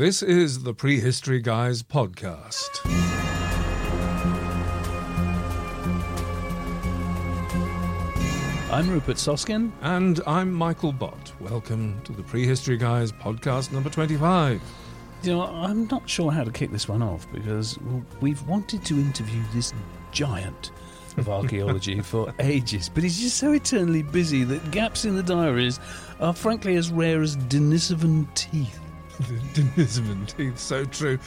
This 0.00 0.22
is 0.22 0.62
the 0.62 0.72
Prehistory 0.72 1.40
Guys 1.40 1.82
podcast. 1.82 2.80
I'm 8.72 8.88
Rupert 8.88 9.18
Soskin. 9.18 9.70
And 9.82 10.22
I'm 10.26 10.54
Michael 10.54 10.92
Bott. 10.92 11.34
Welcome 11.38 12.00
to 12.04 12.12
the 12.12 12.22
Prehistory 12.22 12.78
Guys 12.78 13.12
podcast 13.12 13.72
number 13.72 13.90
25. 13.90 14.62
You 15.22 15.32
know, 15.32 15.42
I'm 15.42 15.86
not 15.88 16.08
sure 16.08 16.32
how 16.32 16.44
to 16.44 16.50
kick 16.50 16.70
this 16.70 16.88
one 16.88 17.02
off 17.02 17.30
because 17.30 17.78
we've 18.22 18.42
wanted 18.48 18.82
to 18.86 18.94
interview 18.94 19.42
this 19.52 19.74
giant 20.12 20.70
of 21.18 21.28
archaeology 21.28 22.00
for 22.00 22.32
ages, 22.38 22.88
but 22.88 23.02
he's 23.02 23.20
just 23.20 23.36
so 23.36 23.52
eternally 23.52 24.02
busy 24.02 24.44
that 24.44 24.70
gaps 24.70 25.04
in 25.04 25.14
the 25.14 25.22
diaries 25.22 25.78
are 26.20 26.32
frankly 26.32 26.76
as 26.76 26.90
rare 26.90 27.20
as 27.20 27.36
Denisovan 27.36 28.34
teeth. 28.34 28.80
Denisovan 29.54 30.26
teeth, 30.36 30.58
so 30.58 30.84
true. 30.84 31.18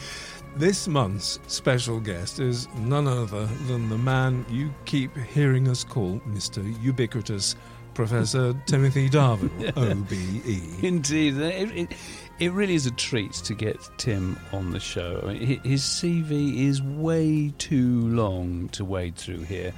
This 0.56 0.88
month's 0.88 1.40
special 1.48 2.00
guest 2.00 2.40
is 2.40 2.68
none 2.76 3.08
other 3.08 3.46
than 3.68 3.90
the 3.90 3.98
man 3.98 4.46
you 4.50 4.74
keep 4.86 5.16
hearing 5.18 5.68
us 5.68 5.84
call 5.84 6.20
Mr. 6.28 6.64
Ubiquitous, 6.84 7.56
Professor 7.94 8.54
Timothy 8.66 9.10
Darvill, 9.10 9.76
OBE. 9.78 10.84
Indeed. 10.84 11.38
It, 11.38 11.72
it, 11.78 11.98
it, 12.40 12.52
really 12.52 12.76
is 12.76 12.86
a 12.86 12.92
treat 12.92 13.34
to 13.34 13.54
get 13.54 13.78
Tim 13.98 14.38
on 14.52 14.72
the 14.72 14.80
show. 14.80 15.22
I 15.24 15.34
mean, 15.34 15.60
his 15.64 15.82
CV 15.82 16.68
is 16.68 16.82
way 16.82 17.54
too 17.58 18.08
long 18.10 18.70
to 18.70 18.86
wade 18.86 19.16
through 19.16 19.44
here. 19.44 19.74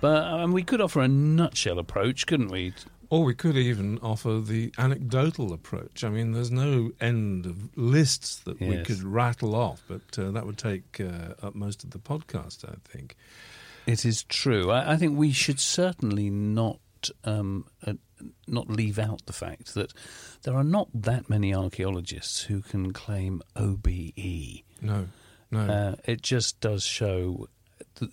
But 0.00 0.24
um, 0.24 0.52
we 0.52 0.62
could 0.62 0.80
offer 0.80 1.00
a 1.00 1.08
nutshell 1.08 1.78
approach, 1.78 2.26
couldn't 2.26 2.50
we? 2.50 2.72
Or 3.10 3.24
we 3.24 3.34
could 3.34 3.56
even 3.56 3.98
offer 4.00 4.38
the 4.40 4.72
anecdotal 4.76 5.52
approach. 5.54 6.04
I 6.04 6.10
mean, 6.10 6.32
there's 6.32 6.50
no 6.50 6.92
end 7.00 7.46
of 7.46 7.76
lists 7.76 8.36
that 8.40 8.60
yes. 8.60 8.70
we 8.70 8.82
could 8.84 9.02
rattle 9.02 9.54
off, 9.54 9.82
but 9.88 10.18
uh, 10.18 10.30
that 10.32 10.44
would 10.44 10.58
take 10.58 11.00
uh, 11.00 11.34
up 11.46 11.54
most 11.54 11.84
of 11.84 11.90
the 11.90 11.98
podcast, 11.98 12.68
I 12.68 12.74
think. 12.86 13.16
It 13.86 14.04
is 14.04 14.24
true. 14.24 14.70
I, 14.70 14.92
I 14.92 14.96
think 14.96 15.16
we 15.16 15.32
should 15.32 15.58
certainly 15.58 16.28
not 16.28 16.80
um, 17.24 17.64
uh, 17.86 17.94
not 18.46 18.68
leave 18.68 18.98
out 18.98 19.24
the 19.26 19.32
fact 19.32 19.74
that 19.74 19.92
there 20.42 20.54
are 20.54 20.64
not 20.64 20.88
that 20.92 21.30
many 21.30 21.54
archaeologists 21.54 22.42
who 22.42 22.60
can 22.60 22.92
claim 22.92 23.40
OBE. 23.56 24.62
No, 24.82 25.08
no. 25.50 25.60
Uh, 25.60 25.94
it 26.04 26.22
just 26.22 26.60
does 26.60 26.84
show 26.84 27.48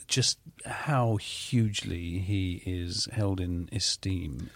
just 0.08 0.40
how 0.66 1.18
hugely 1.18 2.20
he 2.20 2.62
is 2.66 3.08
held 3.12 3.40
in 3.40 3.70
esteem. 3.72 4.50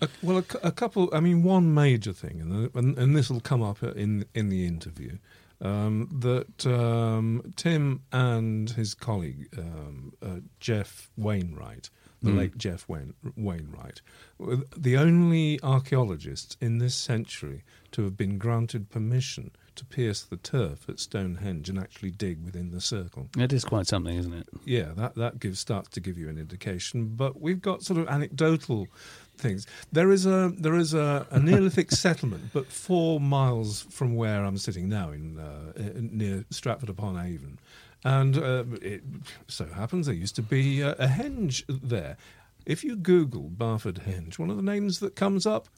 A, 0.00 0.08
well, 0.22 0.38
a, 0.38 0.68
a, 0.68 0.72
couple. 0.72 1.08
I 1.12 1.20
mean, 1.20 1.42
one 1.42 1.74
major 1.74 2.12
thing, 2.12 2.40
and 2.40 2.74
and, 2.74 2.98
and 2.98 3.16
this 3.16 3.30
will 3.30 3.40
come 3.40 3.62
up 3.62 3.82
in 3.82 4.24
in 4.34 4.48
the 4.48 4.66
interview. 4.66 5.18
Um, 5.60 6.08
that 6.20 6.66
um, 6.66 7.52
Tim 7.56 8.02
and 8.12 8.70
his 8.70 8.94
colleague 8.94 9.48
um, 9.58 10.12
uh, 10.22 10.36
Geoff 10.60 11.10
Wainwright, 11.16 11.90
the 12.22 12.30
mm. 12.30 12.38
late 12.38 12.56
Geoff 12.56 12.88
Wain, 12.88 13.14
Wainwright, 13.36 14.00
were 14.38 14.58
the 14.76 14.96
only 14.96 15.58
archaeologists 15.64 16.56
in 16.60 16.78
this 16.78 16.94
century 16.94 17.64
to 17.90 18.04
have 18.04 18.16
been 18.16 18.38
granted 18.38 18.88
permission 18.88 19.50
to 19.78 19.84
pierce 19.84 20.22
the 20.22 20.36
turf 20.36 20.88
at 20.88 20.98
Stonehenge 21.00 21.68
and 21.68 21.78
actually 21.78 22.10
dig 22.10 22.44
within 22.44 22.70
the 22.70 22.80
circle. 22.80 23.28
It 23.38 23.52
is 23.52 23.64
quite 23.64 23.86
something, 23.86 24.16
isn't 24.16 24.32
it? 24.32 24.48
Yeah, 24.64 24.92
that 24.96 25.14
that 25.16 25.40
gives 25.40 25.60
starts 25.60 25.88
to 25.90 26.00
give 26.00 26.18
you 26.18 26.28
an 26.28 26.38
indication. 26.38 27.14
But 27.16 27.40
we've 27.40 27.62
got 27.62 27.82
sort 27.82 27.98
of 27.98 28.08
anecdotal 28.08 28.88
things. 29.36 29.66
There 29.90 30.10
is 30.10 30.26
a 30.26 30.52
there 30.56 30.74
is 30.74 30.94
a, 30.94 31.26
a 31.30 31.38
Neolithic 31.40 31.90
settlement, 31.92 32.52
but 32.52 32.66
four 32.66 33.20
miles 33.20 33.82
from 33.90 34.14
where 34.14 34.44
I'm 34.44 34.58
sitting 34.58 34.88
now, 34.88 35.10
in, 35.10 35.38
uh, 35.38 35.72
near 35.94 36.44
Stratford 36.50 36.88
upon 36.88 37.16
Avon, 37.16 37.58
and 38.04 38.36
uh, 38.36 38.64
it 38.82 39.02
so 39.46 39.66
happens 39.66 40.06
there 40.06 40.14
used 40.14 40.36
to 40.36 40.42
be 40.42 40.80
a, 40.80 40.92
a 40.92 41.06
henge 41.06 41.62
there. 41.68 42.16
If 42.66 42.84
you 42.84 42.96
Google 42.96 43.48
Barford 43.48 44.02
Henge, 44.06 44.38
one 44.38 44.50
of 44.50 44.56
the 44.56 44.62
names 44.62 44.98
that 44.98 45.16
comes 45.16 45.46
up, 45.46 45.68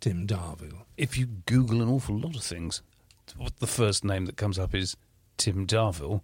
Tim 0.00 0.26
Darvill. 0.26 0.84
If 0.96 1.18
you 1.18 1.26
Google 1.26 1.82
an 1.82 1.88
awful 1.88 2.18
lot 2.18 2.34
of 2.34 2.42
things, 2.42 2.80
the 3.58 3.66
first 3.66 4.04
name 4.04 4.26
that 4.26 4.36
comes 4.36 4.58
up 4.58 4.74
is 4.74 4.96
Tim 5.36 5.66
Darvill. 5.66 6.22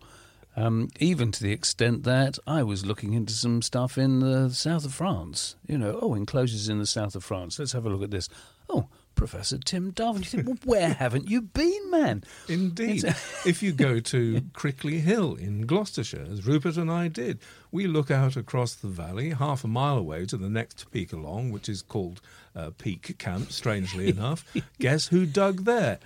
Um, 0.59 0.89
even 0.99 1.33
to 1.33 1.43
the 1.43 1.53
extent 1.53 2.05
that 2.05 2.39
I 2.47 2.63
was 2.63 2.87
looking 2.87 3.13
into 3.13 3.35
some 3.35 3.61
stuff 3.61 3.99
in 3.99 4.21
the 4.21 4.49
south 4.49 4.87
of 4.87 4.95
France. 4.95 5.55
You 5.67 5.77
know, 5.77 5.99
oh, 6.01 6.15
enclosures 6.15 6.71
in 6.71 6.79
the 6.79 6.87
south 6.87 7.15
of 7.15 7.23
France. 7.23 7.59
Let's 7.59 7.73
have 7.73 7.85
a 7.85 7.91
look 7.91 8.03
at 8.03 8.11
this. 8.11 8.31
Oh, 8.71 8.89
Professor 9.15 9.59
Tim 9.59 9.93
Darvill. 9.93 10.19
You 10.19 10.25
think, 10.25 10.47
well, 10.47 10.57
where 10.65 10.95
haven't 10.95 11.29
you 11.29 11.43
been, 11.43 11.91
man? 11.91 12.25
Indeed. 12.49 13.05
if 13.45 13.63
you 13.63 13.73
go 13.73 14.01
to 14.13 14.43
Crickley 14.55 15.01
Hill 15.01 15.35
in 15.35 15.67
Gloucestershire, 15.67 16.27
as 16.31 16.47
Rupert 16.47 16.79
and 16.79 16.91
I 16.91 17.09
did, 17.09 17.41
we 17.71 17.87
look 17.87 18.11
out 18.11 18.37
across 18.37 18.75
the 18.75 18.89
valley, 18.89 19.31
half 19.31 19.63
a 19.63 19.69
mile 19.69 19.99
away 19.99 20.25
to 20.27 20.39
the 20.39 20.49
next 20.49 20.91
peak 20.91 21.13
along, 21.13 21.51
which 21.51 21.69
is 21.69 21.83
called 21.83 22.23
uh, 22.55 22.71
Peak 22.79 23.19
Camp, 23.19 23.53
strangely 23.53 24.09
enough. 24.09 24.45
Guess 24.79 25.09
who 25.09 25.27
dug 25.27 25.65
there? 25.65 25.99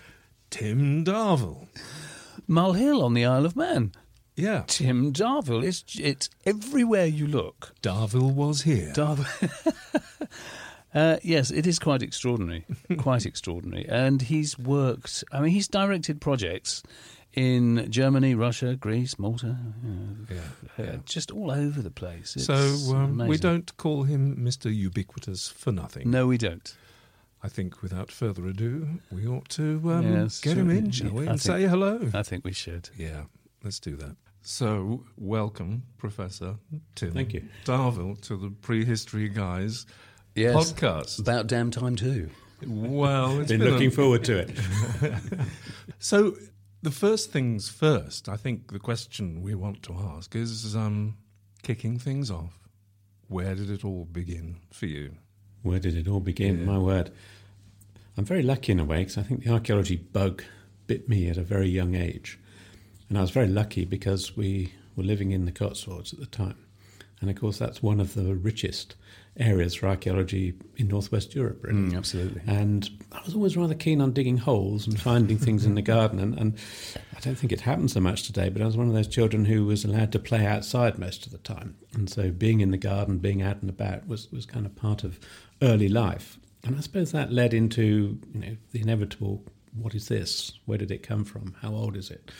Tim 0.50 1.04
Darvill. 1.04 1.68
Mull 2.46 2.72
Hill 2.72 3.02
on 3.02 3.14
the 3.14 3.24
Isle 3.24 3.46
of 3.46 3.56
Man. 3.56 3.92
Yeah. 4.36 4.64
Tim 4.66 5.12
Darvill. 5.12 5.64
It's, 5.64 5.84
it's 5.98 6.30
everywhere 6.44 7.06
you 7.06 7.26
look. 7.26 7.74
Darvill 7.82 8.32
was 8.32 8.62
here. 8.62 8.92
Darvill. 8.94 9.26
uh, 10.94 11.16
yes, 11.22 11.50
it 11.50 11.66
is 11.66 11.78
quite 11.78 12.02
extraordinary. 12.02 12.64
quite 12.98 13.26
extraordinary. 13.26 13.86
And 13.88 14.22
he's 14.22 14.58
worked, 14.58 15.24
I 15.32 15.40
mean, 15.40 15.52
he's 15.52 15.68
directed 15.68 16.20
projects 16.20 16.82
in 17.34 17.86
Germany, 17.90 18.34
Russia, 18.34 18.74
Greece, 18.74 19.18
Malta, 19.18 19.56
yeah, 20.28 20.36
uh, 20.36 20.82
yeah. 20.82 20.96
just 21.04 21.30
all 21.30 21.50
over 21.50 21.80
the 21.80 21.90
place. 21.90 22.34
It's 22.34 22.46
so 22.46 22.96
um, 22.96 23.18
we 23.18 23.38
don't 23.38 23.76
call 23.76 24.02
him 24.02 24.36
Mr. 24.36 24.74
Ubiquitous 24.74 25.48
for 25.48 25.70
nothing. 25.70 26.10
No, 26.10 26.26
we 26.26 26.38
don't. 26.38 26.74
I 27.42 27.48
think 27.48 27.80
without 27.80 28.10
further 28.10 28.46
ado, 28.46 28.86
we 29.10 29.26
ought 29.26 29.48
to 29.50 29.80
um, 29.86 30.12
yes, 30.12 30.40
get 30.40 30.58
him 30.58 30.68
in, 30.68 30.90
shall 30.90 31.10
we, 31.10 31.26
and 31.26 31.40
say 31.40 31.62
hello. 31.62 32.10
I 32.12 32.22
think 32.22 32.44
we 32.44 32.52
should. 32.52 32.90
Yeah, 32.98 33.24
let's 33.64 33.80
do 33.80 33.96
that. 33.96 34.16
So, 34.42 35.04
welcome, 35.16 35.84
Professor 35.96 36.56
Tim. 36.94 37.12
Thank 37.12 37.32
you. 37.32 37.44
Darvill, 37.64 38.20
to 38.22 38.36
the 38.36 38.50
Prehistory 38.50 39.28
Guys 39.28 39.86
yes, 40.34 40.54
podcast. 40.54 41.18
About 41.18 41.46
damn 41.46 41.70
time, 41.70 41.96
too. 41.96 42.28
Well, 42.66 43.38
been, 43.38 43.46
been, 43.46 43.64
looking 43.64 43.88
a... 43.88 43.90
forward 43.90 44.24
to 44.24 44.38
it. 44.38 44.50
so, 45.98 46.36
the 46.82 46.90
first 46.90 47.32
things 47.32 47.70
first, 47.70 48.28
I 48.28 48.36
think 48.36 48.70
the 48.72 48.78
question 48.78 49.42
we 49.42 49.54
want 49.54 49.82
to 49.84 49.94
ask 49.94 50.34
is 50.36 50.76
um, 50.76 51.16
kicking 51.62 51.98
things 51.98 52.30
off. 52.30 52.58
Where 53.28 53.54
did 53.54 53.70
it 53.70 53.84
all 53.84 54.04
begin 54.04 54.56
for 54.70 54.86
you? 54.86 55.14
Where 55.62 55.78
did 55.78 55.96
it 55.96 56.08
all 56.08 56.20
begin? 56.20 56.60
Yeah. 56.60 56.64
My 56.64 56.78
word. 56.78 57.10
I'm 58.16 58.24
very 58.24 58.42
lucky 58.42 58.72
in 58.72 58.80
a 58.80 58.84
way 58.84 58.98
because 58.98 59.18
I 59.18 59.22
think 59.22 59.44
the 59.44 59.52
archaeology 59.52 59.96
bug 59.96 60.42
bit 60.86 61.08
me 61.08 61.28
at 61.28 61.36
a 61.36 61.42
very 61.42 61.68
young 61.68 61.94
age. 61.94 62.38
And 63.08 63.18
I 63.18 63.20
was 63.20 63.30
very 63.30 63.48
lucky 63.48 63.84
because 63.84 64.36
we 64.36 64.72
were 64.96 65.04
living 65.04 65.30
in 65.30 65.44
the 65.44 65.52
Cotswolds 65.52 66.12
at 66.12 66.18
the 66.18 66.26
time. 66.26 66.56
And 67.20 67.30
of 67.30 67.36
course, 67.36 67.58
that's 67.58 67.82
one 67.82 68.00
of 68.00 68.14
the 68.14 68.34
richest 68.34 68.94
areas 69.38 69.74
for 69.74 69.88
archaeology 69.88 70.54
in 70.76 70.88
northwest 70.88 71.34
Europe, 71.34 71.62
really. 71.62 71.78
Mm, 71.78 71.96
absolutely. 71.96 72.42
And 72.46 72.90
I 73.12 73.20
was 73.24 73.34
always 73.34 73.56
rather 73.56 73.74
keen 73.74 74.00
on 74.00 74.12
digging 74.12 74.36
holes 74.36 74.86
and 74.86 75.00
finding 75.00 75.38
things 75.38 75.64
in 75.64 75.74
the 75.74 75.82
garden. 75.96 76.18
And, 76.18 76.38
and, 76.38 76.58
I 77.16 77.20
don't 77.20 77.36
think 77.36 77.52
it 77.52 77.60
happens 77.60 77.92
so 77.92 78.00
much 78.00 78.22
today, 78.22 78.48
but 78.48 78.62
I 78.62 78.64
was 78.64 78.78
one 78.78 78.88
of 78.88 78.94
those 78.94 79.06
children 79.06 79.44
who 79.44 79.66
was 79.66 79.84
allowed 79.84 80.10
to 80.12 80.18
play 80.18 80.46
outside 80.46 80.98
most 80.98 81.26
of 81.26 81.32
the 81.32 81.38
time. 81.38 81.76
And 81.92 82.08
so 82.08 82.30
being 82.30 82.60
in 82.60 82.70
the 82.70 82.78
garden, 82.78 83.18
being 83.18 83.42
out 83.42 83.60
and 83.60 83.68
about 83.68 84.08
was, 84.08 84.32
was 84.32 84.46
kind 84.46 84.64
of 84.64 84.74
part 84.74 85.04
of 85.04 85.20
early 85.60 85.88
life. 85.88 86.38
And 86.64 86.76
I 86.76 86.80
suppose 86.80 87.12
that 87.12 87.32
led 87.32 87.54
into 87.54 88.18
you 88.32 88.40
know 88.40 88.56
the 88.72 88.80
inevitable 88.80 89.42
what 89.74 89.94
is 89.94 90.08
this? 90.08 90.58
Where 90.66 90.78
did 90.78 90.90
it 90.90 91.02
come 91.02 91.24
from? 91.24 91.54
How 91.60 91.72
old 91.72 91.96
is 91.96 92.10
it? 92.10 92.30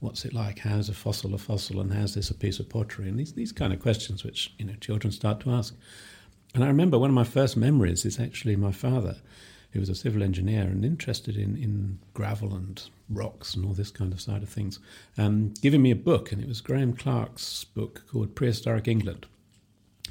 What's 0.00 0.24
it 0.24 0.32
like? 0.32 0.60
How's 0.60 0.88
a 0.88 0.94
fossil 0.94 1.34
a 1.34 1.38
fossil? 1.38 1.80
And 1.80 1.92
how's 1.92 2.14
this 2.14 2.30
a 2.30 2.34
piece 2.34 2.60
of 2.60 2.68
pottery? 2.68 3.08
And 3.08 3.18
these, 3.18 3.34
these 3.34 3.52
kind 3.52 3.72
of 3.72 3.80
questions 3.80 4.24
which 4.24 4.54
you 4.58 4.64
know 4.64 4.74
children 4.80 5.12
start 5.12 5.40
to 5.40 5.50
ask. 5.50 5.76
And 6.54 6.64
I 6.64 6.68
remember 6.68 6.98
one 6.98 7.10
of 7.10 7.14
my 7.14 7.24
first 7.24 7.56
memories 7.56 8.04
is 8.04 8.18
actually 8.18 8.56
my 8.56 8.72
father, 8.72 9.16
who 9.72 9.80
was 9.80 9.88
a 9.88 9.94
civil 9.94 10.22
engineer 10.22 10.62
and 10.62 10.84
interested 10.84 11.36
in, 11.36 11.56
in 11.56 11.98
gravel 12.14 12.54
and 12.54 12.82
rocks 13.10 13.54
and 13.54 13.64
all 13.64 13.74
this 13.74 13.90
kind 13.90 14.12
of 14.12 14.20
side 14.20 14.42
of 14.42 14.48
things, 14.48 14.78
um, 15.16 15.52
giving 15.60 15.82
me 15.82 15.90
a 15.90 15.96
book. 15.96 16.32
And 16.32 16.42
it 16.42 16.48
was 16.48 16.62
Grahame 16.62 16.98
Clark's 16.98 17.64
book 17.64 18.02
called 18.10 18.34
Prehistoric 18.34 18.88
England 18.88 19.26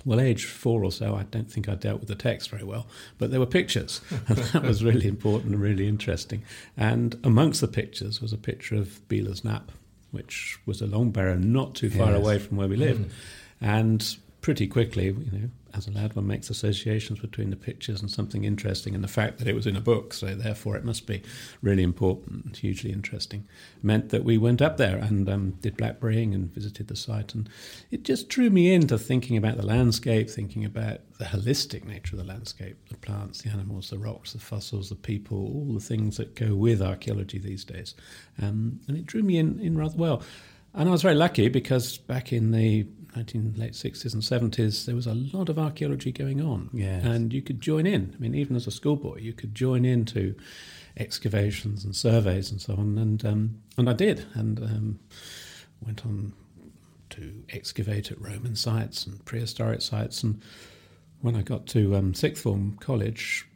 well, 0.08 0.22
age 0.22 0.46
four 0.46 0.86
or 0.86 0.92
so, 0.92 1.16
I 1.16 1.24
don't 1.24 1.52
think 1.52 1.68
I 1.68 1.76
dealt 1.76 2.00
with 2.00 2.08
the 2.08 2.16
text 2.16 2.50
very 2.50 2.64
well, 2.64 2.88
but 3.18 3.30
there 3.30 3.42
were 3.42 3.46
pictures, 3.46 4.00
and 4.30 4.38
that 4.38 4.64
was 4.64 4.82
really 4.82 5.06
important 5.06 5.52
and 5.52 5.62
really 5.62 5.86
interesting. 5.86 6.44
And 6.78 7.20
amongst 7.26 7.60
the 7.60 7.68
pictures 7.68 8.22
was 8.22 8.32
a 8.32 8.38
picture 8.38 8.76
of 8.76 9.06
Belas 9.10 9.42
Knap, 9.42 9.64
which 10.12 10.60
was 10.66 10.82
a 10.82 10.88
long 10.88 11.12
barrow 11.12 11.36
not 11.36 11.76
too 11.76 11.90
far 11.90 12.12
yes. 12.12 12.18
away 12.18 12.40
from 12.40 12.56
where 12.56 12.70
we 12.70 12.78
lived. 12.78 13.10
Mm. 13.10 13.12
And 13.60 14.18
pretty 14.48 14.66
quickly, 14.66 15.08
you 15.08 15.30
know, 15.34 15.50
as 15.74 15.90
a 15.90 15.92
lad, 15.92 16.16
one 16.16 16.26
makes 16.26 16.50
associations 16.50 17.20
between 17.20 17.50
the 17.50 17.56
pictures 17.58 18.00
and 18.00 18.10
something 18.10 18.46
interesting, 18.46 18.96
and 18.96 19.04
the 19.04 19.08
fact 19.10 19.40
that 19.40 19.48
it 19.50 19.54
was 19.54 19.68
in 19.68 19.76
a 19.76 19.82
book, 19.82 20.14
so 20.14 20.36
therefore 20.36 20.78
it 20.78 20.86
must 20.86 21.06
be 21.06 21.22
really 21.62 21.84
important 21.84 22.56
hugely 22.56 22.94
interesting, 22.94 23.46
meant 23.84 24.08
that 24.08 24.24
we 24.24 24.38
went 24.38 24.62
up 24.62 24.78
there 24.78 25.00
and 25.00 25.28
um, 25.28 25.52
did 25.60 25.76
blackberrying 25.76 26.34
and 26.34 26.50
visited 26.50 26.88
the 26.88 26.96
site. 26.96 27.36
And 27.36 27.50
it 27.92 28.04
just 28.04 28.30
drew 28.30 28.50
me 28.50 28.74
into 28.74 28.98
thinking 28.98 29.36
about 29.36 29.58
the 29.58 29.66
landscape, 29.66 30.30
thinking 30.30 30.64
about 30.64 31.02
the 31.20 31.26
holistic 31.26 31.84
nature 31.84 32.16
of 32.16 32.20
the 32.20 32.34
landscape 32.34 32.78
the 32.88 32.96
plants, 32.96 33.42
the 33.42 33.50
animals, 33.50 33.90
the 33.90 34.00
rocks, 34.00 34.32
the 34.32 34.40
fossils, 34.40 34.88
the 34.88 34.96
people, 34.96 35.38
all 35.38 35.74
the 35.74 35.82
things 35.82 36.16
that 36.16 36.36
go 36.36 36.56
with 36.56 36.82
archaeology 36.82 37.38
these 37.38 37.66
days. 37.66 37.96
Um, 38.42 38.80
and 38.88 38.96
it 38.96 39.06
drew 39.06 39.24
me 39.24 39.40
in, 39.40 39.60
in 39.60 39.78
rather 39.78 39.98
well. 39.98 40.24
And 40.78 40.88
I 40.88 40.92
was 40.92 41.02
very 41.02 41.16
lucky 41.16 41.50
because 41.50 41.98
back 41.98 42.32
in 42.32 42.52
the 42.52 42.86
19, 43.16 43.56
late 43.58 43.74
60s 43.74 44.14
and 44.14 44.22
70s, 44.22 44.86
there 44.86 44.96
was 44.96 45.08
a 45.08 45.16
lot 45.16 45.50
of 45.50 45.58
archaeology 45.58 46.12
going 46.12 46.40
on. 46.40 46.70
Yes. 46.72 47.04
And 47.04 47.34
you 47.34 47.42
could 47.42 47.60
join 47.60 47.88
in. 47.88 48.14
I 48.16 48.22
mean, 48.22 48.36
even 48.36 48.56
as 48.56 48.68
a 48.68 48.72
schoolboy, 48.72 49.18
you 49.20 49.34
could 49.34 49.56
join 49.56 49.86
into 49.86 50.36
excavations 50.96 51.84
and 51.84 51.96
surveys 51.96 52.52
and 52.52 52.62
so 52.62 52.74
on. 52.76 53.00
And, 53.00 53.26
um, 53.26 53.62
and 53.76 53.90
I 53.90 53.94
did. 53.94 54.24
And 54.36 54.60
um, 54.60 55.00
went 55.84 56.06
on 56.06 56.34
to 57.10 57.44
excavate 57.50 58.12
at 58.12 58.22
Roman 58.22 58.56
sites 58.56 59.08
and 59.08 59.26
prehistoric 59.26 59.82
sites. 59.82 60.22
And 60.22 60.44
when 61.22 61.36
I 61.36 61.42
got 61.42 61.66
to 61.68 61.96
um, 61.96 62.14
sixth 62.14 62.44
form 62.44 62.78
college, 62.80 63.47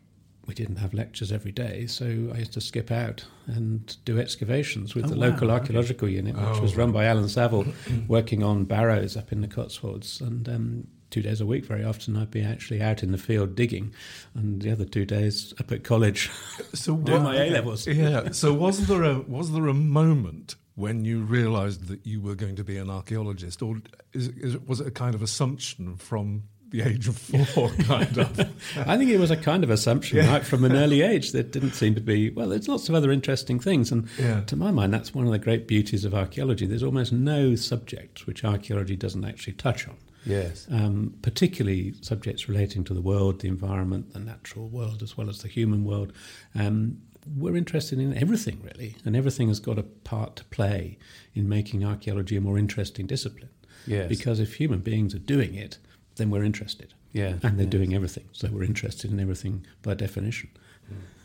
we 0.51 0.55
didn't 0.55 0.75
have 0.79 0.93
lectures 0.93 1.31
every 1.31 1.53
day, 1.53 1.85
so 1.87 2.05
I 2.35 2.39
used 2.39 2.51
to 2.53 2.61
skip 2.61 2.91
out 2.91 3.23
and 3.47 3.95
do 4.03 4.19
excavations 4.19 4.93
with 4.95 5.05
Oh, 5.05 5.07
the 5.07 5.15
wow, 5.15 5.27
local 5.29 5.49
okay. 5.49 5.53
archaeological 5.61 6.09
unit, 6.09 6.35
which 6.35 6.43
Oh, 6.45 6.61
was 6.61 6.75
run 6.75 6.91
by 6.91 7.05
Alan 7.05 7.29
Saville, 7.29 7.65
working 8.09 8.43
on 8.43 8.65
barrows 8.65 9.15
up 9.15 9.31
in 9.31 9.39
the 9.39 9.47
Cotswolds. 9.47 10.19
And 10.19 10.49
um, 10.49 10.87
two 11.09 11.21
days 11.21 11.39
a 11.39 11.45
week, 11.45 11.63
very 11.65 11.85
often, 11.85 12.17
I'd 12.17 12.31
be 12.31 12.41
actually 12.43 12.81
out 12.81 13.01
in 13.01 13.13
the 13.13 13.17
field 13.17 13.55
digging, 13.55 13.93
and 14.35 14.61
the 14.61 14.71
other 14.73 14.83
two 14.83 15.05
days 15.05 15.53
up 15.57 15.71
at 15.71 15.85
college 15.85 16.29
So 16.73 16.97
doing 16.97 17.23
what- 17.23 17.33
my 17.33 17.45
A 17.45 17.49
levels. 17.49 17.87
Yeah. 17.87 18.31
So 18.31 18.53
was 18.53 18.87
there 18.87 19.03
a 19.03 19.19
was 19.21 19.53
there 19.53 19.67
a 19.67 19.73
moment 19.73 20.55
when 20.75 21.05
you 21.05 21.21
realised 21.21 21.87
that 21.87 22.05
you 22.05 22.19
were 22.19 22.35
going 22.35 22.57
to 22.57 22.63
be 22.65 22.75
an 22.75 22.89
archaeologist, 22.89 23.61
or 23.61 23.81
is, 24.11 24.27
is, 24.29 24.57
was 24.57 24.81
it 24.81 24.87
a 24.87 24.91
kind 24.91 25.15
of 25.15 25.21
assumption 25.21 25.95
from 25.95 26.43
the 26.71 26.81
age 26.81 27.07
of 27.07 27.17
four, 27.17 27.69
kind 27.83 28.17
of? 28.17 28.39
I 28.77 28.97
think 28.97 29.11
it 29.11 29.19
was 29.19 29.29
a 29.31 29.37
kind 29.37 29.63
of 29.63 29.69
assumption 29.69 30.17
Yeah. 30.17 30.31
right 30.31 30.43
from 30.45 30.63
an 30.65 30.73
early 30.73 31.01
age. 31.13 31.31
There 31.31 31.43
didn't 31.43 31.73
seem 31.73 31.95
to 31.95 32.01
be, 32.01 32.29
well, 32.29 32.49
there's 32.49 32.67
lots 32.67 32.89
of 32.89 32.95
other 32.95 33.11
interesting 33.11 33.59
things. 33.59 33.91
And 33.91 34.07
Yeah. 34.17 34.41
to 34.41 34.55
my 34.55 34.71
mind, 34.71 34.93
that's 34.93 35.13
one 35.13 35.25
of 35.25 35.31
the 35.31 35.39
great 35.39 35.67
beauties 35.67 36.05
of 36.05 36.13
archaeology. 36.13 36.65
There's 36.65 36.83
almost 36.83 37.11
no 37.13 37.55
subject 37.55 38.25
which 38.25 38.43
archaeology 38.43 38.95
doesn't 38.95 39.25
actually 39.25 39.53
touch 39.53 39.87
on, 39.87 39.95
Yes. 40.25 40.65
um, 40.71 41.13
particularly 41.21 41.93
subjects 42.01 42.47
relating 42.49 42.83
to 42.85 42.93
the 42.93 43.01
world, 43.01 43.41
the 43.41 43.47
environment, 43.49 44.13
the 44.13 44.19
natural 44.19 44.67
world, 44.69 45.03
as 45.03 45.17
well 45.17 45.29
as 45.29 45.39
the 45.39 45.47
human 45.49 45.83
world. 45.83 46.13
Um, 46.55 46.99
we're 47.37 47.55
interested 47.57 47.99
in 47.99 48.17
everything, 48.17 48.61
really, 48.63 48.95
and 49.05 49.15
everything 49.15 49.47
has 49.49 49.59
got 49.59 49.77
a 49.77 49.83
part 49.83 50.35
to 50.37 50.43
play 50.45 50.97
in 51.35 51.47
making 51.47 51.83
archaeology 51.85 52.35
a 52.35 52.41
more 52.41 52.57
interesting 52.57 53.05
discipline. 53.05 53.49
Yes. 53.85 54.07
Because 54.09 54.39
if 54.39 54.55
human 54.55 54.79
beings 54.79 55.13
are 55.13 55.19
doing 55.19 55.53
it, 55.53 55.77
then 56.15 56.29
we're 56.29 56.43
interested. 56.43 56.93
Yeah. 57.13 57.35
And 57.43 57.57
they're 57.57 57.65
yes. 57.65 57.71
doing 57.71 57.93
everything. 57.93 58.25
So 58.31 58.49
we're 58.51 58.63
interested 58.63 59.11
in 59.11 59.19
everything 59.19 59.65
by 59.81 59.93
definition. 59.95 60.49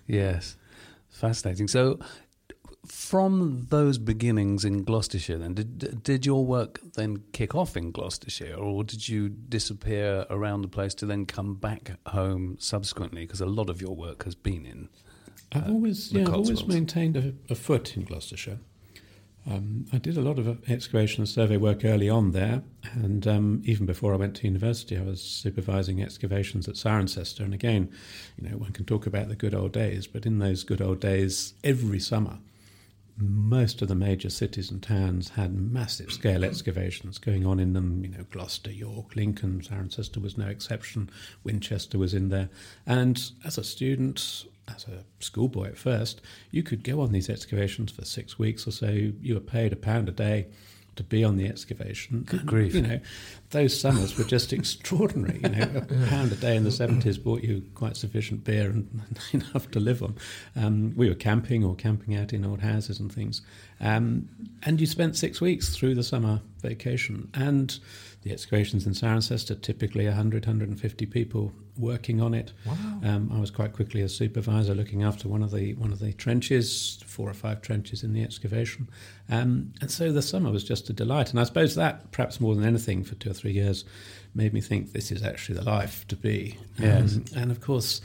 Yes, 0.07 0.57
fascinating. 1.09 1.67
So, 1.69 1.99
from 2.87 3.67
those 3.71 3.99
beginnings 3.99 4.65
in 4.65 4.85
Gloucestershire, 4.85 5.39
then 5.39 5.55
did 5.55 6.03
did 6.05 6.25
your 6.25 6.47
work 6.47 6.81
then 6.95 7.25
kick 7.33 7.55
off 7.57 7.77
in 7.77 7.91
Gloucestershire, 7.91 8.55
or 8.55 8.85
did 8.85 9.09
you 9.09 9.29
disappear 9.29 10.25
around 10.31 10.63
the 10.63 10.69
place 10.69 10.95
to 10.95 11.07
then 11.07 11.27
come 11.27 11.57
back 11.57 11.99
home 12.07 12.57
subsequently? 12.61 13.23
Because 13.23 13.41
a 13.41 13.47
lot 13.47 13.69
of 13.69 13.81
your 13.81 13.97
work 13.97 14.23
has 14.25 14.37
been 14.37 14.65
in. 14.65 14.89
I've 15.53 15.69
Uh, 15.69 15.73
always, 15.73 16.11
the 16.11 16.21
yeah, 16.21 16.29
I've 16.29 16.35
always 16.35 16.67
maintained 16.67 17.17
a, 17.17 17.35
a 17.51 17.57
foot 17.57 17.97
in 17.97 18.05
Gloucestershire. 18.05 18.59
Um, 19.49 19.87
I 19.93 19.99
did 19.99 20.17
a 20.17 20.23
lot 20.23 20.41
of 20.41 20.69
excavation 20.69 21.21
and 21.21 21.29
survey 21.29 21.57
work 21.57 21.85
early 21.85 22.09
on 22.09 22.33
there, 22.33 22.63
and 22.93 23.27
um, 23.29 23.63
even 23.65 23.87
before 23.87 24.13
I 24.13 24.17
went 24.17 24.35
to 24.37 24.47
university, 24.47 24.99
I 24.99 25.03
was 25.03 25.21
supervising 25.21 26.03
excavations 26.03 26.69
at 26.69 26.75
Cirencester. 26.75 27.41
And 27.41 27.55
again, 27.55 27.89
you 28.37 28.49
know, 28.49 28.57
one 28.57 28.73
can 28.73 28.85
talk 28.85 29.07
about 29.07 29.29
the 29.29 29.37
good 29.37 29.55
old 29.55 29.73
days, 29.73 30.09
but 30.09 30.27
in 30.27 30.41
those 30.41 30.65
good 30.65 30.83
old 30.83 30.99
days, 30.99 31.55
every 31.63 32.01
summer, 32.01 32.39
most 33.19 33.81
of 33.83 33.89
the 33.89 33.95
major 33.95 34.29
cities 34.29 34.71
and 34.71 34.83
towns 34.83 35.31
had 35.31 35.55
massive 35.55 36.13
scale 36.13 36.45
excavations 36.45 37.19
going 37.19 37.47
on 37.47 37.59
in 37.59 37.73
them. 37.73 38.05
You 38.05 38.11
know, 38.11 38.25
Gloucester, 38.31 38.71
York, 38.71 39.17
Lincoln, 39.17 39.61
Cirencester 39.61 40.21
was 40.21 40.37
no 40.37 40.49
exception. 40.49 41.09
Winchester 41.43 41.99
was 41.99 42.13
in 42.13 42.29
there. 42.29 42.51
And 42.85 43.31
as 43.45 43.57
a 43.57 43.65
student, 43.65 44.45
as 44.69 44.87
a 44.87 45.05
schoolboy 45.21 45.69
at 45.69 45.79
first, 45.79 46.21
you 46.51 46.63
could 46.63 46.83
go 46.83 47.01
on 47.01 47.13
these 47.13 47.31
excavations 47.31 47.93
for 47.93 48.05
six 48.05 48.39
weeks 48.39 48.67
or 48.67 48.71
so. 48.71 48.89
You 48.89 49.35
were 49.35 49.41
paid 49.41 49.73
a 49.73 49.77
pound 49.77 50.09
a 50.09 50.13
day 50.13 50.47
to 50.97 51.03
be 51.03 51.23
on 51.23 51.37
the 51.37 51.47
excavation. 51.47 52.23
Good 52.23 52.41
And, 52.41 52.49
grief. 52.49 52.75
You 52.75 52.83
know, 52.83 53.01
those 53.51 53.79
summers 53.79 54.19
were 54.19 54.25
just 54.25 54.53
extraordinary. 54.53 55.41
You 55.43 55.49
know, 55.51 55.83
a 55.91 56.07
pound 56.09 56.33
a 56.33 56.37
day 56.37 56.57
in 56.57 56.65
the 56.65 56.73
seventies 56.73 57.19
bought 57.19 57.43
you 57.43 57.63
quite 57.75 57.97
sufficient 57.97 58.45
beer 58.45 58.71
and 58.71 59.05
enough 59.33 59.71
to 59.73 59.81
live 59.81 60.03
on. 60.03 60.17
Um, 60.57 60.95
we 60.97 61.09
were 61.09 61.15
camping 61.15 61.65
or 61.65 61.75
camping 61.75 62.17
out 62.17 62.33
in 62.33 62.45
old 62.45 62.61
houses 62.61 62.99
and 62.99 63.13
things, 63.13 63.43
um, 63.81 64.29
and 64.63 64.81
you 64.81 64.87
spent 64.87 65.17
six 65.17 65.41
weeks 65.41 65.77
through 65.77 65.95
the 65.95 66.03
summer 66.03 66.41
vacation. 66.61 67.31
And 67.35 67.79
the 68.23 68.33
excavations 68.33 68.87
in 68.87 68.93
Cirencester 68.93 69.61
typically 69.61 70.07
100, 70.07 70.47
150 70.47 71.07
people 71.07 71.53
working 71.79 72.21
on 72.21 72.35
it. 72.35 72.53
Wow. 72.65 72.75
Um, 73.03 73.31
I 73.35 73.41
was 73.41 73.51
quite 73.51 73.73
quickly 73.73 74.03
a 74.03 74.09
supervisor 74.09 74.75
looking 74.75 75.03
after 75.03 75.29
one 75.29 75.43
of 75.43 75.51
the 75.51 75.75
one 75.75 75.93
of 75.93 75.99
the 75.99 76.13
trenches, 76.13 77.03
four 77.07 77.29
or 77.29 77.35
five 77.35 77.63
trenches 77.63 78.03
in 78.03 78.13
the 78.13 78.23
excavation, 78.23 78.89
um, 79.29 79.73
and 79.81 79.91
so 79.91 80.13
the 80.13 80.23
summer 80.23 80.51
was 80.51 80.65
just 80.65 80.89
a 80.91 80.93
delight. 80.93 81.31
And 81.31 81.41
I 81.41 81.45
suppose 81.45 81.75
that, 81.75 82.11
perhaps 82.13 82.41
more 82.41 82.55
than 82.55 82.65
anything, 82.65 83.05
for 83.05 83.15
two 83.17 83.31
or 83.31 83.35
three 83.35 83.53
years, 83.53 83.85
made 84.35 84.53
me 84.53 84.61
think 84.61 84.93
this 84.93 85.11
is 85.11 85.23
actually 85.23 85.59
the 85.59 85.65
life 85.65 86.07
to 86.09 86.17
be. 86.17 86.59
Yes. 86.79 87.17
Um, 87.17 87.25
and 87.37 87.51
of 87.51 87.61
course. 87.61 88.01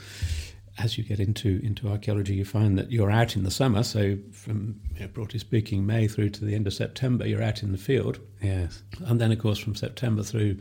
As 0.78 0.96
you 0.96 1.04
get 1.04 1.20
into, 1.20 1.60
into 1.62 1.86
archaeology, 1.90 2.34
you 2.34 2.46
find 2.46 2.78
that 2.78 2.90
you're 2.90 3.10
out 3.10 3.36
in 3.36 3.44
the 3.44 3.50
summer. 3.50 3.82
So, 3.82 4.16
from 4.32 4.80
you 4.94 5.00
know, 5.00 5.08
broadly 5.08 5.38
speaking, 5.38 5.84
May 5.84 6.08
through 6.08 6.30
to 6.30 6.46
the 6.46 6.54
end 6.54 6.66
of 6.66 6.72
September, 6.72 7.26
you're 7.28 7.42
out 7.42 7.62
in 7.62 7.72
the 7.72 7.78
field. 7.78 8.20
Yes. 8.40 8.82
And 9.04 9.20
then, 9.20 9.30
of 9.30 9.38
course, 9.38 9.58
from 9.58 9.74
September 9.74 10.22
through 10.22 10.56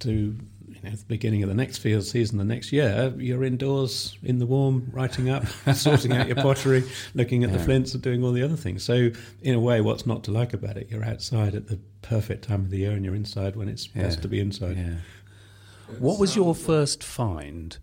to 0.00 0.36
know, 0.86 0.96
the 0.96 1.04
beginning 1.04 1.42
of 1.42 1.48
the 1.48 1.54
next 1.54 1.78
field 1.78 2.04
season, 2.04 2.38
the 2.38 2.44
next 2.44 2.72
year, 2.72 3.12
you're 3.18 3.44
indoors 3.44 4.16
in 4.22 4.38
the 4.38 4.46
warm, 4.46 4.88
writing 4.92 5.28
up, 5.28 5.46
sorting 5.74 6.12
out 6.12 6.26
your 6.26 6.36
pottery, 6.36 6.84
looking 7.14 7.44
at 7.44 7.52
the 7.52 7.58
flints, 7.58 7.94
and 7.94 8.02
doing 8.02 8.24
all 8.24 8.32
the 8.32 8.42
other 8.42 8.56
things. 8.56 8.84
So, 8.84 9.10
in 9.42 9.54
a 9.54 9.60
way, 9.60 9.80
what's 9.80 10.06
not 10.06 10.24
to 10.24 10.30
like 10.30 10.52
about 10.52 10.76
it? 10.76 10.88
You're 10.90 11.04
outside 11.04 11.54
at 11.54 11.68
the 11.68 11.78
perfect 12.02 12.44
time 12.44 12.60
of 12.60 12.70
the 12.70 12.78
year, 12.78 12.92
and 12.92 13.04
you're 13.04 13.14
inside 13.14 13.56
when 13.56 13.68
it's 13.68 13.86
best 13.86 14.22
to 14.22 14.28
be 14.28 14.40
inside. 14.40 14.76
Yeah. 14.76 14.94
What 15.98 16.18
was 16.18 16.34
your 16.34 16.54
first 16.54 17.04
find 17.04 17.78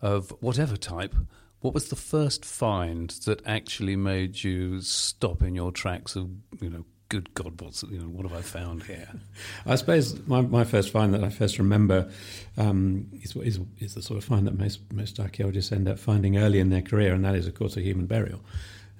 of 0.00 0.30
whatever 0.40 0.76
type? 0.76 1.14
What 1.60 1.74
was 1.74 1.88
the 1.88 1.96
first 1.96 2.44
find 2.44 3.10
that 3.26 3.42
actually 3.44 3.96
made 3.96 4.44
you 4.44 4.80
stop 4.80 5.42
in 5.42 5.54
your 5.56 5.72
tracks 5.72 6.14
of, 6.14 6.30
you 6.60 6.70
know, 6.70 6.84
good 7.08 7.32
God, 7.34 7.60
what's 7.60 7.82
you 7.84 7.98
know, 7.98 8.08
what 8.08 8.28
have 8.28 8.38
I 8.38 8.42
found 8.42 8.82
here? 8.84 9.08
I 9.66 9.76
suppose 9.76 10.26
my, 10.26 10.42
my 10.42 10.64
first 10.64 10.90
find 10.90 11.14
that 11.14 11.24
I 11.24 11.30
first 11.30 11.58
remember 11.58 12.10
um, 12.56 13.08
is, 13.22 13.34
is, 13.36 13.60
is 13.78 13.94
the 13.94 14.02
sort 14.02 14.18
of 14.18 14.24
find 14.24 14.46
that 14.46 14.58
most, 14.58 14.80
most 14.92 15.18
archaeologists 15.18 15.72
end 15.72 15.88
up 15.88 15.98
finding 15.98 16.36
early 16.36 16.60
in 16.60 16.70
their 16.70 16.82
career, 16.82 17.14
and 17.14 17.24
that 17.24 17.34
is, 17.34 17.46
of 17.46 17.54
course, 17.54 17.76
a 17.76 17.80
human 17.80 18.06
burial. 18.06 18.40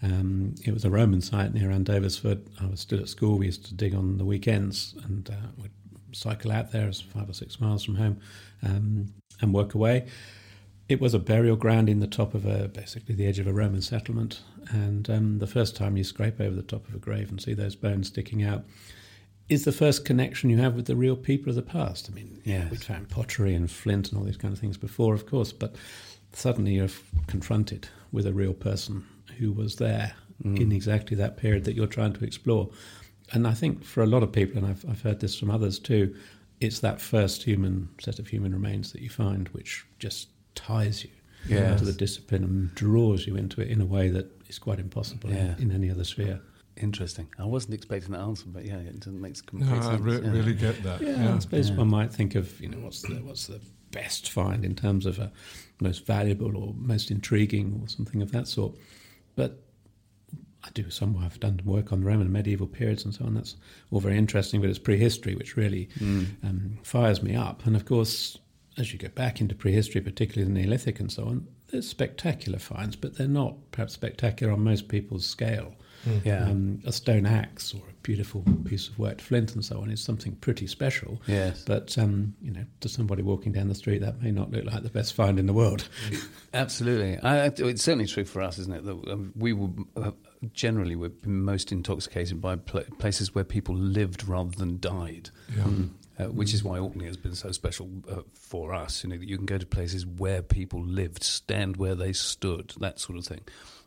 Um, 0.02 0.54
it 0.64 0.72
was 0.72 0.84
a 0.84 0.90
Roman 0.90 1.20
site 1.20 1.52
near 1.52 1.70
Andoversford. 1.70 2.40
I 2.62 2.66
was 2.66 2.80
still 2.80 3.00
at 3.00 3.08
school. 3.08 3.38
We 3.38 3.46
used 3.46 3.66
to 3.66 3.74
dig 3.74 3.94
on 3.94 4.18
the 4.18 4.24
weekends 4.24 4.94
and 5.04 5.28
uh, 5.28 5.48
would 5.58 5.72
cycle 6.12 6.52
out 6.52 6.72
there, 6.72 6.88
it's 6.88 7.00
five 7.00 7.28
or 7.28 7.34
six 7.34 7.60
miles 7.60 7.84
from 7.84 7.96
home, 7.96 8.20
um, 8.62 9.12
and 9.40 9.52
work 9.52 9.74
away. 9.74 10.06
It 10.88 11.00
was 11.00 11.12
a 11.12 11.18
burial 11.18 11.56
ground 11.56 11.88
in 11.88 12.00
the 12.00 12.06
top 12.06 12.34
of 12.34 12.46
a, 12.46 12.68
basically 12.68 13.14
the 13.14 13.26
edge 13.26 13.38
of 13.38 13.46
a 13.46 13.52
Roman 13.52 13.82
settlement. 13.82 14.40
And 14.70 15.08
um, 15.10 15.38
the 15.38 15.46
first 15.46 15.76
time 15.76 15.96
you 15.96 16.04
scrape 16.04 16.40
over 16.40 16.54
the 16.56 16.62
top 16.62 16.88
of 16.88 16.94
a 16.94 16.98
grave 16.98 17.28
and 17.30 17.40
see 17.40 17.52
those 17.54 17.76
bones 17.76 18.08
sticking 18.08 18.42
out, 18.42 18.64
is 19.48 19.64
the 19.64 19.72
first 19.72 20.04
connection 20.04 20.50
you 20.50 20.58
have 20.58 20.74
with 20.74 20.86
the 20.86 20.96
real 20.96 21.16
people 21.16 21.48
of 21.50 21.56
the 21.56 21.62
past. 21.62 22.08
I 22.10 22.14
mean, 22.14 22.40
yeah, 22.44 22.68
we'd 22.68 22.84
found 22.84 23.08
pottery 23.08 23.54
and 23.54 23.70
flint 23.70 24.10
and 24.10 24.18
all 24.18 24.24
these 24.24 24.36
kind 24.36 24.52
of 24.52 24.60
things 24.60 24.76
before, 24.76 25.14
of 25.14 25.26
course, 25.26 25.52
but 25.52 25.74
suddenly 26.32 26.74
you're 26.74 26.84
f- 26.84 27.02
confronted 27.26 27.88
with 28.12 28.26
a 28.26 28.32
real 28.32 28.52
person 28.54 29.06
who 29.38 29.52
was 29.52 29.76
there 29.76 30.14
Mm. 30.44 30.60
in 30.60 30.70
exactly 30.70 31.16
that 31.16 31.36
period 31.36 31.64
that 31.64 31.74
you're 31.74 31.88
trying 31.88 32.12
to 32.12 32.24
explore. 32.24 32.70
And 33.32 33.44
I 33.44 33.54
think 33.54 33.82
for 33.82 34.04
a 34.04 34.06
lot 34.06 34.22
of 34.22 34.30
people, 34.30 34.56
and 34.56 34.64
I've, 34.68 34.84
I've 34.88 35.02
heard 35.02 35.18
this 35.18 35.36
from 35.36 35.50
others 35.50 35.80
too, 35.80 36.14
it's 36.60 36.78
that 36.78 37.00
first 37.00 37.42
human 37.42 37.88
set 38.00 38.20
of 38.20 38.28
human 38.28 38.52
remains 38.52 38.92
that 38.92 39.02
you 39.02 39.10
find 39.10 39.48
which 39.48 39.84
just 39.98 40.28
ties 40.62 41.04
you 41.04 41.10
Yes. 41.48 41.78
to 41.78 41.84
the 41.86 41.92
discipline 41.92 42.42
and 42.44 42.74
draws 42.74 43.26
you 43.26 43.36
into 43.36 43.60
it 43.60 43.68
in 43.68 43.80
a 43.80 43.86
way 43.86 44.08
that 44.10 44.26
is 44.48 44.58
quite 44.58 44.80
impossible 44.80 45.30
in- 45.30 45.36
Yeah. 45.36 45.56
in 45.58 45.70
any 45.70 45.88
other 45.90 46.04
sphere. 46.04 46.40
Interesting. 46.76 47.28
I 47.38 47.44
wasn't 47.44 47.74
expecting 47.74 48.12
that 48.12 48.20
answer, 48.20 48.44
but 48.48 48.64
yeah, 48.64 48.78
it 48.78 49.00
doesn't 49.00 49.20
make 49.20 49.44
complete 49.46 49.68
No, 49.70 49.76
I 49.88 49.96
re- 49.96 50.20
yeah. 50.22 50.30
really 50.30 50.54
get 50.54 50.82
that. 50.82 51.00
Yeah, 51.00 51.10
Yeah. 51.24 51.34
I 51.36 51.38
suppose 51.38 51.70
Yeah. 51.70 51.76
one 51.76 51.88
might 51.88 52.12
think 52.12 52.34
of 52.34 52.60
you 52.60 52.68
know 52.68 52.78
what's 52.78 53.02
the 53.02 53.14
what's 53.22 53.46
the 53.46 53.60
best 53.92 54.30
find 54.30 54.64
in 54.64 54.74
terms 54.74 55.06
of 55.06 55.18
a 55.18 55.32
most 55.80 56.04
valuable 56.04 56.56
or 56.56 56.74
most 56.74 57.10
intriguing 57.10 57.78
or 57.80 57.88
something 57.88 58.20
of 58.20 58.30
that 58.32 58.46
sort. 58.48 58.76
But 59.36 59.62
I 60.64 60.70
do 60.74 60.90
some 60.90 61.16
I've 61.18 61.40
done 61.40 61.60
work 61.64 61.92
on 61.92 62.00
the 62.00 62.06
Roman 62.06 62.26
and 62.26 62.32
medieval 62.32 62.66
periods 62.66 63.04
and 63.04 63.14
so 63.14 63.24
on. 63.24 63.34
That's 63.34 63.56
all 63.90 64.00
very 64.00 64.18
interesting, 64.18 64.60
but 64.60 64.68
it's 64.70 64.78
prehistory 64.78 65.34
which 65.36 65.56
really 65.56 65.88
um, 66.42 66.78
fires 66.82 67.22
me 67.22 67.34
up. 67.34 67.64
And 67.66 67.74
of 67.76 67.84
course, 67.86 68.38
as 68.78 68.92
you 68.92 68.98
go 68.98 69.08
back 69.08 69.40
into 69.40 69.54
prehistory, 69.54 70.00
particularly 70.00 70.52
the 70.52 70.60
Neolithic 70.60 71.00
and 71.00 71.10
so 71.10 71.24
on, 71.24 71.46
there's 71.70 71.88
spectacular 71.88 72.58
finds, 72.58 72.96
but 72.96 73.16
they're 73.18 73.28
not 73.28 73.56
perhaps 73.72 73.92
spectacular 73.92 74.52
on 74.52 74.60
most 74.62 74.88
people's 74.88 75.26
scale. 75.26 75.74
Yeah. 76.24 76.44
Um, 76.44 76.80
a 76.86 76.92
stone 76.92 77.26
axe 77.26 77.74
or 77.74 77.78
a 77.80 77.92
beautiful 78.02 78.44
piece 78.64 78.86
of 78.88 78.98
worked 79.00 79.20
flint 79.20 79.54
and 79.54 79.64
so 79.64 79.80
on 79.82 79.90
is 79.90 80.00
something 80.00 80.36
pretty 80.36 80.66
special. 80.68 81.20
Yes. 81.26 81.64
But 81.66 81.98
um, 81.98 82.34
you 82.40 82.52
know, 82.52 82.64
to 82.80 82.88
somebody 82.88 83.20
walking 83.22 83.50
down 83.52 83.66
the 83.66 83.74
street, 83.74 84.00
that 84.02 84.22
may 84.22 84.30
not 84.30 84.50
look 84.52 84.64
like 84.64 84.84
the 84.84 84.90
best 84.90 85.12
find 85.14 85.38
in 85.40 85.46
the 85.46 85.52
world. 85.52 85.88
Absolutely. 86.54 87.18
I, 87.18 87.46
I- 87.46 87.52
it's 87.58 87.82
certainly 87.82 88.06
true 88.06 88.24
for 88.24 88.42
us, 88.42 88.58
isn't 88.58 88.72
it? 88.74 88.84
That 88.84 89.12
um, 89.12 89.32
we 89.36 89.52
were 89.52 89.68
uh, 89.96 90.10
generally 90.52 90.94
we're 90.96 91.12
most 91.24 91.72
intoxicated 91.72 92.40
by 92.40 92.56
pla 92.56 92.82
places 92.98 93.34
where 93.34 93.44
people 93.44 93.74
lived 93.74 94.26
rather 94.28 94.50
than 94.56 94.78
died. 94.80 95.30
Yeah. 95.56 95.66
Uh, 96.20 96.24
which 96.32 96.52
is 96.52 96.64
why 96.64 96.80
Orkney 96.80 97.04
has 97.06 97.16
been 97.16 97.36
so 97.36 97.52
special 97.52 97.88
uh, 98.10 98.22
for 98.34 98.74
us. 98.74 99.04
You 99.04 99.10
know, 99.10 99.18
that 99.18 99.28
you 99.28 99.36
can 99.36 99.46
go 99.46 99.56
to 99.56 99.64
places 99.66 100.04
where 100.04 100.42
people 100.42 100.82
lived, 100.82 101.22
stand 101.22 101.76
where 101.76 101.94
they 101.94 102.12
stood, 102.12 102.72
that 102.80 102.98
sort 102.98 103.18
of 103.18 103.24
thing. 103.24 103.42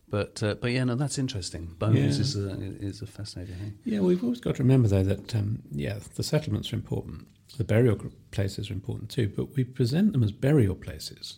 But 0.10 0.42
uh, 0.42 0.56
but 0.56 0.72
yeah, 0.72 0.86
no, 0.86 0.96
that's 0.96 1.18
interesting. 1.18 1.76
Bones 1.78 1.98
Yeah. 1.98 2.22
is 2.22 2.36
a, 2.38 2.50
is 2.80 3.02
a 3.02 3.06
fascinating 3.08 3.56
thing. 3.56 3.78
Yeah, 3.84 4.00
we've 4.00 4.24
always 4.24 4.40
got 4.40 4.56
to 4.56 4.64
remember 4.64 4.88
though 4.88 5.04
that 5.04 5.36
um, 5.36 5.62
yeah, 5.72 6.00
the 6.16 6.24
settlements 6.24 6.72
are 6.72 6.78
important. 6.78 7.28
The 7.58 7.66
burial 7.66 8.00
places 8.32 8.70
are 8.70 8.74
important 8.74 9.10
too, 9.10 9.28
but 9.36 9.54
we 9.58 9.66
present 9.66 10.14
them 10.14 10.24
as 10.24 10.32
burial 10.32 10.76
places, 10.76 11.38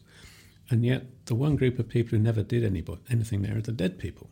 and 0.70 0.86
yet 0.86 1.06
the 1.26 1.34
one 1.34 1.56
group 1.56 1.80
of 1.80 1.90
people 1.90 2.18
who 2.18 2.24
never 2.24 2.44
did 2.44 2.64
any, 2.64 2.84
anything 3.10 3.42
there 3.42 3.58
are 3.58 3.62
the 3.62 3.72
dead 3.72 3.98
people. 3.98 4.30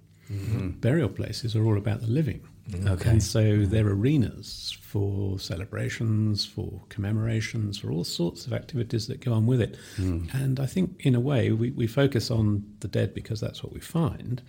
Burial 0.80 1.10
places 1.10 1.56
are 1.56 1.66
all 1.66 1.78
about 1.78 2.02
the 2.02 2.08
living. 2.08 2.42
Okay. 2.86 3.10
And 3.10 3.22
so 3.24 3.66
they're 3.66 3.88
arenas 3.88 4.78
for 4.82 5.38
celebrations, 5.40 6.46
for 6.46 6.82
commemorations, 6.90 7.78
for 7.80 7.92
all 7.92 8.04
sorts 8.04 8.46
of 8.46 8.54
activities 8.54 9.08
that 9.08 9.20
go 9.20 9.34
on 9.34 9.46
with 9.46 9.60
it. 9.62 9.78
Hmm. 9.98 10.26
And 10.34 10.60
I 10.60 10.68
think, 10.68 10.96
in 11.06 11.16
a 11.16 11.20
way, 11.20 11.52
we, 11.52 11.72
we 11.72 11.88
focus 11.88 12.32
on 12.32 12.64
the 12.80 12.88
dead 12.88 13.14
because 13.14 13.42
that's 13.42 13.62
what 13.64 13.74
we 13.74 13.80
find, 13.82 14.42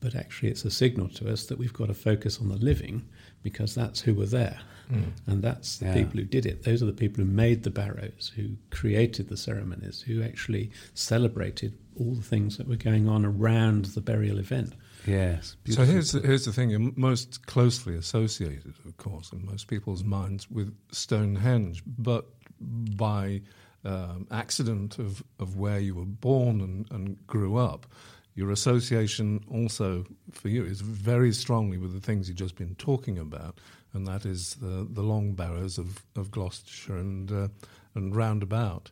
but 0.00 0.14
actually 0.14 0.50
it's 0.50 0.64
a 0.64 0.70
signal 0.70 1.08
to 1.08 1.32
us 1.32 1.46
that 1.46 1.58
we've 1.58 1.72
got 1.72 1.86
to 1.86 1.94
focus 1.94 2.40
on 2.40 2.48
the 2.48 2.56
living 2.56 3.02
because 3.42 3.74
that's 3.74 4.00
who 4.00 4.14
were 4.14 4.26
there. 4.26 4.60
Hmm. 4.88 5.02
And 5.26 5.42
that's 5.42 5.78
the 5.78 5.86
Yeah. 5.86 5.94
people 5.94 6.20
who 6.20 6.26
did 6.26 6.46
it. 6.46 6.62
Those 6.64 6.82
are 6.82 6.86
the 6.86 6.92
people 6.92 7.24
who 7.24 7.30
made 7.30 7.62
the 7.62 7.70
barrows, 7.70 8.32
who 8.36 8.50
created 8.70 9.28
the 9.28 9.36
ceremonies, 9.36 10.02
who 10.02 10.22
actually 10.22 10.70
celebrated 10.94 11.72
all 11.98 12.14
the 12.14 12.22
things 12.22 12.58
that 12.58 12.68
were 12.68 12.76
going 12.76 13.08
on 13.08 13.24
around 13.24 13.86
the 13.86 14.00
burial 14.00 14.38
event. 14.38 14.74
Yes. 15.06 15.56
So 15.68 15.84
here's 15.84 16.12
the, 16.12 16.20
here's 16.20 16.44
the 16.44 16.52
thing: 16.52 16.70
you're 16.70 16.92
most 16.96 17.46
closely 17.46 17.96
associated, 17.96 18.74
of 18.86 18.96
course, 18.96 19.32
in 19.32 19.44
most 19.44 19.66
people's 19.68 20.04
minds 20.04 20.50
with 20.50 20.76
Stonehenge, 20.92 21.82
but 21.98 22.26
by 22.60 23.40
um, 23.84 24.26
accident 24.30 24.98
of, 24.98 25.22
of 25.38 25.56
where 25.56 25.78
you 25.78 25.94
were 25.94 26.04
born 26.04 26.60
and, 26.60 26.90
and 26.90 27.26
grew 27.26 27.56
up, 27.56 27.86
your 28.34 28.50
association 28.50 29.40
also 29.50 30.04
for 30.30 30.48
you 30.48 30.64
is 30.64 30.80
very 30.80 31.32
strongly 31.32 31.78
with 31.78 31.92
the 31.92 32.00
things 32.00 32.28
you've 32.28 32.38
just 32.38 32.56
been 32.56 32.74
talking 32.76 33.18
about, 33.18 33.58
and 33.94 34.06
that 34.06 34.24
is 34.24 34.54
the, 34.56 34.86
the 34.90 35.02
long 35.02 35.32
barrows 35.32 35.78
of, 35.78 36.04
of 36.16 36.30
Gloucestershire 36.30 36.96
and 36.96 37.32
uh, 37.32 37.48
and 37.94 38.14
roundabout. 38.14 38.90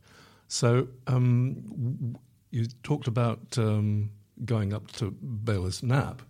So 0.49 0.89
um, 1.07 2.17
you 2.51 2.67
talked 2.83 3.07
about 3.07 3.59
um, 3.59 4.11
going 4.45 4.73
up 4.73 4.91
to 4.93 5.11
Belas 5.21 5.81
Knap, 5.81 6.21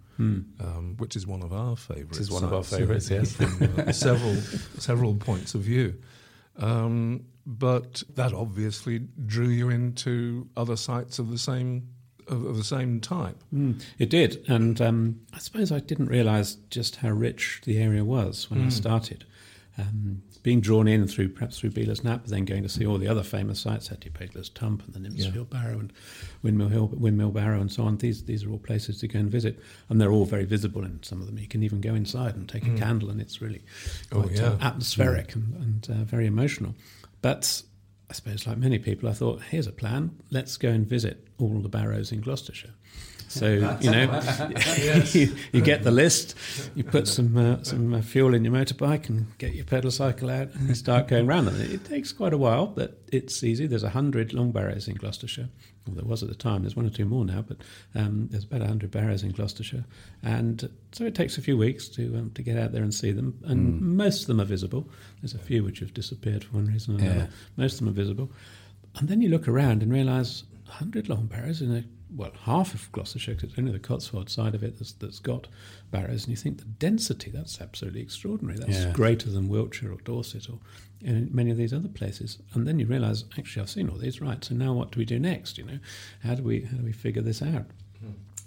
um, 0.60 0.94
which 0.98 1.16
is 1.16 1.26
one 1.26 1.42
of 1.42 1.52
our 1.52 1.76
favourites. 1.76 2.18
Which 2.18 2.20
is 2.20 2.30
one 2.30 2.44
of 2.44 2.52
our 2.52 2.64
favourites, 2.64 3.10
yes. 3.10 3.32
from 3.32 3.74
uh, 3.78 3.92
several 3.92 4.34
several 4.78 5.14
points 5.14 5.54
of 5.54 5.62
view. 5.62 5.94
Um, 6.56 7.24
but 7.46 8.02
that 8.14 8.34
obviously 8.34 8.98
drew 9.26 9.48
you 9.48 9.70
into 9.70 10.48
other 10.56 10.76
sites 10.76 11.18
of 11.18 11.30
the 11.30 11.38
same 11.38 11.88
of, 12.26 12.44
of 12.44 12.56
the 12.56 12.64
same 12.64 13.00
type. 13.00 13.36
Mm, 13.54 13.82
it 13.98 14.10
did, 14.10 14.44
and 14.48 14.80
um, 14.80 15.20
I 15.32 15.38
suppose 15.38 15.72
I 15.72 15.80
didn't 15.80 16.06
realise 16.06 16.56
just 16.70 16.96
how 16.96 17.10
rich 17.10 17.62
the 17.64 17.78
area 17.78 18.04
was 18.04 18.50
when 18.50 18.66
I 18.66 18.68
started. 18.68 19.24
Um, 19.78 20.22
being 20.49 20.61
drawn 20.62 20.88
in 20.88 21.07
through 21.07 21.28
perhaps 21.28 21.59
through 21.59 21.69
Belas 21.69 22.00
Knap, 22.00 22.23
but 22.23 22.28
then 22.31 22.47
going 22.47 22.62
to 22.62 22.71
see 22.71 22.87
all 22.87 22.97
the 22.97 23.07
other 23.07 23.23
famous 23.23 23.61
sites, 23.61 23.88
Hetty 23.88 24.09
Pegler's 24.09 24.49
Tump 24.49 24.83
and 24.87 24.95
the 24.95 24.99
Nympsfield 25.07 25.50
Barrow 25.50 25.78
and 25.78 25.93
Windmill 26.43 26.69
Hill, 26.69 26.87
Windmill 26.95 27.33
Barrow, 27.33 27.61
and 27.61 27.71
so 27.71 27.83
on. 27.83 27.99
These 27.99 28.25
these 28.25 28.45
are 28.45 28.50
all 28.50 28.59
places 28.59 28.99
to 29.00 29.09
go 29.09 29.19
and 29.19 29.31
visit, 29.31 29.59
and 29.90 30.00
they're 30.00 30.11
all 30.11 30.25
very 30.25 30.47
visible. 30.47 30.83
in 30.85 31.02
some 31.02 31.21
of 31.21 31.26
them, 31.26 31.38
you 31.38 31.47
can 31.47 31.62
even 31.62 31.83
go 31.83 31.95
inside 31.95 32.35
and 32.35 32.49
take 32.49 32.67
a 32.67 32.75
candle, 32.78 33.11
and 33.11 33.21
it's 33.21 33.43
really 33.43 33.61
Oh, 34.11 34.23
quite 34.23 34.37
yeah. 34.37 34.52
uh, 34.52 34.59
atmospheric 34.62 35.35
and, 35.35 35.55
and 35.57 35.88
uh, 35.90 36.05
very 36.05 36.26
emotional. 36.26 36.75
But 37.21 37.62
I 38.09 38.14
suppose, 38.14 38.47
like 38.47 38.57
many 38.57 38.78
people, 38.78 39.07
I 39.11 39.12
thought, 39.12 39.43
here's 39.50 39.67
a 39.67 39.73
plan. 39.73 40.17
Let's 40.31 40.57
go 40.57 40.71
and 40.71 40.87
visit 40.87 41.28
all 41.38 41.61
the 41.61 41.69
barrows 41.69 42.11
in 42.11 42.23
Gloucestershire. 42.23 42.73
So 43.28 43.76
you 43.80 43.90
know, 43.90 44.20
you, 45.12 45.37
you 45.52 45.61
get 45.61 45.82
the 45.82 45.90
list, 45.90 46.35
you 46.75 46.82
put 46.82 47.06
some 47.06 47.37
uh, 47.37 47.62
some 47.62 47.94
uh, 47.94 48.00
fuel 48.00 48.35
in 48.35 48.44
your 48.44 48.52
motorbike, 48.52 49.08
and 49.08 49.26
get 49.38 49.54
your 49.54 49.64
pedal 49.64 49.90
cycle 49.90 50.30
out, 50.30 50.54
and 50.54 50.76
start 50.76 51.08
going 51.08 51.26
round 51.26 51.47
them. 51.47 51.61
It 51.61 51.85
takes 51.85 52.12
quite 52.12 52.32
a 52.32 52.38
while, 52.38 52.66
but 52.66 53.02
it's 53.12 53.42
easy. 53.44 53.66
There's 53.66 53.82
a 53.82 53.90
hundred 53.90 54.32
long 54.32 54.50
barrows 54.50 54.88
in 54.88 54.94
Gloucestershire. 54.94 55.49
Well, 55.87 55.97
there 55.97 56.04
was 56.04 56.23
at 56.23 56.28
the 56.28 56.35
time. 56.35 56.62
There's 56.62 56.76
one 56.76 56.87
or 56.87 56.90
two 56.90 57.04
more 57.04 57.25
now, 57.25 57.42
but 57.42 57.58
um, 57.94 58.28
there's 58.30 58.44
about 58.44 58.62
a 58.62 58.66
hundred 58.66 58.90
barrows 58.90 59.23
in 59.23 59.32
Gloucestershire, 59.32 59.85
and 60.23 60.68
so 60.92 61.04
it 61.04 61.14
takes 61.14 61.37
a 61.37 61.42
few 61.42 61.58
weeks 61.58 61.88
to 61.90 62.16
um, 62.16 62.30
to 62.35 62.42
get 62.42 62.56
out 62.58 62.73
there 62.73 62.82
and 62.82 62.94
see 62.94 63.12
them. 63.12 63.38
And 63.44 63.80
most 63.80 64.23
of 64.23 64.26
them 64.28 64.40
are 64.40 64.47
visible. 64.47 64.88
There's 65.20 65.35
a 65.35 65.38
few 65.38 65.64
which 65.64 65.80
have 65.80 65.92
disappeared 65.92 66.44
for 66.44 66.56
one 66.56 66.66
reason 66.66 66.97
or 66.97 67.04
another. 67.04 67.20
Yeah. 67.20 67.26
Most 67.56 67.75
of 67.75 67.80
them 67.80 67.88
are 67.88 67.92
visible. 67.92 68.30
And 68.97 69.08
then 69.08 69.20
you 69.20 69.28
look 69.28 69.47
around 69.47 69.82
and 69.82 69.92
realise 69.92 70.44
100 70.66 71.08
long 71.08 71.26
barrows 71.26 71.62
in 71.62 71.75
a, 71.75 71.85
well, 72.14 72.32
half 72.44 72.74
of 72.74 72.90
Gloucestershire, 72.92 73.34
'cause 73.34 73.44
it's 73.50 73.58
only 73.58 73.72
the 73.72 73.78
Cotswold 73.78 74.30
side 74.30 74.54
of 74.54 74.62
it 74.62 74.78
that's, 74.78 74.92
that's 74.92 75.18
got 75.18 75.46
barrows. 75.90 76.24
And 76.24 76.30
you 76.30 76.36
think 76.36 76.58
the 76.58 76.64
density, 76.64 77.30
that's 77.30 77.60
absolutely 77.60 78.00
extraordinary. 78.00 78.58
That's 78.58 78.84
Yeah. 78.84 78.92
greater 78.92 79.30
than 79.30 79.48
Wiltshire 79.48 79.92
or 79.92 79.98
Dorset 80.04 80.48
or 80.48 80.58
in 81.00 81.28
many 81.32 81.50
of 81.50 81.56
these 81.56 81.72
other 81.72 81.88
places. 81.88 82.38
And 82.54 82.66
then 82.66 82.78
you 82.78 82.86
realise, 82.86 83.24
actually, 83.36 83.62
I've 83.62 83.70
seen 83.70 83.88
all 83.88 83.98
these, 83.98 84.20
right, 84.20 84.42
so 84.44 84.54
now 84.54 84.72
what 84.74 84.90
do 84.92 84.98
we 84.98 85.04
do 85.04 85.18
next? 85.18 85.58
You 85.58 85.64
know, 85.64 85.78
how 86.20 86.34
do 86.34 86.42
we, 86.42 86.62
how 86.62 86.76
do 86.78 86.84
we 86.84 86.92
figure 86.92 87.22
this 87.22 87.42
out? 87.42 87.66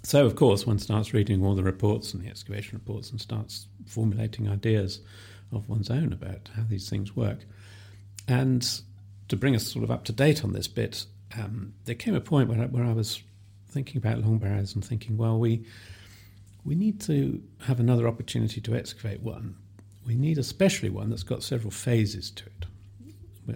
So, 0.04 0.26
of 0.26 0.34
course, 0.34 0.66
one 0.66 0.80
starts 0.80 1.14
reading 1.14 1.44
all 1.44 1.54
the 1.54 1.62
reports 1.62 2.12
and 2.12 2.24
the 2.24 2.28
excavation 2.28 2.76
reports 2.76 3.12
and 3.12 3.20
starts 3.20 3.68
formulating 3.86 4.48
ideas 4.48 4.98
of 5.52 5.68
one's 5.68 5.90
own 5.90 6.12
about 6.12 6.50
how 6.56 6.64
these 6.68 6.90
things 6.90 7.14
work. 7.14 7.46
And 8.26 8.68
to 9.28 9.36
bring 9.36 9.54
us 9.54 9.64
sort 9.66 9.84
of 9.84 9.92
up 9.92 10.04
to 10.06 10.12
date 10.12 10.42
on 10.42 10.52
this 10.54 10.66
bit, 10.66 11.06
um, 11.38 11.74
there 11.84 11.94
came 11.94 12.16
a 12.16 12.20
point 12.20 12.48
where 12.48 12.60
I, 12.62 12.66
where 12.66 12.84
I 12.84 12.92
was 12.92 13.22
thinking 13.72 13.96
about 13.96 14.18
long 14.18 14.38
barrows 14.38 14.74
and 14.74 14.84
thinking, 14.84 15.16
well, 15.16 15.38
we 15.38 15.64
we 16.64 16.74
need 16.76 17.00
to 17.02 17.42
have 17.62 17.80
another 17.80 18.06
opportunity 18.06 18.60
to 18.60 18.74
excavate 18.76 19.20
one. 19.20 19.56
We 20.06 20.14
need 20.14 20.38
especially 20.38 20.90
one 20.90 21.10
that's 21.10 21.22
got 21.24 21.42
several 21.42 21.70
phases 21.72 22.30
to 22.32 22.46
it. 22.46 22.66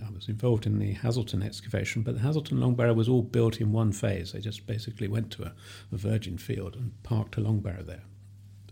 I 0.03 0.11
was 0.13 0.29
involved 0.29 0.67
in 0.67 0.81
the 0.81 0.93
Hazleton 0.95 1.43
excavation, 1.45 2.03
but 2.03 2.15
the 2.17 2.21
Hazleton 2.21 2.59
long 2.61 2.75
barrow 2.75 2.93
was 2.93 3.09
all 3.09 3.23
built 3.23 3.61
in 3.61 3.73
one 3.73 3.93
phase. 3.93 4.33
They 4.33 4.41
just 4.41 4.67
basically 4.67 5.07
went 5.07 5.31
to 5.33 5.45
a, 5.45 5.53
a 5.93 5.97
virgin 5.97 6.37
field 6.39 6.75
and 6.75 6.91
parked 7.05 7.37
a 7.37 7.41
long 7.41 7.61
barrow 7.61 7.85
there. 7.85 8.03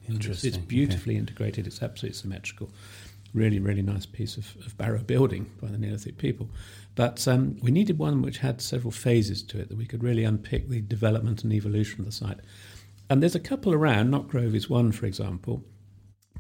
It's- 0.03 0.11
Interesting, 0.17 0.49
It's 0.49 0.57
okay. 0.59 0.67
beautifully 0.67 1.17
integrated. 1.17 1.67
It's 1.69 1.83
absolutely 1.83 2.19
symmetrical. 2.19 2.71
Really, 3.35 3.59
really 3.59 3.83
nice 3.83 4.07
piece 4.07 4.37
of, 4.37 4.55
of 4.65 4.77
barrow 4.79 5.03
building 5.03 5.51
by 5.61 5.69
the 5.69 5.77
Neolithic 5.77 6.19
people. 6.19 6.49
But 6.95 7.27
um, 7.27 7.57
we 7.61 7.71
needed 7.71 7.99
one 7.99 8.23
which 8.23 8.39
had 8.39 8.61
several 8.61 8.93
phases 8.93 9.43
to 9.43 9.61
it 9.61 9.69
that 9.69 9.77
we 9.77 9.87
could 9.87 10.05
really 10.05 10.25
unpick 10.25 10.69
the 10.69 10.81
development 10.81 11.43
and 11.43 11.53
evolution 11.53 12.01
of 12.01 12.07
the 12.07 12.13
site. 12.13 12.39
And 13.11 13.21
there's 13.21 13.35
a 13.35 13.41
couple 13.41 13.75
around. 13.75 14.13
Notgrove 14.13 14.55
is 14.55 14.71
one, 14.71 14.93
for 14.93 15.07
example. 15.07 15.65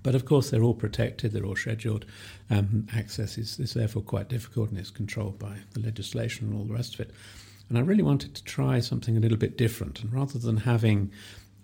But 0.04 0.14
of 0.14 0.24
course, 0.24 0.50
they're 0.50 0.62
all 0.62 0.74
protected, 0.74 1.32
they're 1.32 1.46
all 1.46 1.56
scheduled. 1.56 2.04
Um, 2.50 2.86
access 2.94 3.38
is, 3.38 3.58
is 3.58 3.74
therefore 3.74 4.02
quite 4.02 4.28
difficult 4.28 4.70
and 4.70 4.78
it's 4.78 4.90
controlled 4.90 5.38
by 5.38 5.56
the 5.72 5.80
legislation 5.80 6.46
and 6.46 6.56
all 6.56 6.64
the 6.64 6.74
rest 6.74 6.94
of 6.94 7.00
it. 7.00 7.10
And 7.68 7.78
I 7.78 7.80
really 7.80 8.02
wanted 8.02 8.34
to 8.34 8.44
try 8.44 8.80
something 8.80 9.16
a 9.16 9.20
little 9.20 9.38
bit 9.38 9.56
different. 9.56 10.02
And 10.02 10.12
rather 10.12 10.38
than 10.38 10.58
having 10.58 11.10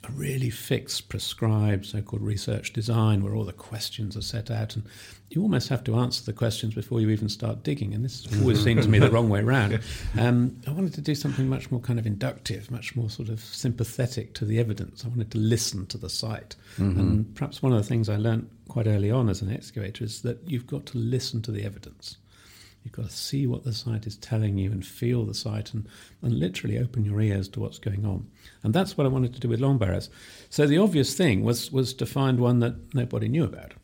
a 0.04 0.10
really 0.12 0.50
fixed, 0.50 1.08
prescribed, 1.08 1.86
so 1.86 2.00
called 2.00 2.22
research 2.22 2.72
design 2.72 3.22
where 3.22 3.34
all 3.34 3.44
the 3.44 3.52
questions 3.52 4.16
are 4.16 4.22
set 4.22 4.50
out. 4.50 4.74
And 4.74 4.84
you 5.28 5.42
almost 5.42 5.68
have 5.68 5.84
to 5.84 5.96
answer 5.96 6.24
the 6.24 6.32
questions 6.32 6.74
before 6.74 7.00
you 7.00 7.10
even 7.10 7.28
start 7.28 7.62
digging. 7.62 7.92
And 7.92 8.04
this 8.04 8.26
always 8.40 8.62
seemed 8.62 8.82
to 8.82 8.88
me 8.88 8.98
the 8.98 9.10
wrong 9.10 9.28
way 9.28 9.40
around. 9.40 9.80
Um, 10.18 10.60
I 10.66 10.72
wanted 10.72 10.94
to 10.94 11.00
do 11.00 11.14
something 11.14 11.48
much 11.48 11.70
more 11.70 11.80
kind 11.80 11.98
of 11.98 12.06
inductive, 12.06 12.70
much 12.70 12.96
more 12.96 13.08
sort 13.08 13.28
of 13.28 13.40
sympathetic 13.40 14.34
to 14.34 14.44
the 14.44 14.58
evidence. 14.58 15.04
I 15.04 15.08
wanted 15.08 15.30
to 15.32 15.38
listen 15.38 15.86
to 15.86 15.98
the 15.98 16.10
site. 16.10 16.56
Mm-hmm. 16.78 17.00
And 17.00 17.34
perhaps 17.34 17.62
one 17.62 17.72
of 17.72 17.78
the 17.78 17.84
things 17.84 18.08
I 18.08 18.16
learned 18.16 18.50
quite 18.68 18.86
early 18.86 19.10
on 19.10 19.28
as 19.28 19.40
an 19.40 19.52
excavator 19.52 20.04
is 20.04 20.22
that 20.22 20.38
you've 20.46 20.66
got 20.66 20.86
to 20.86 20.98
listen 20.98 21.42
to 21.42 21.52
the 21.52 21.64
evidence. 21.64 22.16
You've 22.84 22.92
got 22.94 23.10
to 23.10 23.16
see 23.16 23.46
what 23.46 23.64
the 23.64 23.72
site 23.72 24.06
is 24.06 24.16
telling 24.16 24.56
you 24.56 24.72
and 24.72 24.84
feel 24.84 25.24
the 25.24 25.34
site 25.34 25.74
and, 25.74 25.86
and 26.22 26.38
literally 26.38 26.78
open 26.78 27.04
your 27.04 27.20
ears 27.20 27.48
to 27.50 27.60
what's 27.60 27.78
going 27.78 28.06
on. 28.06 28.26
And 28.62 28.72
that's 28.72 28.96
what 28.96 29.06
I 29.06 29.10
wanted 29.10 29.34
to 29.34 29.40
do 29.40 29.48
with 29.48 29.60
long 29.60 29.76
barrows. 29.76 30.08
So 30.48 30.66
the 30.66 30.78
obvious 30.78 31.14
thing 31.14 31.44
was, 31.44 31.70
was 31.70 31.92
to 31.94 32.06
find 32.06 32.40
one 32.40 32.60
that 32.60 32.94
nobody 32.94 33.28
knew 33.28 33.44
about, 33.44 33.74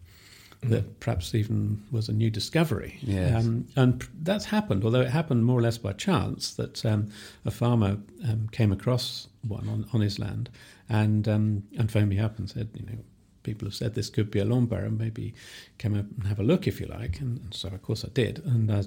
mm. 0.62 0.70
that 0.70 0.98
perhaps 1.00 1.34
even 1.34 1.82
was 1.90 2.08
a 2.08 2.12
new 2.12 2.30
discovery. 2.30 2.98
Yes. 3.02 3.44
Um, 3.44 3.68
and 3.76 4.08
that's 4.22 4.46
happened, 4.46 4.82
although 4.82 5.02
it 5.02 5.10
happened 5.10 5.44
more 5.44 5.58
or 5.58 5.62
less 5.62 5.76
by 5.76 5.92
chance, 5.92 6.54
that 6.54 6.84
um, 6.86 7.10
a 7.44 7.50
farmer 7.50 7.98
um, 8.26 8.48
came 8.50 8.72
across 8.72 9.28
one 9.46 9.68
on, 9.68 9.86
on 9.92 10.00
his 10.00 10.18
land 10.18 10.48
and, 10.88 11.28
um, 11.28 11.62
and 11.78 11.92
phoned 11.92 12.08
me 12.08 12.18
up 12.18 12.38
and 12.38 12.48
said, 12.48 12.70
you 12.74 12.86
know, 12.86 12.98
people 13.46 13.66
have 13.66 13.74
said 13.74 13.94
this 13.94 14.10
could 14.10 14.30
be 14.30 14.40
a 14.40 14.44
long 14.44 14.66
barrow, 14.66 14.90
maybe 14.90 15.32
come 15.78 15.94
up 15.94 16.04
and 16.18 16.26
have 16.26 16.40
a 16.40 16.42
look 16.42 16.66
if 16.66 16.80
you 16.80 16.86
like. 16.86 17.20
And, 17.20 17.38
and 17.38 17.54
so, 17.54 17.68
of 17.68 17.80
course, 17.80 18.04
I 18.04 18.08
did. 18.08 18.44
And 18.44 18.70
I 18.70 18.82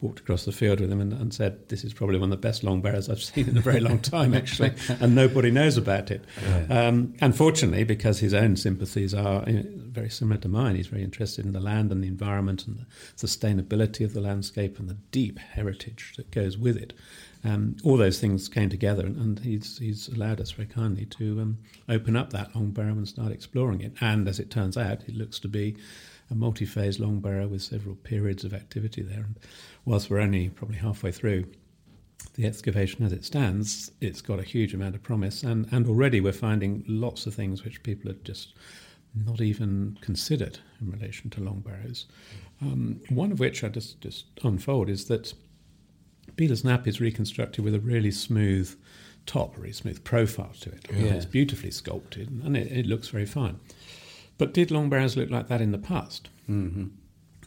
walked 0.00 0.18
across 0.18 0.44
the 0.44 0.52
field 0.52 0.80
with 0.80 0.90
him 0.90 1.00
and, 1.00 1.12
and, 1.12 1.32
said, 1.32 1.68
This 1.68 1.84
is 1.84 1.94
probably 1.94 2.18
one 2.18 2.32
of 2.32 2.40
the 2.40 2.48
best 2.48 2.64
long 2.64 2.82
barrows 2.82 3.08
I've 3.08 3.22
seen 3.22 3.48
in 3.48 3.56
a 3.56 3.60
very 3.60 3.80
long 3.80 4.00
time, 4.00 4.34
actually. 4.34 4.72
and 5.00 5.14
nobody 5.14 5.50
knows 5.52 5.76
about 5.76 6.10
it. 6.10 6.24
Yeah. 6.42 6.88
Um, 6.88 7.14
unfortunately, 7.20 7.84
because 7.84 8.18
his 8.18 8.34
own 8.34 8.56
sympathies 8.56 9.14
are 9.14 9.44
very 9.46 10.10
similar 10.10 10.40
to 10.40 10.48
mine, 10.48 10.74
he's 10.74 10.88
very 10.88 11.04
interested 11.04 11.46
in 11.46 11.52
the 11.52 11.60
land 11.60 11.92
and 11.92 12.02
the 12.02 12.08
environment 12.08 12.66
and 12.66 12.78
the 12.78 12.86
sustainability 13.16 14.04
of 14.04 14.12
the 14.12 14.20
landscape 14.20 14.78
and 14.78 14.88
the 14.88 14.98
deep 15.12 15.38
heritage 15.38 16.14
that 16.16 16.30
goes 16.32 16.58
with 16.58 16.76
it. 16.76 16.92
Um, 17.42 17.76
all 17.84 17.96
those 17.96 18.20
things 18.20 18.48
came 18.48 18.68
together, 18.68 19.06
and, 19.06 19.16
and, 19.16 19.38
he's, 19.38 19.78
he's 19.78 20.08
allowed 20.08 20.40
us 20.40 20.50
very 20.50 20.68
kindly 20.68 21.06
to 21.06 21.40
um, 21.40 21.58
open 21.88 22.14
up 22.14 22.30
that 22.32 22.54
long 22.54 22.70
barrow 22.70 22.92
and 22.92 23.08
start 23.08 23.32
exploring 23.32 23.80
it. 23.80 23.94
And 24.00 24.28
as 24.28 24.38
it 24.38 24.50
turns 24.50 24.76
out, 24.76 25.08
it 25.08 25.16
looks 25.16 25.38
to 25.40 25.48
be 25.48 25.76
a 26.30 26.34
multi 26.34 26.66
phase 26.66 27.00
long 27.00 27.20
barrow 27.20 27.48
with 27.48 27.62
several 27.62 27.94
periods 27.96 28.44
of 28.44 28.52
activity 28.52 29.02
there. 29.02 29.24
And 29.24 29.38
whilst 29.84 30.10
we're 30.10 30.20
only 30.20 30.50
probably 30.50 30.76
halfway 30.76 31.12
through 31.12 31.46
the 32.34 32.46
excavation 32.46 33.04
as 33.04 33.12
it 33.12 33.24
stands, 33.24 33.90
it's 34.00 34.20
got 34.20 34.38
a 34.38 34.44
huge 34.44 34.74
amount 34.74 34.94
of 34.94 35.02
promise. 35.02 35.42
And, 35.42 35.66
and 35.72 35.86
already 35.88 36.20
we're 36.20 36.32
finding 36.32 36.84
lots 36.86 37.26
of 37.26 37.34
things 37.34 37.64
which 37.64 37.82
people 37.82 38.10
had 38.10 38.24
just 38.24 38.54
not 39.14 39.40
even 39.40 39.98
considered 40.00 40.58
in 40.80 40.90
relation 40.90 41.30
to 41.30 41.40
long 41.40 41.60
barrows. 41.60 42.06
Um, 42.62 43.00
one 43.08 43.32
of 43.32 43.40
which 43.40 43.64
I 43.64 43.68
just, 43.68 44.00
just 44.00 44.26
unfold 44.44 44.88
is 44.88 45.06
that 45.06 45.32
Belas 46.40 46.62
Knap 46.62 46.86
is 46.86 47.02
reconstructed 47.02 47.62
with 47.62 47.74
a 47.74 47.80
really 47.80 48.10
smooth 48.10 48.74
top, 49.26 49.58
a 49.58 49.60
really 49.60 49.74
smooth 49.74 50.02
profile 50.04 50.54
to 50.60 50.70
it. 50.70 50.86
Yeah. 50.90 51.12
It's 51.12 51.26
beautifully 51.26 51.70
sculpted 51.70 52.30
and 52.42 52.56
it, 52.56 52.72
it, 52.72 52.86
looks 52.86 53.08
very 53.08 53.26
fine. 53.26 53.60
But 54.38 54.54
did 54.54 54.70
long 54.70 54.88
barrows 54.88 55.18
look 55.18 55.28
like 55.28 55.48
that 55.48 55.60
in 55.60 55.70
the 55.70 55.76
past? 55.76 56.30
Mm-hmm. 56.48 56.86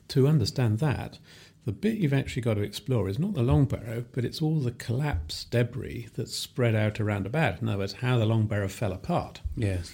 To 0.09 0.27
understand 0.27 0.77
that, 0.77 1.17
the 1.65 1.71
bit 1.71 1.97
you've 1.97 2.13
actually 2.13 2.43
got 2.43 2.53
to 2.53 2.61
explore 2.61 3.09
is 3.09 3.17
not 3.17 3.33
the 3.33 3.41
long 3.41 3.65
barrow, 3.65 4.05
but 4.11 4.23
it's 4.23 4.43
all 4.43 4.59
the 4.59 4.69
collapsed 4.69 5.49
debris 5.49 6.09
that's 6.15 6.35
spread 6.35 6.75
out 6.75 6.99
around 6.99 7.25
about. 7.25 7.63
In 7.63 7.69
other 7.69 7.79
words, 7.79 7.93
how 7.93 8.19
the 8.19 8.27
long 8.27 8.45
barrow 8.45 8.67
fell 8.67 8.93
apart. 8.93 9.41
Yes. 9.55 9.91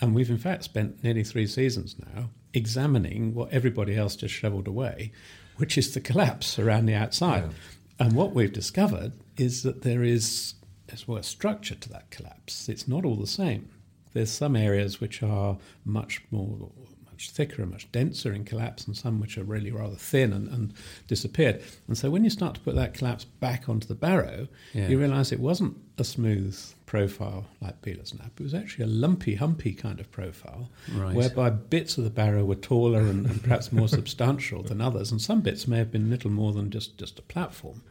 And 0.00 0.14
we've 0.14 0.30
in 0.30 0.38
fact 0.38 0.64
spent 0.64 1.04
nearly 1.04 1.22
three 1.22 1.46
seasons 1.46 1.96
now 2.14 2.30
examining 2.54 3.34
what 3.34 3.52
everybody 3.52 3.94
else 3.94 4.16
just 4.16 4.32
shoveled 4.32 4.66
away, 4.66 5.12
which 5.58 5.76
is 5.76 5.92
the 5.92 6.00
collapse 6.00 6.58
around 6.58 6.86
the 6.86 6.94
outside. 6.94 7.42
Yeah. 7.42 7.52
And 7.98 8.12
what 8.12 8.32
we've 8.32 8.52
discovered 8.52 9.12
is 9.36 9.62
that 9.62 9.82
there 9.82 10.02
is 10.02 10.54
as 10.92 11.06
well 11.06 11.18
a 11.18 11.22
structure 11.22 11.74
to 11.74 11.88
that 11.90 12.10
collapse. 12.10 12.68
It's 12.68 12.88
not 12.88 13.04
all 13.04 13.16
the 13.16 13.26
same. 13.26 13.68
There's 14.14 14.30
some 14.30 14.56
areas 14.56 15.00
which 15.00 15.22
are 15.22 15.58
much 15.84 16.22
more 16.30 16.70
much 17.18 17.30
thicker 17.30 17.62
and 17.62 17.72
much 17.72 17.90
denser 17.90 18.32
in 18.32 18.44
collapse, 18.44 18.86
and 18.86 18.96
some 18.96 19.18
which 19.18 19.36
are 19.36 19.42
really 19.42 19.72
rather 19.72 19.96
thin 19.96 20.32
and, 20.32 20.46
and 20.48 20.72
disappeared. 21.08 21.60
And 21.88 21.98
so 21.98 22.10
when 22.10 22.22
you 22.22 22.30
start 22.30 22.54
to 22.54 22.60
put 22.60 22.76
that 22.76 22.94
collapse 22.94 23.24
back 23.24 23.68
onto 23.68 23.88
the 23.88 23.96
barrow, 23.96 24.46
yeah. 24.72 24.86
you 24.86 25.00
realise 25.00 25.32
it 25.32 25.40
wasn't 25.40 25.76
a 25.98 26.04
smooth 26.04 26.56
profile 26.86 27.46
like 27.60 27.82
Belas 27.82 28.12
Knap. 28.12 28.30
It 28.38 28.44
was 28.44 28.54
actually 28.54 28.84
a 28.84 28.88
lumpy, 28.88 29.34
humpy 29.34 29.74
kind 29.74 29.98
of 29.98 30.08
profile, 30.12 30.70
right. 30.94 31.12
whereby 31.12 31.50
bits 31.50 31.98
of 31.98 32.04
the 32.04 32.10
barrow 32.10 32.44
were 32.44 32.54
taller 32.54 33.00
and, 33.00 33.26
and 33.26 33.42
perhaps 33.42 33.72
more 33.72 33.88
substantial 34.00 34.62
than 34.62 34.80
others, 34.80 35.10
and 35.10 35.20
some 35.20 35.40
bits 35.40 35.66
may 35.66 35.78
have 35.78 35.90
been 35.90 36.10
little 36.10 36.30
more 36.30 36.52
than 36.52 36.70
just, 36.70 36.98
just 36.98 37.18
a 37.18 37.22
platform 37.22 37.82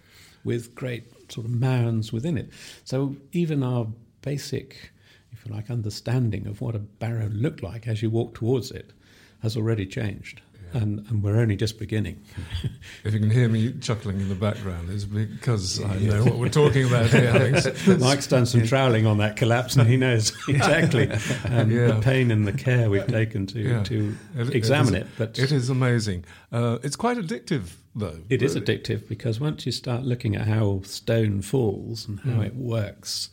with 0.48 0.74
great 0.74 1.04
sort 1.30 1.46
of 1.46 1.52
mounds 1.52 2.14
within 2.14 2.38
it. 2.38 2.50
So 2.86 3.18
even 3.34 3.64
our 3.64 3.86
basic, 4.22 4.92
if 5.34 5.46
you 5.46 5.54
like, 5.54 5.70
understanding 5.70 6.48
of 6.48 6.62
what 6.62 6.74
a 6.74 6.80
barrow 6.80 7.28
looked 7.28 7.62
like 7.62 7.86
as 7.86 8.02
you 8.02 8.10
walk 8.10 8.34
towards 8.34 8.72
it 8.72 8.94
has 9.42 9.58
already 9.58 9.86
changed. 9.86 10.40
And, 10.74 11.06
and 11.10 11.24
we're 11.24 11.38
only 11.38 11.56
just 11.56 11.80
beginning. 11.80 12.24
if 13.04 13.14
you 13.14 13.20
can 13.20 13.30
hear 13.30 13.48
me 13.50 13.74
chuckling 13.74 14.20
in 14.20 14.30
the 14.30 14.36
background, 14.36 14.90
it's 14.90 15.06
because 15.06 15.84
I 15.84 15.98
know 16.00 16.24
what 16.24 16.38
we're 16.38 16.50
talking 16.50 16.88
about 16.88 17.08
here. 17.10 17.62
Mike's 18.00 18.28
done 18.28 18.46
some 18.46 18.66
troweling 18.66 19.06
on 19.06 19.18
that 19.20 19.36
collapse, 19.36 19.76
and 19.76 19.88
he 19.88 19.98
knows 19.98 20.34
exactly 20.48 21.10
um, 21.46 21.72
yeah. 21.72 21.88
the 21.88 22.00
pain 22.02 22.32
and 22.32 22.48
the 22.48 22.54
care 22.54 22.90
we've 22.90 23.08
taken 23.08 23.46
to 23.48 23.60
yeah. 23.60 23.84
to 23.84 24.16
it, 24.36 24.56
examine 24.56 24.96
it, 24.96 25.02
it. 25.02 25.08
But 25.18 25.40
it 25.40 25.52
is 25.52 25.70
amazing. 25.70 26.26
Uh, 26.52 26.80
it's 26.84 26.96
quite 26.96 27.18
addictive, 27.18 27.74
though. 27.96 28.20
It 28.30 28.42
really. 28.42 28.46
is 28.46 28.56
addictive 28.56 29.08
because 29.08 29.40
once 29.40 29.66
you 29.66 29.72
start 29.72 30.04
looking 30.04 30.36
at 30.36 30.48
how 30.48 30.82
stone 30.84 31.42
falls 31.42 32.08
and 32.08 32.20
how 32.22 32.42
mm. 32.42 32.46
it 32.46 32.56
works, 32.56 33.30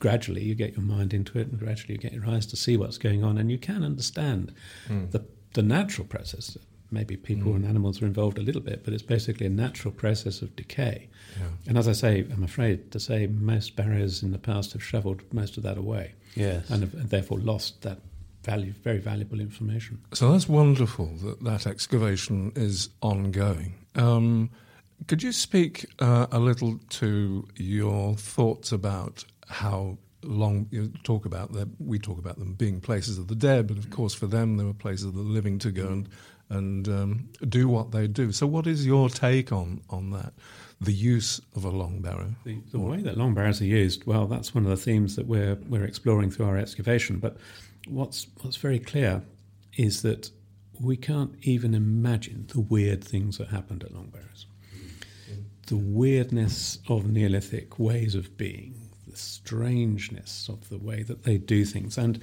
gradually 0.00 0.42
you 0.42 0.54
get 0.54 0.72
your 0.72 0.84
mind 0.84 1.14
into 1.14 1.38
it, 1.38 1.46
and 1.46 1.58
gradually 1.58 1.94
you 1.94 2.00
get 2.00 2.12
your 2.12 2.26
eyes 2.26 2.46
to 2.46 2.56
see 2.56 2.76
what's 2.76 2.98
going 2.98 3.22
on, 3.22 3.38
and 3.38 3.50
you 3.50 3.58
can 3.58 3.84
understand 3.84 4.52
mm. 4.88 5.10
the 5.12 5.24
the 5.52 5.62
natural 5.62 6.06
process. 6.06 6.56
Maybe 6.92 7.16
people 7.16 7.52
mm. 7.52 7.56
and 7.56 7.66
animals 7.66 8.02
are 8.02 8.06
involved 8.06 8.38
a 8.38 8.42
little 8.42 8.60
bit, 8.60 8.84
but 8.84 8.92
it's 8.92 9.02
basically 9.02 9.46
a 9.46 9.50
natural 9.50 9.92
process 9.92 10.42
of 10.42 10.56
decay. 10.56 11.08
Yeah. 11.38 11.46
And 11.68 11.78
as 11.78 11.86
I 11.86 11.92
say, 11.92 12.26
I'm 12.32 12.42
afraid 12.42 12.90
to 12.90 12.98
say 12.98 13.26
most 13.28 13.76
barriers 13.76 14.22
in 14.22 14.32
the 14.32 14.38
past 14.38 14.72
have 14.72 14.82
shovelled 14.82 15.22
most 15.32 15.56
of 15.56 15.62
that 15.62 15.78
away. 15.78 16.14
Yes. 16.34 16.68
And 16.68 16.82
have 16.82 16.94
and 16.94 17.08
therefore 17.08 17.38
lost 17.38 17.82
that 17.82 17.98
value, 18.42 18.72
very 18.82 18.98
valuable 18.98 19.40
information. 19.40 20.00
So 20.14 20.32
that's 20.32 20.48
wonderful 20.48 21.06
that 21.22 21.44
that 21.44 21.66
excavation 21.66 22.52
is 22.56 22.88
ongoing. 23.02 23.74
Um, 23.94 24.50
could 25.06 25.22
you 25.22 25.32
speak 25.32 25.86
uh, 25.98 26.26
a 26.30 26.38
little 26.38 26.78
to 26.90 27.46
your 27.56 28.16
thoughts 28.16 28.72
about 28.72 29.24
how 29.48 29.98
long 30.22 30.66
you 30.70 30.92
talk 31.04 31.24
about 31.24 31.52
them, 31.52 31.74
we 31.78 31.98
talk 31.98 32.18
about 32.18 32.38
them 32.38 32.54
being 32.54 32.80
places 32.80 33.18
of 33.18 33.28
the 33.28 33.34
dead, 33.34 33.66
but 33.66 33.78
of 33.78 33.90
course 33.90 34.14
for 34.14 34.26
them 34.26 34.56
they 34.56 34.64
were 34.64 34.74
places 34.74 35.06
of 35.06 35.14
the 35.14 35.20
living 35.20 35.58
to 35.60 35.70
go 35.70 35.88
and 35.88 36.08
and 36.50 36.88
um, 36.88 37.28
do 37.48 37.68
what 37.68 37.92
they 37.92 38.08
do. 38.08 38.32
So, 38.32 38.46
what 38.46 38.66
is 38.66 38.84
your 38.84 39.08
take 39.08 39.52
on 39.52 39.80
on 39.88 40.10
that? 40.10 40.32
The 40.80 40.92
use 40.92 41.40
of 41.54 41.64
a 41.64 41.68
long 41.68 42.00
barrow. 42.00 42.34
The, 42.44 42.58
the 42.72 42.80
way 42.80 43.02
that 43.02 43.16
long 43.16 43.34
barrows 43.34 43.60
are 43.60 43.66
used, 43.66 44.04
well, 44.06 44.26
that's 44.26 44.54
one 44.54 44.64
of 44.64 44.70
the 44.70 44.76
themes 44.76 45.16
that 45.16 45.26
we're 45.26 45.56
we're 45.68 45.84
exploring 45.84 46.30
through 46.30 46.46
our 46.46 46.58
excavation. 46.58 47.18
But 47.18 47.36
what's 47.86 48.26
what's 48.40 48.56
very 48.56 48.78
clear 48.78 49.22
is 49.76 50.02
that 50.02 50.30
we 50.80 50.96
can't 50.96 51.34
even 51.42 51.74
imagine 51.74 52.46
the 52.48 52.60
weird 52.60 53.04
things 53.04 53.38
that 53.38 53.48
happened 53.48 53.84
at 53.84 53.94
long 53.94 54.08
barrows. 54.08 54.46
The 55.66 55.76
weirdness 55.76 56.78
of 56.88 57.08
Neolithic 57.08 57.78
ways 57.78 58.14
of 58.16 58.36
being, 58.36 58.89
strangeness 59.20 60.48
of 60.48 60.68
the 60.68 60.78
way 60.78 61.02
that 61.02 61.24
they 61.24 61.38
do 61.38 61.64
things. 61.64 61.98
And 61.98 62.20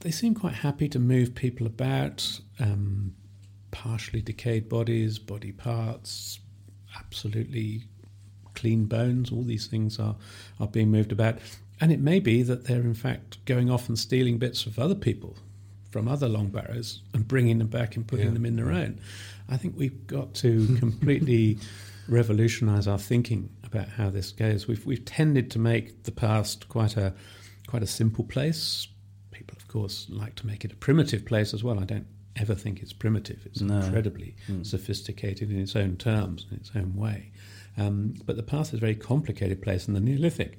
they 0.00 0.10
seem 0.10 0.34
quite 0.34 0.54
happy 0.54 0.88
to 0.88 0.98
move 0.98 1.34
people 1.34 1.66
about, 1.66 2.40
um, 2.60 3.14
partially 3.70 4.22
decayed 4.22 4.68
bodies, 4.68 5.18
body 5.18 5.52
parts, 5.52 6.40
absolutely 6.96 7.82
clean 8.54 8.86
bones. 8.86 9.30
All 9.30 9.42
these 9.42 9.66
things 9.66 9.98
are, 9.98 10.16
are 10.60 10.68
being 10.68 10.90
moved 10.90 11.12
about. 11.12 11.38
And 11.80 11.92
it 11.92 12.00
may 12.00 12.18
be 12.18 12.42
that 12.42 12.64
they're 12.64 12.80
in 12.80 12.94
fact 12.94 13.44
going 13.44 13.70
off 13.70 13.88
and 13.88 13.98
stealing 13.98 14.38
bits 14.38 14.66
of 14.66 14.78
other 14.78 14.94
people 14.94 15.36
from 15.90 16.08
other 16.08 16.28
long 16.28 16.48
barrows 16.48 17.02
and 17.14 17.26
bringing 17.26 17.58
them 17.58 17.68
back 17.68 17.96
and 17.96 18.06
putting 18.06 18.26
yeah. 18.26 18.32
them 18.32 18.44
in 18.44 18.56
their 18.56 18.70
own. 18.70 19.00
I 19.48 19.56
think 19.56 19.74
we've 19.76 20.06
got 20.06 20.34
to 20.34 20.76
completely 20.78 21.58
revolutionize 22.08 22.86
our 22.86 22.98
thinking 22.98 23.48
about 23.68 23.88
how 23.88 24.10
this 24.10 24.32
goes. 24.32 24.66
We've 24.66 24.84
we've 24.84 25.04
tended 25.04 25.50
to 25.52 25.58
make 25.58 26.04
the 26.04 26.12
past 26.12 26.68
quite 26.68 26.96
a 26.96 27.14
quite 27.66 27.82
a 27.82 27.86
simple 27.86 28.24
place. 28.24 28.88
People, 29.30 29.56
of 29.56 29.68
course, 29.68 30.06
like 30.10 30.34
to 30.36 30.46
make 30.46 30.64
it 30.64 30.72
a 30.72 30.76
primitive 30.76 31.24
place 31.24 31.54
as 31.54 31.62
well. 31.62 31.78
I 31.78 31.84
don't 31.84 32.06
ever 32.36 32.54
think 32.54 32.82
it's 32.82 32.92
primitive. 32.92 33.46
It's 33.46 33.60
no. 33.60 33.78
incredibly 33.80 34.36
mm. 34.48 34.64
sophisticated 34.66 35.50
in 35.50 35.60
its 35.60 35.76
own 35.76 35.96
terms, 35.96 36.46
in 36.50 36.56
its 36.56 36.70
own 36.74 36.96
way. 36.96 37.30
Um, 37.76 38.14
but 38.26 38.36
the 38.36 38.42
past 38.42 38.72
is 38.72 38.78
a 38.78 38.80
very 38.80 38.94
complicated 38.96 39.62
place, 39.62 39.86
and 39.86 39.96
the 39.96 40.00
Neolithic 40.00 40.58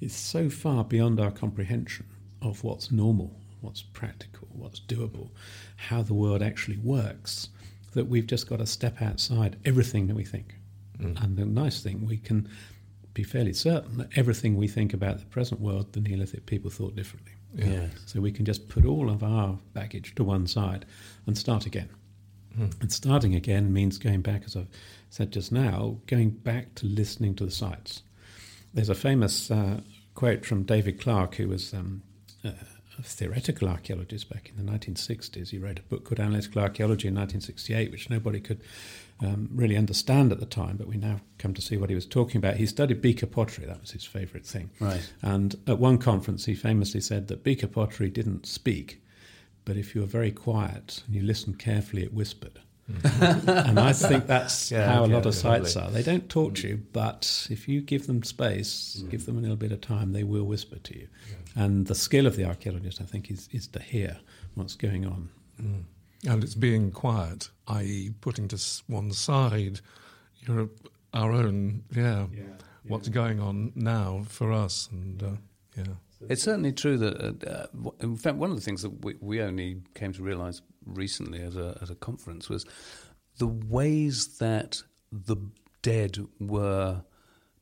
is 0.00 0.14
so 0.14 0.48
far 0.48 0.84
beyond 0.84 1.20
our 1.20 1.30
comprehension 1.30 2.06
of 2.40 2.64
what's 2.64 2.90
normal, 2.90 3.40
what's 3.60 3.82
practical, 3.82 4.48
what's 4.52 4.80
doable, 4.80 5.30
how 5.76 6.02
the 6.02 6.14
world 6.14 6.42
actually 6.42 6.78
works, 6.78 7.48
that 7.94 8.06
we've 8.06 8.26
just 8.26 8.48
got 8.48 8.58
to 8.58 8.66
step 8.66 9.00
outside 9.00 9.56
everything 9.64 10.06
that 10.06 10.16
we 10.16 10.24
think. 10.24 10.54
Mm. 10.98 11.22
And 11.22 11.36
the 11.36 11.44
nice 11.44 11.82
thing, 11.82 12.06
we 12.06 12.16
can 12.16 12.48
be 13.12 13.22
fairly 13.22 13.52
certain 13.52 13.98
that 13.98 14.08
everything 14.16 14.56
we 14.56 14.68
think 14.68 14.92
about 14.92 15.18
the 15.18 15.26
present 15.26 15.60
world, 15.60 15.92
the 15.92 16.00
Neolithic 16.00 16.46
people 16.46 16.70
thought 16.70 16.96
differently. 16.96 17.32
Yeah. 17.54 17.66
yeah. 17.66 17.86
So 18.06 18.20
we 18.20 18.32
can 18.32 18.44
just 18.44 18.68
put 18.68 18.84
all 18.84 19.08
of 19.08 19.22
our 19.22 19.58
baggage 19.72 20.14
to 20.16 20.24
one 20.24 20.46
side 20.46 20.84
and 21.26 21.38
start 21.38 21.66
again. 21.66 21.88
Mm. 22.58 22.80
And 22.80 22.92
starting 22.92 23.34
again 23.34 23.72
means 23.72 23.98
going 23.98 24.22
back, 24.22 24.42
as 24.44 24.56
I've 24.56 24.68
said 25.10 25.32
just 25.32 25.52
now, 25.52 25.98
going 26.06 26.30
back 26.30 26.74
to 26.76 26.86
listening 26.86 27.34
to 27.36 27.44
the 27.44 27.50
sites. 27.50 28.02
There's 28.72 28.88
a 28.88 28.94
famous 28.94 29.50
uh, 29.50 29.80
quote 30.14 30.44
from 30.44 30.64
David 30.64 31.00
Clarke, 31.00 31.36
who 31.36 31.48
was 31.48 31.72
um, 31.72 32.02
a 32.98 33.02
theoretical 33.02 33.68
archaeologist 33.68 34.28
back 34.28 34.50
in 34.50 34.64
the 34.64 34.70
1960s. 34.70 35.50
He 35.50 35.58
wrote 35.58 35.78
a 35.78 35.82
book 35.82 36.04
called 36.04 36.20
Analytical 36.20 36.62
Archaeology 36.62 37.08
in 37.08 37.14
1968, 37.14 37.90
which 37.90 38.10
nobody 38.10 38.40
could 38.40 38.60
um, 39.24 39.48
really 39.52 39.76
understand 39.76 40.32
at 40.32 40.40
the 40.40 40.46
time, 40.46 40.76
but 40.76 40.86
we 40.86 40.96
now 40.96 41.20
come 41.38 41.54
to 41.54 41.62
see 41.62 41.76
what 41.76 41.88
he 41.88 41.94
was 41.94 42.06
talking 42.06 42.38
about. 42.38 42.56
He 42.56 42.66
studied 42.66 43.00
beaker 43.00 43.26
pottery, 43.26 43.66
that 43.66 43.80
was 43.80 43.90
his 43.90 44.04
favourite 44.04 44.46
thing. 44.46 44.70
Right. 44.80 45.12
And 45.22 45.56
at 45.66 45.78
one 45.78 45.98
conference, 45.98 46.44
he 46.44 46.54
famously 46.54 47.00
said 47.00 47.28
that 47.28 47.42
beaker 47.42 47.66
pottery 47.66 48.10
didn't 48.10 48.46
speak, 48.46 49.02
but 49.64 49.76
if 49.76 49.94
you 49.94 50.02
were 50.02 50.06
very 50.06 50.30
quiet 50.30 51.02
and 51.06 51.16
you 51.16 51.22
listened 51.22 51.58
carefully, 51.58 52.02
it 52.02 52.12
whispered. 52.12 52.60
Mm-hmm. 52.90 53.48
and 53.48 53.80
I 53.80 53.94
think 53.94 54.26
that's 54.26 54.70
yeah, 54.70 54.92
how 54.92 55.04
a 55.04 55.06
lot 55.06 55.24
of 55.24 55.34
sites 55.34 55.74
are. 55.74 55.90
They 55.90 56.02
don't 56.02 56.28
talk 56.28 56.56
to 56.56 56.68
you, 56.68 56.82
but 56.92 57.46
if 57.50 57.66
you 57.66 57.80
give 57.80 58.06
them 58.06 58.22
space, 58.22 59.02
mm. 59.02 59.10
give 59.10 59.24
them 59.24 59.38
a 59.38 59.40
little 59.40 59.56
bit 59.56 59.72
of 59.72 59.80
time, 59.80 60.12
they 60.12 60.24
will 60.24 60.44
whisper 60.44 60.78
to 60.78 60.98
you. 60.98 61.08
Yeah. 61.30 61.64
And 61.64 61.86
the 61.86 61.94
skill 61.94 62.26
of 62.26 62.36
the 62.36 62.44
archaeologist, 62.44 63.00
I 63.00 63.04
think, 63.04 63.30
is, 63.30 63.48
is 63.52 63.68
to 63.68 63.80
hear 63.80 64.18
what's 64.54 64.74
going 64.74 65.06
on. 65.06 65.30
Mm. 65.62 65.84
And 66.26 66.42
it's 66.42 66.54
being 66.54 66.90
quiet, 66.90 67.50
i.e., 67.68 68.10
putting 68.20 68.48
to 68.48 68.58
one 68.86 69.12
side 69.12 69.80
your, 70.40 70.68
our 71.12 71.32
own, 71.32 71.84
yeah, 71.94 72.26
yeah, 72.32 72.42
what's 72.86 73.08
going 73.08 73.40
on 73.40 73.72
now 73.74 74.24
for 74.28 74.52
us. 74.52 74.88
And 74.90 75.22
uh, 75.22 75.26
yeah. 75.76 75.94
It's 76.28 76.42
certainly 76.42 76.72
true 76.72 76.96
that, 76.98 77.44
uh, 77.46 77.66
uh 77.86 77.90
in 78.00 78.16
fact, 78.16 78.36
one 78.36 78.50
of 78.50 78.56
the 78.56 78.62
things 78.62 78.82
that 78.82 79.04
we, 79.04 79.16
we 79.20 79.42
only 79.42 79.82
came 79.94 80.12
to 80.14 80.22
realize 80.22 80.62
recently 80.86 81.42
at 81.42 81.54
a, 81.54 81.78
at 81.82 81.90
a 81.90 81.94
conference 81.94 82.48
was 82.48 82.64
the 83.38 83.46
ways 83.46 84.38
that 84.38 84.82
the 85.12 85.36
dead 85.82 86.18
were 86.40 87.02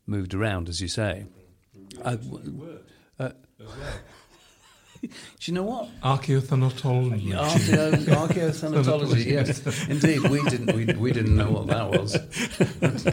moved 0.06 0.34
around, 0.34 0.68
as 0.68 0.80
you 0.80 0.88
say. 0.88 1.26
Uh, 2.02 2.16
uh, 3.18 3.30
do 5.02 5.08
you 5.42 5.52
know 5.52 5.64
what? 5.64 5.88
Archaeothanatology. 6.02 7.32
Archaeothanatology, 7.32 9.26
yes, 9.26 9.88
indeed. 9.88 10.28
We 10.28 10.42
didn't. 10.48 10.74
We, 10.74 10.84
we 10.94 11.12
didn't 11.12 11.36
know 11.36 11.50
what 11.50 11.66
that 11.66 11.90
was. 11.90 12.16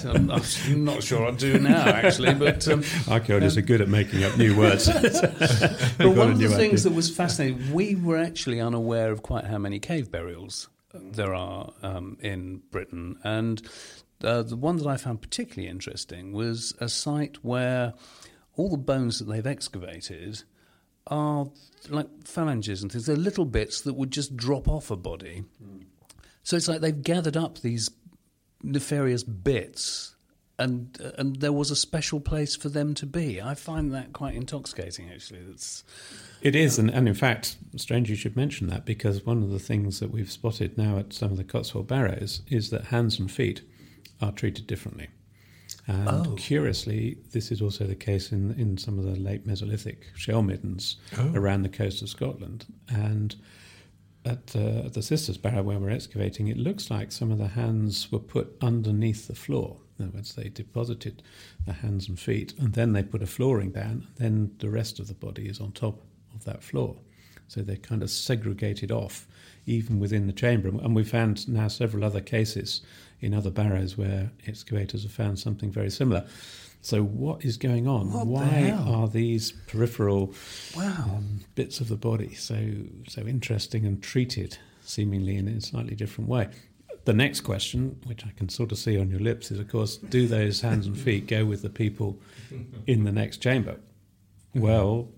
I'm 0.06 0.86
not 0.86 1.02
sure 1.04 1.28
I 1.28 1.32
do 1.32 1.58
now, 1.58 1.88
actually. 1.88 2.36
But 2.36 2.68
um, 2.68 2.84
archaeologists 3.08 3.58
um, 3.58 3.64
are 3.64 3.66
good 3.66 3.82
at 3.82 3.90
making 3.90 4.24
up 4.24 4.38
new 4.38 4.56
words. 4.56 4.88
but 5.98 6.10
one 6.16 6.32
of 6.32 6.38
the 6.38 6.50
things 6.50 6.86
idea. 6.86 6.90
that 6.90 6.94
was 6.94 7.10
fascinating, 7.10 7.74
we 7.74 7.96
were 7.96 8.18
actually 8.18 8.62
unaware 8.62 9.12
of 9.12 9.24
quite 9.24 9.46
how 9.46 9.58
many 9.58 9.80
cave 9.80 10.12
burials 10.12 10.70
there 10.94 11.34
are 11.34 11.74
um, 11.82 12.18
in 12.22 12.62
Britain, 12.70 13.18
and 13.24 13.68
uh, 14.24 14.44
the 14.44 14.56
one 14.56 14.78
that 14.78 14.88
I 14.88 14.98
found 14.98 15.22
particularly 15.22 15.70
interesting 15.70 16.34
was 16.34 16.76
a 16.80 16.90
site 16.90 17.38
where 17.44 17.94
all 18.56 18.70
the 18.70 18.78
bones 18.78 19.20
that 19.20 19.26
they've 19.26 19.48
excavated 19.48 20.44
are 21.10 21.48
like 21.90 22.08
phalanges 22.26 22.82
and 22.82 22.92
things. 22.92 23.06
They're 23.06 23.16
little 23.16 23.46
bits 23.46 23.82
that 23.82 23.94
would 23.94 24.12
just 24.12 24.36
drop 24.36 24.68
off 24.68 24.92
a 24.92 24.96
body. 24.96 25.44
Mm. 25.64 25.86
So 26.44 26.58
it's 26.58 26.68
like 26.68 26.82
they've 26.82 27.04
gathered 27.04 27.38
up 27.38 27.60
these 27.60 27.90
nefarious 28.64 29.24
bits, 29.24 30.16
and 30.58 30.98
uh, 31.04 31.12
and 31.18 31.38
there 31.38 31.54
was 31.54 31.72
a 31.72 31.76
special 31.76 32.20
place 32.20 32.56
for 32.56 32.70
them 32.70 32.94
to 32.96 33.06
be. 33.06 33.42
I 33.42 33.56
find 33.56 33.94
that 33.94 34.14
quite 34.14 34.36
intoxicating. 34.36 35.10
Actually, 35.12 35.42
that's. 35.48 35.84
It 36.42 36.56
is, 36.56 36.80
and, 36.80 36.90
and 36.90 37.08
in 37.08 37.16
fact, 37.16 37.58
strange 37.76 38.10
you 38.10 38.16
should 38.16 38.38
mention 38.38 38.68
that 38.68 38.86
because 38.86 39.26
one 39.26 39.44
of 39.44 39.50
the 39.50 39.60
things 39.60 40.00
that 40.00 40.12
we've 40.12 40.32
spotted 40.32 40.78
now 40.78 40.98
at 40.98 41.12
some 41.12 41.32
of 41.32 41.38
the 41.38 41.44
Cotswold 41.44 41.88
Barrows 41.88 42.42
is 42.48 42.70
that 42.70 42.86
hands 42.86 43.20
and 43.20 43.30
feet 43.30 43.62
are 44.22 44.32
treated 44.32 44.66
differently. 44.66 45.10
And 45.90 46.28
oh. 46.28 46.36
curiously, 46.36 47.18
this 47.32 47.52
is 47.52 47.64
also 47.64 47.86
the 47.86 47.96
case 47.96 48.32
in, 48.32 48.52
in 48.60 48.78
some 48.78 49.00
of 49.00 49.06
the 49.06 49.20
late 49.20 49.48
Mesolithic 49.48 50.16
shell 50.16 50.44
middens 50.44 50.98
oh. 51.18 51.32
around 51.34 51.64
the 51.64 51.70
coast 51.70 52.04
of 52.04 52.10
Scotland. 52.10 52.68
And 52.90 53.36
at, 54.24 54.56
uh, 54.56 54.86
at 54.86 54.94
the 54.94 55.02
Sisters 55.02 55.40
Barrow, 55.40 55.64
where 55.64 55.80
we're 55.80 55.90
excavating, 55.90 56.48
it 56.48 56.58
looks 56.58 56.92
like 56.92 57.12
some 57.12 57.32
of 57.32 57.40
the 57.40 57.48
hands 57.48 58.12
were 58.12 58.20
put 58.20 58.56
underneath 58.62 59.28
the 59.28 59.34
floor. 59.34 59.78
In 59.98 60.06
other 60.06 60.18
words, 60.18 60.36
they 60.36 60.50
deposited 60.50 61.24
the 61.66 61.74
hands 61.74 62.08
and 62.08 62.20
feet, 62.20 62.54
and 62.60 62.74
then 62.74 62.94
they 62.94 63.02
put 63.02 63.24
a 63.24 63.28
flooring 63.28 63.72
down, 63.72 64.08
and 64.08 64.18
then 64.18 64.52
the 64.60 64.70
rest 64.70 65.00
of 65.00 65.08
the 65.08 65.16
body 65.16 65.48
is 65.48 65.60
on 65.60 65.72
top 65.72 66.04
of 66.36 66.46
that 66.46 66.64
floor. 66.64 66.98
So 67.48 67.62
they're 67.62 67.78
kind 67.78 68.04
of 68.04 68.12
segregated 68.12 68.92
off, 68.92 69.28
even 69.66 70.00
within 70.00 70.28
the 70.28 70.34
chamber. 70.34 70.70
And 70.70 70.96
we 70.96 71.04
found 71.04 71.50
now 71.50 71.68
several 71.68 72.04
other 72.04 72.22
cases 72.22 72.82
in 73.22 73.34
other 73.34 73.50
barrows 73.50 73.98
where 73.98 74.32
excavators 74.48 75.04
have 75.04 75.12
found 75.12 75.40
something 75.40 75.72
very 75.72 75.90
similar. 75.90 76.26
So, 76.82 77.04
what 77.04 77.44
is 77.44 77.58
going 77.58 77.88
on? 77.88 78.14
What 78.14 78.28
Why 78.28 78.72
are 78.72 79.08
these 79.08 79.52
peripheral 79.52 80.34
wow. 80.78 81.18
um, 81.18 81.42
bits 81.56 81.82
of 81.82 81.90
the 81.90 81.98
body 81.98 82.34
so 82.36 82.58
so 83.08 83.24
interesting 83.24 83.86
and 83.86 84.02
treated 84.02 84.58
seemingly 84.82 85.36
in 85.36 85.48
a 85.48 85.60
slightly 85.60 85.96
different 85.96 86.30
way? 86.30 86.48
The 87.04 87.14
next 87.14 87.42
question, 87.42 88.00
which 88.06 88.26
I 88.26 88.32
can 88.38 88.50
sort 88.50 88.72
of 88.72 88.78
see 88.78 88.98
on 88.98 89.10
your 89.10 89.20
lips, 89.20 89.52
is 89.52 89.60
of 89.60 89.68
course, 89.68 89.98
do 89.98 90.28
those 90.28 90.62
hands 90.62 90.86
and 90.86 90.98
feet 90.98 91.28
go 91.28 91.44
with 91.44 91.62
the 91.62 91.70
people 91.70 92.20
in 92.88 93.04
the 93.04 93.12
next 93.12 93.38
chamber? 93.42 93.78
Well, 94.54 95.10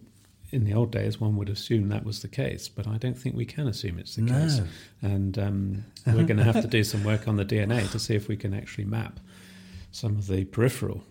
in 0.52 0.66
the 0.66 0.74
old 0.74 0.92
days, 0.92 1.20
one 1.20 1.38
would 1.38 1.50
assume 1.50 1.90
that 1.90 2.04
was 2.04 2.22
the 2.22 2.28
case, 2.28 2.68
but 2.68 2.88
I 2.88 2.98
don't 2.98 3.18
think 3.18 3.36
we 3.36 3.46
can 3.46 3.68
assume 3.68 3.98
it's 4.00 4.16
the 4.16 4.22
no. 4.22 4.34
case. 4.34 4.62
And 5.02 5.38
um, 5.40 5.86
we're 6.06 6.24
going 6.24 6.38
to 6.38 6.44
have 6.44 6.62
to 6.62 6.68
do 6.68 6.84
some 6.84 7.04
work 7.04 7.28
on 7.28 7.38
the 7.38 7.46
DNA 7.46 7.90
to 7.92 8.00
see 8.00 8.16
if 8.16 8.28
we 8.28 8.36
can 8.36 8.54
actually 8.54 8.86
map 8.86 9.20
some 9.92 10.18
of 10.18 10.28
the 10.28 10.46
peripheral 10.46 11.04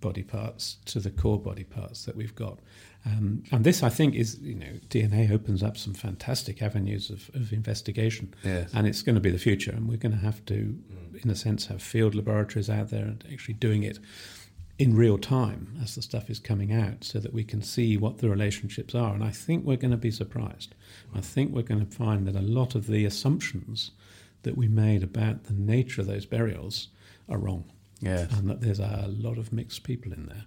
body 0.00 0.22
parts 0.22 0.76
to 0.84 1.00
the 1.00 1.10
core 1.10 1.38
body 1.38 1.64
parts 1.64 2.04
that 2.04 2.16
we've 2.16 2.34
got. 2.34 2.58
Um, 3.06 3.44
and 3.52 3.64
this, 3.64 3.82
I 3.82 3.88
think, 3.88 4.14
is 4.14 4.38
you 4.40 4.56
know 4.56 4.80
DNA 4.90 5.30
opens 5.30 5.62
up 5.62 5.76
some 5.76 5.94
fantastic 5.94 6.60
avenues 6.60 7.08
of, 7.08 7.30
of 7.34 7.52
investigation, 7.52 8.34
yes. 8.42 8.70
and 8.74 8.86
it's 8.86 9.02
going 9.02 9.14
to 9.14 9.20
be 9.20 9.30
the 9.30 9.38
future. 9.38 9.70
And 9.70 9.88
we're 9.88 9.96
going 9.96 10.12
to 10.12 10.18
have 10.18 10.44
to, 10.46 10.54
mm. 10.54 11.24
in 11.24 11.30
a 11.30 11.36
sense, 11.36 11.66
have 11.66 11.80
field 11.80 12.14
laboratories 12.14 12.68
out 12.68 12.90
there 12.90 13.04
and 13.04 13.24
actually 13.32 13.54
doing 13.54 13.84
it 13.84 14.00
in 14.78 14.94
real 14.94 15.16
time 15.16 15.78
as 15.82 15.94
the 15.94 16.02
stuff 16.02 16.28
is 16.28 16.38
coming 16.38 16.72
out 16.72 17.02
so 17.02 17.18
that 17.18 17.32
we 17.32 17.42
can 17.42 17.62
see 17.62 17.96
what 17.96 18.18
the 18.18 18.28
relationships 18.28 18.94
are. 18.94 19.14
And 19.14 19.24
I 19.24 19.30
think 19.30 19.64
we're 19.64 19.76
going 19.76 19.92
to 19.92 19.96
be 19.96 20.10
surprised. 20.10 20.74
I 21.14 21.20
think 21.20 21.52
we're 21.52 21.62
going 21.62 21.84
to 21.84 21.96
find 21.96 22.26
that 22.26 22.36
a 22.36 22.42
lot 22.42 22.74
of 22.74 22.86
the 22.86 23.04
assumptions 23.04 23.92
that 24.42 24.56
we 24.56 24.68
made 24.68 25.02
about 25.02 25.44
the 25.44 25.54
nature 25.54 26.02
of 26.02 26.06
those 26.06 26.26
burials 26.26 26.88
are 27.28 27.38
wrong. 27.38 27.64
Yeah. 28.00 28.26
And 28.32 28.50
that 28.50 28.60
there's 28.60 28.78
a 28.78 29.06
lot 29.08 29.38
of 29.38 29.52
mixed 29.52 29.82
people 29.82 30.12
in 30.12 30.26
there. 30.26 30.44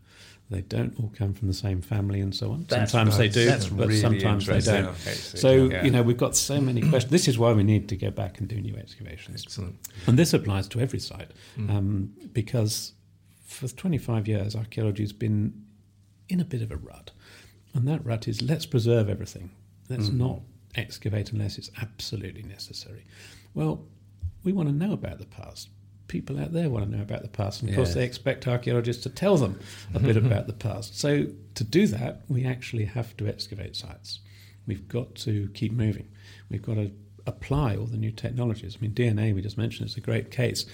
They 0.51 0.61
don't 0.61 0.99
all 0.99 1.11
come 1.15 1.33
from 1.33 1.47
the 1.47 1.53
same 1.53 1.81
family 1.81 2.21
and 2.21 2.33
so 2.33 2.51
on. 2.51 2.65
That's 2.67 2.91
sometimes 2.91 3.19
right. 3.19 3.31
they 3.31 3.41
do, 3.41 3.45
That's 3.45 3.67
but 3.67 3.87
really 3.87 3.99
sometimes 3.99 4.45
they 4.45 4.59
don't. 4.61 4.87
Okay, 4.87 5.13
so, 5.13 5.65
yeah. 5.65 5.83
you 5.83 5.91
know, 5.91 6.01
we've 6.01 6.17
got 6.17 6.35
so 6.35 6.59
many 6.59 6.81
questions. 6.81 7.11
This 7.11 7.27
is 7.27 7.37
why 7.37 7.51
we 7.53 7.63
need 7.63 7.89
to 7.89 7.95
go 7.95 8.09
back 8.09 8.39
and 8.39 8.47
do 8.47 8.59
new 8.59 8.75
excavations. 8.75 9.43
Excellent. 9.43 9.75
And 10.07 10.17
this 10.17 10.33
applies 10.33 10.67
to 10.69 10.79
every 10.79 10.99
site 10.99 11.31
mm. 11.57 11.69
um, 11.69 12.13
because 12.33 12.93
for 13.49 13.67
25 13.67 14.27
years, 14.27 14.55
archaeology 14.55 15.03
has 15.03 15.13
been 15.13 15.65
in 16.29 16.39
a 16.39 16.45
bit 16.45 16.61
of 16.61 16.71
a 16.71 16.77
rut. 16.77 17.11
And 17.73 17.87
that 17.87 18.05
rut 18.05 18.27
is 18.27 18.41
let's 18.41 18.65
preserve 18.65 19.09
everything. 19.09 19.51
Let's 19.89 20.09
mm. 20.09 20.17
not 20.17 20.41
excavate 20.75 21.31
unless 21.31 21.57
it's 21.57 21.71
absolutely 21.81 22.43
necessary. 22.43 23.05
Well, 23.53 23.85
we 24.43 24.53
want 24.53 24.69
to 24.69 24.75
know 24.75 24.93
about 24.93 25.17
the 25.17 25.25
past. 25.25 25.69
People 26.07 26.39
out 26.39 26.53
there 26.53 26.69
want 26.69 26.89
to 26.89 26.95
know 26.95 27.03
about 27.03 27.23
the 27.23 27.27
past. 27.27 27.61
And 27.61 27.69
of 27.69 27.75
course, 27.75 27.93
they 27.93 28.03
expect 28.03 28.47
archaeologists 28.47 29.03
to 29.03 29.09
tell 29.09 29.37
them 29.37 29.59
a 29.93 29.99
bit 29.99 30.17
about 30.25 30.47
the 30.47 30.53
past. 30.53 30.99
So, 30.99 31.27
to 31.55 31.63
do 31.63 31.85
that, 31.87 32.21
we 32.27 32.45
actually 32.45 32.85
have 32.85 33.15
to 33.17 33.27
excavate 33.27 33.75
sites. 33.75 34.19
We've 34.65 34.87
got 34.87 35.13
to 35.15 35.49
keep 35.53 35.71
moving. 35.71 36.07
We've 36.49 36.63
got 36.63 36.75
to 36.75 36.91
apply 37.27 37.75
all 37.75 37.85
the 37.85 37.97
new 37.97 38.11
technologies. 38.11 38.75
I 38.75 38.81
mean, 38.81 38.93
DNA, 38.93 39.35
we 39.35 39.41
just 39.41 39.57
mentioned, 39.57 39.89
is 39.89 39.97
a 39.97 40.01
great 40.01 40.31
case 40.31 40.65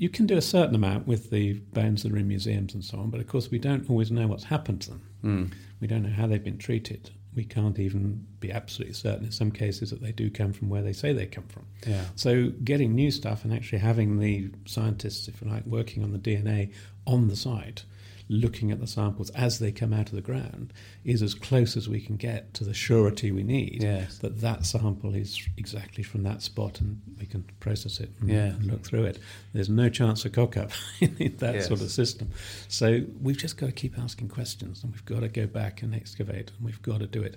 you 0.00 0.08
can 0.08 0.26
do 0.26 0.38
a 0.38 0.40
certain 0.40 0.74
amount 0.74 1.06
with 1.06 1.28
the 1.28 1.52
bones 1.74 2.02
that 2.02 2.10
are 2.10 2.16
in 2.16 2.26
museums 2.26 2.72
and 2.72 2.82
so 2.82 2.98
on, 2.98 3.10
but 3.10 3.20
of 3.20 3.26
course 3.26 3.50
we 3.50 3.58
don't 3.58 3.88
always 3.90 4.10
know 4.10 4.26
what's 4.26 4.44
happened 4.44 4.80
to 4.80 4.88
them. 4.88 5.02
Mm. 5.22 5.52
We 5.78 5.86
don't 5.88 6.02
know 6.02 6.08
how 6.08 6.26
they've 6.26 6.42
been 6.42 6.56
treated. 6.56 7.10
We 7.34 7.44
can't 7.44 7.78
even 7.78 8.26
be 8.40 8.50
absolutely 8.50 8.94
certain 8.94 9.26
in 9.26 9.30
some 9.30 9.52
cases 9.52 9.90
that 9.90 10.00
they 10.00 10.12
do 10.12 10.30
come 10.30 10.54
from 10.54 10.70
where 10.70 10.80
they 10.80 10.94
say 10.94 11.12
they 11.12 11.26
come 11.26 11.44
from. 11.48 11.66
Yeah. 11.86 12.04
So 12.14 12.48
getting 12.64 12.94
new 12.94 13.10
stuff 13.10 13.44
and 13.44 13.52
actually 13.52 13.80
having 13.80 14.18
the 14.18 14.50
scientists, 14.64 15.28
if 15.28 15.42
you 15.42 15.50
like, 15.50 15.66
working 15.66 16.02
on 16.02 16.12
the 16.12 16.18
DNA 16.18 16.72
on 17.06 17.28
the 17.28 17.36
site 17.36 17.84
looking 18.32 18.70
at 18.70 18.78
the 18.78 18.86
samples 18.86 19.28
as 19.30 19.58
they 19.58 19.72
come 19.72 19.92
out 19.92 20.08
of 20.08 20.14
the 20.14 20.20
ground 20.20 20.72
is 21.04 21.20
as 21.20 21.34
close 21.34 21.76
as 21.76 21.88
we 21.88 22.00
can 22.00 22.14
get 22.16 22.54
to 22.54 22.62
the 22.62 22.72
surety 22.72 23.32
we 23.32 23.42
need 23.42 23.78
Yes. 23.82 24.18
that 24.18 24.40
that 24.40 24.64
sample 24.64 25.16
is 25.16 25.36
exactly 25.56 26.04
from 26.04 26.22
that 26.22 26.40
spot 26.40 26.80
and 26.80 27.00
we 27.18 27.26
can 27.26 27.42
process 27.58 27.98
it 27.98 28.08
and, 28.20 28.30
Yeah. 28.30 28.54
look 28.62 28.84
through 28.86 29.02
it. 29.06 29.18
There's 29.52 29.68
no 29.68 29.88
chance 29.88 30.24
of 30.24 30.30
cock 30.30 30.56
up 30.56 30.70
in 31.00 31.34
that 31.38 31.56
Yes. 31.56 31.66
sort 31.66 31.80
of 31.80 31.90
system. 31.90 32.30
So 32.68 33.04
we've 33.20 33.36
just 33.36 33.56
got 33.56 33.66
to 33.66 33.72
keep 33.72 33.98
asking 33.98 34.28
questions 34.28 34.84
and 34.84 34.92
we've 34.92 35.04
got 35.04 35.20
to 35.20 35.28
go 35.28 35.48
back 35.48 35.82
and 35.82 35.92
excavate 35.92 36.52
and 36.56 36.64
we've 36.64 36.80
got 36.82 37.00
to 37.00 37.08
do 37.08 37.22
it 37.24 37.36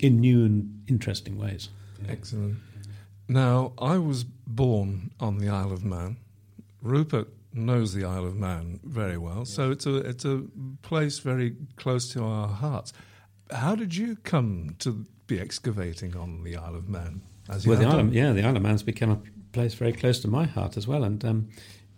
in 0.00 0.18
new 0.20 0.44
and 0.44 0.82
interesting 0.88 1.38
ways. 1.38 1.68
Excellent. 2.08 2.56
Now, 3.28 3.74
I 3.78 3.96
was 3.98 4.24
born 4.24 5.12
on 5.20 5.38
the 5.38 5.48
Isle 5.48 5.70
of 5.72 5.84
Man. 5.84 6.16
Rupert 6.82 7.28
knows 7.54 7.94
the 7.94 8.04
Isle 8.04 8.26
of 8.26 8.36
Man 8.36 8.80
very 8.84 9.18
well, 9.18 9.44
so 9.44 9.70
it's 9.70 9.86
a 9.86 9.96
it's 9.96 10.24
a 10.24 10.44
place 10.82 11.18
very 11.18 11.56
close 11.76 12.12
to 12.12 12.24
our 12.24 12.48
hearts. 12.48 12.92
How 13.50 13.74
did 13.74 13.94
you 13.94 14.16
come 14.16 14.76
to 14.78 15.04
be 15.26 15.38
excavating 15.38 16.16
on 16.16 16.42
the 16.44 16.56
Isle 16.56 16.76
of 16.76 16.88
Man? 16.88 17.22
As 17.48 17.66
Well, 17.66 17.78
the 17.78 17.86
Isle, 17.86 18.00
of, 18.00 18.14
yeah, 18.14 18.32
the 18.32 18.44
Isle 18.44 18.56
of 18.56 18.62
Man's 18.62 18.82
become 18.82 19.10
a 19.10 19.20
place 19.52 19.74
very 19.74 19.92
close 19.92 20.20
to 20.20 20.28
my 20.28 20.44
heart 20.44 20.76
as 20.76 20.86
well, 20.86 21.04
and 21.04 21.24
um, 21.24 21.48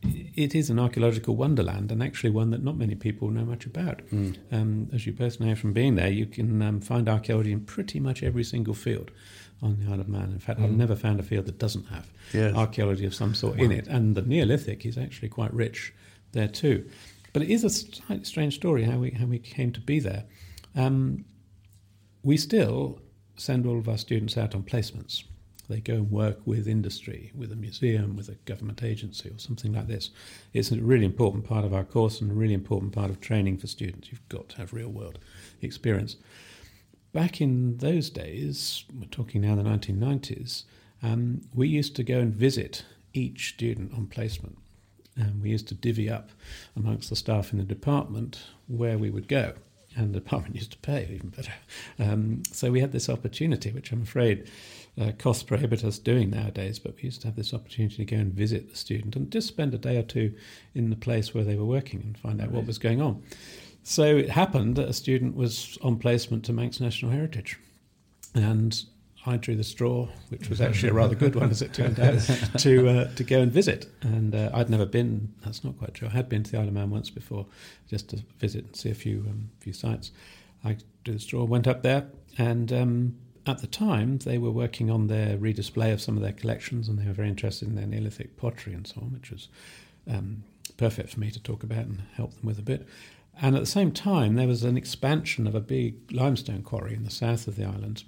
it 0.03 0.55
is 0.55 0.71
an 0.71 0.79
archaeological 0.79 1.37
wonderland, 1.37 1.90
and 1.93 2.03
actually 2.03 2.31
one 2.31 2.51
that 2.51 2.62
not 2.62 2.77
many 2.77 2.95
people 2.95 3.31
know 3.31 3.45
much 3.45 3.67
about. 3.67 4.03
Um, 4.53 4.88
as 4.93 5.07
you 5.07 5.12
both 5.12 5.40
know 5.40 5.55
from 5.55 5.73
being 5.73 5.95
there, 5.95 6.11
you 6.11 6.27
can 6.27 6.61
um, 6.62 6.81
find 6.81 7.09
archaeology 7.09 7.53
in 7.53 7.61
pretty 7.61 8.01
much 8.01 8.23
every 8.23 8.45
single 8.45 8.75
field 8.75 9.11
on 9.62 9.79
the 9.81 9.90
Isle 9.90 10.01
of 10.01 10.09
Man. 10.09 10.31
In 10.33 10.38
fact, 10.38 10.61
I've 10.61 10.71
never 10.71 10.95
found 10.97 11.21
a 11.21 11.23
field 11.23 11.47
that 11.47 11.59
doesn't 11.59 11.87
have 11.87 12.11
Yes. 12.33 12.55
archaeology 12.55 13.07
of 13.07 13.14
some 13.14 13.35
sort 13.35 13.59
in 13.59 13.73
it, 13.73 13.87
and 13.87 14.14
the 14.14 14.23
Neolithic 14.23 14.85
is 14.85 14.99
actually 14.99 15.29
quite 15.29 15.53
rich 15.55 15.93
there 16.33 16.49
too. 16.49 16.88
But 17.33 17.43
it 17.43 17.51
is 17.51 17.64
a 17.64 17.71
slightly 17.71 18.25
strange 18.25 18.55
story 18.55 18.85
how 18.85 18.99
we 18.99 19.11
how 19.11 19.27
we 19.27 19.38
came 19.38 19.73
to 19.73 19.81
be 19.81 19.99
there. 20.01 20.25
Um, 20.75 21.25
we 22.23 22.37
still 22.37 23.01
send 23.37 23.67
all 23.67 23.79
of 23.79 23.88
our 23.88 23.99
students 23.99 24.37
out 24.37 24.55
on 24.55 24.62
placements. 24.62 25.25
They 25.69 25.81
go 25.81 25.95
and 25.95 26.11
work 26.11 26.40
with 26.47 26.69
industry, 26.69 27.33
with 27.35 27.51
a 27.51 27.57
museum, 27.57 28.17
with 28.17 28.29
a 28.29 28.35
government 28.45 28.83
agency, 28.83 29.31
or 29.31 29.38
something 29.38 29.73
like 29.73 29.87
this. 29.87 30.11
It's 30.53 30.71
a 30.71 30.77
really 30.77 31.07
important 31.07 31.45
part 31.45 31.64
of 31.64 31.73
our 31.73 31.85
course 31.85 32.21
and 32.21 32.31
a 32.31 32.35
really 32.35 32.53
important 32.55 32.93
part 32.93 33.11
of 33.11 33.21
training 33.21 33.57
for 33.59 33.67
students. 33.67 34.11
You've 34.11 34.29
got 34.29 34.51
to 34.51 34.57
have 34.59 34.75
real 34.75 34.90
world 34.90 35.19
experience. 35.62 36.17
Back 37.14 37.40
in 37.40 37.77
those 37.77 38.11
days, 38.11 38.85
we're 38.92 39.07
talking 39.07 39.42
now 39.42 39.55
the 39.55 39.62
1990s, 39.62 40.64
um, 41.00 41.42
we 41.55 41.68
used 41.68 41.94
to 41.94 42.03
go 42.03 42.18
and 42.18 42.35
visit 42.35 42.85
each 43.12 43.50
student 43.50 43.92
on 43.94 44.09
placement. 44.09 44.59
And 45.16 45.40
we 45.40 45.50
used 45.50 45.68
to 45.68 45.77
divvy 45.77 46.11
up 46.11 46.31
amongst 46.74 47.11
the 47.11 47.16
staff 47.16 47.53
in 47.53 47.59
the 47.59 47.64
department 47.64 48.40
where 48.66 48.98
we 48.98 49.11
would 49.11 49.29
go. 49.29 49.53
And 49.94 50.12
the 50.12 50.18
department 50.18 50.57
used 50.57 50.72
to 50.72 50.79
pay 50.79 51.09
even 51.09 51.29
better. 51.29 51.53
Um, 52.00 52.42
so 52.50 52.72
we 52.72 52.81
had 52.81 52.90
this 52.90 53.09
opportunity, 53.09 53.70
which 53.70 53.92
I'm 53.92 54.03
afraid 54.03 54.50
uh, 55.00 55.12
prohibit 55.46 55.85
us 55.85 56.00
doing 56.00 56.31
nowadays, 56.31 56.81
but 56.81 56.96
we 56.96 57.05
used 57.05 57.20
to 57.20 57.29
have 57.29 57.37
this 57.37 57.55
opportunity 57.55 57.96
to 57.96 58.05
go 58.05 58.16
and 58.16 58.33
visit 58.33 58.70
the 58.70 58.77
student 58.77 59.14
and 59.14 59.31
just 59.31 59.46
spend 59.46 59.72
a 59.72 59.79
day 59.79 59.98
or 59.98 60.03
two 60.03 60.35
in 60.74 60.90
the 60.90 60.96
place 60.96 61.33
where 61.33 61.44
they 61.44 61.55
were 61.55 61.64
working 61.64 62.00
and 62.00 62.18
find 62.18 62.40
out 62.40 62.50
what 62.50 62.66
was 62.66 62.79
going 62.79 63.00
on. 63.00 63.22
So 63.85 64.16
it 64.16 64.31
happened 64.31 64.77
that 64.77 64.88
a 64.88 64.94
student 64.94 65.37
was 65.37 65.79
on 65.83 65.99
placement 65.99 66.44
to 66.47 66.53
Manx 66.55 66.81
National 66.81 67.12
Heritage. 67.12 67.59
And 68.35 68.83
I 69.27 69.37
drew 69.37 69.57
the 69.57 69.64
straw, 69.64 70.09
which 70.31 70.49
was 70.49 70.61
actually 70.61 70.88
a 70.88 70.94
rather 70.94 71.14
good 71.14 71.35
one, 71.35 71.51
as 71.51 71.61
it 71.61 71.75
turned 71.75 72.01
out, 72.01 72.18
to 72.59 72.88
uh, 72.88 73.14
to 73.14 73.25
go 73.25 73.40
and 73.40 73.53
visit. 73.53 73.87
And 74.01 74.35
uh, 74.35 74.51
I'd 74.53 74.70
never 74.70 74.87
been. 74.87 75.35
That's 75.44 75.62
not 75.62 75.79
quite 75.79 75.94
true. 75.94 76.09
I 76.09 76.12
had 76.12 76.29
been 76.31 76.42
to 76.42 76.51
the 76.51 76.59
Isle 76.59 76.68
of 76.68 76.75
Man 76.75 76.90
once 76.90 77.11
before, 77.11 77.47
just 77.88 78.09
to 78.09 78.23
visit 78.38 78.64
and 78.64 78.77
see 78.77 78.90
a 78.90 78.94
few 78.94 79.25
um, 79.29 79.51
few 79.61 79.73
sites. 79.73 80.11
I 80.64 80.79
drew 81.05 81.14
the 81.14 81.20
straw, 81.20 81.44
went 81.44 81.68
up 81.68 81.83
there, 81.83 82.07
and 82.38 82.73
um, 82.73 83.16
at 83.47 83.59
the 83.59 83.66
time 83.66 84.18
they 84.18 84.38
were 84.38 84.51
working 84.51 84.90
on 84.90 85.09
their 85.09 85.37
redisplay 85.37 85.92
of 85.92 86.01
some 86.01 86.16
of 86.16 86.23
their 86.23 86.33
collections, 86.33 86.88
and 86.88 86.99
they 86.99 87.07
were 87.07 87.12
very 87.12 87.29
interested 87.29 87.68
in 87.68 87.75
their 87.75 87.87
Neolithic 87.87 88.37
pottery 88.38 88.73
and 88.73 88.87
so 88.87 89.03
on, 89.03 89.12
which 89.12 89.31
was 89.31 89.49
um, 90.11 90.42
perfect 90.77 91.11
for 91.11 91.20
me 91.20 91.31
to 91.31 91.40
talk 91.40 91.62
about 91.62 91.85
and 91.85 92.03
help 92.14 92.33
them 92.33 92.47
with 92.47 92.59
a 92.59 92.62
bit. 92.62 92.87
And 93.40 93.57
at 93.57 93.61
the 93.61 93.66
same 93.66 93.90
time, 93.92 94.37
there 94.37 94.47
was 94.47 94.62
an 94.62 94.77
expansion 94.77 95.47
of 95.47 95.55
a 95.55 95.61
big 95.61 96.12
limestone 96.12 96.62
quarry 96.62 96.94
in 96.94 97.05
the 97.05 97.11
south 97.11 97.49
of 97.49 97.57
the 97.57 97.64
island. 97.64 98.05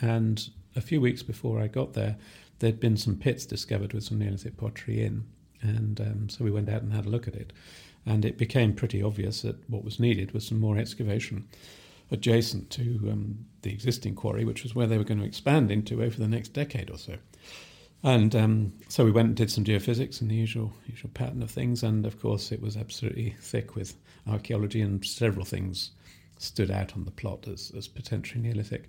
And 0.00 0.48
a 0.74 0.80
few 0.80 1.00
weeks 1.00 1.22
before 1.22 1.60
I 1.60 1.66
got 1.66 1.92
there, 1.92 2.16
there'd 2.58 2.80
been 2.80 2.96
some 2.96 3.16
pits 3.16 3.44
discovered 3.44 3.92
with 3.92 4.04
some 4.04 4.18
Neolithic 4.18 4.56
pottery 4.56 5.04
in. 5.04 5.24
And 5.62 6.00
um, 6.00 6.28
so 6.28 6.44
we 6.44 6.50
went 6.50 6.68
out 6.68 6.82
and 6.82 6.92
had 6.92 7.06
a 7.06 7.10
look 7.10 7.28
at 7.28 7.34
it. 7.34 7.52
And 8.06 8.24
it 8.24 8.38
became 8.38 8.74
pretty 8.74 9.02
obvious 9.02 9.42
that 9.42 9.68
what 9.68 9.84
was 9.84 10.00
needed 10.00 10.32
was 10.32 10.46
some 10.46 10.58
more 10.58 10.78
excavation 10.78 11.46
adjacent 12.10 12.70
to 12.70 12.82
um, 13.10 13.46
the 13.62 13.70
existing 13.70 14.14
quarry, 14.14 14.44
which 14.44 14.62
was 14.62 14.74
where 14.74 14.86
they 14.86 14.98
were 14.98 15.04
going 15.04 15.20
to 15.20 15.26
expand 15.26 15.70
into 15.70 16.02
over 16.02 16.18
the 16.18 16.26
next 16.26 16.48
decade 16.48 16.90
or 16.90 16.98
so. 16.98 17.16
And 18.02 18.34
um, 18.34 18.72
so 18.88 19.04
we 19.04 19.10
went 19.10 19.28
and 19.28 19.36
did 19.36 19.50
some 19.50 19.64
geophysics 19.64 20.20
and 20.20 20.30
the 20.30 20.34
usual 20.34 20.72
usual 20.86 21.10
pattern 21.12 21.42
of 21.42 21.50
things. 21.50 21.82
And 21.82 22.06
of 22.06 22.20
course, 22.20 22.50
it 22.50 22.62
was 22.62 22.76
absolutely 22.76 23.36
thick 23.40 23.76
with 23.76 23.94
archaeology, 24.26 24.80
and 24.80 25.04
several 25.04 25.44
things 25.44 25.90
stood 26.38 26.70
out 26.70 26.94
on 26.94 27.04
the 27.04 27.10
plot 27.10 27.46
as, 27.46 27.70
as 27.76 27.88
potentially 27.88 28.40
Neolithic. 28.40 28.88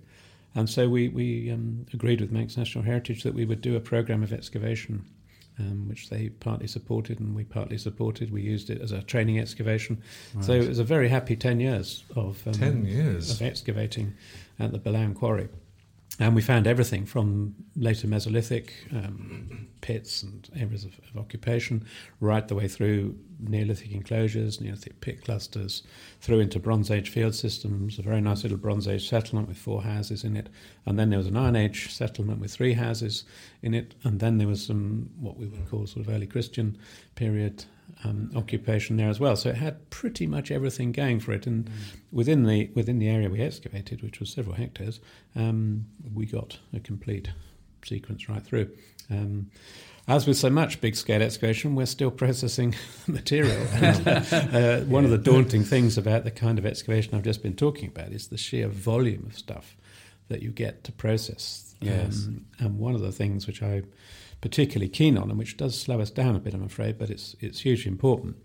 And 0.54 0.68
so 0.68 0.88
we, 0.88 1.08
we 1.08 1.50
um, 1.50 1.86
agreed 1.92 2.20
with 2.20 2.32
Manx 2.32 2.56
National 2.56 2.84
Heritage 2.84 3.22
that 3.22 3.34
we 3.34 3.44
would 3.44 3.60
do 3.60 3.76
a 3.76 3.80
program 3.80 4.22
of 4.22 4.32
excavation, 4.32 5.04
um, 5.58 5.88
which 5.88 6.08
they 6.10 6.28
partly 6.28 6.66
supported 6.66 7.20
and 7.20 7.34
we 7.34 7.44
partly 7.44 7.78
supported. 7.78 8.30
We 8.30 8.42
used 8.42 8.70
it 8.70 8.80
as 8.80 8.92
a 8.92 9.02
training 9.02 9.38
excavation. 9.38 10.02
So 10.40 10.52
it 10.52 10.68
was 10.68 10.78
a 10.78 10.84
very 10.84 11.08
happy 11.08 11.36
10 11.36 11.60
years 11.60 12.04
of, 12.16 12.46
um, 12.46 12.52
10 12.54 12.86
years. 12.86 13.30
of 13.30 13.42
excavating 13.42 14.14
at 14.58 14.72
the 14.72 14.78
Billown 14.78 15.14
Quarry. 15.14 15.48
And 16.20 16.34
we 16.34 16.42
found 16.42 16.66
everything 16.66 17.06
from 17.06 17.54
later 17.74 18.06
Mesolithic 18.06 18.70
um, 18.92 19.68
pits 19.80 20.22
and 20.22 20.48
areas 20.54 20.84
of, 20.84 20.98
of 21.10 21.18
occupation, 21.18 21.84
right 22.20 22.46
the 22.46 22.54
way 22.54 22.68
through 22.68 23.18
Neolithic 23.40 23.92
enclosures, 23.92 24.60
Neolithic 24.60 25.00
pit 25.00 25.24
clusters, 25.24 25.82
through 26.20 26.40
into 26.40 26.60
Bronze 26.60 26.90
Age 26.90 27.08
field 27.08 27.34
systems, 27.34 27.98
a 27.98 28.02
very 28.02 28.20
nice 28.20 28.42
little 28.42 28.58
Bronze 28.58 28.86
Age 28.86 29.08
settlement 29.08 29.48
with 29.48 29.56
four 29.56 29.82
houses 29.82 30.22
in 30.22 30.36
it. 30.36 30.48
And 30.86 30.98
then 30.98 31.10
there 31.10 31.18
was 31.18 31.28
an 31.28 31.36
Iron 31.36 31.56
Age 31.56 31.90
settlement 31.92 32.40
with 32.40 32.52
three 32.52 32.74
houses 32.74 33.24
in 33.62 33.72
it. 33.72 33.94
And 34.04 34.20
then 34.20 34.38
there 34.38 34.48
was 34.48 34.64
some, 34.64 35.10
what 35.18 35.38
we 35.38 35.46
would 35.46 35.68
call 35.70 35.86
sort 35.86 36.06
of 36.06 36.12
early 36.12 36.26
Christian 36.26 36.76
period 37.14 37.64
um, 38.04 38.30
occupation 38.34 38.96
there 38.96 39.08
as 39.08 39.20
well. 39.20 39.36
So 39.36 39.50
it 39.50 39.56
had 39.56 39.90
pretty 39.90 40.26
much 40.26 40.50
everything 40.50 40.92
going 40.92 41.20
for 41.20 41.32
it. 41.32 41.46
And 41.46 41.70
within 42.10 42.44
the 42.44 42.70
within 42.74 42.98
the 42.98 43.08
area 43.08 43.28
we 43.28 43.40
excavated, 43.40 44.02
which 44.02 44.20
was 44.20 44.30
several 44.30 44.56
hectares, 44.56 45.00
um, 45.36 45.86
we 46.12 46.26
got 46.26 46.58
a 46.72 46.80
complete 46.80 47.30
sequence 47.84 48.28
right 48.28 48.42
through. 48.42 48.70
Um, 49.10 49.50
as 50.08 50.26
with 50.26 50.36
so 50.36 50.50
much 50.50 50.80
big 50.80 50.96
scale 50.96 51.22
excavation, 51.22 51.74
we're 51.74 51.86
still 51.86 52.10
processing 52.22 52.74
material. 53.06 53.66
And, 53.74 54.06
uh, 54.08 54.80
one 54.80 55.04
of 55.04 55.10
the 55.10 55.18
daunting 55.18 55.64
things 55.64 55.96
about 55.96 56.24
the 56.24 56.30
kind 56.30 56.58
of 56.58 56.66
excavation 56.66 57.14
I've 57.14 57.22
just 57.22 57.42
been 57.42 57.54
talking 57.54 57.88
about 57.88 58.08
is 58.08 58.28
the 58.28 58.38
sheer 58.38 58.68
volume 58.68 59.26
of 59.26 59.38
stuff 59.38 59.76
that 60.28 60.42
you 60.42 60.50
get 60.50 60.84
to 60.84 60.92
process. 60.92 61.74
Yes. 61.80 62.26
Um, 62.26 62.46
and 62.58 62.78
one 62.78 62.94
of 62.94 63.00
the 63.00 63.12
things 63.12 63.46
which 63.46 63.62
I'm 63.62 63.86
particularly 64.42 64.90
keen 64.90 65.16
on, 65.16 65.30
and 65.30 65.38
which 65.38 65.56
does 65.56 65.80
slow 65.80 66.00
us 66.00 66.10
down 66.10 66.36
a 66.36 66.40
bit, 66.40 66.52
I'm 66.52 66.62
afraid, 66.62 66.98
but 66.98 67.08
it's 67.08 67.34
it's 67.40 67.60
hugely 67.60 67.90
important. 67.90 68.36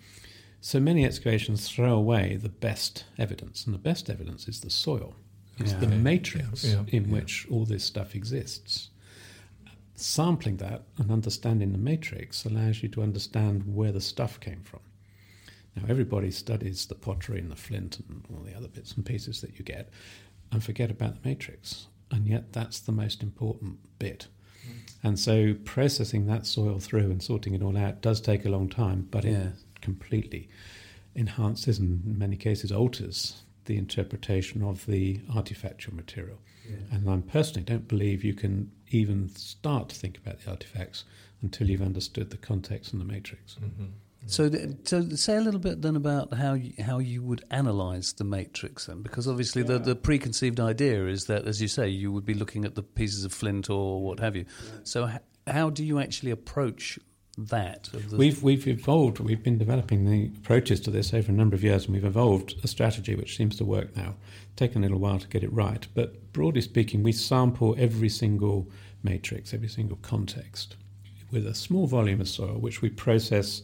So 0.62 0.80
many 0.80 1.04
excavations 1.06 1.68
throw 1.70 1.94
away 1.94 2.38
the 2.42 2.50
best 2.50 3.04
evidence, 3.18 3.66
and 3.66 3.74
the 3.76 3.80
best 3.80 4.10
evidence 4.10 4.48
is 4.48 4.62
the 4.62 4.70
soil. 4.70 5.16
It's 5.60 5.74
Yeah. 5.74 5.80
the 5.80 5.88
matrix 5.88 6.64
Yeah, 6.64 6.86
in 6.88 7.06
yeah. 7.06 7.12
which 7.12 7.48
all 7.50 7.66
this 7.66 7.84
stuff 7.84 8.16
exists. 8.16 8.90
Sampling 9.96 10.58
that 10.58 10.84
and 10.98 11.10
understanding 11.12 11.72
the 11.72 11.78
matrix 11.80 12.46
allows 12.46 12.84
you 12.84 12.90
to 12.90 13.02
understand 13.02 13.64
where 13.76 13.92
the 13.92 14.02
stuff 14.02 14.40
came 14.40 14.62
from. 14.62 14.82
Now, 15.76 15.84
everybody 15.90 16.30
studies 16.32 16.86
the 16.86 16.96
pottery 16.96 17.40
and 17.40 17.52
the 17.52 17.56
flint 17.56 18.00
and 18.08 18.24
all 18.32 18.44
the 18.44 18.56
other 18.56 18.68
bits 18.68 18.94
and 18.94 19.06
pieces 19.06 19.42
that 19.42 19.58
you 19.58 19.66
get 19.66 19.90
and 20.52 20.64
forget 20.64 20.92
about 20.92 21.22
the 21.22 21.28
matrix. 21.30 21.88
And 22.12 22.28
yet, 22.28 22.54
that's 22.54 22.80
the 22.80 22.92
most 22.92 23.22
important 23.24 23.80
bit. 24.00 24.28
And 25.04 25.20
so, 25.20 25.54
processing 25.64 26.26
that 26.28 26.46
soil 26.46 26.80
through 26.80 27.12
and 27.12 27.22
sorting 27.22 27.54
it 27.54 27.62
all 27.62 27.78
out 27.78 28.02
does 28.02 28.20
take 28.20 28.46
a 28.46 28.50
long 28.50 28.68
time, 28.68 29.08
but 29.12 29.24
Yeah. 29.24 29.50
it 29.50 29.54
completely 29.82 30.50
enhances 31.16 31.80
and, 31.80 32.04
in 32.06 32.18
many 32.20 32.36
cases, 32.36 32.72
alters 32.72 33.44
the 33.66 33.78
interpretation 33.78 34.62
of 34.64 34.86
the 34.86 35.18
artifactual 35.30 35.94
material. 35.94 36.40
And 36.92 37.10
I 37.10 37.18
personally 37.18 37.64
don't 37.64 37.88
believe 37.88 38.26
you 38.26 38.34
can 38.34 38.72
even 38.90 39.30
start 39.30 39.88
to 39.90 39.96
think 39.96 40.18
about 40.18 40.42
the 40.42 40.50
artifacts 40.50 41.06
until 41.42 41.70
you've 41.70 41.82
understood 41.82 42.30
the 42.30 42.38
context 42.38 42.92
and 42.92 43.00
the 43.02 43.06
matrix. 43.06 43.56
Mm-hmm. 43.56 43.86
So, 44.28 44.50
th- 44.50 44.70
so 44.84 45.08
say 45.10 45.38
a 45.38 45.42
little 45.42 45.60
bit 45.60 45.82
then 45.82 45.96
about 45.96 46.34
how 46.34 46.54
you, 46.54 46.74
how 46.84 47.00
you 47.00 47.24
would 47.24 47.44
analyse 47.50 48.12
the 48.12 48.24
matrix 48.24 48.86
then, 48.86 49.02
because 49.02 49.28
obviously 49.28 49.64
the, 49.64 49.80
the 49.80 49.96
preconceived 49.96 50.60
idea 50.60 51.08
is 51.08 51.26
that, 51.26 51.48
as 51.48 51.62
you 51.62 51.68
say, 51.68 51.88
you 51.88 52.12
would 52.12 52.26
be 52.26 52.34
looking 52.34 52.66
at 52.66 52.76
the 52.76 52.84
pieces 52.84 53.24
of 53.24 53.34
flint 53.34 53.70
or 53.70 54.02
what 54.02 54.20
have 54.20 54.36
you. 54.36 54.46
So, 54.84 55.08
h- 55.08 55.22
how 55.48 55.70
do 55.70 55.84
you 55.84 56.00
actually 56.00 56.32
approach 56.32 57.00
that? 57.38 57.84
The 57.94 58.18
We've 58.18 58.44
we've 58.44 58.68
evolved. 58.68 59.20
We've 59.20 59.42
been 59.42 59.58
developing 59.58 60.06
the 60.06 60.32
approaches 60.38 60.82
to 60.82 60.92
this 60.92 61.14
over 61.14 61.32
a 61.32 61.36
number 61.36 61.56
of 61.56 61.64
years, 61.64 61.86
and 61.86 61.94
we've 61.94 62.04
evolved 62.04 62.56
a 62.64 62.68
strategy 62.68 63.16
which 63.16 63.38
seems 63.38 63.56
to 63.58 63.66
work 63.66 63.96
now. 63.96 64.16
Taken 64.56 64.84
a 64.84 64.86
little 64.86 65.00
while 65.00 65.20
to 65.20 65.28
get 65.28 65.44
it 65.44 65.54
right, 65.54 65.88
but 65.94 66.34
broadly 66.34 66.62
speaking, 66.62 67.02
we 67.04 67.12
sample 67.12 67.76
every 67.78 68.10
single 68.10 68.70
matrix, 69.04 69.54
every 69.54 69.70
single 69.70 69.98
context, 70.02 70.76
with 71.32 71.46
a 71.46 71.54
small 71.54 71.88
volume 71.88 72.20
of 72.20 72.28
soil, 72.28 72.58
which 72.60 72.82
we 72.82 72.90
process 72.90 73.62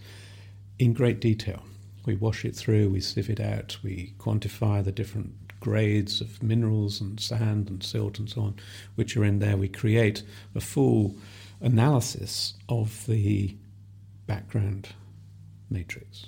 in 0.83 0.93
great 0.93 1.21
detail. 1.21 1.63
We 2.05 2.15
wash 2.15 2.43
it 2.43 2.55
through, 2.55 2.89
we 2.89 2.99
sieve 2.99 3.29
it 3.29 3.39
out, 3.39 3.77
we 3.83 4.13
quantify 4.19 4.83
the 4.83 4.91
different 4.91 5.33
grades 5.61 6.19
of 6.19 6.43
minerals 6.43 6.99
and 6.99 7.17
sand 7.21 7.69
and 7.69 7.81
silt 7.81 8.19
and 8.19 8.29
so 8.29 8.41
on, 8.41 8.55
which 8.95 9.15
are 9.15 9.23
in 9.23 9.39
there. 9.39 9.55
We 9.55 9.69
create 9.69 10.23
a 10.53 10.59
full 10.59 11.15
analysis 11.61 12.55
of 12.67 13.05
the 13.05 13.55
background 14.27 14.89
matrix. 15.69 16.25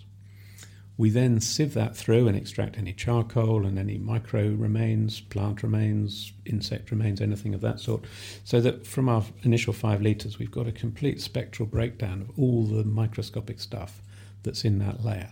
We 0.98 1.10
then 1.10 1.42
sieve 1.42 1.74
that 1.74 1.98
through 1.98 2.30
and 2.30 2.38
extract 2.38 2.78
any 2.78 2.94
charcoal 2.94 3.66
and 3.66 3.78
any 3.78 3.98
micro 3.98 4.48
remains, 4.48 5.20
plant 5.20 5.64
remains, 5.64 6.32
insect 6.46 6.90
remains, 6.92 7.20
anything 7.20 7.54
of 7.54 7.60
that 7.60 7.82
sort, 7.82 8.06
so 8.46 8.62
that 8.62 8.88
from 8.88 9.10
our 9.10 9.26
initial 9.44 9.74
five 9.74 10.02
litres, 10.02 10.40
we've 10.40 10.50
got 10.50 10.68
a 10.68 10.72
complete 10.72 11.20
spectral 11.20 11.68
breakdown 11.68 12.22
of 12.22 12.40
all 12.40 12.64
the 12.64 12.86
microscopic 12.86 13.60
stuff 13.60 14.02
that's 14.46 14.64
in 14.64 14.80
that 14.80 15.04
layer. 15.04 15.32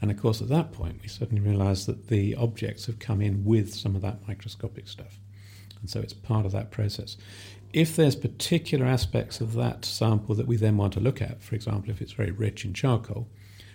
And 0.00 0.10
of 0.10 0.20
course, 0.20 0.40
at 0.40 0.48
that 0.48 0.72
point, 0.72 1.00
we 1.02 1.08
suddenly 1.08 1.40
realise 1.42 1.86
that 1.86 2.08
the 2.08 2.36
objects 2.36 2.86
have 2.86 2.98
come 2.98 3.20
in 3.20 3.44
with 3.44 3.74
some 3.74 3.96
of 3.96 4.02
that 4.02 4.26
microscopic 4.28 4.86
stuff. 4.86 5.18
And 5.80 5.90
so 5.90 6.00
it's 6.00 6.12
part 6.12 6.46
of 6.46 6.52
that 6.52 6.70
process. 6.70 7.16
If 7.72 7.96
there's 7.96 8.16
particular 8.16 8.86
aspects 8.86 9.40
of 9.40 9.54
that 9.54 9.84
sample 9.84 10.34
that 10.36 10.46
we 10.46 10.56
then 10.56 10.76
want 10.76 10.92
to 10.94 11.00
look 11.00 11.20
at, 11.20 11.42
for 11.42 11.54
example, 11.54 11.90
if 11.90 12.00
it's 12.00 12.12
very 12.12 12.30
rich 12.30 12.64
in 12.64 12.74
charcoal, 12.74 13.28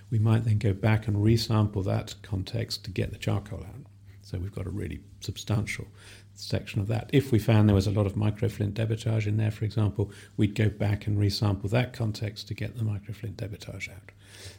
we 0.09 0.19
might 0.19 0.43
then 0.43 0.57
go 0.57 0.73
back 0.73 1.07
and 1.07 1.17
resample 1.17 1.83
that 1.85 2.15
context 2.21 2.85
to 2.85 2.91
get 2.91 3.11
the 3.11 3.17
charcoal 3.17 3.63
out. 3.63 3.85
So 4.21 4.37
we've 4.37 4.55
got 4.55 4.65
a 4.65 4.71
really 4.71 5.01
substantial 5.19 5.87
section 6.35 6.81
of 6.81 6.87
that. 6.87 7.09
If 7.13 7.31
we 7.31 7.39
found 7.39 7.67
there 7.67 7.75
was 7.75 7.87
a 7.87 7.91
lot 7.91 8.05
of 8.05 8.13
microflint 8.13 8.73
debitage 8.73 9.27
in 9.27 9.37
there, 9.37 9.51
for 9.51 9.65
example, 9.65 10.11
we'd 10.37 10.55
go 10.55 10.69
back 10.69 11.05
and 11.05 11.17
resample 11.17 11.69
that 11.69 11.93
context 11.93 12.47
to 12.47 12.53
get 12.53 12.77
the 12.77 12.83
microflint 12.83 13.35
debitage 13.35 13.89
out. 13.89 14.11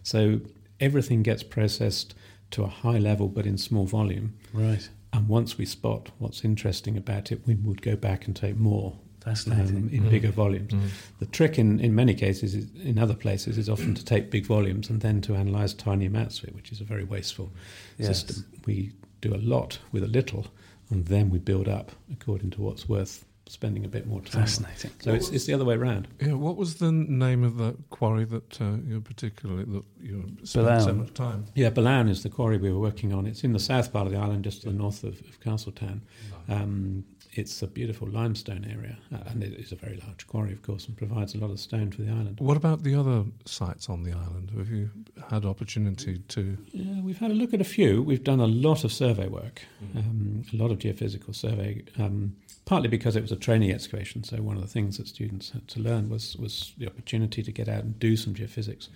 So 0.02 0.40
everything 0.80 1.22
gets 1.22 1.42
processed 1.42 2.14
to 2.52 2.62
a 2.64 2.68
high 2.68 2.98
level 2.98 3.28
but 3.28 3.46
in 3.46 3.58
small 3.58 3.86
volume. 3.86 4.34
right. 4.52 4.88
And 5.12 5.28
once 5.28 5.56
we 5.56 5.64
spot 5.64 6.10
what's 6.18 6.44
interesting 6.44 6.96
about 6.96 7.30
it, 7.30 7.46
we 7.46 7.54
would 7.54 7.82
go 7.82 7.94
back 7.94 8.26
and 8.26 8.34
take 8.34 8.56
more 8.56 8.98
um, 9.26 9.88
in 9.92 10.08
bigger 10.10 10.32
volumes. 10.32 10.72
Mm. 10.72 10.88
The 11.20 11.26
trick 11.26 11.56
in, 11.58 11.78
in 11.78 11.94
many 11.94 12.14
cases, 12.14 12.54
is, 12.54 12.66
in 12.82 12.98
other 12.98 13.14
places, 13.14 13.56
is 13.56 13.68
often 13.68 13.94
to 13.94 14.04
take 14.04 14.30
big 14.30 14.44
volumes 14.44 14.90
and 14.90 15.00
then 15.00 15.20
to 15.22 15.34
analyse 15.34 15.72
tiny 15.72 16.06
amounts 16.06 16.40
of 16.40 16.48
it, 16.48 16.54
which 16.56 16.72
is 16.72 16.80
a 16.80 16.84
very 16.84 17.04
wasteful 17.04 17.50
Yes. 17.96 18.08
system. 18.08 18.44
We 18.66 18.92
do 19.20 19.32
a 19.34 19.38
lot 19.38 19.78
with 19.92 20.02
a 20.02 20.08
little, 20.08 20.48
and 20.90 21.06
then 21.06 21.30
we 21.30 21.38
build 21.38 21.68
up 21.68 21.92
according 22.12 22.50
to 22.50 22.62
what's 22.62 22.88
worth 22.88 23.24
spending 23.46 23.84
a 23.84 23.88
bit 23.88 24.06
more 24.06 24.20
time. 24.20 24.40
on. 24.40 24.46
Fascinating. 24.46 24.90
So 25.00 25.12
it's, 25.12 25.28
it's 25.30 25.44
the 25.44 25.54
other 25.54 25.64
way 25.64 25.74
around. 25.74 26.08
Yeah, 26.20 26.32
what 26.32 26.56
was 26.56 26.76
the 26.76 26.92
name 26.92 27.44
of 27.44 27.56
that 27.58 27.76
quarry 27.90 28.24
that 28.24 28.60
uh, 28.60 28.76
you 28.86 29.00
particularly 29.00 29.64
that 29.64 29.84
you 30.00 30.36
spent 30.44 30.82
so 30.82 30.94
much 30.94 31.12
time? 31.14 31.46
Yeah, 31.54 31.70
Billown 31.70 32.08
is 32.08 32.22
the 32.22 32.30
quarry 32.30 32.56
we 32.56 32.72
were 32.72 32.80
working 32.80 33.12
on. 33.12 33.26
It's 33.26 33.44
in 33.44 33.52
the 33.52 33.58
south 33.58 33.92
part 33.92 34.06
of 34.06 34.12
the 34.12 34.18
island, 34.18 34.44
just 34.44 34.62
to 34.62 34.68
the 34.68 34.74
north 34.74 35.04
of, 35.04 35.20
of 35.20 35.40
Castletown. 35.40 36.02
Um, 36.48 37.04
it's 37.38 37.62
a 37.62 37.66
beautiful 37.66 38.08
limestone 38.08 38.64
area, 38.70 38.96
uh, 39.12 39.30
and 39.30 39.42
it 39.42 39.54
is 39.54 39.72
a 39.72 39.76
very 39.76 40.00
large 40.06 40.26
quarry, 40.26 40.52
of 40.52 40.62
course, 40.62 40.86
and 40.86 40.96
provides 40.96 41.34
a 41.34 41.38
lot 41.38 41.50
of 41.50 41.60
stone 41.60 41.90
for 41.90 42.02
the 42.02 42.10
island. 42.10 42.38
What 42.40 42.56
about 42.56 42.82
the 42.82 42.94
other 42.94 43.24
sites 43.44 43.88
on 43.88 44.02
the 44.02 44.12
island? 44.12 44.52
Have 44.56 44.70
you 44.70 44.90
had 45.30 45.44
opportunity 45.44 46.18
to? 46.18 46.56
Yeah, 46.72 47.00
we've 47.02 47.18
had 47.18 47.30
a 47.30 47.34
look 47.34 47.54
at 47.54 47.60
a 47.60 47.64
few. 47.64 48.02
We've 48.02 48.24
done 48.24 48.40
a 48.40 48.46
lot 48.46 48.84
of 48.84 48.92
survey 48.92 49.28
work, 49.28 49.62
um, 49.96 50.44
a 50.52 50.56
lot 50.56 50.70
of 50.70 50.78
geophysical 50.78 51.34
survey, 51.34 51.82
um, 51.98 52.36
partly 52.64 52.88
because 52.88 53.16
it 53.16 53.22
was 53.22 53.32
a 53.32 53.36
training 53.36 53.72
excavation. 53.72 54.24
So 54.24 54.36
one 54.38 54.56
of 54.56 54.62
the 54.62 54.68
things 54.68 54.98
that 54.98 55.08
students 55.08 55.50
had 55.50 55.68
to 55.68 55.80
learn 55.80 56.08
was 56.08 56.36
was 56.36 56.72
the 56.78 56.86
opportunity 56.86 57.42
to 57.42 57.52
get 57.52 57.68
out 57.68 57.84
and 57.84 57.98
do 57.98 58.16
some 58.16 58.34
geophysics. 58.34 58.88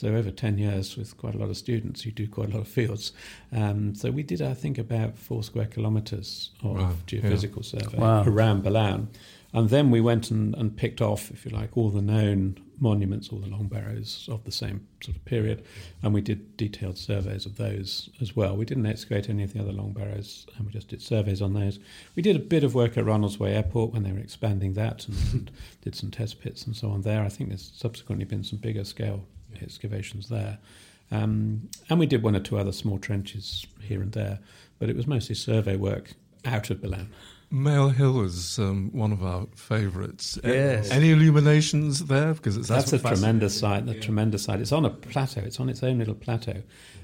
So 0.00 0.08
over 0.14 0.30
ten 0.30 0.56
years 0.56 0.96
with 0.96 1.14
quite 1.18 1.34
a 1.34 1.38
lot 1.38 1.50
of 1.50 1.58
students, 1.58 2.06
you 2.06 2.12
do 2.12 2.26
quite 2.26 2.48
a 2.48 2.52
lot 2.52 2.60
of 2.60 2.68
fields. 2.68 3.12
Um, 3.52 3.94
so 3.94 4.10
we 4.10 4.22
did, 4.22 4.40
I 4.40 4.54
think, 4.54 4.78
about 4.78 5.18
four 5.18 5.42
square 5.42 5.66
kilometres 5.66 6.50
of 6.62 6.76
Wow, 6.76 6.92
yeah. 7.08 7.20
geophysical 7.20 7.62
survey 7.62 7.98
Wow. 7.98 8.24
around 8.24 8.62
Billown. 8.62 9.08
And 9.52 9.68
then 9.68 9.90
we 9.90 10.00
went 10.00 10.30
and, 10.30 10.54
and 10.54 10.74
picked 10.74 11.02
off, 11.02 11.30
if 11.32 11.44
you 11.44 11.50
like, 11.50 11.76
all 11.76 11.90
the 11.90 12.00
known 12.00 12.56
monuments, 12.78 13.28
all 13.28 13.40
the 13.40 13.48
long 13.48 13.66
barrows 13.66 14.26
of 14.32 14.44
the 14.44 14.52
same 14.52 14.86
sort 15.02 15.16
of 15.18 15.24
period, 15.26 15.62
and 16.02 16.14
we 16.14 16.22
did 16.22 16.56
detailed 16.56 16.96
surveys 16.96 17.44
of 17.44 17.56
those 17.58 18.08
as 18.22 18.34
well. 18.34 18.56
We 18.56 18.64
didn't 18.64 18.86
excavate 18.86 19.28
any 19.28 19.42
of 19.42 19.52
the 19.52 19.60
other 19.60 19.72
long 19.72 19.92
barrows, 19.92 20.46
and 20.56 20.64
we 20.66 20.72
just 20.72 20.88
did 20.88 21.02
surveys 21.02 21.42
on 21.42 21.52
those. 21.52 21.78
We 22.16 22.22
did 22.22 22.36
a 22.36 22.38
bit 22.54 22.64
of 22.64 22.74
work 22.74 22.96
at 22.96 23.04
Ronaldsway 23.04 23.50
Airport 23.50 23.92
when 23.92 24.04
they 24.04 24.12
were 24.12 24.18
expanding 24.20 24.72
that, 24.74 25.06
and, 25.08 25.16
and 25.32 25.50
did 25.82 25.94
some 25.94 26.10
test 26.10 26.40
pits 26.40 26.64
and 26.64 26.74
so 26.74 26.88
on 26.90 27.02
there. 27.02 27.22
I 27.22 27.28
think 27.28 27.50
there's 27.50 27.70
subsequently 27.74 28.24
been 28.24 28.44
some 28.44 28.60
bigger 28.60 28.84
scale 28.84 29.26
excavations 29.62 30.28
there. 30.28 30.58
Um, 31.12 31.68
and 31.88 31.98
we 31.98 32.06
did 32.06 32.22
one 32.22 32.36
or 32.36 32.40
two 32.40 32.58
other 32.58 32.72
small 32.72 32.98
trenches 32.98 33.66
here 33.80 34.00
and 34.00 34.12
there, 34.12 34.38
but 34.78 34.88
it 34.88 34.96
was 34.96 35.06
mostly 35.06 35.34
survey 35.34 35.76
work 35.76 36.12
out 36.44 36.70
of 36.70 36.80
Billown. 36.80 37.08
Meayll 37.52 37.92
Hill 37.92 38.20
is 38.22 38.60
um, 38.60 38.90
one 38.92 39.10
of 39.10 39.24
our 39.24 39.48
favourites. 39.56 40.38
Yes. 40.44 40.88
Any 40.92 41.10
illuminations 41.10 42.04
there? 42.06 42.32
Because 42.34 42.56
it's 42.56 42.68
That's, 42.68 42.92
a 42.92 42.98
tremendous 43.00 43.54
me. 43.56 43.58
site. 43.60 43.88
A 43.88 43.94
Yeah. 43.94 44.00
tremendous 44.00 44.44
site. 44.44 44.60
It's 44.60 44.70
on 44.70 44.84
a 44.84 44.90
plateau. 44.90 45.40
It's 45.40 45.58
on 45.58 45.68
its 45.68 45.82
own 45.82 45.98
little 45.98 46.14
plateau, 46.14 46.62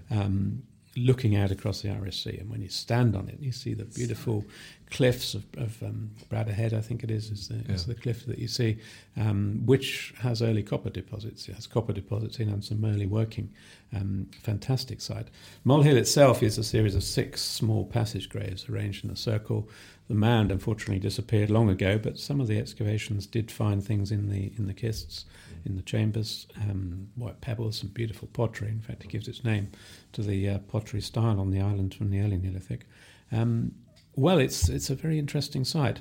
um, 0.09 0.63
looking 0.97 1.37
out 1.37 1.51
across 1.51 1.83
the 1.83 1.91
Irish 1.91 2.25
Sea. 2.25 2.39
And 2.39 2.51
when 2.51 2.63
you 2.63 2.69
stand 2.69 3.15
on 3.15 3.29
it, 3.29 3.39
you 3.41 3.53
see 3.53 3.75
the 3.75 3.85
beautiful 3.85 4.45
cliffs 4.91 5.35
of, 5.35 5.45
of 5.57 5.83
um, 5.83 6.11
Bradda 6.31 6.53
Head. 6.53 6.73
I 6.73 6.81
think 6.81 7.05
it 7.05 7.11
is. 7.11 7.31
Is 7.31 7.49
the, 7.49 7.73
is 7.73 7.87
the 7.87 7.95
cliff 7.95 8.25
that 8.27 8.39
you 8.39 8.49
see, 8.49 8.79
um, 9.17 9.63
which 9.67 10.15
has 10.21 10.43
early 10.43 10.63
copper 10.63 10.91
deposits. 10.91 11.49
It 11.49 11.55
has 11.55 11.67
copper 11.67 11.93
deposits 11.93 12.39
in 12.39 12.49
and 12.49 12.65
some 12.65 12.85
early 12.85 13.07
working. 13.07 13.53
Um, 13.95 14.29
fantastic 14.43 15.01
site. 15.01 15.29
Meayll 15.65 15.85
Hill 15.85 15.97
itself 15.97 16.43
is 16.43 16.59
a 16.59 16.65
series 16.65 16.95
of 16.95 17.05
six 17.05 17.43
small 17.43 17.85
passage 17.85 18.29
graves 18.29 18.69
arranged 18.69 19.05
in 19.05 19.11
a 19.11 19.17
circle. 19.17 19.69
The 20.09 20.15
mound 20.15 20.53
unfortunately 20.53 21.01
disappeared 21.01 21.51
long 21.51 21.69
ago, 21.69 21.99
but 21.99 22.19
some 22.19 22.41
of 22.41 22.47
the 22.47 22.59
excavations 22.59 23.27
did 23.27 23.51
find 23.51 23.83
things 23.83 24.13
in 24.13 24.29
the 24.29 24.53
in 24.57 24.67
the 24.67 24.75
kists, 24.75 25.25
in 25.67 25.77
the 25.77 25.83
chambers, 25.83 26.47
um, 26.63 27.09
white 27.17 27.41
pebbles, 27.41 27.83
and 27.83 27.93
beautiful 27.93 28.29
pottery. 28.29 28.69
In 28.69 28.81
fact, 28.81 29.05
it 29.05 29.11
gives 29.11 29.29
its 29.29 29.45
name 29.45 29.71
to 30.13 30.23
the 30.23 30.49
uh, 30.49 30.59
pottery 30.59 31.01
style 31.01 31.41
on 31.41 31.51
the 31.51 31.61
island 31.61 31.95
from 31.95 32.11
the 32.11 32.21
early 32.21 32.39
Neolithic. 32.39 32.87
Um, 33.33 33.73
well, 34.15 34.39
it's 34.39 34.69
it's 34.69 34.91
a 34.91 34.95
very 34.95 35.19
interesting 35.19 35.65
site. 35.65 36.01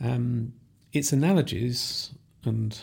Um, 0.00 0.52
its 0.92 1.12
analogies 1.12 2.12
and, 2.44 2.78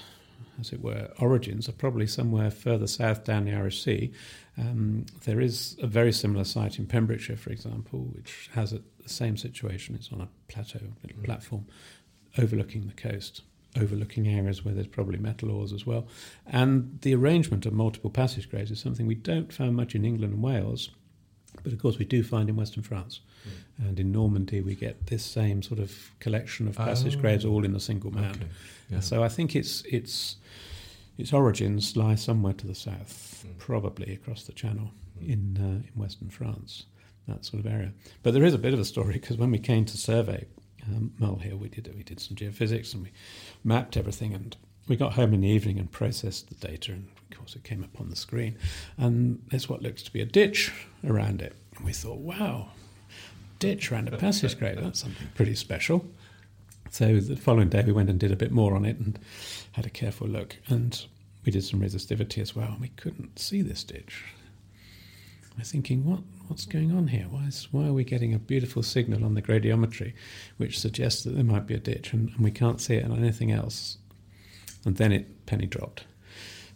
as 0.59 0.73
it 0.73 0.81
were, 0.81 1.09
origins 1.19 1.69
are 1.69 1.73
probably 1.73 2.07
somewhere 2.07 2.51
further 2.51 2.87
south 2.87 3.23
down 3.23 3.45
the 3.45 3.53
Irish 3.53 3.83
Sea. 3.83 4.11
Um, 4.57 5.05
there 5.23 5.39
is 5.39 5.77
a 5.81 5.87
very 5.87 6.11
similar 6.11 6.43
site 6.43 6.79
in 6.79 6.87
Pembrokeshire, 6.87 7.37
for 7.37 7.51
example, 7.51 7.99
which 8.15 8.49
has 8.53 8.73
a, 8.73 8.81
the 9.01 9.09
same 9.09 9.37
situation. 9.37 9.95
It's 9.95 10.11
on 10.11 10.21
a 10.21 10.29
plateau, 10.47 10.79
little 11.03 11.23
platform, 11.23 11.67
overlooking 12.37 12.87
the 12.87 12.93
coast, 12.93 13.41
overlooking 13.79 14.27
areas 14.27 14.65
where 14.65 14.73
there's 14.73 14.87
probably 14.87 15.17
metal 15.17 15.51
ores 15.51 15.71
as 15.73 15.85
well. 15.85 16.07
And 16.45 16.99
the 17.01 17.15
arrangement 17.15 17.65
of 17.65 17.73
multiple 17.73 18.09
passage 18.09 18.49
graves 18.49 18.71
is 18.71 18.79
something 18.79 19.07
we 19.07 19.15
don't 19.15 19.51
find 19.53 19.75
much 19.75 19.95
in 19.95 20.03
England 20.05 20.33
and 20.33 20.43
Wales, 20.43 20.89
but 21.63 21.71
of 21.73 21.79
course 21.79 21.97
we 21.97 22.05
do 22.05 22.23
find 22.23 22.49
in 22.49 22.55
Western 22.55 22.83
France. 22.83 23.21
And 23.77 23.99
in 23.99 24.11
Normandy, 24.11 24.61
we 24.61 24.75
get 24.75 25.07
this 25.07 25.23
same 25.25 25.63
sort 25.63 25.79
of 25.79 26.11
collection 26.19 26.67
of 26.67 26.75
passage 26.75 27.15
Oh. 27.15 27.19
graves 27.21 27.43
all 27.45 27.65
in 27.65 27.75
a 27.75 27.79
single 27.79 28.11
mound. 28.11 28.35
Okay. 28.35 28.45
Yeah. 28.91 28.99
So 28.99 29.23
I 29.23 29.29
think 29.29 29.55
its 29.55 29.81
its 29.85 30.35
its 31.17 31.33
origins 31.33 31.95
lie 31.97 32.15
somewhere 32.15 32.53
to 32.53 32.67
the 32.67 32.75
south, 32.75 33.43
Mm. 33.47 33.57
probably 33.57 34.13
across 34.13 34.43
the 34.43 34.51
Channel 34.53 34.91
in 35.19 35.57
uh, 35.59 35.87
in 35.87 35.99
Western 35.99 36.29
France, 36.29 36.85
that 37.27 37.43
sort 37.45 37.65
of 37.65 37.71
area. 37.71 37.93
But 38.21 38.33
there 38.35 38.43
is 38.45 38.53
a 38.53 38.59
bit 38.59 38.73
of 38.73 38.79
a 38.79 38.85
story 38.85 39.13
because 39.13 39.37
when 39.37 39.49
we 39.51 39.59
came 39.59 39.85
to 39.85 39.97
survey 39.97 40.45
um, 40.87 41.39
here 41.39 41.55
we 41.55 41.69
did 41.69 41.93
we 41.95 42.03
did 42.03 42.19
some 42.19 42.35
geophysics 42.35 42.93
and 42.93 43.03
we 43.03 43.11
mapped 43.63 43.97
everything, 43.97 44.33
and 44.33 44.55
we 44.87 44.95
got 44.95 45.13
home 45.13 45.33
in 45.33 45.41
the 45.41 45.47
evening 45.47 45.79
and 45.79 45.91
processed 45.91 46.49
the 46.49 46.67
data, 46.67 46.93
and 46.93 47.07
of 47.31 47.37
course 47.37 47.55
it 47.55 47.63
came 47.63 47.83
up 47.83 47.99
on 47.99 48.09
the 48.09 48.15
screen, 48.15 48.57
and 48.97 49.41
there's 49.49 49.69
what 49.69 49.81
looks 49.81 50.03
to 50.03 50.11
be 50.11 50.21
a 50.21 50.25
ditch 50.25 50.71
around 51.07 51.41
it, 51.41 51.55
and 51.77 51.85
we 51.85 51.93
thought, 51.93 52.19
wow. 52.19 52.69
Ditch 53.59 53.91
around 53.91 54.07
a 54.11 54.17
passage 54.17 54.57
grave, 54.57 54.81
that's 54.81 55.01
something 55.01 55.27
pretty 55.35 55.53
special. 55.53 56.03
So 56.89 57.21
the 57.21 57.37
following 57.37 57.69
day, 57.69 57.83
we 57.85 57.93
went 57.93 58.09
and 58.09 58.19
did 58.19 58.31
a 58.31 58.35
bit 58.35 58.51
more 58.51 58.75
on 58.75 58.83
it 58.85 58.97
and 58.97 59.17
had 59.73 59.85
a 59.85 59.89
careful 59.89 60.27
look. 60.27 60.57
And 60.67 61.05
we 61.45 61.51
did 61.51 61.63
some 61.63 61.79
resistivity 61.79 62.41
as 62.41 62.53
well. 62.53 62.67
And 62.67 62.81
we 62.81 62.89
couldn't 62.89 63.39
see 63.39 63.61
this 63.61 63.83
ditch. 63.83 64.25
We're 65.57 65.63
thinking, 65.63 66.03
what, 66.03 66.19
what's 66.51 66.65
going 66.65 66.91
on 66.91 67.07
here? 67.07 67.27
Why, 67.29 67.45
is, 67.45 67.69
why 67.71 67.87
are 67.87 67.93
we 67.93 68.03
getting 68.03 68.33
a 68.33 68.37
beautiful 68.37 68.83
signal 68.83 69.23
on 69.23 69.35
the 69.35 69.41
gradiometry 69.41 70.11
which 70.57 70.77
suggests 70.77 71.23
that 71.23 71.29
there 71.29 71.45
might 71.45 71.65
be 71.65 71.75
a 71.75 71.79
ditch 71.79 72.11
and, 72.11 72.27
and 72.27 72.39
we 72.39 72.51
can't 72.51 72.81
see 72.81 72.95
it 72.95 73.05
on 73.05 73.17
anything 73.17 73.53
else? 73.53 73.99
And 74.83 74.97
then 74.97 75.13
it 75.13 75.45
penny 75.45 75.65
dropped. 75.65 76.03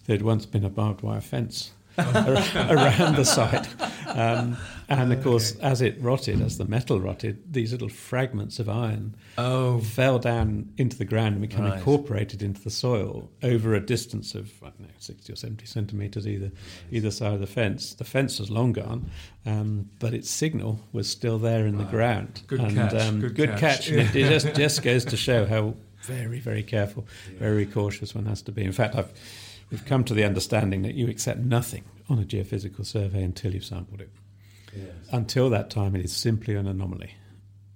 there'd 0.05 0.21
once 0.21 0.45
been 0.45 0.63
a 0.63 0.69
barbed 0.69 1.01
wire 1.01 1.19
fence 1.19 1.73
around 1.97 3.15
the 3.15 3.23
site. 3.25 3.67
Um, 4.07 4.57
and 4.87 5.11
of 5.11 5.23
course, 5.23 5.55
as 5.57 5.81
it 5.81 5.99
rotted, 5.99 6.41
as 6.41 6.57
the 6.57 6.65
metal 6.65 6.99
rotted, 6.99 7.51
these 7.53 7.71
little 7.71 7.89
fragments 7.89 8.59
of 8.59 8.69
iron 8.69 9.15
Oh, 9.37 9.79
fell 9.79 10.19
down 10.19 10.69
into 10.77 10.95
the 10.97 11.05
ground 11.05 11.33
and 11.35 11.41
became 11.41 11.65
Right. 11.65 11.77
incorporated 11.77 12.41
into 12.43 12.61
the 12.61 12.69
soil 12.69 13.29
over 13.43 13.73
a 13.73 13.79
distance 13.79 14.35
of 14.35 14.51
I 14.61 14.67
don't 14.67 14.81
know, 14.81 14.87
60 14.99 15.33
or 15.33 15.35
70 15.35 15.65
centimetres 15.65 16.27
either 16.27 16.51
either 16.91 17.11
side 17.11 17.33
of 17.33 17.39
the 17.39 17.47
fence. 17.47 17.93
The 17.95 18.03
fence 18.03 18.39
was 18.39 18.51
long 18.51 18.71
gone, 18.73 19.09
um, 19.45 19.89
but 19.99 20.13
its 20.13 20.29
signal 20.29 20.79
was 20.93 21.09
still 21.09 21.39
there 21.39 21.65
in 21.65 21.77
the 21.77 21.83
ground. 21.85 22.43
Good 22.47 22.59
and, 22.61 22.75
catch, 22.75 22.93
Um, 22.93 23.19
good 23.21 23.35
good 23.35 23.49
catch. 23.51 23.59
catch. 23.59 23.89
And 23.89 24.15
it, 24.15 24.29
just, 24.29 24.53
just 24.55 24.83
goes 24.83 25.03
to 25.05 25.17
show 25.17 25.45
how 25.45 25.75
very, 26.03 26.39
very 26.39 26.61
careful, 26.63 27.07
very 27.39 27.65
cautious 27.65 28.13
one 28.13 28.25
has 28.27 28.41
to 28.43 28.51
be. 28.51 28.63
In 28.63 28.71
fact, 28.71 28.95
I've, 28.95 29.11
we've 29.75 29.85
come 29.85 30.05
to 30.05 30.13
the 30.13 30.23
understanding 30.23 30.83
that 30.83 30.95
you 30.95 31.09
accept 31.09 31.41
nothing 31.41 31.83
on 32.07 32.17
a 32.17 32.23
geophysical 32.23 32.85
survey 32.85 33.21
until 33.21 33.53
you've 33.53 33.65
sampled 33.65 33.99
it. 33.99 34.09
Until 35.11 35.49
that 35.49 35.69
time, 35.69 35.97
it 35.97 36.05
is 36.05 36.15
simply 36.15 36.55
an 36.55 36.65
anomaly. 36.65 37.13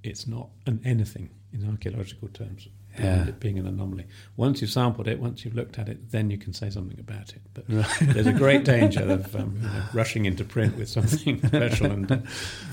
It's 0.02 0.26
not 0.26 0.48
an 0.66 0.80
anything 0.86 1.30
in 1.52 1.70
archaeological 1.70 2.30
terms. 2.30 2.70
Beyond 3.02 3.20
Yeah. 3.26 3.30
It 3.30 3.40
being 3.40 3.58
an 3.60 3.68
anomaly. 3.68 4.06
Once 4.38 4.62
you've 4.62 4.72
sampled 4.72 5.08
it, 5.08 5.20
once 5.20 5.44
you've 5.44 5.56
looked 5.56 5.80
at 5.80 5.90
it, 5.90 6.12
then 6.12 6.30
you 6.30 6.38
can 6.38 6.54
say 6.54 6.70
something 6.70 7.00
about 7.00 7.30
it. 7.30 7.42
But 7.54 7.68
there's 8.14 8.28
a 8.28 8.34
great 8.34 8.66
danger 8.66 9.02
of 9.10 9.36
um, 9.40 9.58
you 9.62 9.68
know, 9.68 9.84
rushing 9.94 10.26
into 10.26 10.44
print 10.44 10.78
with 10.78 10.90
something 10.90 11.42
special, 11.48 11.92
and 11.92 12.12
uh, 12.12 12.18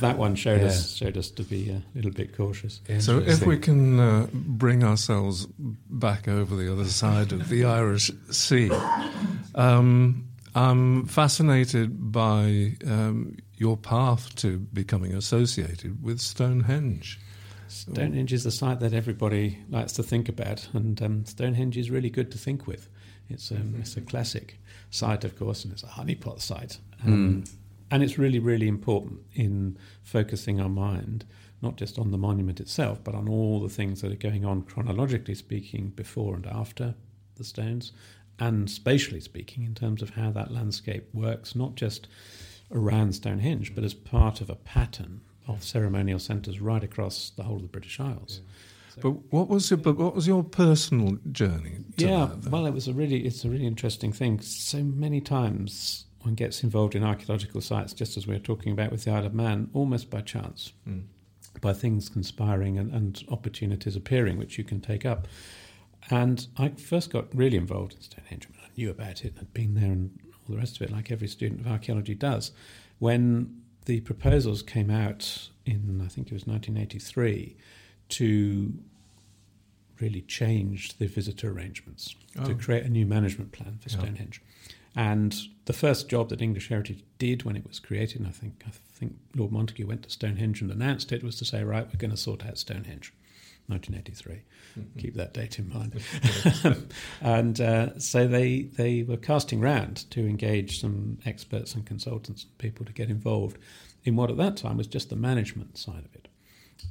that 0.00 0.18
one 0.18 0.34
showed 0.34 0.62
us 0.62 0.94
showed 0.94 1.16
us 1.16 1.30
to 1.30 1.42
be 1.42 1.70
a 1.70 1.82
little 1.94 2.10
bit 2.10 2.36
cautious. 2.36 2.80
so 2.98 3.18
if 3.18 3.44
we 3.46 3.58
can 3.58 4.00
uh, 4.00 4.26
bring 4.32 4.84
ourselves 4.84 5.46
back 5.90 6.28
over 6.28 6.56
the 6.56 6.72
other 6.72 6.84
side 6.86 7.32
of 7.32 7.48
the 7.48 7.64
Irish 7.64 8.10
Sea, 8.30 8.70
um, 9.54 10.28
I'm 10.54 11.06
fascinated 11.06 12.12
by 12.12 12.76
um, 12.86 13.36
your 13.56 13.76
path 13.76 14.34
to 14.36 14.58
becoming 14.58 15.14
associated 15.14 16.02
with 16.02 16.20
Stonehenge. 16.20 17.20
Stonehenge 17.92 18.32
is 18.32 18.44
the 18.44 18.50
site 18.50 18.80
that 18.80 18.92
everybody 18.92 19.58
likes 19.70 19.92
to 19.92 20.02
think 20.02 20.28
about, 20.28 20.68
and 20.72 21.00
um, 21.02 21.24
Stonehenge 21.24 21.76
is 21.76 21.90
really 21.90 22.10
good 22.10 22.30
to 22.32 22.38
think 22.38 22.66
with. 22.66 22.88
It's 23.28 23.50
um, 23.50 23.76
it's 23.78 23.96
a 23.96 24.00
classic 24.00 24.58
site, 24.90 25.24
of 25.24 25.38
course, 25.38 25.64
and 25.64 25.72
it's 25.72 25.82
a 25.82 25.86
honeypot 25.86 26.40
site, 26.40 26.78
um, 27.04 27.44
and 27.90 28.02
it's 28.02 28.18
really 28.18 28.38
really 28.38 28.68
important 28.68 29.20
in 29.34 29.78
focusing 30.02 30.60
our 30.60 30.68
mind 30.68 31.24
not 31.62 31.76
just 31.76 31.98
on 31.98 32.10
the 32.10 32.18
monument 32.18 32.60
itself, 32.60 33.02
but 33.02 33.14
on 33.14 33.28
all 33.28 33.60
the 33.60 33.68
things 33.68 34.00
that 34.00 34.12
are 34.12 34.16
going 34.16 34.44
on 34.44 34.62
chronologically 34.62 35.34
speaking 35.34 35.88
before 35.88 36.34
and 36.34 36.46
after 36.46 36.94
the 37.36 37.44
stones, 37.44 37.92
and 38.38 38.70
spatially 38.70 39.20
speaking 39.20 39.64
in 39.64 39.74
terms 39.74 40.02
of 40.02 40.10
how 40.10 40.30
that 40.30 40.52
landscape 40.52 41.08
works, 41.14 41.54
not 41.54 41.74
just 41.74 42.06
around 42.70 43.14
Stonehenge, 43.14 43.74
but 43.74 43.84
as 43.84 43.94
part 43.94 44.40
of 44.40 44.50
a 44.50 44.54
pattern 44.54 45.20
of 45.48 45.62
ceremonial 45.62 46.18
centres 46.18 46.60
right 46.60 46.82
across 46.82 47.30
the 47.30 47.42
whole 47.44 47.56
of 47.56 47.62
the 47.62 47.68
British 47.68 48.00
Isles. 48.00 48.40
But 49.00 49.10
what 49.30 49.48
was 49.48 49.70
your, 49.70 49.76
but 49.76 49.98
what 49.98 50.14
was 50.14 50.26
your 50.26 50.42
personal 50.42 51.18
journey? 51.30 51.78
Yeah, 51.98 52.30
that, 52.40 52.50
well, 52.50 52.64
it 52.66 52.72
was 52.72 52.88
a 52.88 52.94
really 52.94 53.26
it's 53.26 53.44
a 53.44 53.50
really 53.50 53.66
interesting 53.66 54.10
thing. 54.12 54.40
So 54.40 54.82
many 54.82 55.20
times 55.20 56.06
one 56.22 56.34
gets 56.34 56.62
involved 56.64 56.94
in 56.94 57.04
archaeological 57.04 57.60
sites, 57.60 57.92
just 57.92 58.16
as 58.16 58.26
we 58.26 58.34
were 58.34 58.40
talking 58.40 58.72
about 58.72 58.90
with 58.90 59.04
the 59.04 59.10
Isle 59.10 59.26
of 59.26 59.34
Man, 59.34 59.68
almost 59.74 60.08
by 60.10 60.22
chance, 60.22 60.72
Mm. 60.88 61.02
by 61.60 61.72
things 61.74 62.08
conspiring 62.08 62.78
and, 62.78 62.90
and 62.92 63.22
opportunities 63.28 63.96
appearing, 63.96 64.38
which 64.38 64.56
you 64.56 64.64
can 64.64 64.80
take 64.80 65.04
up. 65.04 65.28
And 66.10 66.46
I 66.56 66.70
first 66.70 67.10
got 67.10 67.34
really 67.34 67.56
involved 67.58 67.94
in 67.94 68.00
Stonehenge. 68.00 68.48
I, 68.60 68.64
I 68.64 68.68
knew 68.76 68.90
about 68.90 69.24
it, 69.24 69.34
had 69.38 69.52
been 69.52 69.74
there, 69.74 69.92
and 69.92 70.18
all 70.32 70.54
the 70.54 70.60
rest 70.60 70.76
of 70.76 70.82
it, 70.82 70.90
like 70.90 71.12
every 71.12 71.28
student 71.28 71.60
of 71.60 71.66
archaeology 71.66 72.14
does. 72.14 72.52
When 72.98 73.60
the 73.86 74.00
proposals 74.02 74.62
came 74.62 74.90
out 74.90 75.48
in, 75.64 76.00
I 76.04 76.08
think 76.08 76.26
it 76.28 76.32
was 76.34 76.46
1983, 76.46 77.56
to 78.10 78.74
really 80.00 80.20
change 80.22 80.98
the 80.98 81.06
visitor 81.06 81.50
arrangements 81.50 82.14
to 82.34 82.52
Oh. 82.52 82.54
create 82.54 82.84
a 82.84 82.88
new 82.88 83.06
management 83.06 83.52
plan 83.52 83.78
for 83.80 83.88
Yeah. 83.88 83.98
Stonehenge. 84.00 84.42
And 84.94 85.34
the 85.64 85.72
first 85.72 86.08
job 86.08 86.28
that 86.30 86.40
English 86.42 86.68
Heritage 86.68 87.02
did 87.18 87.42
when 87.44 87.56
it 87.56 87.66
was 87.66 87.78
created, 87.78 88.18
and 88.20 88.28
I 88.28 88.32
think 88.32 88.62
I 88.66 88.70
think 88.70 89.16
Lord 89.34 89.52
Montagu 89.52 89.84
went 89.86 90.02
to 90.04 90.10
Stonehenge 90.10 90.62
and 90.62 90.70
announced 90.70 91.12
it, 91.12 91.22
was 91.22 91.36
to 91.36 91.44
say, 91.44 91.62
right, 91.62 91.86
we're 91.86 91.98
going 91.98 92.10
to 92.10 92.16
sort 92.16 92.44
out 92.46 92.56
Stonehenge. 92.58 93.12
1983. 93.68 94.42
Keep 94.98 95.14
that 95.14 95.34
date 95.34 95.58
in 95.58 95.68
mind. 95.68 96.00
and 97.20 97.60
uh, 97.60 97.98
so 97.98 98.26
they 98.26 98.62
they 98.62 99.02
were 99.02 99.16
casting 99.16 99.60
round 99.60 100.08
to 100.10 100.20
engage 100.20 100.80
some 100.80 101.18
experts 101.24 101.74
and 101.74 101.86
consultants 101.86 102.44
and 102.44 102.58
people 102.58 102.84
to 102.86 102.92
get 102.92 103.08
involved 103.08 103.58
in 104.04 104.16
what 104.16 104.30
at 104.30 104.36
that 104.36 104.56
time 104.56 104.76
was 104.76 104.86
just 104.86 105.10
the 105.10 105.16
management 105.16 105.78
side 105.78 106.04
of 106.04 106.14
it. 106.14 106.28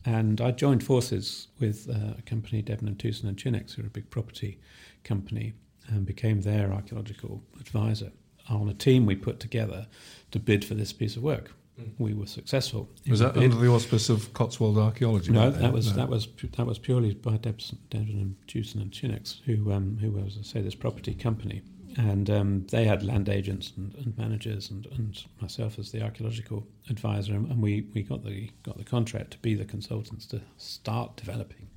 And 0.05 0.41
I 0.41 0.51
joined 0.51 0.84
forces 0.84 1.47
with 1.59 1.89
uh, 1.89 2.15
a 2.17 2.21
company, 2.23 2.61
Debenham 2.61 2.95
Tewson 2.95 3.26
and 3.26 3.38
Chinnocks, 3.38 3.73
who 3.76 3.84
are 3.84 3.88
a 3.88 3.89
big 3.89 4.09
property 4.09 4.59
company, 5.03 5.53
and 5.88 6.05
became 6.05 6.41
their 6.41 6.73
archaeological 6.73 7.43
advisor 7.59 8.11
on 8.49 8.69
a 8.69 8.73
team 8.73 9.05
we 9.05 9.15
put 9.15 9.39
together 9.39 9.88
to 10.32 10.39
bid 10.39 10.65
for 10.65 10.73
this 10.73 10.93
piece 10.93 11.15
of 11.15 11.23
work. 11.23 11.51
We 11.97 12.13
were 12.13 12.26
successful. 12.26 12.89
was 13.09 13.19
that 13.19 13.36
under 13.36 13.55
the 13.55 13.67
auspice 13.67 14.09
of 14.09 14.34
Cotswold 14.34 14.78
Archaeology? 14.78 15.32
No, 15.32 15.51
back 15.51 15.59
that 15.61 15.73
was 15.73 15.89
No. 15.91 15.95
that 15.97 16.09
was 16.09 16.28
that 16.57 16.65
was 16.65 16.80
purely 16.80 17.13
by 17.13 17.38
Debs- 17.38 17.73
Devon 17.89 18.17
and 18.17 18.36
Tucson 18.47 18.82
and 18.82 18.91
Chinex, 18.91 19.41
who 19.45 19.71
um, 19.71 19.97
who 19.99 20.11
was, 20.11 20.38
I 20.39 20.43
say, 20.43 20.61
this 20.61 20.76
property 20.76 21.13
company, 21.13 21.63
and 21.97 22.30
um, 22.30 22.65
they 22.71 22.86
had 22.86 23.03
land 23.03 23.28
agents 23.28 23.73
and, 23.76 23.93
and 23.95 24.17
managers, 24.17 24.69
and, 24.71 24.86
and 24.97 25.21
myself 25.41 25.78
as 25.78 25.91
the 25.91 26.01
archaeological 26.01 26.65
advisor, 26.89 27.34
and, 27.34 27.49
and 27.51 27.61
we, 27.61 27.88
we 27.93 28.03
got 28.03 28.23
the 28.23 28.49
got 28.63 28.78
the 28.78 28.86
contract 28.86 29.32
to 29.32 29.38
be 29.39 29.53
the 29.53 29.65
consultants 29.65 30.26
to 30.28 30.41
start 30.57 31.17
developing 31.17 31.67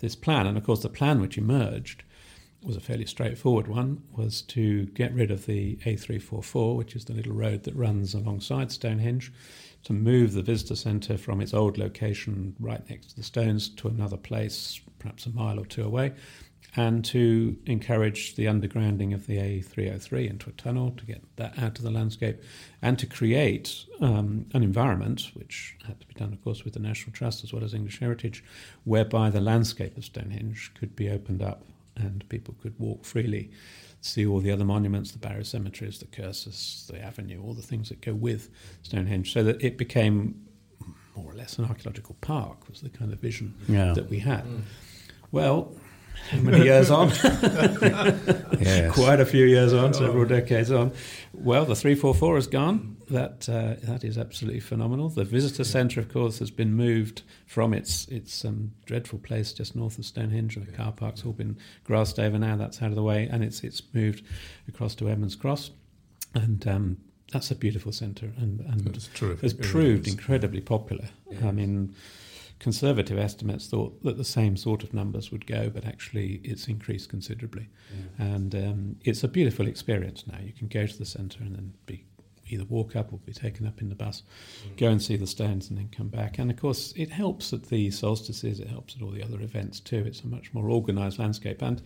this 0.00 0.16
plan, 0.16 0.46
and 0.46 0.58
of 0.58 0.64
course 0.64 0.82
the 0.82 0.88
plan 0.88 1.20
which 1.20 1.38
emerged 1.38 2.02
was 2.62 2.76
a 2.76 2.80
fairly 2.80 3.06
straightforward 3.06 3.68
one, 3.68 4.02
was 4.16 4.42
to 4.42 4.86
get 4.86 5.14
rid 5.14 5.30
of 5.30 5.46
the 5.46 5.76
A344, 5.84 6.76
which 6.76 6.96
is 6.96 7.04
the 7.04 7.12
little 7.12 7.32
road 7.32 7.62
that 7.64 7.76
runs 7.76 8.14
alongside 8.14 8.72
Stonehenge, 8.72 9.32
to 9.84 9.92
move 9.92 10.32
the 10.32 10.42
visitor 10.42 10.74
centre 10.74 11.16
from 11.16 11.40
its 11.40 11.54
old 11.54 11.78
location 11.78 12.56
right 12.58 12.88
next 12.90 13.10
to 13.10 13.16
the 13.16 13.22
stones 13.22 13.68
to 13.68 13.88
another 13.88 14.16
place, 14.16 14.80
perhaps 14.98 15.26
a 15.26 15.30
mile 15.30 15.58
or 15.58 15.66
two 15.66 15.84
away, 15.84 16.12
and 16.76 17.04
to 17.04 17.56
encourage 17.66 18.34
the 18.34 18.44
undergrounding 18.44 19.14
of 19.14 19.26
the 19.26 19.38
A303 19.38 20.28
into 20.28 20.50
a 20.50 20.52
tunnel 20.52 20.90
to 20.96 21.06
get 21.06 21.22
that 21.36 21.58
out 21.58 21.78
of 21.78 21.84
the 21.84 21.90
landscape, 21.90 22.42
and 22.82 22.98
to 22.98 23.06
create 23.06 23.86
um, 24.00 24.46
an 24.52 24.62
environment, 24.62 25.30
which 25.34 25.76
had 25.86 26.00
to 26.00 26.06
be 26.06 26.14
done, 26.14 26.32
of 26.32 26.42
course, 26.42 26.64
with 26.64 26.74
the 26.74 26.80
National 26.80 27.12
Trust 27.12 27.44
as 27.44 27.52
well 27.52 27.64
as 27.64 27.72
English 27.72 28.00
Heritage, 28.00 28.44
whereby 28.84 29.30
the 29.30 29.40
landscape 29.40 29.96
of 29.96 30.04
Stonehenge 30.04 30.72
could 30.74 30.94
be 30.96 31.08
opened 31.08 31.40
up 31.40 31.62
and 31.98 32.28
people 32.28 32.54
could 32.62 32.74
walk 32.78 33.04
freely, 33.04 33.50
see 34.00 34.24
all 34.26 34.40
the 34.40 34.50
other 34.50 34.64
monuments, 34.64 35.10
the 35.12 35.18
barrow 35.18 35.42
cemeteries, 35.42 35.98
the 35.98 36.06
cursus, 36.06 36.88
the 36.90 37.00
avenue, 37.02 37.42
all 37.42 37.54
the 37.54 37.62
things 37.62 37.88
that 37.88 38.00
go 38.00 38.14
with 38.14 38.50
Stonehenge, 38.82 39.32
so 39.32 39.42
that 39.44 39.62
it 39.62 39.76
became 39.78 40.44
more 41.16 41.32
or 41.32 41.34
less 41.34 41.58
an 41.58 41.64
archaeological 41.64 42.16
park 42.20 42.68
was 42.68 42.80
the 42.80 42.88
kind 42.88 43.12
of 43.12 43.18
vision 43.20 43.54
Yeah. 43.68 43.92
that 43.94 44.08
we 44.08 44.20
had. 44.20 44.44
Mm. 44.44 44.62
Well, 45.32 45.72
how 46.30 46.38
many 46.38 46.64
years 46.64 46.90
on? 46.90 47.10
Yes. 48.60 48.92
Quite 48.94 49.20
a 49.20 49.24
few 49.26 49.46
years 49.46 49.72
on, 49.72 49.94
several 49.94 50.24
decades 50.24 50.70
on. 50.70 50.92
Well, 51.32 51.64
the 51.64 51.76
344 51.76 52.38
is 52.38 52.46
gone. 52.48 52.96
That 53.08 53.48
uh, 53.48 53.76
that 53.84 54.04
is 54.04 54.18
absolutely 54.18 54.60
phenomenal. 54.60 55.08
The 55.08 55.24
visitor 55.24 55.64
centre, 55.64 56.00
of 56.00 56.12
course, 56.12 56.40
has 56.40 56.50
been 56.50 56.74
moved 56.74 57.22
from 57.46 57.72
its 57.72 58.06
its 58.08 58.44
um, 58.44 58.72
dreadful 58.84 59.20
place 59.20 59.52
just 59.52 59.74
north 59.74 59.96
of 59.98 60.04
Stonehenge. 60.04 60.56
The 60.56 60.72
car 60.72 60.92
park's 60.92 61.24
all 61.24 61.32
been 61.32 61.56
grassed 61.84 62.18
over 62.18 62.38
now. 62.38 62.56
That's 62.56 62.82
out 62.82 62.90
of 62.90 62.96
the 62.96 63.02
way, 63.02 63.26
and 63.30 63.42
it's 63.42 63.62
it's 63.64 63.80
moved 63.94 64.24
across 64.68 64.94
to 64.96 65.08
Airman's 65.08 65.36
Cross, 65.36 65.70
and 66.34 66.66
um, 66.68 66.96
that's 67.32 67.50
a 67.50 67.54
beautiful 67.54 67.92
centre, 67.92 68.32
and 68.36 68.60
and 68.60 68.94
It's 68.94 69.08
has 69.40 69.54
proved 69.54 70.06
is. 70.06 70.12
incredibly 70.14 70.60
popular. 70.60 71.08
I 71.42 71.50
mean, 71.52 71.94
conservative 72.58 73.18
estimates 73.18 73.66
thought 73.68 74.02
that 74.02 74.16
the 74.16 74.24
same 74.24 74.56
sort 74.56 74.82
of 74.82 74.92
numbers 74.92 75.30
would 75.30 75.46
go, 75.46 75.70
but 75.70 75.84
actually 75.84 76.40
it's 76.44 76.66
increased 76.68 77.08
considerably. 77.08 77.68
And 78.18 78.54
um, 78.54 78.96
it's 79.04 79.22
a 79.22 79.28
beautiful 79.28 79.66
experience 79.68 80.24
now. 80.26 80.38
You 80.42 80.52
can 80.52 80.68
go 80.68 80.86
to 80.86 80.98
the 80.98 81.06
centre 81.06 81.40
and 81.40 81.54
then 81.54 81.74
be 81.86 82.04
either 82.50 82.64
walk 82.64 82.96
up 82.96 83.12
or 83.12 83.18
be 83.18 83.32
taken 83.32 83.66
up 83.66 83.80
in 83.80 83.88
the 83.88 83.94
bus, 83.94 84.22
go 84.76 84.88
and 84.88 85.02
see 85.02 85.16
the 85.16 85.26
stones 85.26 85.68
and 85.68 85.78
then 85.78 85.88
come 85.94 86.08
back. 86.08 86.38
And 86.38 86.50
of 86.50 86.56
course, 86.56 86.92
it 86.96 87.10
helps 87.10 87.52
at 87.52 87.64
the 87.64 87.90
solstices, 87.90 88.60
it 88.60 88.68
helps 88.68 88.96
at 88.96 89.02
all 89.02 89.10
the 89.10 89.22
other 89.22 89.40
events 89.40 89.80
too. 89.80 90.02
It's 90.06 90.22
a 90.22 90.26
much 90.26 90.52
more 90.54 90.70
organised 90.70 91.18
landscape. 91.18 91.62
And 91.62 91.82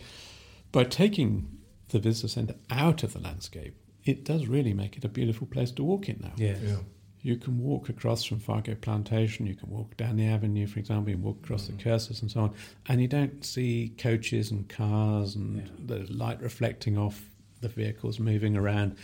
by 0.71 0.85
taking 0.85 1.49
the 1.89 1.99
visitor 1.99 2.29
centre 2.29 2.55
out 2.71 3.03
of 3.03 3.13
the 3.13 3.21
landscape, 3.21 3.77
it 4.05 4.25
does 4.25 4.47
really 4.47 4.73
make 4.73 4.97
it 4.97 5.05
a 5.05 5.09
beautiful 5.09 5.47
place 5.47 5.71
to 5.73 5.85
walk 5.85 6.09
in 6.09 6.19
now. 6.21 6.33
Yeah. 6.37 6.57
Yeah. 6.63 6.77
You 7.23 7.37
can 7.37 7.59
walk 7.59 7.89
across 7.89 8.25
from 8.25 8.41
Fargo 8.41 8.75
Plantation, 8.75 9.47
you 9.47 9.55
can 9.55 9.71
walk 9.71 9.97
down 9.97 10.17
the 10.17 10.27
avenue, 10.27 10.67
for 10.67 10.81
example, 10.81 11.11
you 11.11 11.19
walk 11.19 11.39
across 11.45 11.67
the 11.67 11.73
mm-hmm. 11.73 11.89
cursus 11.89 12.21
and 12.21 12.31
so 12.31 12.41
on, 12.41 12.55
and 12.89 13.01
you 13.01 13.07
don't 13.09 13.45
see 13.45 13.95
coaches 13.97 14.51
and 14.51 14.69
cars 14.69 15.37
and 15.37 15.71
the 15.87 16.01
light 16.13 16.41
reflecting 16.43 16.99
off 16.99 17.23
the 17.61 17.69
vehicles 17.69 18.19
moving 18.19 18.57
around. 18.57 18.97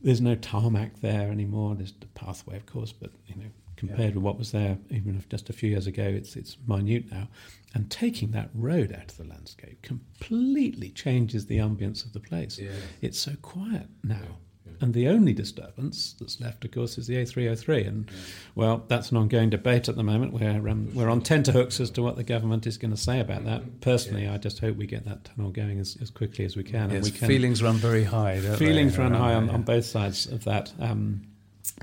There's 0.00 0.22
no 0.22 0.34
tarmac 0.34 1.00
there 1.00 1.30
anymore. 1.30 1.74
There's 1.74 1.92
the 1.92 2.06
pathway, 2.06 2.56
of 2.56 2.64
course, 2.64 2.92
but 2.92 3.10
you 3.26 3.36
know, 3.36 3.50
compared 3.76 4.14
with 4.14 4.24
what 4.24 4.38
was 4.38 4.52
there 4.52 4.78
even 4.90 5.16
if 5.16 5.28
just 5.28 5.50
a 5.50 5.52
few 5.52 5.70
years 5.70 5.86
ago, 5.86 6.02
it's 6.02 6.36
it's 6.36 6.56
minute 6.66 7.10
now. 7.10 7.28
And 7.74 7.90
taking 7.90 8.30
that 8.32 8.48
road 8.54 8.92
out 8.92 9.10
of 9.10 9.16
the 9.18 9.24
landscape 9.24 9.82
completely 9.82 10.90
changes 10.90 11.46
the 11.46 11.58
ambience 11.58 12.04
of 12.04 12.14
the 12.14 12.20
place. 12.20 12.58
It's 13.02 13.18
so 13.18 13.32
quiet 13.42 13.86
now. 14.02 14.38
And 14.80 14.94
the 14.94 15.08
only 15.08 15.32
disturbance 15.34 16.14
that's 16.18 16.40
left, 16.40 16.64
of 16.64 16.70
course, 16.70 16.96
is 16.96 17.06
the 17.06 17.16
A303. 17.16 17.86
And, 17.86 18.10
well, 18.54 18.84
that's 18.88 19.10
an 19.10 19.18
ongoing 19.18 19.50
debate 19.50 19.88
at 19.88 19.96
the 19.96 20.02
moment. 20.02 20.32
We're, 20.32 20.68
um, 20.68 20.94
we're 20.94 21.10
on 21.10 21.20
tenterhooks 21.20 21.80
as 21.80 21.90
to 21.90 22.02
what 22.02 22.16
the 22.16 22.24
government 22.24 22.66
is 22.66 22.78
going 22.78 22.92
to 22.92 22.96
say 22.96 23.20
about 23.20 23.44
that. 23.44 23.80
Personally, 23.82 24.26
I 24.26 24.38
just 24.38 24.58
hope 24.60 24.76
we 24.76 24.86
get 24.86 25.04
that 25.04 25.24
tunnel 25.24 25.50
going 25.50 25.78
as, 25.78 25.98
as 26.00 26.10
quickly 26.10 26.44
as 26.46 26.56
we 26.56 26.64
can. 26.64 26.90
Yes, 26.90 26.96
and 26.96 27.04
we 27.04 27.10
can 27.10 27.28
feelings 27.28 27.62
run 27.62 27.76
very 27.76 28.04
high. 28.04 28.40
Feelings 28.40 28.96
they? 28.96 29.02
run 29.02 29.12
high 29.12 29.34
on, 29.34 29.50
on 29.50 29.62
both 29.62 29.84
sides 29.84 30.26
of 30.26 30.44
that. 30.44 30.72
Um, 30.80 31.26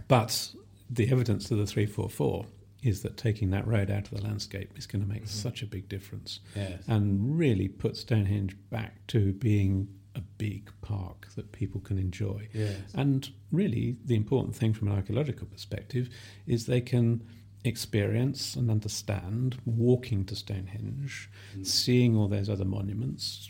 but 0.08 0.52
the 0.90 1.12
evidence 1.12 1.52
of 1.52 1.58
the 1.58 1.68
344 1.68 2.46
is 2.84 3.02
that 3.02 3.18
taking 3.18 3.50
that 3.52 3.68
road 3.68 3.92
out 3.92 4.12
of 4.12 4.12
the 4.12 4.22
landscape 4.24 4.72
is 4.78 4.86
going 4.88 5.04
to 5.04 5.08
make 5.12 5.28
such 5.28 5.62
a 5.62 5.66
big 5.66 5.90
difference 5.90 6.40
Yes. 6.56 6.84
and 6.88 7.38
really 7.38 7.68
put 7.68 7.98
Stonehenge 7.98 8.56
back 8.70 9.06
to 9.08 9.34
being 9.34 9.88
a 10.18 10.22
big 10.22 10.72
park 10.82 11.28
that 11.36 11.52
people 11.52 11.80
can 11.82 11.98
enjoy. 11.98 12.50
Yes. 12.54 12.76
And 12.94 13.30
really, 13.52 13.98
the 14.04 14.16
important 14.16 14.56
thing 14.56 14.74
from 14.74 14.90
an 14.90 14.96
archaeological 14.96 15.48
perspective 15.48 16.10
is 16.46 16.66
they 16.66 16.82
can 16.82 17.24
experience 17.64 18.56
and 18.56 18.72
understand 18.72 19.58
walking 19.66 20.26
to 20.26 20.36
Stonehenge, 20.36 21.30
hmm. 21.54 21.64
seeing 21.64 22.16
all 22.16 22.28
those 22.28 22.50
other 22.50 22.66
monuments, 22.66 23.50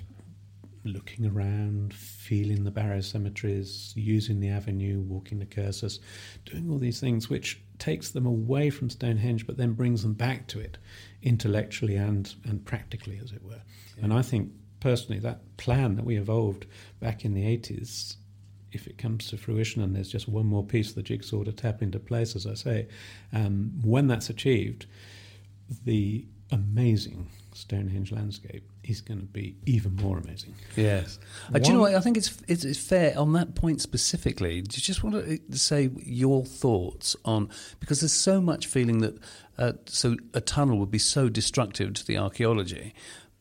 looking 0.83 1.25
around, 1.25 1.93
feeling 1.93 2.63
the 2.63 2.71
barrow 2.71 3.01
cemeteries, 3.01 3.93
using 3.95 4.39
the 4.39 4.49
avenue, 4.49 5.01
walking 5.01 5.39
the 5.39 5.45
cursus, 5.45 5.99
doing 6.45 6.69
all 6.69 6.77
these 6.77 6.99
things 6.99 7.29
which 7.29 7.61
takes 7.79 8.11
them 8.11 8.25
away 8.25 8.69
from 8.69 8.89
Stonehenge 8.89 9.45
but 9.45 9.57
then 9.57 9.73
brings 9.73 10.01
them 10.01 10.13
back 10.13 10.47
to 10.47 10.59
it 10.59 10.77
intellectually 11.21 11.95
and, 11.95 12.35
and 12.45 12.65
practically, 12.65 13.19
as 13.23 13.31
it 13.31 13.43
were. 13.43 13.61
And 14.01 14.13
I 14.13 14.21
think 14.21 14.51
personally 14.87 15.19
that 15.19 15.57
plan 15.57 15.95
that 15.97 16.05
we 16.05 16.15
evolved 16.15 16.65
back 17.01 17.25
in 17.25 17.33
the 17.33 17.43
80s 17.43 18.15
if 18.71 18.87
it 18.87 18.97
comes 18.97 19.27
to 19.27 19.35
fruition 19.35 19.81
and 19.81 19.93
there's 19.93 20.09
just 20.09 20.29
one 20.29 20.45
more 20.45 20.63
piece 20.63 20.89
of 20.89 20.95
the 20.95 21.03
jigsaw 21.03 21.43
to 21.43 21.51
tap 21.51 21.81
into 21.81 21.99
place, 21.99 22.37
as 22.37 22.47
I 22.47 22.53
say, 22.53 22.87
um, 23.33 23.73
when 23.83 24.07
that's 24.07 24.29
achieved, 24.29 24.85
the 25.83 26.25
amazing 26.51 27.27
Stonehenge 27.53 28.13
landscape 28.13 28.63
is 28.85 29.01
going 29.01 29.19
to 29.19 29.25
be 29.25 29.57
even 29.65 29.95
more 29.95 30.19
amazing. 30.19 30.53
Yes. 30.77 31.19
Uh, 31.53 31.59
do 31.59 31.67
you 31.67 31.73
know 31.75 31.81
what? 31.81 31.95
I 31.95 31.99
think 31.99 32.15
it's, 32.15 32.37
it's 32.47 32.63
it's 32.63 32.79
fair 32.79 33.17
on 33.17 33.33
that 33.33 33.55
point 33.55 33.81
specifically. 33.81 34.61
Do 34.61 34.75
you 34.75 34.81
just 34.81 35.03
want 35.03 35.15
to 35.15 35.57
say 35.57 35.89
your 35.97 36.45
thoughts 36.45 37.15
on 37.25 37.49
because 37.79 37.99
there's 37.99 38.13
so 38.13 38.39
much 38.39 38.67
feeling 38.67 38.99
that 38.99 39.17
uh, 39.57 39.73
so 39.87 40.15
a 40.33 40.39
tunnel 40.39 40.77
would 40.77 40.91
be 40.91 40.99
so 40.99 41.27
destructive 41.29 41.95
to 41.95 42.05
the 42.05 42.17
archaeology, 42.17 42.93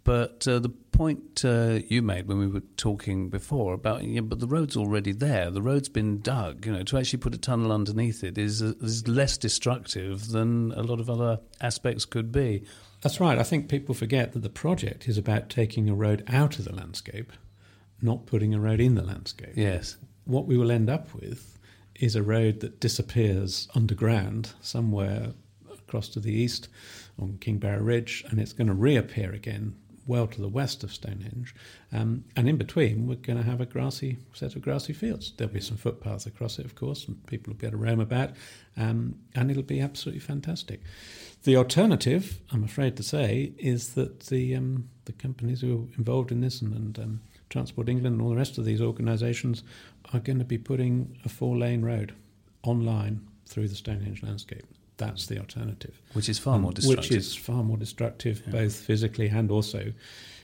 but 0.02 0.46
uh, 0.48 0.60
the 0.60 0.70
point 0.96 1.44
uh, 1.44 1.80
you 1.88 2.00
made 2.00 2.26
when 2.26 2.38
we 2.38 2.46
were 2.46 2.62
talking 2.76 3.28
before 3.28 3.74
about 3.74 4.02
yeah, 4.02 4.22
but 4.22 4.40
the 4.40 4.46
road's 4.46 4.76
already 4.76 5.12
there. 5.12 5.50
The 5.50 5.60
road's 5.60 5.90
been 5.90 6.20
dug. 6.20 6.64
You 6.64 6.72
know, 6.72 6.82
to 6.84 6.98
actually 6.98 7.18
put 7.18 7.34
a 7.34 7.38
tunnel 7.38 7.70
underneath 7.70 8.24
it 8.24 8.38
is 8.38 8.62
uh, 8.62 8.72
is 8.80 9.06
less 9.06 9.36
destructive 9.36 10.28
than 10.28 10.72
a 10.72 10.82
lot 10.82 10.98
of 10.98 11.10
other 11.10 11.40
aspects 11.60 12.04
could 12.04 12.32
be. 12.32 12.64
That's 13.02 13.20
right. 13.20 13.38
I 13.38 13.42
think 13.42 13.68
people 13.68 13.94
forget 13.94 14.32
that 14.32 14.42
the 14.42 14.48
project 14.48 15.06
is 15.06 15.18
about 15.18 15.50
taking 15.50 15.88
a 15.90 15.94
road 15.94 16.24
out 16.28 16.58
of 16.58 16.64
the 16.64 16.74
landscape, 16.74 17.32
not 18.00 18.26
putting 18.26 18.54
a 18.54 18.60
road 18.60 18.80
in 18.80 18.94
the 18.94 19.04
landscape. 19.04 19.52
Yes. 19.54 19.98
What 20.24 20.46
we 20.46 20.56
will 20.56 20.72
end 20.72 20.88
up 20.88 21.14
with 21.14 21.58
is 21.94 22.16
a 22.16 22.22
road 22.22 22.60
that 22.60 22.80
disappears 22.80 23.68
underground 23.74 24.52
somewhere 24.60 25.34
across 25.70 26.08
to 26.08 26.20
the 26.20 26.32
east 26.32 26.68
on 27.18 27.38
Kingbarrow 27.38 27.84
Ridge, 27.84 28.24
and 28.28 28.40
it's 28.40 28.52
going 28.52 28.66
to 28.66 28.74
reappear 28.74 29.32
again 29.32 29.76
well 30.06 30.26
to 30.26 30.40
the 30.40 30.48
west 30.48 30.84
of 30.84 30.92
Stonehenge. 30.92 31.54
Um, 31.92 32.24
and 32.36 32.48
in 32.48 32.56
between, 32.56 33.06
we're 33.06 33.16
going 33.16 33.38
to 33.38 33.44
have 33.44 33.60
a 33.60 33.66
grassy 33.66 34.18
set 34.32 34.54
of 34.56 34.62
grassy 34.62 34.92
fields. 34.92 35.32
There'll 35.36 35.52
be 35.52 35.60
some 35.60 35.76
footpaths 35.76 36.26
across 36.26 36.58
it, 36.58 36.64
of 36.64 36.74
course, 36.74 37.06
and 37.06 37.24
people 37.26 37.52
will 37.52 37.58
be 37.58 37.66
able 37.66 37.78
to 37.78 37.84
roam 37.84 38.00
about, 38.00 38.30
um, 38.76 39.16
and 39.34 39.50
it'll 39.50 39.62
be 39.62 39.80
absolutely 39.80 40.20
fantastic. 40.20 40.80
The 41.42 41.56
alternative, 41.56 42.40
I'm 42.52 42.64
afraid 42.64 42.96
to 42.96 43.02
say, 43.02 43.52
is 43.58 43.94
that 43.94 44.20
the 44.26 44.54
um, 44.54 44.88
the 45.04 45.12
companies 45.12 45.60
who 45.60 45.72
are 45.72 45.98
involved 45.98 46.32
in 46.32 46.40
this 46.40 46.60
and, 46.60 46.74
and 46.74 46.98
um, 46.98 47.20
Transport 47.48 47.88
England 47.88 48.14
and 48.14 48.22
all 48.22 48.30
the 48.30 48.36
rest 48.36 48.58
of 48.58 48.64
these 48.64 48.80
organisations 48.80 49.62
are 50.12 50.20
going 50.20 50.38
to 50.38 50.44
be 50.44 50.58
putting 50.58 51.18
a 51.24 51.28
four 51.28 51.56
lane 51.56 51.82
road 51.82 52.14
online 52.62 53.26
through 53.46 53.68
the 53.68 53.76
Stonehenge 53.76 54.22
landscape. 54.22 54.66
That's 54.98 55.26
the 55.26 55.38
alternative. 55.38 56.00
Which 56.14 56.28
is 56.28 56.38
far 56.38 56.58
more 56.58 56.70
Um, 56.70 56.74
destructive. 56.74 57.10
Which 57.10 57.16
is 57.18 57.34
far 57.34 57.62
more 57.62 57.76
destructive, 57.76 58.42
both 58.50 58.74
physically 58.76 59.28
and 59.28 59.50
also 59.50 59.92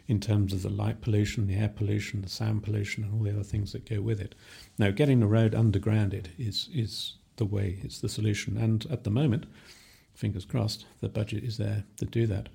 in 0.09 0.21
terms 0.21 0.53
of 0.53 0.63
the 0.63 0.69
light 0.69 1.01
pollution, 1.01 1.47
the 1.47 1.55
air 1.55 1.69
pollution, 1.69 2.23
the 2.23 2.29
sound 2.29 2.63
pollution, 2.63 3.05
and 3.05 3.15
all 3.15 3.23
the 3.23 3.31
other 3.31 3.45
things 3.45 3.73
that 3.73 3.89
go 3.89 4.01
with 4.01 4.21
it. 4.21 4.35
Now, 4.79 4.91
getting 4.91 5.21
the 5.21 5.27
road 5.27 5.53
undergrounded 5.53 6.27
is 6.39 6.69
is 6.75 7.15
the 7.37 7.47
way. 7.47 7.79
It's 7.83 8.01
the 8.01 8.09
solution. 8.09 8.57
And 8.59 8.85
at 8.91 9.05
the 9.05 9.11
moment, 9.11 9.47
fingers 10.15 10.45
crossed, 10.45 10.87
the 11.01 11.09
budget 11.09 11.45
is 11.45 11.57
there 11.57 11.85
to 11.97 12.05
do 12.05 12.27
that. 12.27 12.49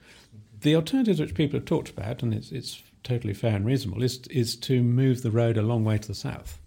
The 0.62 0.76
alternatives 0.76 1.20
which 1.20 1.34
people 1.36 1.58
have 1.58 1.66
talked 1.66 1.90
about, 1.90 2.22
and 2.22 2.34
it's 2.34 2.52
it's 2.52 2.84
totally 3.04 3.34
fair 3.34 3.56
and 3.56 3.66
reasonable, 3.66 4.04
is 4.04 4.20
is 4.30 4.56
to 4.58 4.84
move 4.84 5.22
the 5.22 5.32
road 5.32 5.58
a 5.58 5.62
long 5.62 5.84
way 5.84 5.98
to 5.98 6.08
the 6.08 6.16
south. 6.16 6.60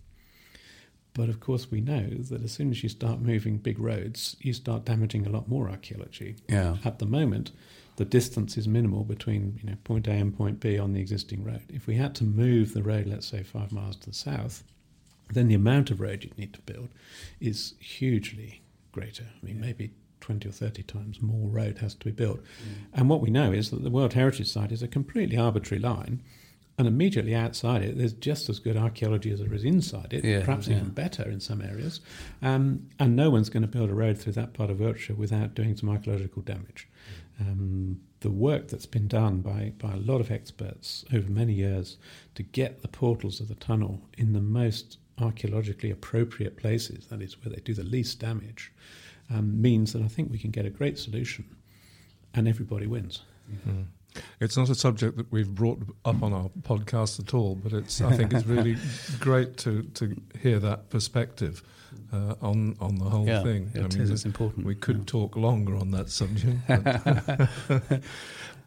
But 1.14 1.28
of 1.28 1.40
course, 1.40 1.70
we 1.70 1.80
know 1.80 2.08
that 2.08 2.42
as 2.42 2.52
soon 2.52 2.70
as 2.70 2.82
you 2.82 2.88
start 2.88 3.20
moving 3.20 3.58
big 3.58 3.78
roads, 3.78 4.36
you 4.40 4.52
start 4.52 4.84
damaging 4.84 5.26
a 5.26 5.30
lot 5.30 5.48
more 5.48 5.68
archaeology. 5.68 6.36
Yeah. 6.48 6.76
At 6.84 6.98
the 6.98 7.06
moment, 7.06 7.50
the 7.96 8.04
distance 8.04 8.56
is 8.56 8.68
minimal 8.68 9.04
between 9.04 9.58
you 9.62 9.70
know 9.70 9.76
point 9.84 10.06
A 10.06 10.12
and 10.12 10.36
point 10.36 10.60
B 10.60 10.78
on 10.78 10.92
the 10.92 11.00
existing 11.00 11.44
road. 11.44 11.64
If 11.68 11.86
we 11.86 11.96
had 11.96 12.14
to 12.16 12.24
move 12.24 12.72
the 12.72 12.82
road, 12.82 13.06
let's 13.06 13.26
say 13.26 13.42
five 13.42 13.72
miles 13.72 13.96
to 13.96 14.10
the 14.10 14.14
south, 14.14 14.62
then 15.32 15.48
the 15.48 15.54
amount 15.54 15.90
of 15.90 16.00
road 16.00 16.22
you'd 16.22 16.38
need 16.38 16.52
to 16.54 16.60
build 16.62 16.88
is 17.40 17.74
hugely 17.78 18.62
greater. 18.92 19.24
I 19.42 19.46
mean, 19.46 19.60
maybe 19.60 19.92
20 20.20 20.48
or 20.48 20.52
30 20.52 20.82
times 20.84 21.20
more 21.20 21.48
road 21.48 21.78
has 21.78 21.94
to 21.94 22.04
be 22.04 22.10
built. 22.10 22.40
Mm. 22.40 22.84
And 22.94 23.08
what 23.08 23.20
we 23.20 23.30
know 23.30 23.52
is 23.52 23.70
that 23.70 23.82
the 23.82 23.90
World 23.90 24.12
Heritage 24.14 24.48
Site 24.48 24.72
is 24.72 24.82
a 24.82 24.88
completely 24.88 25.36
arbitrary 25.36 25.80
line. 25.80 26.22
And 26.80 26.88
immediately 26.88 27.34
outside 27.34 27.82
it, 27.82 27.98
there's 27.98 28.14
just 28.14 28.48
as 28.48 28.58
good 28.58 28.74
archaeology 28.74 29.30
as 29.30 29.40
there 29.40 29.52
is 29.52 29.64
inside 29.64 30.14
it, 30.14 30.24
Yeah, 30.24 30.42
perhaps 30.42 30.66
yeah. 30.66 30.76
even 30.76 30.88
better 30.88 31.24
in 31.24 31.38
some 31.38 31.60
areas. 31.60 32.00
Um, 32.40 32.88
and 32.98 33.14
no 33.14 33.28
one's 33.28 33.50
going 33.50 33.64
to 33.64 33.68
build 33.68 33.90
a 33.90 33.94
road 33.94 34.16
through 34.16 34.32
that 34.32 34.54
part 34.54 34.70
of 34.70 34.80
Wiltshire 34.80 35.14
without 35.14 35.52
doing 35.54 35.76
some 35.76 35.90
archaeological 35.90 36.40
damage. 36.40 36.88
Um, 37.38 38.00
the 38.20 38.30
work 38.30 38.68
that's 38.68 38.86
been 38.86 39.08
done 39.08 39.42
by, 39.42 39.74
by 39.76 39.92
a 39.92 39.98
lot 39.98 40.22
of 40.22 40.30
experts 40.30 41.04
over 41.12 41.30
many 41.30 41.52
years 41.52 41.98
to 42.34 42.42
get 42.42 42.80
the 42.80 42.88
portals 42.88 43.40
of 43.40 43.48
the 43.48 43.56
tunnel 43.56 44.00
in 44.16 44.32
the 44.32 44.40
most 44.40 44.96
archaeologically 45.18 45.90
appropriate 45.90 46.56
places, 46.56 47.08
that 47.08 47.20
is 47.20 47.44
where 47.44 47.54
they 47.54 47.60
do 47.60 47.74
the 47.74 47.84
least 47.84 48.20
damage, 48.20 48.72
um, 49.28 49.60
means 49.60 49.92
that 49.92 50.00
I 50.00 50.08
think 50.08 50.32
we 50.32 50.38
can 50.38 50.50
get 50.50 50.64
a 50.64 50.70
great 50.70 50.98
solution 50.98 51.44
and 52.32 52.48
everybody 52.48 52.86
wins. 52.86 53.20
Mm. 53.68 53.84
It's 54.40 54.56
not 54.56 54.68
a 54.68 54.74
subject 54.74 55.16
that 55.16 55.30
we've 55.30 55.52
brought 55.54 55.82
up 56.04 56.22
on 56.22 56.32
our 56.32 56.50
podcast 56.62 57.20
at 57.20 57.34
all, 57.34 57.54
but 57.54 57.72
it's 57.72 58.00
I 58.00 58.16
think 58.16 58.32
it's 58.32 58.46
really 58.46 58.76
great 59.20 59.56
to, 59.58 59.82
to 59.82 60.16
hear 60.40 60.58
that 60.58 60.90
perspective 60.90 61.62
uh, 62.12 62.34
on 62.40 62.76
on 62.80 62.96
the 62.96 63.04
whole 63.04 63.26
yeah, 63.26 63.42
thing. 63.42 63.70
it 63.74 63.96
is, 63.96 64.10
it's 64.10 64.24
important. 64.24 64.66
we 64.66 64.74
could 64.74 65.06
talk 65.06 65.36
longer 65.36 65.76
on 65.76 65.90
that 65.92 66.10
subject, 66.10 66.56
but, 66.68 68.00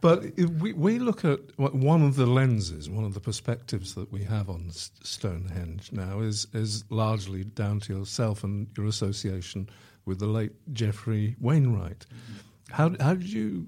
but 0.00 0.38
we 0.60 0.72
we 0.72 0.98
look 0.98 1.24
at 1.24 1.40
one 1.58 2.02
of 2.02 2.16
the 2.16 2.26
lenses, 2.26 2.88
one 2.88 3.04
of 3.04 3.14
the 3.14 3.20
perspectives 3.20 3.94
that 3.94 4.10
we 4.12 4.24
have 4.24 4.48
on 4.48 4.70
Stonehenge 4.70 5.92
now 5.92 6.20
is 6.20 6.46
is 6.54 6.84
largely 6.90 7.44
down 7.44 7.80
to 7.80 7.96
yourself 7.96 8.44
and 8.44 8.68
your 8.76 8.86
association 8.86 9.68
with 10.06 10.18
the 10.18 10.26
late 10.26 10.52
Geoffrey 10.72 11.36
Wainwright. 11.40 12.06
How 12.70 12.94
how 13.00 13.14
did 13.14 13.30
you 13.30 13.66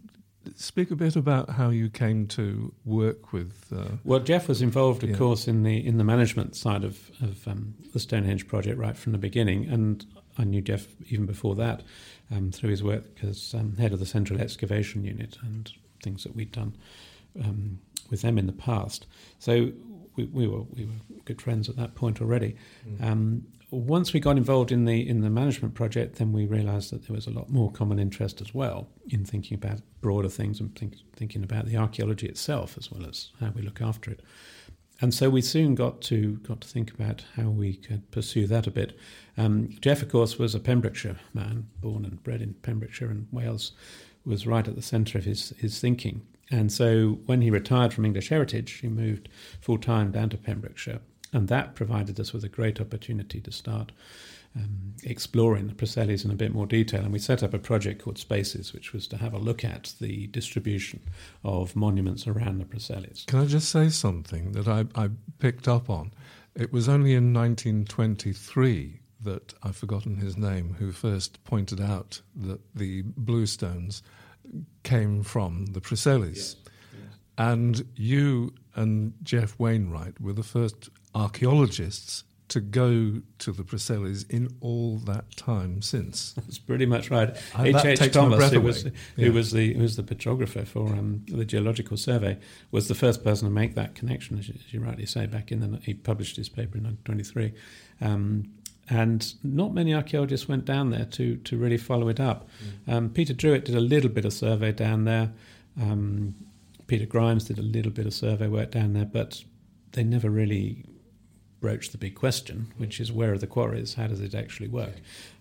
speak 0.56 0.90
a 0.90 0.96
bit 0.96 1.16
about 1.16 1.50
how 1.50 1.70
you 1.70 1.88
came 1.90 2.26
to 2.28 2.72
work 2.84 3.32
with? 3.32 3.72
Uh, 3.74 3.96
Well, 4.04 4.20
Geoff 4.20 4.48
was 4.48 4.62
involved, 4.62 5.02
of 5.02 5.10
Yeah. 5.10 5.16
course, 5.16 5.48
in 5.48 5.62
the 5.62 5.84
in 5.84 5.98
the 5.98 6.04
management 6.04 6.54
side 6.56 6.84
of 6.84 7.10
of 7.20 7.46
um, 7.48 7.74
the 7.92 7.98
Stonehenge 8.00 8.46
project 8.46 8.78
right 8.78 8.96
from 8.96 9.12
the 9.12 9.18
beginning, 9.18 9.66
and 9.66 10.04
I 10.38 10.44
knew 10.44 10.60
Geoff 10.62 10.86
even 11.08 11.26
before 11.26 11.54
that 11.56 11.82
um, 12.30 12.50
through 12.52 12.70
his 12.70 12.82
work 12.82 13.04
as 13.22 13.54
um, 13.54 13.76
head 13.76 13.92
of 13.92 13.98
the 13.98 14.06
Central 14.06 14.40
Excavation 14.40 15.04
Unit 15.04 15.38
and 15.42 15.72
things 16.02 16.22
that 16.24 16.34
we'd 16.36 16.52
done 16.52 16.76
um, 17.42 17.78
with 18.10 18.20
them 18.22 18.38
in 18.38 18.46
the 18.46 18.52
past. 18.52 19.06
So 19.38 19.72
we, 20.16 20.24
we 20.24 20.46
were 20.46 20.62
we 20.74 20.84
were 20.84 20.92
good 21.24 21.40
friends 21.42 21.68
at 21.68 21.76
that 21.76 21.94
point 21.94 22.20
already. 22.20 22.56
Um, 23.00 23.46
once 23.76 24.12
we 24.12 24.20
got 24.20 24.36
involved 24.36 24.72
in 24.72 24.84
the 24.84 25.06
in 25.08 25.20
the 25.20 25.30
management 25.30 25.74
project, 25.74 26.16
then 26.16 26.32
we 26.32 26.46
realised 26.46 26.90
that 26.92 27.06
there 27.06 27.14
was 27.14 27.26
a 27.26 27.30
lot 27.30 27.50
more 27.50 27.70
common 27.70 27.98
interest 27.98 28.40
as 28.40 28.54
well 28.54 28.88
in 29.08 29.24
thinking 29.24 29.54
about 29.54 29.80
broader 30.00 30.28
things 30.28 30.60
and 30.60 30.74
think, 30.76 30.94
thinking 31.14 31.42
about 31.42 31.66
the 31.66 31.76
archaeology 31.76 32.26
itself 32.26 32.76
as 32.78 32.90
well 32.90 33.06
as 33.08 33.30
how 33.40 33.50
we 33.50 33.62
look 33.62 33.80
after 33.80 34.10
it. 34.10 34.20
and 35.00 35.12
so 35.12 35.28
we 35.28 35.42
soon 35.42 35.74
got 35.74 36.00
to 36.00 36.36
got 36.38 36.60
to 36.62 36.68
think 36.68 36.90
about 36.92 37.24
how 37.34 37.50
we 37.50 37.74
could 37.74 38.10
pursue 38.10 38.46
that 38.46 38.66
a 38.66 38.70
bit. 38.70 38.98
Um, 39.36 39.68
Geoff, 39.80 40.02
of 40.02 40.08
course, 40.10 40.38
was 40.38 40.54
a 40.54 40.60
Pembrokeshire 40.60 41.18
man, 41.34 41.68
born 41.80 42.04
and 42.04 42.22
bred 42.22 42.40
in 42.42 42.54
Pembrokeshire, 42.54 43.10
and 43.10 43.28
Wales 43.30 43.72
was 44.24 44.46
right 44.46 44.66
at 44.66 44.74
the 44.74 44.82
centre 44.82 45.18
of 45.18 45.24
his 45.24 45.50
his 45.58 45.80
thinking. 45.80 46.22
And 46.50 46.70
so 46.72 47.18
when 47.26 47.42
he 47.42 47.50
retired 47.50 47.92
from 47.92 48.04
English 48.04 48.28
Heritage, 48.28 48.70
he 48.74 48.88
moved 48.88 49.28
full 49.60 49.78
time 49.78 50.12
down 50.12 50.28
to 50.30 50.36
Pembrokeshire, 50.38 51.00
and 51.32 51.48
that 51.48 51.74
provided 51.74 52.18
us 52.20 52.32
with 52.32 52.44
a 52.44 52.48
great 52.48 52.80
opportunity 52.80 53.40
to 53.40 53.52
start 53.52 53.92
um, 54.56 54.94
exploring 55.04 55.66
the 55.66 55.74
Preseli's 55.74 56.24
in 56.24 56.30
a 56.30 56.34
bit 56.34 56.52
more 56.52 56.66
detail. 56.66 57.02
And 57.02 57.12
we 57.12 57.18
set 57.18 57.42
up 57.42 57.52
a 57.52 57.58
project 57.58 58.02
called 58.02 58.18
Spaces, 58.18 58.72
which 58.72 58.92
was 58.92 59.06
to 59.08 59.18
have 59.18 59.34
a 59.34 59.38
look 59.38 59.64
at 59.64 59.94
the 60.00 60.28
distribution 60.28 61.00
of 61.44 61.76
monuments 61.76 62.26
around 62.26 62.58
the 62.58 62.64
Preseli's. 62.64 63.24
Can 63.26 63.40
I 63.40 63.46
just 63.46 63.68
say 63.68 63.88
something 63.90 64.52
that 64.52 64.68
I, 64.68 64.86
I 64.94 65.10
picked 65.38 65.68
up 65.68 65.90
on? 65.90 66.12
It 66.54 66.72
was 66.72 66.88
only 66.88 67.14
in 67.14 67.34
1923 67.34 69.00
that 69.22 69.54
I've 69.62 69.76
forgotten 69.76 70.16
his 70.16 70.36
name, 70.36 70.76
who 70.78 70.92
first 70.92 71.42
pointed 71.44 71.80
out 71.80 72.22
that 72.34 72.60
the 72.74 73.02
bluestones 73.02 74.02
came 74.82 75.22
from 75.22 75.66
the 75.66 75.80
Preseli's. 75.80 76.56
Yes, 76.56 76.72
yes. 76.94 77.18
And 77.36 77.86
you 77.94 78.54
and 78.74 79.14
Geoff 79.22 79.58
Wainwright 79.58 80.20
were 80.20 80.32
the 80.32 80.42
first 80.42 80.88
archaeologists 81.16 82.24
to 82.48 82.60
go 82.60 83.20
to 83.38 83.52
the 83.52 83.64
Preseli's 83.64 84.22
in 84.24 84.48
all 84.60 84.98
that 84.98 85.36
time 85.36 85.82
since. 85.82 86.32
That's 86.36 86.58
pretty 86.58 86.86
much 86.86 87.10
right. 87.10 87.30
H. 87.58 87.84
H. 87.84 88.12
Thomas, 88.12 88.52
who 88.52 88.60
was, 88.60 88.84
yeah. 88.84 89.26
who 89.26 89.32
was 89.32 89.50
the 89.50 89.74
who 89.74 89.82
was 89.82 89.96
the 89.96 90.04
petrographer 90.04 90.64
for 90.64 90.88
um, 90.88 91.24
the 91.26 91.44
Geological 91.44 91.96
Survey, 91.96 92.38
was 92.70 92.86
the 92.88 92.94
first 92.94 93.24
person 93.24 93.48
to 93.48 93.52
make 93.52 93.74
that 93.74 93.94
connection, 93.94 94.38
as 94.38 94.48
you, 94.48 94.54
as 94.54 94.72
you 94.72 94.80
rightly 94.80 95.06
say. 95.06 95.26
Back 95.26 95.50
in 95.50 95.60
the 95.60 95.80
he 95.82 95.94
published 95.94 96.36
his 96.36 96.48
paper 96.48 96.78
in 96.78 96.84
1923, 96.84 97.52
um, 98.00 98.48
and 98.88 99.34
not 99.42 99.74
many 99.74 99.92
archaeologists 99.92 100.46
went 100.46 100.64
down 100.64 100.90
there 100.90 101.06
to 101.06 101.36
to 101.38 101.56
really 101.56 101.78
follow 101.78 102.08
it 102.08 102.20
up. 102.20 102.48
Mm. 102.86 102.92
Um, 102.92 103.10
Peter 103.10 103.32
Druitt 103.32 103.64
did 103.64 103.74
a 103.74 103.80
little 103.80 104.10
bit 104.10 104.24
of 104.24 104.32
survey 104.32 104.70
down 104.70 105.04
there. 105.04 105.32
Um, 105.80 106.36
Peter 106.86 107.06
Grimes 107.06 107.44
did 107.44 107.58
a 107.58 107.62
little 107.62 107.90
bit 107.90 108.06
of 108.06 108.14
survey 108.14 108.46
work 108.46 108.70
down 108.70 108.92
there, 108.92 109.04
but 109.04 109.42
they 109.92 110.04
never 110.04 110.30
really 110.30 110.84
broach 111.66 111.90
the 111.90 111.98
big 111.98 112.14
question, 112.14 112.72
which 112.76 113.00
is 113.00 113.10
where 113.10 113.32
are 113.32 113.38
the 113.38 113.46
quarries? 113.48 113.94
How 113.94 114.06
does 114.06 114.20
it 114.20 114.36
actually 114.36 114.68
work? 114.68 114.94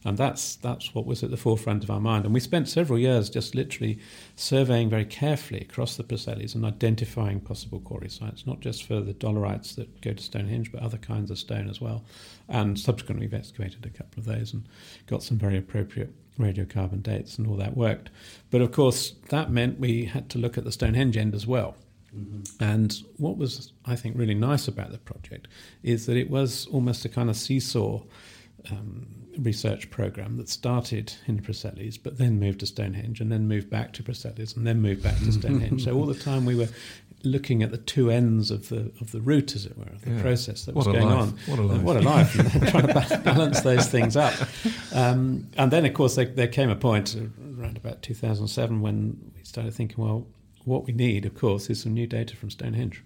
And 0.04 0.18
that's 0.18 0.56
that's 0.56 0.96
what 0.96 1.06
was 1.06 1.22
at 1.22 1.30
the 1.30 1.38
forefront 1.38 1.84
of 1.84 1.92
our 1.92 2.00
mind. 2.00 2.26
And 2.26 2.34
we 2.34 2.40
spent 2.40 2.68
several 2.68 2.98
years 2.98 3.30
just 3.30 3.54
literally 3.54 4.00
surveying 4.36 4.90
very 4.90 5.06
carefully 5.06 5.62
across 5.62 5.98
the 5.98 6.04
Preseli's 6.04 6.56
and 6.56 6.66
identifying 6.66 7.42
possible 7.42 7.80
quarry 7.80 8.10
sites, 8.10 8.48
not 8.48 8.60
just 8.60 8.86
for 8.86 9.02
the 9.02 9.14
dolerites 9.14 9.76
that 9.76 10.02
go 10.02 10.14
to 10.14 10.24
Stonehenge, 10.24 10.72
but 10.72 10.82
other 10.82 10.98
kinds 10.98 11.30
of 11.30 11.38
stone 11.38 11.70
as 11.70 11.80
well. 11.80 12.04
And 12.50 12.80
subsequently, 12.80 13.28
we've 13.28 13.40
excavated 13.40 13.86
a 13.86 13.90
couple 13.90 14.20
of 14.20 14.26
those 14.26 14.52
and 14.52 14.68
got 15.06 15.22
some 15.22 15.38
very 15.38 15.60
appropriate 15.60 16.12
radiocarbon 16.40 17.04
dates, 17.04 17.38
and 17.38 17.46
all 17.46 17.58
that 17.58 17.78
worked. 17.78 18.10
But 18.50 18.62
of 18.62 18.72
course, 18.72 19.14
that 19.30 19.52
meant 19.52 19.80
we 19.80 20.06
had 20.06 20.28
to 20.32 20.40
look 20.40 20.58
at 20.58 20.64
the 20.64 20.72
Stonehenge 20.72 21.18
end 21.18 21.36
as 21.36 21.46
well. 21.46 21.76
Mm-hmm. 22.18 22.64
And 22.64 23.02
what 23.18 23.38
was, 23.38 23.74
I 23.86 23.96
think, 23.96 24.18
really 24.18 24.36
nice 24.36 24.68
about 24.68 24.92
the 24.92 24.98
project 24.98 25.48
is 25.84 26.06
that 26.06 26.18
it 26.18 26.30
was 26.30 26.68
almost 26.68 27.06
a 27.06 27.10
kind 27.10 27.30
of 27.30 27.36
seesaw 27.36 28.02
um, 28.72 29.08
research 29.38 29.90
program 29.90 30.38
that 30.38 30.50
started 30.50 31.14
in 31.28 31.40
Preseli's, 31.40 31.98
but 31.98 32.18
then 32.18 32.40
moved 32.40 32.62
to 32.62 32.66
Stonehenge, 32.66 33.20
and 33.20 33.32
then 33.32 33.48
moved 33.48 33.70
back 33.70 33.94
to 33.94 34.04
Preseli's, 34.04 34.56
and 34.56 34.66
then 34.66 34.82
moved 34.82 35.04
back 35.04 35.18
to 35.18 35.32
Stonehenge. 35.32 35.84
so 35.84 35.94
all 35.96 36.06
the 36.06 36.16
time 36.16 36.46
we 36.46 36.56
were 36.56 36.70
looking 37.24 37.64
at 37.64 37.72
the 37.72 37.78
two 37.78 38.12
ends 38.12 38.52
of 38.52 38.70
the 38.70 38.92
of 39.02 39.12
the 39.12 39.22
route, 39.22 39.56
as 39.56 39.66
it 39.66 39.78
were, 39.78 39.86
of 39.86 40.02
the 40.02 40.12
yeah. 40.12 40.22
process 40.22 40.66
that 40.66 40.76
what 40.76 40.88
was 40.88 40.96
going 40.96 41.10
life. 41.10 41.20
on. 41.20 41.38
What 41.48 41.60
a 41.60 41.64
life! 41.64 41.82
What 41.84 41.98
a 41.98 42.02
life! 42.02 42.70
trying 42.70 42.88
to 42.88 43.22
balance 43.24 43.62
those 43.62 43.88
things 43.88 44.16
up. 44.16 44.34
Um, 44.94 45.48
and 45.58 45.72
then, 45.72 45.86
of 45.86 45.94
course, 45.94 46.16
there, 46.16 46.26
there 46.26 46.48
came 46.48 46.70
a 46.70 46.76
point 46.76 47.16
around 47.60 47.78
about 47.78 48.02
2007 48.02 48.82
when 48.82 49.32
we 49.36 49.44
started 49.44 49.74
thinking, 49.74 50.04
well, 50.04 50.28
what 50.66 50.86
we 50.86 50.94
need, 50.94 51.26
of 51.26 51.36
course, 51.36 51.70
is 51.70 51.82
some 51.82 51.94
new 51.94 52.08
data 52.08 52.36
from 52.36 52.50
Stonehenge. 52.50 53.04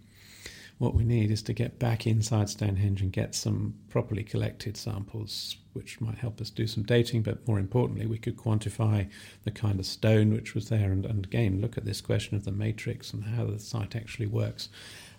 What 0.80 0.96
we 0.96 1.04
need 1.04 1.30
is 1.30 1.42
to 1.44 1.54
get 1.54 1.78
back 1.78 2.08
inside 2.08 2.50
Stonehenge 2.50 3.02
and 3.02 3.12
get 3.12 3.36
some 3.36 3.76
properly 3.90 4.24
collected 4.24 4.78
samples, 4.78 5.58
which 5.74 6.00
might 6.00 6.18
help 6.18 6.40
us 6.40 6.50
do 6.50 6.68
some 6.68 6.84
dating, 6.84 7.24
but 7.24 7.46
more 7.46 7.60
importantly, 7.60 8.06
we 8.06 8.18
could 8.18 8.38
quantify 8.38 9.10
the 9.44 9.52
kind 9.52 9.78
of 9.78 9.86
stone 9.86 10.34
which 10.34 10.56
was 10.56 10.70
there 10.70 10.92
and, 10.94 11.06
and 11.06 11.26
again 11.26 11.60
look 11.60 11.78
at 11.78 11.84
this 11.84 12.00
question 12.00 12.38
of 12.38 12.46
the 12.46 12.52
matrix 12.52 13.12
and 13.12 13.26
how 13.26 13.46
the 13.46 13.60
site 13.60 13.94
actually 13.94 14.28
works. 14.28 14.70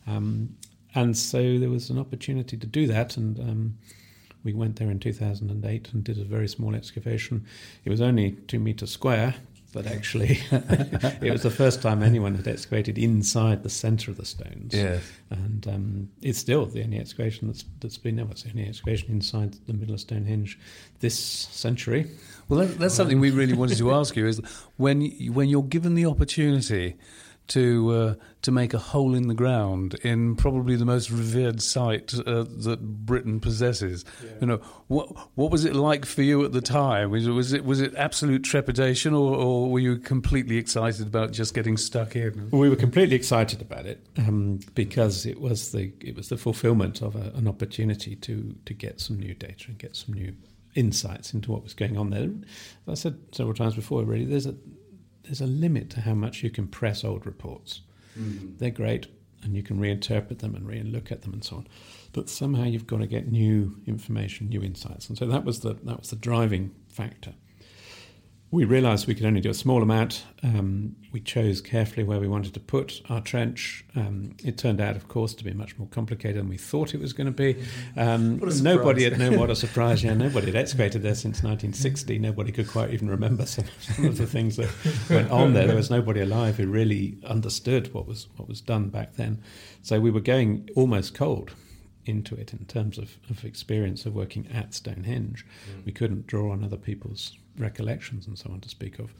Um, 0.06 0.56
and 0.94 1.16
so 1.16 1.58
there 1.58 1.68
was 1.68 1.90
an 1.90 1.98
opportunity 1.98 2.56
to 2.56 2.66
do 2.66 2.86
that, 2.86 3.18
and 3.18 3.38
um, 3.38 3.78
we 4.42 4.54
went 4.54 4.76
there 4.76 4.90
in 4.90 4.98
2008 4.98 5.92
and 5.92 6.02
did 6.02 6.18
a 6.18 6.24
very 6.24 6.48
small 6.48 6.74
excavation. 6.74 7.44
It 7.84 7.90
was 7.90 8.00
only 8.00 8.32
two 8.32 8.58
meters 8.58 8.90
square, 8.90 9.34
but 9.72 9.86
actually 9.86 10.40
it 10.50 11.30
was 11.30 11.42
the 11.42 11.50
first 11.50 11.82
time 11.82 12.02
anyone 12.02 12.34
had 12.34 12.46
excavated 12.48 12.98
inside 12.98 13.62
the 13.62 13.70
centre 13.70 14.10
of 14.10 14.16
the 14.16 14.24
stones. 14.24 14.74
Yes. 14.74 15.02
And 15.30 15.66
um, 15.68 16.08
it's 16.22 16.38
still 16.38 16.66
the 16.66 16.82
only 16.82 16.98
excavation 16.98 17.48
that's, 17.48 17.64
that's 17.80 17.98
been 17.98 18.16
there. 18.16 18.26
It's 18.30 18.42
the 18.42 18.50
only 18.50 18.68
excavation 18.68 19.10
inside 19.10 19.56
the 19.66 19.72
middle 19.72 19.94
of 19.94 20.00
Stonehenge 20.00 20.58
this 21.00 21.18
century. 21.18 22.10
Well, 22.48 22.60
that, 22.60 22.78
that's 22.78 22.94
something 22.94 23.20
we 23.20 23.30
really 23.30 23.54
wanted 23.54 23.78
to 23.78 23.92
ask 23.92 24.16
you 24.16 24.26
is 24.26 24.40
when, 24.76 25.10
when 25.32 25.48
you're 25.48 25.62
given 25.62 25.94
the 25.94 26.06
opportunity 26.06 26.96
to 27.50 27.90
uh, 27.90 28.14
to 28.42 28.50
make 28.50 28.72
a 28.72 28.78
hole 28.78 29.14
in 29.14 29.28
the 29.28 29.34
ground 29.34 29.94
in 30.02 30.34
probably 30.36 30.76
the 30.76 30.84
most 30.84 31.10
revered 31.10 31.60
site 31.60 32.14
uh, 32.14 32.44
that 32.44 32.78
Britain 32.80 33.40
possesses. 33.40 34.04
Yeah. 34.24 34.30
You 34.40 34.46
know, 34.46 34.56
what 34.88 35.08
what 35.34 35.50
was 35.50 35.64
it 35.64 35.74
like 35.74 36.06
for 36.06 36.22
you 36.22 36.44
at 36.44 36.52
the 36.52 36.60
time? 36.60 37.10
Was 37.10 37.26
it 37.26 37.30
was 37.30 37.52
it, 37.52 37.64
was 37.64 37.80
it 37.80 37.94
absolute 37.96 38.42
trepidation, 38.42 39.14
or, 39.14 39.36
or, 39.36 39.70
were 39.70 39.78
you 39.78 39.98
completely 39.98 40.56
excited 40.56 41.06
about 41.06 41.32
just 41.32 41.54
getting 41.54 41.76
stuck 41.76 42.16
in? 42.16 42.48
We 42.50 42.68
were 42.68 42.76
completely 42.76 43.16
excited 43.16 43.60
about 43.60 43.86
it 43.86 44.06
um, 44.16 44.60
because 44.74 45.26
it 45.26 45.40
was 45.40 45.72
the 45.72 45.92
it 46.00 46.16
was 46.16 46.28
the 46.28 46.36
fulfilment 46.36 47.02
of 47.02 47.16
a, 47.16 47.32
an 47.34 47.46
opportunity 47.46 48.16
to 48.16 48.54
to 48.64 48.74
get 48.74 49.00
some 49.00 49.18
new 49.18 49.34
data 49.34 49.66
and 49.68 49.78
get 49.78 49.96
some 49.96 50.14
new 50.14 50.34
insights 50.76 51.34
into 51.34 51.50
what 51.50 51.62
was 51.62 51.74
going 51.74 51.96
on 51.96 52.10
there. 52.10 52.30
As 52.86 52.88
I 52.88 52.94
said 52.94 53.18
several 53.32 53.54
times 53.54 53.74
before, 53.74 54.04
really, 54.04 54.24
there's 54.24 54.46
a 54.46 54.54
there's 55.30 55.40
a 55.40 55.46
limit 55.46 55.90
to 55.90 56.00
how 56.00 56.14
much 56.14 56.42
you 56.42 56.50
can 56.50 56.66
press 56.66 57.04
old 57.04 57.24
reports. 57.24 57.82
Mm-hmm. 58.18 58.56
They're 58.58 58.70
great, 58.70 59.06
and 59.44 59.54
you 59.54 59.62
can 59.62 59.78
reinterpret 59.78 60.40
them 60.40 60.56
and 60.56 60.66
re-look 60.66 61.12
at 61.12 61.22
them 61.22 61.32
and 61.32 61.44
so 61.44 61.58
on. 61.58 61.68
But 62.12 62.28
somehow 62.28 62.64
you've 62.64 62.88
got 62.88 62.98
to 62.98 63.06
get 63.06 63.30
new 63.30 63.76
information, 63.86 64.48
new 64.48 64.60
insights, 64.60 65.08
and 65.08 65.16
so 65.16 65.26
that 65.26 65.44
was 65.44 65.60
the 65.60 65.74
that 65.84 66.00
was 66.00 66.10
the 66.10 66.16
driving 66.16 66.72
factor 66.88 67.34
we 68.52 68.64
realised 68.64 69.06
we 69.06 69.14
could 69.14 69.26
only 69.26 69.40
do 69.40 69.50
a 69.50 69.54
small 69.54 69.80
amount. 69.80 70.24
Um, 70.42 70.96
we 71.12 71.20
chose 71.20 71.60
carefully 71.60 72.02
where 72.02 72.18
we 72.18 72.26
wanted 72.26 72.52
to 72.54 72.60
put 72.60 73.00
our 73.08 73.20
trench. 73.20 73.84
Um, 73.94 74.34
it 74.44 74.58
turned 74.58 74.80
out, 74.80 74.96
of 74.96 75.06
course, 75.06 75.34
to 75.34 75.44
be 75.44 75.52
much 75.52 75.78
more 75.78 75.86
complicated 75.88 76.38
than 76.38 76.48
we 76.48 76.56
thought 76.56 76.92
it 76.92 77.00
was 77.00 77.12
going 77.12 77.26
to 77.26 77.32
be. 77.32 77.62
Um, 77.96 78.38
nobody 78.60 79.04
had 79.04 79.18
known 79.18 79.38
what 79.38 79.50
a 79.50 79.56
surprise. 79.56 80.02
Yeah, 80.02 80.14
nobody 80.14 80.46
had 80.46 80.56
excavated 80.56 81.02
there 81.02 81.14
since 81.14 81.44
1960. 81.44 82.18
Nobody 82.18 82.50
could 82.50 82.66
quite 82.66 82.92
even 82.92 83.08
remember 83.08 83.46
some, 83.46 83.66
some 83.80 84.06
of 84.06 84.18
the 84.18 84.26
things 84.26 84.56
that 84.56 84.68
went 85.08 85.30
on 85.30 85.52
there. 85.52 85.68
There 85.68 85.76
was 85.76 85.90
nobody 85.90 86.20
alive 86.20 86.56
who 86.56 86.66
really 86.66 87.18
understood 87.24 87.94
what 87.94 88.08
was 88.08 88.26
what 88.36 88.48
was 88.48 88.60
done 88.60 88.88
back 88.88 89.14
then. 89.14 89.40
So 89.82 90.00
we 90.00 90.10
were 90.10 90.20
going 90.20 90.68
almost 90.74 91.14
cold 91.14 91.52
into 92.04 92.34
it 92.34 92.52
in 92.52 92.64
terms 92.64 92.98
of, 92.98 93.16
of 93.28 93.44
experience 93.44 94.06
of 94.06 94.14
working 94.14 94.48
at 94.52 94.74
Stonehenge. 94.74 95.46
Mm. 95.70 95.84
We 95.86 95.92
couldn't 95.92 96.26
draw 96.26 96.50
on 96.50 96.64
other 96.64 96.76
people's 96.76 97.36
recollections 97.60 98.26
and 98.26 98.38
so 98.38 98.50
on 98.50 98.60
to 98.60 98.68
speak 98.68 98.98
of. 98.98 99.14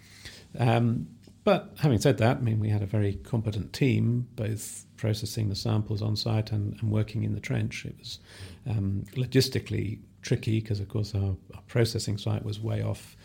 Um, 0.59 1.09
but 1.45 1.73
having 1.79 1.99
said 1.99 2.19
that, 2.19 2.39
I 2.39 2.41
mean, 2.41 2.61
we 2.61 2.69
had 2.69 2.83
a 2.83 2.87
very 2.87 3.15
competent 3.15 3.73
team, 3.73 4.29
both 4.37 4.85
processing 4.97 5.49
the 5.49 5.57
samples 5.57 6.03
on 6.03 6.17
site 6.17 6.53
and, 6.53 6.79
and 6.81 6.91
working 6.91 7.23
in 7.23 7.35
the 7.35 7.41
trench. 7.41 7.87
It 7.87 7.97
was 7.99 8.19
um, 8.69 9.05
logistically 9.15 10.01
tricky 10.23 10.61
because, 10.61 10.81
of 10.81 10.89
course, 10.89 11.15
our, 11.15 11.37
our, 11.55 11.63
processing 11.67 12.19
site 12.19 12.45
was 12.45 12.61
way 12.61 12.83
off 12.83 13.17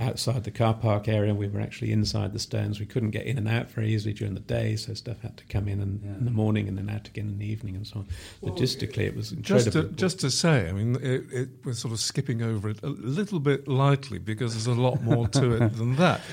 outside 0.00 0.44
the 0.44 0.50
car 0.50 0.74
park 0.74 1.08
area. 1.08 1.34
We 1.34 1.48
were 1.48 1.60
actually 1.60 1.92
inside 1.92 2.32
the 2.32 2.38
stones. 2.38 2.80
We 2.80 2.86
couldn't 2.86 3.10
get 3.10 3.26
in 3.26 3.38
and 3.38 3.48
out 3.48 3.70
very 3.70 3.92
easily 3.92 4.12
during 4.12 4.34
the 4.34 4.40
day, 4.40 4.76
so 4.76 4.94
stuff 4.94 5.20
had 5.20 5.36
to 5.36 5.44
come 5.44 5.68
in 5.68 5.80
and, 5.80 6.00
yeah. 6.02 6.14
in 6.14 6.24
the 6.24 6.30
morning 6.30 6.68
and 6.68 6.76
then 6.76 6.90
out 6.90 7.06
again 7.06 7.28
in 7.28 7.38
the 7.38 7.46
evening 7.46 7.76
and 7.76 7.86
so 7.86 8.00
on. 8.00 8.08
Well, 8.40 8.54
Logistically, 8.54 9.06
it 9.06 9.16
was 9.16 9.32
incredible. 9.32 9.70
Just 9.70 9.72
to, 9.72 9.94
just 9.94 10.20
to 10.20 10.30
say, 10.30 10.68
I 10.68 10.72
mean, 10.72 10.96
it, 10.96 11.24
it, 11.32 11.48
we're 11.64 11.74
sort 11.74 11.92
of 11.92 12.00
skipping 12.00 12.42
over 12.42 12.68
it 12.70 12.82
a 12.82 12.88
little 12.88 13.40
bit 13.40 13.68
lightly 13.68 14.18
because 14.18 14.52
there's 14.52 14.66
a 14.66 14.80
lot 14.80 15.02
more 15.02 15.28
to 15.28 15.52
it 15.52 15.76
than 15.76 15.96
that. 15.96 16.20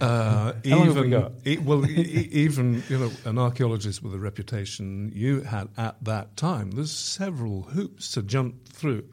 Uh, 0.00 0.54
even 0.64 1.10
we 1.44 1.58
well, 1.58 1.86
even 1.90 2.82
you 2.88 2.98
know, 2.98 3.10
an 3.26 3.36
archaeologist 3.36 4.02
with 4.02 4.14
a 4.14 4.18
reputation 4.18 5.12
you 5.14 5.42
had 5.42 5.68
at 5.76 6.02
that 6.02 6.38
time. 6.38 6.70
There's 6.70 6.90
several 6.90 7.64
hoops 7.64 8.12
to 8.12 8.22
jump 8.22 8.66
through 8.66 9.04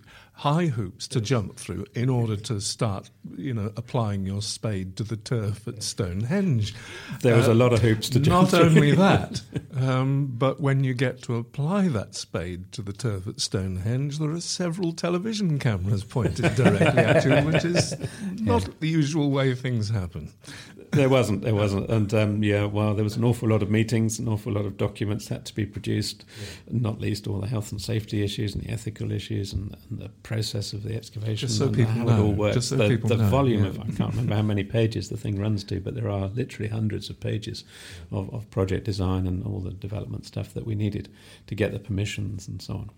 high 0.42 0.68
hoops 0.68 1.08
to 1.08 1.20
jump 1.20 1.58
through 1.58 1.84
in 1.96 2.10
order 2.10 2.36
to 2.36 2.62
start, 2.62 3.10
you 3.36 3.52
know, 3.52 3.72
applying 3.76 4.24
your 4.24 4.42
spade 4.44 4.96
to 4.96 5.04
the 5.04 5.18
turf 5.18 5.68
at 5.68 5.82
Stonehenge. 5.82 6.76
There 7.22 7.36
was 7.36 7.48
Uh, 7.48 7.54
a 7.54 7.56
lot 7.56 7.74
of 7.74 7.82
hoops 7.82 8.08
to 8.10 8.20
jump 8.20 8.50
through. 8.50 8.60
Not 8.60 8.70
through. 8.72 8.78
only 8.78 8.92
that, 8.96 9.42
um, 9.76 10.28
but 10.38 10.62
when 10.62 10.84
you 10.84 10.94
get 10.94 11.24
to 11.24 11.38
apply 11.38 11.88
that 11.88 12.14
spade 12.14 12.72
to 12.74 12.84
the 12.84 12.94
turf 12.94 13.28
at 13.28 13.40
Stonehenge, 13.42 14.20
there 14.20 14.30
are 14.30 14.40
several 14.40 14.94
television 14.94 15.58
cameras 15.58 16.04
pointed 16.04 16.54
directly 16.56 17.04
at 17.04 17.26
you, 17.26 17.52
which 17.52 17.66
is 17.66 17.96
not 18.40 18.80
the 18.80 18.88
usual 18.88 19.32
way 19.32 19.56
things 19.56 19.90
happen. 19.90 20.32
There 20.92 21.10
wasn't, 21.10 21.42
there 21.42 21.54
wasn't, 21.54 21.90
and 21.90 22.14
um, 22.14 22.44
yeah, 22.44 22.66
well, 22.66 22.94
there 22.94 23.04
was 23.04 23.18
an 23.18 23.24
awful 23.24 23.50
lot 23.50 23.62
of 23.62 23.70
meetings, 23.70 24.20
an 24.20 24.28
awful 24.28 24.54
lot 24.54 24.66
of 24.66 24.78
documents 24.78 25.28
had 25.28 25.46
to 25.46 25.54
be 25.54 25.66
produced, 25.66 26.24
not 26.72 27.02
least 27.02 27.28
all 27.28 27.42
the 27.42 27.48
health 27.48 27.72
and 27.72 27.82
safety 27.82 28.24
issues 28.24 28.56
and 28.56 28.64
the 28.64 28.70
ethical 28.70 29.12
issues 29.12 29.52
and, 29.52 29.76
and 29.90 30.00
the 30.00 30.10
process 30.24 30.72
of 30.72 30.84
the 30.84 30.96
excavation 30.96 31.48
Just 31.48 31.60
so 31.60 31.66
and 31.66 31.76
people 31.76 31.92
how 31.92 32.04
know, 32.06 32.18
it 32.18 32.20
all 32.22 32.34
works. 32.34 32.56
just 32.56 32.70
so 32.70 32.78
the 32.78 32.88
people 32.88 33.10
the 33.10 33.18
know, 33.18 33.30
volume 33.30 33.64
yeah. 33.64 33.70
of 33.70 33.80
I 33.82 33.84
can't 33.92 34.12
remember 34.12 34.36
how 34.36 34.42
many 34.42 34.64
pages 34.64 35.10
the 35.10 35.18
thing 35.18 35.38
runs 35.40 35.64
to, 35.66 35.80
but 35.82 35.94
there 35.94 36.10
are 36.10 36.28
literally 36.28 36.70
hundreds 36.70 37.10
of 37.10 37.20
pages 37.20 37.66
of, 38.12 38.34
of 38.34 38.50
project 38.50 38.86
design 38.86 39.28
and 39.28 39.46
all 39.46 39.60
the 39.60 39.72
development 39.72 40.26
stuff 40.26 40.54
that 40.54 40.66
we 40.66 40.74
needed 40.74 41.10
to 41.48 41.56
get 41.56 41.74
the 41.74 41.80
permissions 41.80 42.48
and 42.48 42.62
so 42.62 42.74
on. 42.76 42.92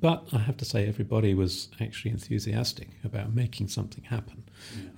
But 0.00 0.28
I 0.32 0.38
have 0.38 0.56
to 0.58 0.64
say, 0.64 0.86
everybody 0.86 1.34
was 1.34 1.68
actually 1.80 2.10
enthusiastic 2.12 2.88
about 3.04 3.34
making 3.34 3.68
something 3.68 4.04
happen. 4.04 4.44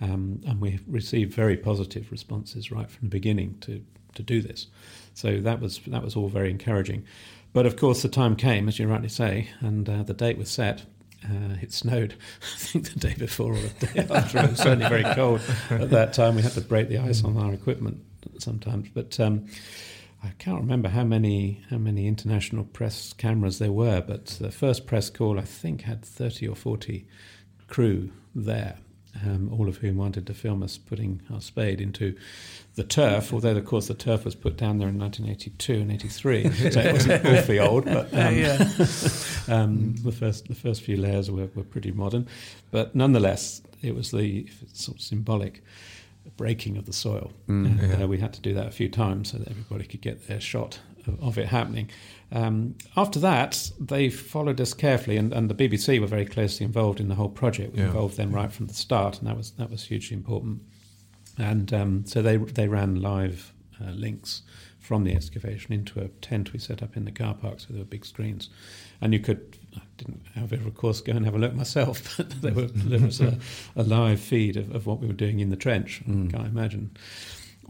Um, 0.00 0.40
and 0.46 0.60
we 0.60 0.80
received 0.86 1.34
very 1.34 1.56
positive 1.56 2.10
responses 2.10 2.70
right 2.70 2.90
from 2.90 3.08
the 3.08 3.10
beginning 3.10 3.56
to, 3.62 3.84
to 4.14 4.22
do 4.22 4.40
this. 4.40 4.66
So 5.14 5.40
that 5.40 5.60
was, 5.60 5.78
that 5.86 6.02
was 6.02 6.16
all 6.16 6.28
very 6.28 6.50
encouraging. 6.50 7.04
But 7.52 7.66
of 7.66 7.76
course, 7.76 8.02
the 8.02 8.08
time 8.08 8.36
came, 8.36 8.68
as 8.68 8.78
you 8.78 8.86
rightly 8.86 9.08
say, 9.08 9.48
and 9.60 9.88
uh, 9.88 10.02
the 10.04 10.14
date 10.14 10.38
was 10.38 10.50
set. 10.50 10.84
Uh, 11.24 11.56
it 11.60 11.72
snowed, 11.72 12.14
I 12.42 12.58
think, 12.58 12.92
the 12.92 12.98
day 13.00 13.14
before 13.18 13.52
or 13.52 13.58
the 13.58 13.86
day 13.86 14.06
after. 14.14 14.38
It 14.38 14.50
was 14.50 14.58
certainly 14.58 14.88
very 14.88 15.04
cold 15.14 15.40
at 15.70 15.90
that 15.90 16.12
time. 16.12 16.36
We 16.36 16.42
had 16.42 16.52
to 16.52 16.60
break 16.60 16.88
the 16.88 16.98
ice 16.98 17.24
on 17.24 17.36
our 17.36 17.52
equipment 17.52 18.00
sometimes. 18.38 18.88
But 18.94 19.18
um, 19.20 19.46
I 20.22 20.30
can't 20.38 20.60
remember 20.60 20.88
how 20.88 21.04
many 21.04 21.62
how 21.70 21.78
many 21.78 22.06
international 22.06 22.64
press 22.64 23.12
cameras 23.12 23.58
there 23.58 23.72
were, 23.72 24.00
but 24.00 24.26
the 24.26 24.50
first 24.50 24.86
press 24.86 25.10
call 25.10 25.38
I 25.38 25.44
think 25.44 25.82
had 25.82 26.04
thirty 26.04 26.46
or 26.46 26.54
forty 26.54 27.06
crew 27.68 28.10
there, 28.34 28.78
um, 29.24 29.50
all 29.52 29.68
of 29.68 29.78
whom 29.78 29.96
wanted 29.96 30.26
to 30.26 30.34
film 30.34 30.62
us 30.62 30.78
putting 30.78 31.22
our 31.32 31.40
spade 31.40 31.80
into 31.80 32.16
the 32.74 32.84
turf. 32.84 33.32
Although 33.32 33.56
of 33.56 33.64
course 33.64 33.88
the 33.88 33.94
turf 33.94 34.24
was 34.24 34.34
put 34.34 34.56
down 34.56 34.78
there 34.78 34.88
in 34.88 34.98
1982 34.98 35.72
and 35.74 35.92
83, 35.92 36.50
so 36.70 36.80
it 36.80 36.92
wasn't 36.92 37.26
awfully 37.26 37.58
old. 37.58 37.84
But 37.84 38.12
um, 38.12 38.18
um, 39.48 39.94
the 40.02 40.12
first 40.12 40.48
the 40.48 40.54
first 40.54 40.82
few 40.82 40.96
layers 40.96 41.30
were, 41.30 41.48
were 41.54 41.64
pretty 41.64 41.92
modern, 41.92 42.26
but 42.70 42.94
nonetheless 42.94 43.62
it 43.82 43.94
was 43.94 44.10
the 44.10 44.48
sort 44.72 44.98
of 44.98 45.02
symbolic 45.02 45.62
breaking 46.36 46.76
of 46.76 46.86
the 46.86 46.92
soil. 46.92 47.32
and 47.64 47.80
yeah. 47.80 48.04
uh, 48.04 48.06
we 48.06 48.18
had 48.18 48.32
to 48.34 48.40
do 48.40 48.54
that 48.54 48.66
a 48.66 48.70
few 48.70 48.88
times 48.88 49.32
so 49.32 49.38
that 49.38 49.48
everybody 49.48 49.84
could 49.84 50.00
get 50.00 50.28
their 50.28 50.40
shot 50.40 50.78
of, 51.06 51.22
of 51.22 51.38
it 51.38 51.46
happening. 51.46 51.90
Um, 52.32 52.76
after 52.96 53.18
that, 53.20 53.70
they 53.80 54.08
followed 54.08 54.60
us 54.60 54.72
carefully, 54.74 55.16
and, 55.16 55.32
and 55.32 55.50
the 55.50 55.54
BBC 55.54 56.00
were 56.00 56.06
very 56.06 56.26
closely 56.26 56.64
involved 56.64 57.00
in 57.00 57.08
the 57.08 57.16
whole 57.16 57.28
project. 57.28 57.74
We 57.74 57.80
Yeah. 57.80 57.86
involved 57.86 58.16
them 58.16 58.30
right 58.32 58.52
from 58.52 58.66
the 58.66 58.74
start, 58.74 59.18
and 59.18 59.26
that 59.28 59.36
was 59.36 59.50
that 59.52 59.70
was 59.70 59.84
hugely 59.84 60.16
important. 60.16 60.62
And 61.38 61.72
um, 61.72 62.04
so 62.06 62.22
they 62.22 62.36
they 62.36 62.68
ran 62.68 63.00
live 63.00 63.52
uh, 63.80 63.90
links 63.92 64.42
from 64.78 65.04
the 65.04 65.14
excavation 65.14 65.72
into 65.72 66.00
a 66.00 66.08
tent 66.20 66.52
we 66.52 66.58
set 66.58 66.82
up 66.82 66.96
in 66.96 67.04
the 67.04 67.12
car 67.12 67.34
park, 67.34 67.60
so 67.60 67.66
there 67.70 67.78
were 67.80 67.84
big 67.84 68.04
screens, 68.04 68.48
and 69.00 69.12
you 69.12 69.20
could. 69.20 69.56
I 69.76 69.80
didn't, 69.98 70.22
however, 70.34 70.56
of 70.66 70.74
course, 70.74 71.00
go 71.00 71.12
and 71.12 71.24
have 71.24 71.34
a 71.34 71.38
look 71.38 71.54
myself, 71.54 72.14
but 72.16 72.30
there, 72.42 72.52
were, 72.52 72.66
there 72.66 72.98
was 73.00 73.20
a, 73.20 73.38
a 73.76 73.84
live 73.84 74.18
feed 74.20 74.56
of, 74.56 74.74
of 74.74 74.86
what 74.86 74.98
we 75.00 75.06
were 75.06 75.12
doing 75.12 75.38
in 75.40 75.50
the 75.50 75.56
trench. 75.56 76.00
I 76.08 76.10
can't 76.10 76.46
imagine 76.46 76.90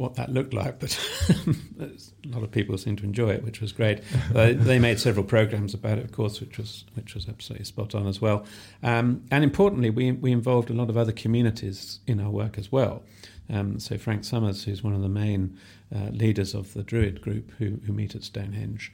what 0.00 0.14
that 0.14 0.32
looked 0.32 0.54
like, 0.54 0.80
but 0.80 0.98
a 1.78 2.28
lot 2.28 2.42
of 2.42 2.50
people 2.50 2.76
seemed 2.78 2.98
to 2.98 3.04
enjoy 3.04 3.30
it, 3.30 3.44
which 3.44 3.60
was 3.60 3.70
great. 3.70 4.00
Uh, 4.34 4.52
they 4.54 4.78
made 4.78 4.98
several 4.98 5.24
programs 5.24 5.74
about 5.74 5.98
it, 5.98 6.04
of 6.04 6.10
course, 6.10 6.40
which 6.40 6.56
was 6.56 6.84
which 6.94 7.14
was 7.14 7.28
absolutely 7.28 7.66
spot 7.66 7.94
on 7.94 8.06
as 8.06 8.20
well. 8.20 8.46
Um, 8.82 9.22
and 9.30 9.44
importantly, 9.44 9.90
we 9.90 10.12
we 10.12 10.32
involved 10.32 10.70
a 10.70 10.72
lot 10.72 10.88
of 10.88 10.96
other 10.96 11.12
communities 11.12 12.00
in 12.06 12.18
our 12.18 12.30
work 12.30 12.58
as 12.58 12.72
well. 12.72 13.02
Um, 13.50 13.78
so 13.78 13.98
Frank 13.98 14.24
Somers, 14.24 14.64
who's 14.64 14.82
one 14.82 14.94
of 14.94 15.02
the 15.02 15.08
main 15.08 15.58
uh, 15.94 16.10
leaders 16.12 16.54
of 16.54 16.72
the 16.72 16.82
Druid 16.82 17.20
group 17.20 17.50
who, 17.58 17.80
who 17.84 17.92
meet 17.92 18.14
at 18.14 18.22
Stonehenge, 18.22 18.92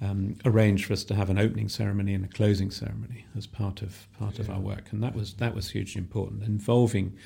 um, 0.00 0.36
arranged 0.46 0.86
for 0.86 0.94
us 0.94 1.04
to 1.04 1.14
have 1.14 1.28
an 1.28 1.38
opening 1.38 1.68
ceremony 1.68 2.14
and 2.14 2.24
a 2.24 2.28
closing 2.28 2.70
ceremony 2.70 3.26
as 3.36 3.46
part 3.46 3.82
of 3.82 4.08
part 4.18 4.38
of 4.38 4.50
our 4.50 4.60
work, 4.60 4.86
and 4.90 5.02
that 5.04 5.14
was 5.14 5.34
that 5.34 5.54
was 5.54 5.70
hugely 5.70 6.00
important, 6.00 6.42
involving 6.42 7.16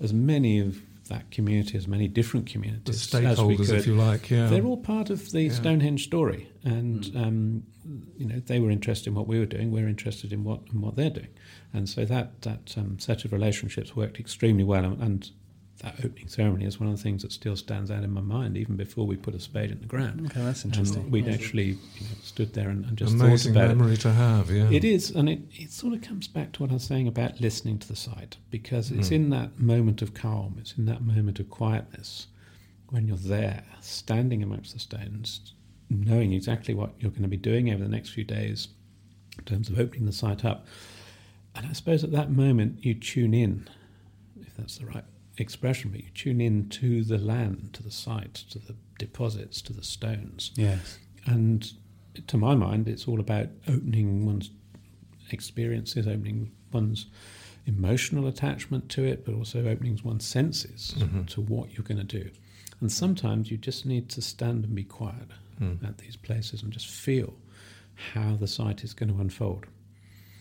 as 0.00 0.12
many 0.12 0.60
of 0.60 0.80
that 1.08 1.30
community, 1.30 1.76
as 1.76 1.86
many 1.88 2.08
different 2.08 2.46
The 2.46 2.52
communities 2.52 3.14
as 3.14 3.40
we 3.40 3.56
stakeholders, 3.56 3.66
could. 3.66 3.74
if 3.76 3.86
you 3.86 3.94
like, 3.94 4.30
yeah. 4.30 4.46
They're 4.48 4.64
all 4.64 4.76
part 4.76 5.10
of 5.10 5.30
the 5.32 5.42
Yeah. 5.42 5.52
Stonehenge 5.52 6.04
story, 6.04 6.50
and 6.64 7.10
um, 7.16 7.62
you 8.16 8.26
know 8.26 8.40
they 8.40 8.60
were 8.60 8.70
interested 8.70 9.08
in 9.08 9.14
what 9.14 9.26
we 9.26 9.38
were 9.38 9.46
doing. 9.46 9.70
We're 9.70 9.88
interested 9.88 10.32
in 10.32 10.44
what 10.44 10.60
in 10.72 10.80
what 10.80 10.96
they're 10.96 11.10
doing, 11.10 11.28
and 11.72 11.88
so 11.88 12.04
that 12.04 12.42
that 12.42 12.74
um, 12.76 12.98
set 12.98 13.24
of 13.24 13.32
relationships 13.32 13.94
worked 13.96 14.18
extremely 14.20 14.64
well. 14.64 14.84
And, 14.84 15.02
and 15.02 15.30
that 15.82 15.94
opening 16.04 16.26
ceremony 16.26 16.64
is 16.64 16.80
one 16.80 16.88
of 16.88 16.96
the 16.96 17.02
things 17.02 17.22
that 17.22 17.30
still 17.30 17.54
stands 17.54 17.88
out 17.90 18.02
in 18.02 18.10
my 18.12 18.20
mind, 18.20 18.56
even 18.56 18.76
before 18.76 19.06
we 19.06 19.16
put 19.16 19.34
a 19.34 19.38
spade 19.40 19.70
in 19.70 19.78
the 19.80 19.86
ground. 19.86 20.26
Okay, 20.26 20.40
that's 20.40 20.64
And 20.64 21.10
we'd 21.12 21.28
actually 21.28 21.66
you 21.66 21.74
know, 22.00 22.16
stood 22.22 22.52
there 22.52 22.68
and, 22.68 22.84
and 22.84 22.96
just 22.96 23.14
Amazing 23.14 23.52
thought 23.54 23.60
about 23.60 23.70
it. 23.70 23.74
memory 23.76 23.96
to 23.98 24.12
have, 24.12 24.50
yeah. 24.50 24.68
It 24.70 24.84
is, 24.84 25.10
and 25.10 25.28
it, 25.28 25.40
it 25.54 25.70
sort 25.70 25.94
of 25.94 26.02
comes 26.02 26.26
back 26.26 26.50
to 26.52 26.62
what 26.62 26.70
I 26.70 26.74
was 26.74 26.82
saying 26.84 27.06
about 27.06 27.40
listening 27.40 27.78
to 27.78 27.86
the 27.88 27.94
site, 27.96 28.38
because 28.50 28.90
it's 28.90 29.10
Mm. 29.10 29.12
in 29.12 29.30
that 29.30 29.60
moment 29.60 30.02
of 30.02 30.14
calm, 30.14 30.56
it's 30.58 30.76
in 30.76 30.86
that 30.86 31.00
moment 31.02 31.38
of 31.38 31.48
quietness, 31.48 32.26
when 32.90 33.06
you're 33.06 33.16
there, 33.16 33.62
standing 33.80 34.42
amongst 34.42 34.72
the 34.72 34.80
stones, 34.80 35.52
knowing 35.90 36.32
exactly 36.32 36.74
what 36.74 36.90
you're 36.98 37.10
going 37.12 37.22
to 37.22 37.28
be 37.28 37.36
doing 37.36 37.70
over 37.70 37.82
the 37.84 37.88
next 37.88 38.10
few 38.10 38.24
days 38.24 38.68
in 39.38 39.44
terms 39.44 39.68
of 39.70 39.78
opening 39.78 40.06
the 40.06 40.12
site 40.12 40.44
up. 40.44 40.66
And 41.54 41.66
I 41.66 41.72
suppose 41.72 42.02
at 42.02 42.10
that 42.12 42.30
moment 42.32 42.84
you 42.84 42.94
tune 42.94 43.32
in, 43.32 43.68
if 44.40 44.56
that's 44.56 44.78
the 44.78 44.86
right 44.86 45.04
expression, 45.40 45.90
but 45.90 46.00
you 46.02 46.10
tune 46.14 46.40
in 46.40 46.68
to 46.70 47.02
the 47.04 47.18
land, 47.18 47.70
to 47.74 47.82
the 47.82 47.90
site, 47.90 48.34
to 48.50 48.58
the 48.58 48.74
deposits, 48.98 49.60
to 49.62 49.72
the 49.72 49.82
stones. 49.82 50.52
Yes. 50.56 50.98
And 51.26 51.72
to 52.26 52.36
my 52.36 52.54
mind, 52.54 52.88
it's 52.88 53.06
all 53.06 53.20
about 53.20 53.48
opening 53.68 54.26
one's 54.26 54.50
experiences, 55.30 56.06
opening 56.06 56.50
one's 56.72 57.06
emotional 57.66 58.26
attachment 58.26 58.88
to 58.90 59.04
it, 59.04 59.24
but 59.24 59.34
also 59.34 59.66
opening 59.66 59.98
one's 60.02 60.24
senses 60.26 60.94
Mhm. 60.96 61.26
to 61.28 61.40
what 61.42 61.72
you're 61.76 61.84
going 61.84 62.04
to 62.06 62.22
do. 62.22 62.30
And 62.80 62.90
sometimes 62.90 63.50
you 63.50 63.58
just 63.58 63.84
need 63.84 64.08
to 64.10 64.22
stand 64.22 64.64
and 64.64 64.74
be 64.74 64.84
quiet 64.84 65.28
Mm. 65.60 65.82
at 65.84 65.98
these 65.98 66.16
places 66.16 66.62
and 66.62 66.72
just 66.72 66.86
feel 66.86 67.34
how 68.14 68.36
the 68.36 68.46
site 68.46 68.84
is 68.84 68.94
going 68.94 69.12
to 69.12 69.20
unfold. 69.20 69.66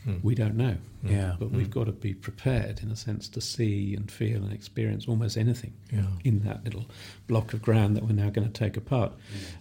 Mm. 0.06 0.24
We 0.24 0.36
don't 0.36 0.56
know, 0.56 0.78
Yeah. 1.04 1.36
but 1.40 1.52
we've 1.52 1.70
got 1.70 1.86
to 1.86 1.92
be 1.92 2.14
prepared, 2.14 2.82
in 2.82 2.92
a 2.92 2.96
sense, 2.96 3.28
to 3.30 3.42
see 3.42 3.94
and 3.96 4.10
feel 4.10 4.44
and 4.44 4.54
experience 4.54 5.08
almost 5.08 5.38
anything 5.38 5.74
yeah. 5.92 6.06
in 6.24 6.40
that 6.42 6.64
little 6.64 6.86
block 7.28 7.54
of 7.54 7.62
ground 7.62 7.96
that 7.98 8.04
we're 8.04 8.14
now 8.14 8.30
going 8.30 8.48
to 8.48 8.54
take 8.54 8.78
apart. 8.78 9.12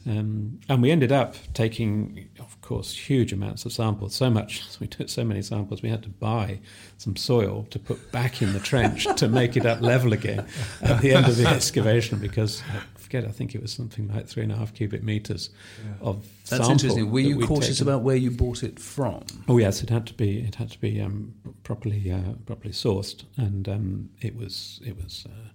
Um, 0.06 0.60
and 0.68 0.82
we 0.82 0.90
ended 0.90 1.10
up 1.10 1.34
taking, 1.54 2.28
of 2.38 2.60
course, 2.60 2.96
huge 2.96 3.32
amounts 3.32 3.64
of 3.64 3.72
samples. 3.72 4.14
So 4.14 4.30
much, 4.30 4.62
we 4.80 4.86
took 4.86 5.08
so 5.08 5.24
many 5.24 5.42
samples, 5.42 5.82
we 5.82 5.88
had 5.88 6.02
to 6.04 6.10
buy 6.10 6.60
some 6.98 7.16
soil 7.16 7.66
to 7.70 7.78
put 7.78 8.12
back 8.12 8.40
in 8.40 8.52
the 8.52 8.60
trench 8.60 9.06
to 9.16 9.28
make 9.28 9.56
it 9.56 9.66
up 9.66 9.80
level 9.80 10.12
again 10.12 10.46
at 10.82 11.00
the 11.00 11.12
end 11.12 11.26
of 11.26 11.36
the 11.36 11.46
excavation 11.48 12.18
because. 12.18 12.62
I 13.06 13.08
forget, 13.08 13.24
I 13.24 13.30
think 13.30 13.54
it 13.54 13.62
was 13.62 13.72
something 13.72 14.08
like 14.08 14.26
three 14.26 14.42
and 14.42 14.50
a 14.50 14.56
half 14.56 14.74
cubic 14.74 15.04
meters 15.04 15.50
of 16.00 16.26
That's 16.50 16.66
sample 16.66 16.72
interesting. 16.72 17.10
Were 17.12 17.20
you 17.20 17.46
cautious 17.46 17.78
taken. 17.78 17.86
about 17.86 18.02
where 18.02 18.16
you 18.16 18.32
bought 18.32 18.64
it 18.64 18.80
from? 18.80 19.22
Oh 19.46 19.58
yes, 19.58 19.80
it 19.84 19.90
had 19.90 20.08
to 20.08 20.14
be. 20.14 20.40
It 20.40 20.56
had 20.56 20.72
to 20.72 20.80
be 20.80 21.00
um, 21.00 21.32
properly 21.62 22.10
uh, 22.10 22.32
properly 22.46 22.72
sourced, 22.72 23.22
and 23.36 23.68
um, 23.68 24.10
it 24.20 24.34
was 24.34 24.80
it 24.84 24.96
was 24.96 25.24
uh, 25.28 25.48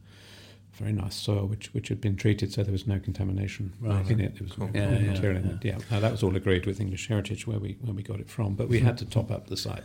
very 0.74 0.94
nice 0.94 1.16
soil, 1.16 1.46
which 1.48 1.74
which 1.74 1.90
had 1.90 2.00
been 2.00 2.16
treated, 2.16 2.52
so 2.54 2.64
there 2.64 2.72
was 2.72 2.88
no 2.88 2.98
contamination 3.00 3.74
Right. 3.80 4.10
in 4.10 4.20
it. 4.20 4.36
There 4.36 4.44
was 4.44 4.54
Cool. 4.54 4.70
no 4.74 4.80
Yeah, 4.80 4.98
yeah, 5.00 5.12
material 5.12 5.38
in 5.44 5.48
yeah. 5.64 5.74
it. 5.76 5.84
Yeah, 5.92 6.00
that 6.00 6.12
was 6.12 6.24
all 6.24 6.36
agreed 6.36 6.66
with 6.66 6.80
English 6.80 7.08
Heritage 7.08 7.46
where 7.46 7.60
we 7.60 7.78
where 7.82 7.94
we 7.94 8.04
got 8.04 8.20
it 8.20 8.30
from, 8.30 8.56
but 8.56 8.70
we 8.70 8.80
had 8.80 8.98
to 9.00 9.06
top 9.06 9.30
up 9.32 9.48
the 9.48 9.58
site 9.58 9.84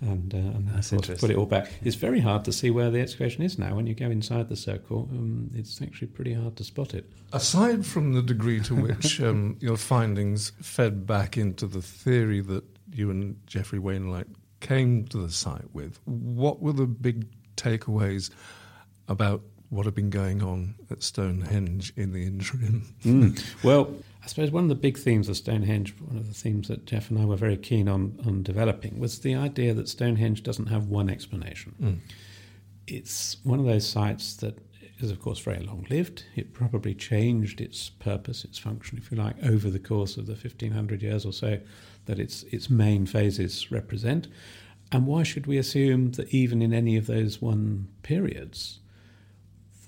and, 0.00 0.32
uh, 0.34 0.38
and 0.38 0.68
That's 0.68 0.92
of 0.92 1.02
course, 1.02 1.20
put 1.20 1.30
it 1.30 1.36
all 1.36 1.46
back. 1.46 1.70
It's 1.82 1.96
very 1.96 2.20
hard 2.20 2.44
to 2.44 2.52
see 2.52 2.70
where 2.70 2.90
the 2.90 3.00
excavation 3.00 3.42
is 3.42 3.58
now. 3.58 3.74
When 3.74 3.86
you 3.86 3.94
go 3.94 4.10
inside 4.10 4.48
the 4.48 4.56
circle, 4.56 5.08
um, 5.12 5.50
it's 5.54 5.82
actually 5.82 6.08
pretty 6.08 6.34
hard 6.34 6.56
to 6.56 6.64
spot 6.64 6.94
it. 6.94 7.10
Aside 7.32 7.84
from 7.84 8.12
the 8.12 8.22
degree 8.22 8.60
to 8.60 8.74
which 8.74 9.20
um, 9.28 9.56
your 9.60 9.76
findings 9.76 10.52
fed 10.62 11.06
back 11.06 11.36
into 11.36 11.66
the 11.66 11.82
theory 11.82 12.40
that 12.42 12.64
you 12.92 13.10
and 13.10 13.36
Geoffrey 13.46 13.78
Wainwright 13.78 14.28
came 14.60 15.04
to 15.06 15.18
the 15.18 15.30
site 15.30 15.72
with, 15.74 16.00
what 16.04 16.62
were 16.62 16.72
the 16.72 16.86
big 16.86 17.26
takeaways 17.56 18.30
about 19.08 19.42
what 19.70 19.84
had 19.84 19.94
been 19.94 20.10
going 20.10 20.42
on 20.42 20.74
at 20.90 21.02
Stonehenge 21.02 21.92
in 21.96 22.12
the 22.12 22.26
interim? 22.26 22.94
Mm. 23.04 23.42
Well, 23.62 23.94
I 24.22 24.26
suppose 24.26 24.50
one 24.50 24.64
of 24.64 24.68
the 24.68 24.74
big 24.74 24.98
themes 24.98 25.28
of 25.28 25.36
Stonehenge, 25.36 25.94
one 26.00 26.16
of 26.16 26.26
the 26.26 26.34
themes 26.34 26.68
that 26.68 26.86
Geoff 26.86 27.10
and 27.10 27.18
I 27.18 27.24
were 27.24 27.36
very 27.36 27.56
keen 27.56 27.88
on, 27.88 28.18
on 28.26 28.42
developing, 28.42 28.98
was 28.98 29.20
the 29.20 29.34
idea 29.34 29.74
that 29.74 29.88
Stonehenge 29.88 30.42
doesn't 30.42 30.66
have 30.66 30.88
one 30.88 31.08
explanation. 31.08 31.74
Mm. 31.80 31.98
It's 32.86 33.36
one 33.44 33.58
of 33.58 33.66
those 33.66 33.86
sites 33.86 34.36
that 34.36 34.58
is, 35.00 35.10
of 35.10 35.20
course, 35.20 35.38
very 35.38 35.60
long 35.60 35.86
lived. 35.90 36.24
It 36.34 36.52
probably 36.52 36.94
changed 36.94 37.60
its 37.60 37.90
purpose, 37.90 38.44
its 38.44 38.58
function, 38.58 38.98
if 38.98 39.10
you 39.10 39.16
like, 39.16 39.36
over 39.44 39.70
the 39.70 39.78
course 39.78 40.16
of 40.16 40.26
the 40.26 40.32
1500 40.32 41.02
years 41.02 41.24
or 41.24 41.32
so 41.32 41.58
that 42.06 42.18
its, 42.18 42.42
its 42.44 42.68
main 42.68 43.06
phases 43.06 43.70
represent. 43.70 44.28
And 44.90 45.06
why 45.06 45.22
should 45.22 45.46
we 45.46 45.58
assume 45.58 46.12
that 46.12 46.32
even 46.34 46.62
in 46.62 46.72
any 46.72 46.96
of 46.96 47.06
those 47.06 47.40
one 47.40 47.88
periods, 48.02 48.80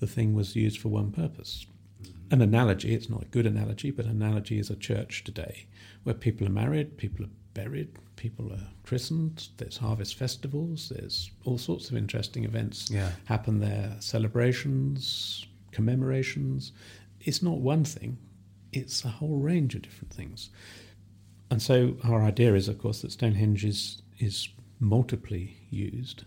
the 0.01 0.07
thing 0.07 0.33
was 0.33 0.55
used 0.55 0.81
for 0.81 0.89
one 0.89 1.11
purpose? 1.11 1.65
Mm-hmm. 2.03 2.33
An 2.33 2.41
analogy, 2.41 2.93
it's 2.93 3.09
not 3.09 3.21
a 3.21 3.25
good 3.27 3.45
analogy, 3.45 3.91
but 3.91 4.05
analogy 4.05 4.59
is 4.59 4.69
a 4.69 4.75
church 4.75 5.23
today 5.23 5.67
where 6.03 6.15
people 6.15 6.45
are 6.47 6.51
married, 6.51 6.97
people 6.97 7.23
are 7.25 7.29
buried, 7.53 7.89
people 8.15 8.51
are 8.51 8.67
christened, 8.83 9.49
there's 9.57 9.77
harvest 9.77 10.15
festivals, 10.15 10.89
there's 10.93 11.31
all 11.45 11.57
sorts 11.57 11.89
of 11.89 11.95
interesting 11.97 12.43
events 12.43 12.89
Yeah. 12.89 13.11
happen 13.25 13.59
there, 13.59 13.95
celebrations, 13.99 15.45
commemorations. 15.71 16.71
It's 17.21 17.43
not 17.43 17.59
one 17.59 17.83
thing, 17.83 18.17
it's 18.73 19.05
a 19.05 19.09
whole 19.09 19.37
range 19.37 19.75
of 19.75 19.83
different 19.83 20.11
things. 20.13 20.49
And 21.51 21.61
so 21.61 21.97
our 22.03 22.23
idea 22.23 22.55
is, 22.55 22.67
of 22.67 22.79
course, 22.79 23.01
that 23.01 23.11
Stonehenge 23.11 23.65
is, 23.65 24.01
is 24.19 24.49
multiply 24.79 25.47
used 25.69 26.23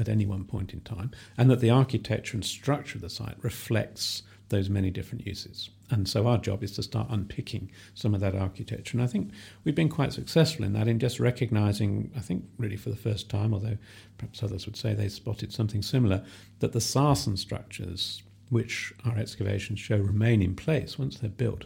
at 0.00 0.08
any 0.08 0.26
one 0.26 0.44
point 0.44 0.72
in 0.72 0.80
time, 0.80 1.10
and 1.36 1.50
that 1.50 1.60
the 1.60 1.70
architecture 1.70 2.36
and 2.36 2.44
structure 2.44 2.96
of 2.96 3.02
the 3.02 3.10
site 3.10 3.36
reflects 3.42 4.22
those 4.48 4.68
many 4.68 4.90
different 4.90 5.26
uses. 5.26 5.70
And 5.90 6.08
so 6.08 6.26
our 6.26 6.38
job 6.38 6.62
is 6.62 6.72
to 6.72 6.82
start 6.82 7.08
unpicking 7.10 7.70
some 7.94 8.14
of 8.14 8.20
that 8.20 8.34
architecture. 8.34 8.96
And 8.96 9.02
I 9.02 9.08
think 9.08 9.30
we've 9.64 9.74
been 9.74 9.88
quite 9.88 10.12
successful 10.12 10.64
in 10.64 10.72
that, 10.74 10.88
in 10.88 10.98
just 10.98 11.18
recognizing, 11.18 12.10
I 12.16 12.20
think 12.20 12.44
really 12.58 12.76
for 12.76 12.90
the 12.90 12.96
first 12.96 13.28
time, 13.28 13.52
although 13.52 13.78
perhaps 14.18 14.42
others 14.42 14.66
would 14.66 14.76
say 14.76 14.94
they 14.94 15.08
spotted 15.08 15.52
something 15.52 15.82
similar, 15.82 16.24
that 16.60 16.72
the 16.72 16.80
sarsen 16.80 17.36
structures, 17.36 18.22
which 18.50 18.92
our 19.04 19.16
excavations 19.18 19.80
show 19.80 19.96
remain 19.96 20.42
in 20.42 20.54
place 20.54 20.98
once 20.98 21.18
they're 21.18 21.30
built, 21.30 21.64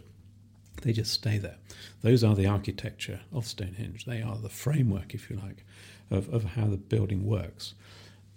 they 0.83 0.93
just 0.93 1.13
stay 1.13 1.39
there. 1.39 1.57
Those 2.03 2.25
are 2.25 2.35
the 2.35 2.47
architecture 2.47 3.21
of 3.33 3.47
Stonehenge. 3.47 4.05
They 4.05 4.21
are 4.21 4.37
the 4.37 4.51
framework, 4.51 5.15
if 5.15 5.31
you 5.31 5.37
like, 5.37 5.65
of, 6.11 6.29
of 6.33 6.45
how 6.45 6.67
the 6.67 6.77
building 6.77 7.25
works. 7.25 7.75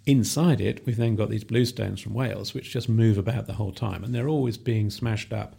Inside 0.08 0.62
it, 0.62 0.86
we've 0.86 0.96
then 0.96 1.16
got 1.16 1.28
these 1.28 1.44
bluestones 1.44 2.00
from 2.00 2.14
Wales, 2.14 2.54
which 2.54 2.70
just 2.70 2.88
move 2.88 3.18
about 3.18 3.46
the 3.46 3.52
whole 3.52 3.72
time, 3.72 4.02
and 4.02 4.14
they're 4.14 4.26
always 4.26 4.56
being 4.56 4.88
smashed 4.88 5.34
up, 5.34 5.54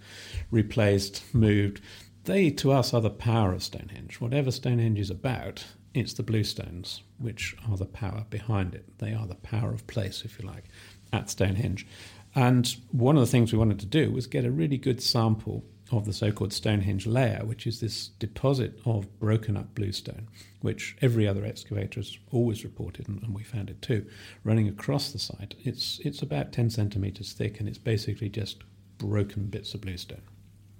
replaced, 0.50 1.24
moved. 1.36 1.82
They, 2.24 2.50
to 2.50 2.72
us, 2.72 2.91
are 2.91 3.00
the 3.00 3.12
power 3.12 3.54
of 3.54 3.62
Stonehenge. 3.62 4.20
Whatever 4.20 4.50
Stonehenge 4.50 4.97
is 4.97 5.12
about, 5.12 5.66
it's 5.93 6.14
the 6.14 6.24
bluestones 6.24 7.04
which 7.20 7.56
are 7.70 7.78
the 7.78 7.86
power 7.86 8.26
behind 8.32 8.74
it. 8.74 8.97
They 8.97 9.14
are 9.14 9.28
the 9.28 9.36
power 9.36 9.72
of 9.72 9.86
place, 9.86 10.26
if 10.26 10.39
you 10.39 10.47
like, 10.47 10.64
at 11.14 11.30
Stonehenge. 11.30 11.86
And 12.34 12.76
one 12.89 13.18
of 13.18 13.22
the 13.22 13.32
things 13.32 13.54
we 13.54 13.60
wanted 13.60 13.80
to 13.82 13.86
do 13.86 14.12
was 14.12 14.26
get 14.26 14.45
a 14.45 14.52
really 14.52 14.80
good 14.80 15.00
sample 15.00 15.64
of 15.92 16.06
the 16.06 16.14
so 16.14 16.32
called 16.32 16.54
Stonehenge 16.54 17.08
layer, 17.08 17.44
which 17.46 17.66
is 17.66 17.80
this 17.80 18.10
deposit 18.20 18.80
of 18.86 19.20
broken 19.20 19.58
up 19.58 19.74
bluestone, 19.76 20.28
which 20.62 20.96
every 21.02 21.28
other 21.28 21.46
excavator 21.46 22.00
has 22.00 22.18
always 22.32 22.64
reported, 22.64 23.08
and, 23.08 23.22
and 23.24 23.34
we 23.34 23.44
found 23.44 23.70
it 23.70 23.82
too, 23.82 24.06
running 24.44 24.68
across 24.68 25.12
the 25.12 25.20
site. 25.20 25.56
It's, 25.64 26.00
it's 26.04 26.22
about 26.22 26.52
10 26.52 26.70
centimetres 26.70 27.34
thick, 27.34 27.60
and 27.60 27.68
it's 27.68 27.78
basically 27.78 28.30
just 28.30 28.64
broken 28.98 29.48
bits 29.48 29.74
of 29.74 29.82
bluestone. 29.82 30.22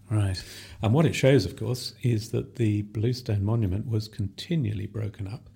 Right. 0.10 0.42
And 0.82 0.94
what 0.94 1.06
it 1.06 1.14
shows, 1.14 1.46
of 1.46 1.56
course, 1.56 1.94
is 2.02 2.32
that 2.32 2.56
the 2.56 2.82
bluestone 2.84 3.44
monument 3.44 3.88
was 3.88 4.08
continually 4.08 4.88
broken 4.88 5.28
up 5.28 5.50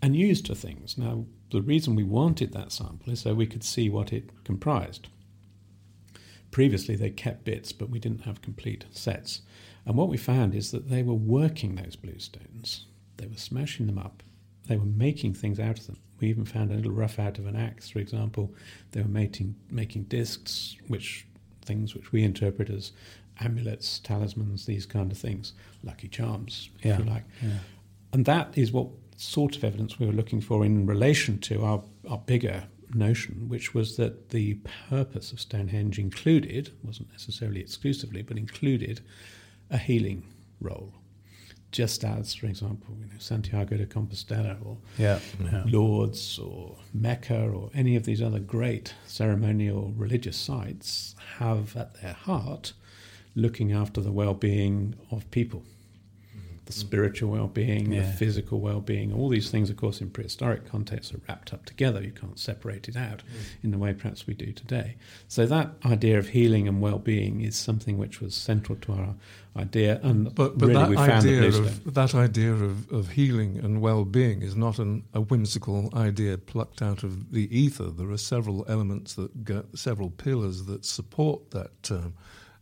and 0.00 0.14
used 0.14 0.46
for 0.46 0.54
things. 0.54 0.96
Now, 0.96 1.24
the 1.50 1.62
reason 1.62 1.94
we 1.94 2.04
wanted 2.04 2.52
that 2.52 2.72
sample 2.72 3.12
is 3.12 3.20
so 3.20 3.34
we 3.34 3.46
could 3.46 3.64
see 3.64 3.90
what 3.90 4.12
it 4.12 4.30
comprised. 4.44 5.08
Previously, 6.52 6.94
they 6.94 7.10
kept 7.10 7.44
bits, 7.44 7.72
but 7.72 7.90
we 7.90 7.98
didn't 7.98 8.20
have 8.20 8.40
complete 8.42 8.84
sets. 8.92 9.40
And 9.84 9.96
what 9.96 10.08
we 10.08 10.16
found 10.16 10.54
is 10.54 10.70
that 10.70 10.88
they 10.88 11.02
were 11.02 11.14
working 11.14 11.74
those 11.74 11.96
bluestones. 11.96 12.84
They 13.16 13.26
were 13.26 13.36
smashing 13.36 13.86
them 13.86 13.98
up. 13.98 14.22
They 14.68 14.76
were 14.76 14.84
making 14.84 15.34
things 15.34 15.58
out 15.58 15.78
of 15.80 15.86
them. 15.86 15.96
We 16.20 16.28
even 16.28 16.44
found 16.44 16.70
a 16.70 16.74
little 16.74 16.92
rough 16.92 17.18
out 17.18 17.38
of 17.38 17.46
an 17.46 17.56
axe, 17.56 17.88
for 17.90 17.98
example. 17.98 18.54
They 18.92 19.02
were 19.02 19.08
making 19.08 19.56
making 19.70 20.04
discs, 20.04 20.76
which 20.86 21.26
things 21.64 21.94
which 21.94 22.12
we 22.12 22.22
interpret 22.22 22.70
as 22.70 22.92
amulets, 23.40 23.98
talismans, 23.98 24.66
these 24.66 24.86
kind 24.86 25.10
of 25.10 25.18
things, 25.18 25.54
lucky 25.82 26.06
charms, 26.06 26.70
if 26.80 26.84
Yeah. 26.84 26.98
you 26.98 27.04
like. 27.04 27.24
Yeah. 27.42 27.58
And 28.12 28.24
that 28.26 28.56
is 28.56 28.70
what 28.72 28.88
sort 29.16 29.56
of 29.56 29.64
evidence 29.64 29.98
we 29.98 30.06
were 30.06 30.12
looking 30.12 30.40
for 30.40 30.64
in 30.64 30.86
relation 30.86 31.38
to 31.38 31.64
our, 31.64 31.82
our 32.08 32.18
bigger 32.18 32.64
notion, 32.94 33.48
which 33.48 33.74
was 33.74 33.96
that 33.96 34.30
the 34.30 34.54
purpose 34.88 35.32
of 35.32 35.40
Stonehenge 35.40 35.98
included, 35.98 36.70
wasn't 36.82 37.10
necessarily 37.10 37.60
exclusively, 37.60 38.22
but 38.22 38.36
included 38.36 39.00
a 39.70 39.78
healing 39.78 40.24
role. 40.60 40.94
Just 41.70 42.04
as, 42.04 42.34
for 42.34 42.46
example, 42.46 42.94
you 43.00 43.06
know, 43.06 43.18
Santiago 43.18 43.78
de 43.78 43.86
Compostela 43.86 44.58
or 44.64 44.76
Yeah. 44.98 45.20
yeah. 45.42 45.64
Lourdes 45.66 46.38
or 46.38 46.76
Mecca 46.92 47.48
or 47.48 47.70
any 47.74 47.96
of 47.96 48.04
these 48.04 48.20
other 48.20 48.40
great 48.40 48.94
ceremonial 49.06 49.92
religious 49.96 50.36
sites 50.36 51.14
have 51.38 51.74
at 51.76 52.00
their 52.02 52.12
heart 52.12 52.74
looking 53.34 53.72
after 53.72 54.02
the 54.02 54.12
well 54.12 54.34
being 54.34 54.94
of 55.10 55.30
people. 55.30 55.64
The 56.66 56.72
spiritual 56.72 57.30
well 57.30 57.48
being, 57.48 57.90
the 57.90 58.04
physical 58.04 58.60
well 58.60 58.80
being, 58.80 59.12
all 59.12 59.28
these 59.28 59.50
things, 59.50 59.68
of 59.68 59.76
course, 59.76 60.00
in 60.00 60.10
prehistoric 60.10 60.64
contexts 60.70 61.12
are 61.12 61.20
wrapped 61.28 61.52
up 61.52 61.64
together. 61.66 62.00
You 62.02 62.12
can't 62.12 62.38
separate 62.38 62.88
it 62.88 62.96
out 62.96 63.22
in 63.62 63.72
the 63.72 63.78
way 63.78 63.92
perhaps 63.92 64.26
we 64.26 64.34
do 64.34 64.52
today. 64.52 64.94
So, 65.26 65.44
that 65.46 65.72
idea 65.84 66.18
of 66.18 66.28
healing 66.28 66.68
and 66.68 66.80
well 66.80 66.98
being 66.98 67.40
is 67.40 67.56
something 67.56 67.98
which 67.98 68.20
was 68.20 68.34
central 68.34 68.78
to 68.82 68.92
our 68.92 69.14
idea. 69.56 70.00
And 70.02 70.34
But, 70.34 70.58
but 70.58 70.68
really, 70.68 70.80
that 70.80 70.88
we 70.88 70.96
found 70.96 71.12
idea 71.12 71.48
of 71.48 71.94
that 71.94 72.14
idea 72.14 72.52
of, 72.52 72.90
of 72.90 73.10
healing 73.10 73.58
and 73.58 73.80
well-being 73.80 74.42
is 74.42 74.56
not 74.56 74.78
an, 74.78 75.04
a 75.12 75.20
whimsical 75.20 75.90
idea 75.94 76.38
plucked 76.38 76.82
out 76.82 77.02
of 77.02 77.32
the 77.32 77.54
ether. 77.56 77.90
There 77.90 78.10
are 78.10 78.18
several 78.18 78.64
elements 78.68 79.14
that 79.14 79.44
go, 79.44 79.64
several 79.74 80.10
pillars 80.10 80.64
that 80.64 80.84
support 80.84 81.50
that 81.50 81.90
um, 81.90 82.14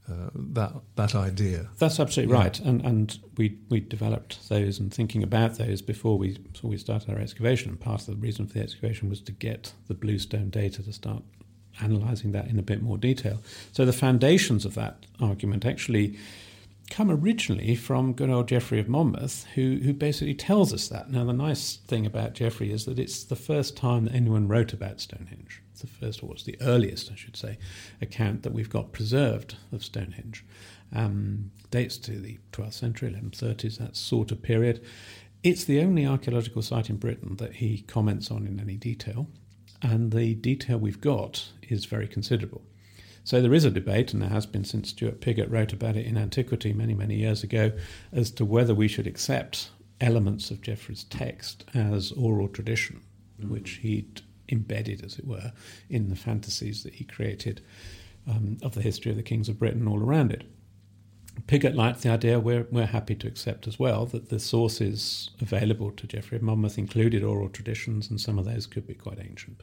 uh, 0.09 0.31
that 0.35 0.73
that 0.97 1.15
idea. 1.15 1.69
That's 1.79 2.01
absolutely 2.01 2.35
Yeah. 2.35 2.43
right, 2.43 2.61
and 2.61 2.85
and 2.85 3.19
we 3.37 3.59
we 3.69 3.81
developed 3.81 4.49
those 4.49 4.79
and 4.81 4.93
thinking 4.93 5.23
about 5.23 5.59
those 5.59 5.83
before 5.83 6.19
we 6.19 6.39
before 6.53 6.71
we 6.71 6.79
started 6.79 7.11
our 7.11 7.19
excavation. 7.19 7.71
And 7.71 7.81
part 7.81 8.01
of 8.01 8.07
the 8.07 8.17
reason 8.17 8.47
for 8.47 8.55
the 8.55 8.63
excavation 8.63 9.09
was 9.09 9.21
to 9.23 9.33
get 9.33 9.73
the 9.89 9.95
bluestone 9.95 10.51
data 10.51 10.83
to 10.83 10.93
start 10.93 11.23
analysing 11.81 12.33
that 12.33 12.49
in 12.49 12.59
a 12.59 12.63
bit 12.63 12.83
more 12.83 12.99
detail. 12.99 13.41
So 13.73 13.85
the 13.85 13.93
foundations 13.93 14.65
of 14.65 14.75
that 14.75 15.07
argument 15.21 15.65
actually 15.65 16.19
come 16.91 17.11
originally 17.11 17.77
from 17.77 18.13
good 18.13 18.29
old 18.29 18.49
Geoffrey 18.49 18.81
of 18.81 18.89
Monmouth, 18.89 19.47
who 19.55 19.79
who 19.83 19.95
basically 19.95 20.35
tells 20.35 20.73
us 20.73 20.89
that. 20.89 21.11
Now 21.11 21.25
the 21.25 21.33
nice 21.33 21.77
thing 21.77 22.05
about 22.05 22.35
Geoffrey 22.35 22.73
is 22.73 22.85
that 22.85 22.99
it's 22.99 23.25
the 23.25 23.37
first 23.37 23.77
time 23.77 24.05
that 24.05 24.15
anyone 24.15 24.49
wrote 24.49 24.73
about 24.73 25.01
Stonehenge. 25.01 25.63
It's 25.71 25.81
the 25.81 25.87
first, 25.87 26.23
or 26.23 26.33
it's 26.33 26.43
the 26.43 26.61
earliest, 26.61 27.11
I 27.11 27.15
should 27.15 27.37
say, 27.37 27.57
account 28.03 28.43
that 28.43 28.53
we've 28.53 28.69
got 28.69 28.93
preserved 28.93 29.57
of 29.73 29.85
Stonehenge. 29.85 30.45
Um, 30.93 31.53
dates 31.71 31.97
to 31.99 32.19
the 32.19 32.39
12th 32.53 32.75
century, 32.75 33.11
1130s, 33.13 33.79
that 33.79 33.97
sort 33.97 34.33
of 34.33 34.43
period. 34.43 34.85
It's 35.43 35.65
the 35.65 35.81
only 35.81 36.05
archaeological 36.05 36.63
site 36.63 36.91
in 36.91 36.97
Britain 36.97 37.37
that 37.37 37.55
he 37.55 37.83
comments 37.83 38.31
on 38.31 38.47
in 38.47 38.61
any 38.61 38.77
detail, 38.77 39.29
and 39.81 40.11
the 40.13 40.35
detail 40.35 40.79
we've 40.79 41.01
got 41.01 41.49
is 41.63 41.87
very 41.87 42.09
considerable. 42.09 42.63
So 43.25 43.41
there 43.41 43.55
is 43.55 43.65
a 43.65 43.71
debate, 43.71 44.13
and 44.13 44.23
there 44.23 44.31
has 44.31 44.47
been 44.47 44.65
since 44.65 44.91
Stuart 44.91 45.21
Piggott 45.21 45.51
wrote 45.51 45.73
about 45.73 45.97
it 45.97 46.07
in 46.07 46.17
Antiquity 46.17 46.73
many, 46.73 46.95
many 46.95 47.17
years 47.17 47.43
ago, 47.43 47.73
as 48.13 48.31
to 48.33 48.45
whether 48.45 48.75
we 48.75 48.89
should 48.89 49.07
accept 49.07 49.71
elements 50.01 50.51
of 50.51 50.63
Geoffrey's 50.63 51.05
text 51.05 51.65
as 51.75 52.13
oral 52.13 52.49
tradition, 52.49 53.03
which 53.39 53.73
he'd 53.83 54.23
embedded, 54.49 55.05
as 55.05 55.19
it 55.19 55.27
were, 55.27 55.53
in 55.89 56.09
the 56.09 56.17
fantasies 56.17 56.83
that 56.83 56.95
he 56.95 57.05
created 57.05 57.61
um, 58.29 58.57
of 58.63 58.75
the 58.75 58.83
history 58.83 59.11
of 59.11 59.17
the 59.17 59.23
kings 59.23 59.49
of 59.49 59.59
Britain 59.59 59.87
all 59.87 60.03
around 60.03 60.33
it. 60.33 60.45
Piggott 61.47 61.75
liked 61.75 62.03
the 62.03 62.11
idea, 62.11 62.41
we're, 62.41 62.67
we're 62.71 62.87
happy 62.87 63.15
to 63.15 63.29
accept 63.29 63.67
as 63.69 63.79
well, 63.79 64.07
that 64.07 64.29
the 64.29 64.41
sources 64.41 65.31
available 65.41 65.91
to 65.93 66.07
Geoffrey 66.07 66.37
of 66.37 66.43
Monmouth 66.43 66.79
included 66.79 67.23
oral 67.23 67.49
traditions, 67.49 68.11
and 68.11 68.21
some 68.21 68.39
of 68.39 68.45
those 68.45 68.67
could 68.67 68.87
be 68.87 68.95
quite 68.95 69.19
ancient. 69.21 69.63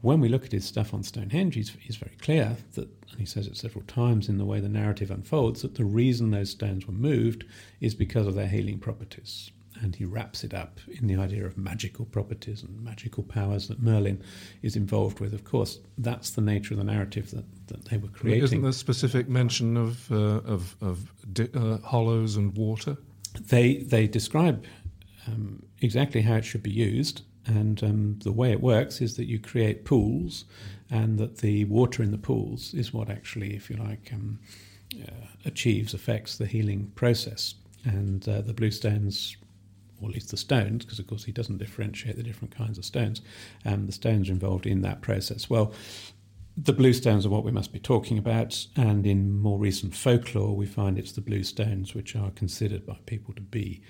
When 0.00 0.20
we 0.20 0.28
look 0.28 0.44
at 0.44 0.52
his 0.52 0.64
stuff 0.64 0.94
on 0.94 1.02
Stonehenge, 1.02 1.54
he's, 1.56 1.70
he's 1.80 1.96
very 1.96 2.14
clear 2.20 2.56
that, 2.74 2.88
and 3.10 3.18
he 3.18 3.26
says 3.26 3.46
it 3.46 3.56
several 3.56 3.84
times 3.86 4.28
in 4.28 4.38
the 4.38 4.44
way 4.44 4.60
the 4.60 4.68
narrative 4.68 5.10
unfolds, 5.10 5.62
that 5.62 5.74
the 5.74 5.84
reason 5.84 6.30
those 6.30 6.50
stones 6.50 6.86
were 6.86 6.92
moved 6.92 7.44
is 7.80 7.94
because 7.94 8.26
of 8.26 8.34
their 8.34 8.46
healing 8.48 8.78
properties. 8.78 9.50
and 9.80 9.96
he 9.96 10.04
wraps 10.04 10.44
it 10.44 10.54
up 10.54 10.80
in 10.88 11.06
the 11.06 11.16
idea 11.16 11.44
of 11.46 11.56
magical 11.56 12.04
properties 12.04 12.62
and 12.62 12.82
magical 12.82 13.22
powers 13.22 13.68
that 13.68 13.80
Merlin 13.82 14.22
is 14.62 14.76
involved 14.76 15.20
with. 15.20 15.32
Of 15.32 15.44
course, 15.44 15.78
that's 15.98 16.30
the 16.30 16.40
nature 16.40 16.74
of 16.74 16.78
the 16.78 16.84
narrative 16.84 17.30
that, 17.30 17.44
that 17.68 17.84
they 17.86 17.96
were 17.96 18.08
creating. 18.08 18.44
Isn't 18.44 18.62
there 18.62 18.72
specific 18.72 19.28
mention 19.28 19.76
of 19.76 20.10
uh, 20.10 20.40
of, 20.54 20.76
of 20.80 21.12
di- 21.32 21.48
uh, 21.54 21.78
hollows 21.78 22.36
and 22.36 22.56
water? 22.56 22.96
They 23.40 23.76
they 23.78 24.06
describe 24.08 24.64
um, 25.26 25.62
exactly 25.80 26.22
how 26.22 26.34
it 26.36 26.44
should 26.44 26.62
be 26.62 26.70
used, 26.70 27.22
and 27.48 27.82
um, 27.82 28.18
the 28.22 28.32
way 28.32 28.52
it 28.52 28.60
works 28.60 29.00
is 29.00 29.16
that 29.16 29.26
you 29.26 29.38
create 29.38 29.84
pools, 29.84 30.44
and 30.90 31.18
that 31.18 31.38
the 31.38 31.64
water 31.64 32.02
in 32.02 32.12
the 32.12 32.18
pools 32.18 32.74
is 32.74 32.92
what 32.92 33.10
actually, 33.10 33.56
if 33.56 33.68
you 33.68 33.76
like, 33.76 34.10
um, 34.12 34.38
uh, 34.94 35.26
achieves 35.44 35.94
affects 35.94 36.36
the 36.36 36.46
healing 36.46 36.92
process. 36.94 37.54
And 37.84 38.28
uh, 38.28 38.42
the 38.42 38.52
blue 38.52 38.70
stones 38.70 39.36
or 40.00 40.08
at 40.08 40.14
least 40.14 40.30
the 40.30 40.36
stones, 40.36 40.84
because 40.84 40.98
of 40.98 41.06
course 41.06 41.24
he 41.24 41.32
doesn't 41.32 41.58
differentiate 41.58 42.16
the 42.16 42.22
different 42.22 42.54
kinds 42.54 42.78
of 42.78 42.84
stones. 42.84 43.20
Um, 43.64 43.86
the 43.86 43.92
stones 43.92 44.28
involved 44.28 44.66
in 44.66 44.82
that 44.82 45.00
process. 45.00 45.50
Well, 45.50 45.72
the 46.56 46.72
blue 46.72 46.92
stones 46.92 47.24
are 47.24 47.30
what 47.30 47.44
we 47.44 47.52
must 47.52 47.72
be 47.72 47.78
talking 47.78 48.18
about, 48.18 48.66
and 48.76 49.06
in 49.06 49.38
more 49.38 49.58
recent 49.58 49.94
folklore, 49.94 50.56
we 50.56 50.66
find 50.66 50.98
it's 50.98 51.12
the 51.12 51.20
blue 51.20 51.44
stones 51.44 51.94
which 51.94 52.16
are 52.16 52.30
considered 52.30 52.84
by 52.84 52.96
people 53.06 53.34
to 53.34 53.40
be 53.40 53.80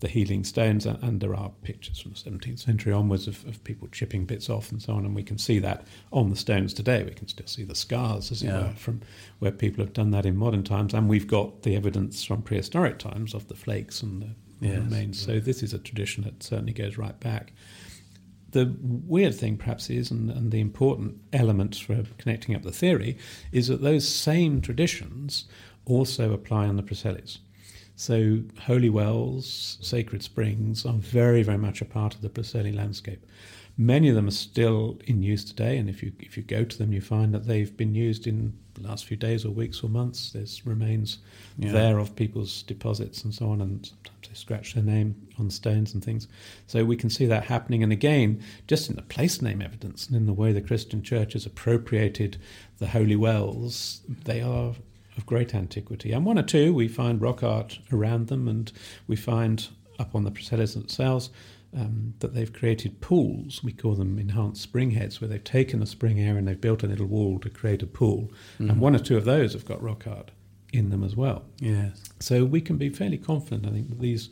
the 0.00 0.08
healing 0.08 0.44
stones. 0.44 0.86
And 0.86 1.20
there 1.20 1.34
are 1.34 1.50
pictures 1.62 1.98
from 2.00 2.12
the 2.12 2.16
17th 2.18 2.60
century 2.60 2.92
onwards 2.92 3.26
of, 3.26 3.44
of 3.46 3.62
people 3.64 3.88
chipping 3.88 4.24
bits 4.24 4.48
off 4.48 4.70
and 4.70 4.80
so 4.80 4.92
on, 4.94 5.04
and 5.04 5.14
we 5.14 5.22
can 5.22 5.38
see 5.38 5.58
that 5.60 5.84
on 6.12 6.30
the 6.30 6.36
stones 6.36 6.72
today. 6.74 7.02
We 7.02 7.10
can 7.12 7.28
still 7.28 7.46
see 7.46 7.64
the 7.64 7.74
scars, 7.74 8.30
as 8.30 8.42
it 8.42 8.46
Yeah. 8.46 8.68
were, 8.68 8.74
from 8.74 9.00
where 9.38 9.50
people 9.52 9.84
have 9.84 9.92
done 9.92 10.10
that 10.12 10.26
in 10.26 10.36
modern 10.36 10.62
times, 10.62 10.94
and 10.94 11.08
we've 11.08 11.26
got 11.26 11.62
the 11.62 11.74
evidence 11.76 12.24
from 12.24 12.42
prehistoric 12.42 12.98
times 12.98 13.34
of 13.34 13.48
the 13.48 13.54
flakes 13.54 14.02
and 14.02 14.22
the 14.22 14.28
Yes. 14.60 14.78
remains. 14.78 15.18
So 15.20 15.38
this 15.38 15.62
is 15.62 15.72
a 15.72 15.78
tradition 15.78 16.24
that 16.24 16.42
certainly 16.42 16.72
goes 16.72 16.98
right 16.98 17.18
back. 17.20 17.52
The 18.50 18.74
weird 18.80 19.34
thing, 19.34 19.56
perhaps, 19.58 19.90
is, 19.90 20.10
and, 20.10 20.30
and 20.30 20.50
the 20.50 20.60
important 20.60 21.20
element 21.32 21.76
for 21.76 22.02
connecting 22.16 22.54
up 22.56 22.62
the 22.62 22.72
theory, 22.72 23.18
is 23.52 23.68
that 23.68 23.82
those 23.82 24.08
same 24.08 24.60
traditions 24.60 25.44
also 25.84 26.32
apply 26.32 26.66
on 26.66 26.76
the 26.76 26.82
Preselis. 26.82 27.38
So 27.98 28.42
holy 28.60 28.90
wells, 28.90 29.76
sacred 29.80 30.22
springs 30.22 30.86
are 30.86 30.92
very, 30.94 31.42
very 31.42 31.58
much 31.58 31.80
a 31.82 31.84
part 31.84 32.14
of 32.14 32.20
the 32.22 32.28
Preseli 32.28 32.72
landscape. 32.72 33.26
Many 33.76 34.08
of 34.08 34.14
them 34.14 34.28
are 34.28 34.30
still 34.30 35.00
in 35.06 35.24
use 35.24 35.44
today, 35.44 35.78
and 35.78 35.88
if 35.88 36.00
you 36.00 36.12
if 36.20 36.36
you 36.36 36.44
go 36.44 36.62
to 36.64 36.78
them, 36.78 36.92
you 36.92 37.00
find 37.00 37.34
that 37.34 37.48
they've 37.48 37.76
been 37.76 37.96
used 37.96 38.28
in 38.28 38.52
the 38.74 38.82
last 38.88 39.04
few 39.04 39.16
days 39.16 39.44
or 39.44 39.50
weeks 39.50 39.82
or 39.82 39.90
months. 39.90 40.30
There's 40.30 40.64
remains 40.64 41.18
Yeah. 41.58 41.72
there 41.72 41.98
of 41.98 42.14
people's 42.14 42.62
deposits 42.62 43.24
and 43.24 43.34
so 43.34 43.50
on, 43.50 43.60
and 43.60 43.84
sometimes 43.84 44.28
they 44.28 44.34
scratch 44.34 44.74
their 44.74 44.84
name 44.84 45.16
on 45.36 45.50
stones 45.50 45.92
and 45.92 46.04
things. 46.04 46.28
So 46.68 46.84
we 46.84 46.96
can 46.96 47.10
see 47.10 47.26
that 47.26 47.44
happening. 47.46 47.82
And 47.82 47.90
again, 47.92 48.40
just 48.68 48.88
in 48.88 48.94
the 48.94 49.02
place 49.02 49.42
name 49.42 49.60
evidence 49.60 50.06
and 50.06 50.16
in 50.16 50.26
the 50.26 50.32
way 50.32 50.52
the 50.52 50.60
Christian 50.60 51.02
Church 51.02 51.32
has 51.32 51.46
appropriated 51.46 52.36
the 52.78 52.86
holy 52.86 53.16
wells, 53.16 54.02
they 54.24 54.40
are 54.40 54.74
of 55.18 55.26
great 55.26 55.54
antiquity. 55.54 56.12
And 56.12 56.24
one 56.24 56.38
or 56.38 56.42
two, 56.42 56.72
we 56.72 56.88
find 56.88 57.20
rock 57.20 57.42
art 57.42 57.78
around 57.92 58.28
them, 58.28 58.48
and 58.48 58.72
we 59.06 59.16
find 59.16 59.68
up 59.98 60.14
on 60.14 60.24
the 60.24 60.30
Preselis 60.30 60.72
themselves 60.72 61.28
um, 61.76 62.14
that 62.20 62.34
they've 62.34 62.52
created 62.52 63.00
pools. 63.02 63.62
We 63.62 63.72
call 63.72 63.94
them 63.94 64.18
enhanced 64.18 64.62
spring 64.62 64.92
heads, 64.92 65.20
where 65.20 65.28
they've 65.28 65.44
taken 65.44 65.80
the 65.80 65.86
spring 65.86 66.18
area 66.20 66.38
and 66.38 66.48
they've 66.48 66.60
built 66.60 66.82
a 66.82 66.86
little 66.86 67.06
wall 67.06 67.38
to 67.40 67.50
create 67.50 67.82
a 67.82 67.86
pool. 67.86 68.32
And 68.70 68.80
one 68.80 68.96
or 68.96 69.00
two 69.00 69.16
of 69.16 69.26
those 69.26 69.52
have 69.52 69.66
got 69.66 69.82
rock 69.82 70.06
art 70.06 70.30
in 70.72 70.90
them 70.90 71.02
as 71.02 71.16
well. 71.16 71.44
Yes. 71.58 72.04
So 72.20 72.44
we 72.44 72.60
can 72.60 72.76
be 72.76 72.88
fairly 72.88 73.18
confident, 73.18 73.66
I 73.66 73.70
think, 73.70 73.88
that 73.88 74.00
these 74.00 74.30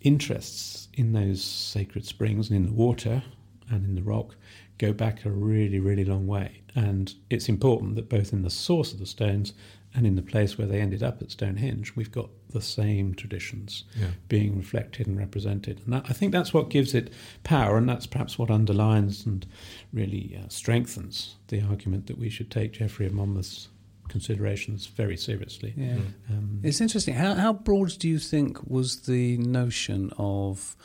interests 0.00 0.88
in 0.94 1.12
those 1.12 1.42
sacred 1.42 2.04
springs 2.04 2.50
and 2.50 2.56
in 2.56 2.66
the 2.66 2.72
water 2.72 3.22
and 3.70 3.84
in 3.84 3.94
the 3.94 4.02
rock 4.02 4.36
go 4.78 4.92
back 4.92 5.24
a 5.24 5.30
really, 5.30 5.78
really 5.78 6.04
long 6.04 6.26
way. 6.26 6.62
And 6.74 7.14
it's 7.30 7.48
important 7.48 7.94
that 7.96 8.08
both 8.08 8.32
in 8.32 8.42
the 8.42 8.50
source 8.50 8.92
of 8.92 8.98
the 8.98 9.06
stones 9.06 9.52
and 9.94 10.06
in 10.06 10.14
the 10.16 10.22
place 10.22 10.56
where 10.56 10.66
they 10.66 10.80
ended 10.80 11.02
up 11.02 11.20
at 11.22 11.30
Stonehenge, 11.30 11.94
we've 11.96 12.10
got 12.12 12.30
the 12.50 12.62
same 12.62 13.14
traditions 13.14 13.84
Yeah. 13.98 14.08
being 14.28 14.56
reflected 14.56 15.06
and 15.06 15.18
represented. 15.18 15.80
And 15.84 15.92
that, 15.92 16.06
I 16.08 16.12
think 16.12 16.32
that's 16.32 16.54
what 16.54 16.70
gives 16.70 16.94
it 16.94 17.12
power, 17.44 17.76
and 17.76 17.88
that's 17.88 18.06
perhaps 18.06 18.38
what 18.38 18.50
underlines 18.50 19.26
and 19.26 19.44
really 19.92 20.38
uh, 20.42 20.48
strengthens 20.48 21.36
the 21.48 21.60
argument 21.62 22.06
that 22.06 22.18
we 22.18 22.30
should 22.30 22.50
take 22.50 22.72
Geoffrey 22.72 23.06
of 23.06 23.12
Monmouth's 23.12 23.68
considerations 24.08 24.86
very 24.86 25.16
seriously. 25.16 25.72
Yeah. 25.76 25.96
Um, 26.30 26.60
It's 26.62 26.80
interesting. 26.80 27.14
How, 27.14 27.34
how 27.34 27.52
broad 27.52 27.98
do 27.98 28.08
you 28.08 28.18
think 28.18 28.58
was 28.68 29.02
the 29.02 29.36
notion 29.38 30.10
of 30.18 30.76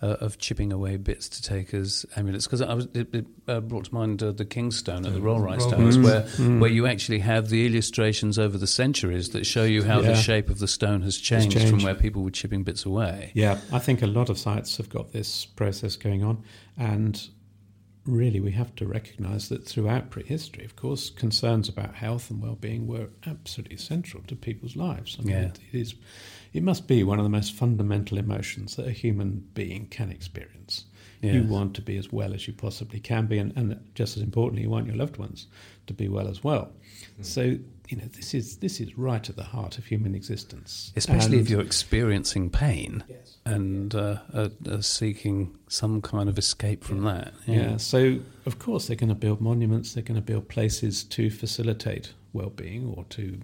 uh, 0.00 0.06
of 0.20 0.38
chipping 0.38 0.72
away 0.72 0.96
bits 0.96 1.28
to 1.28 1.42
take 1.42 1.74
as 1.74 2.06
amulets? 2.16 2.46
Because 2.46 2.62
I 2.62 2.74
was 2.74 2.86
it, 2.94 3.14
it 3.14 3.26
uh, 3.48 3.60
brought 3.60 3.86
to 3.86 3.94
mind 3.94 4.22
uh, 4.22 4.32
the 4.32 4.44
King's 4.44 4.76
Stone 4.76 5.06
at 5.06 5.12
the 5.12 5.18
Yeah, 5.18 5.24
Rollright 5.24 5.58
Roll 5.58 5.68
Stones, 5.68 5.98
Rice. 5.98 6.04
where 6.38 6.48
Mm. 6.48 6.60
where 6.60 6.70
you 6.70 6.86
actually 6.86 7.18
have 7.20 7.48
the 7.48 7.66
illustrations 7.66 8.38
over 8.38 8.56
the 8.58 8.66
centuries 8.66 9.30
that 9.30 9.44
show 9.46 9.64
you 9.64 9.82
how 9.82 10.00
the 10.00 10.14
shape 10.14 10.48
of 10.50 10.58
the 10.58 10.68
stone 10.68 11.02
has 11.02 11.16
changed, 11.16 11.60
from 11.68 11.82
where 11.82 11.94
people 11.94 12.22
were 12.22 12.30
chipping 12.30 12.62
bits 12.62 12.84
away. 12.84 13.32
Yeah, 13.34 13.58
I 13.72 13.78
think 13.78 14.02
a 14.02 14.06
lot 14.06 14.28
of 14.30 14.38
sites 14.38 14.76
have 14.76 14.88
got 14.88 15.12
this 15.12 15.46
process 15.46 15.96
going 15.96 16.22
on, 16.22 16.42
and 16.76 17.20
really 18.04 18.40
we 18.40 18.52
have 18.52 18.74
to 18.74 18.86
recognise 18.86 19.50
that 19.50 19.66
throughout 19.66 20.08
prehistory, 20.10 20.64
of 20.64 20.74
course, 20.76 21.10
concerns 21.10 21.68
about 21.68 21.94
health 21.94 22.30
and 22.30 22.40
well-being 22.40 22.86
were 22.86 23.08
absolutely 23.26 23.76
central 23.76 24.22
to 24.22 24.34
people's 24.34 24.76
lives. 24.76 25.18
I 25.20 25.22
mean, 25.24 25.34
Yeah. 25.36 25.42
it 25.44 25.58
is, 25.72 25.94
it 26.52 26.62
must 26.62 26.86
be 26.88 27.02
one 27.02 27.18
of 27.18 27.24
the 27.24 27.30
most 27.30 27.52
fundamental 27.54 28.18
emotions 28.18 28.76
that 28.76 28.86
a 28.86 28.92
human 28.92 29.46
being 29.54 29.86
can 29.86 30.10
experience. 30.10 30.84
You 31.20 31.42
want 31.42 31.74
to 31.74 31.82
be 31.82 31.96
as 31.96 32.12
well 32.12 32.32
as 32.32 32.46
you 32.46 32.52
possibly 32.54 33.00
can 33.00 33.26
be, 33.26 33.38
and, 33.38 33.52
and 33.56 33.80
just 33.96 34.16
as 34.16 34.22
importantly, 34.22 34.62
you 34.62 34.70
want 34.70 34.86
your 34.86 34.94
loved 34.94 35.16
ones 35.16 35.48
to 35.88 35.92
be 35.92 36.06
well 36.08 36.28
as 36.28 36.44
well. 36.44 36.70
So, 37.22 37.42
you 37.88 37.96
know, 37.96 38.04
this 38.12 38.34
is 38.34 38.58
this 38.58 38.80
is 38.80 38.96
right 38.96 39.28
at 39.28 39.34
the 39.34 39.42
heart 39.42 39.78
of 39.78 39.86
human 39.86 40.14
existence, 40.14 40.92
Especially 40.94 41.40
if 41.40 41.50
you're 41.50 41.60
experiencing 41.60 42.50
pain 42.50 43.02
Yes. 43.08 43.38
and 43.44 43.92
uh, 43.96 44.18
are, 44.32 44.50
are 44.70 44.82
seeking 44.82 45.58
some 45.68 46.00
kind 46.02 46.28
of 46.28 46.38
escape 46.38 46.84
from 46.84 47.02
that. 47.02 47.32
Yeah. 47.46 47.78
So 47.78 48.20
of 48.46 48.60
course 48.60 48.86
they're 48.86 48.94
going 48.96 49.08
to 49.08 49.16
build 49.16 49.40
monuments. 49.40 49.94
They're 49.94 50.04
going 50.04 50.20
to 50.20 50.32
build 50.32 50.48
places 50.48 51.02
to 51.04 51.30
facilitate 51.30 52.12
well-being 52.32 52.94
or 52.96 53.04
to 53.10 53.40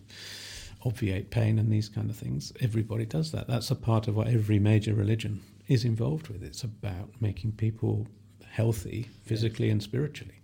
obviate 0.84 1.30
pain 1.30 1.58
and 1.58 1.72
these 1.72 1.88
kind 1.88 2.10
of 2.10 2.16
things. 2.16 2.52
Everybody 2.60 3.06
does 3.06 3.32
that. 3.32 3.46
That's 3.48 3.70
a 3.70 3.74
part 3.76 4.08
of 4.08 4.16
what 4.16 4.28
every 4.28 4.58
major 4.58 4.94
religion 4.94 5.40
is 5.68 5.84
involved 5.84 6.28
with. 6.28 6.42
It's 6.42 6.62
about 6.62 7.10
making 7.20 7.52
people 7.52 8.06
healthy 8.50 9.08
physically 9.24 9.70
and 9.70 9.82
spiritually. 9.82 10.34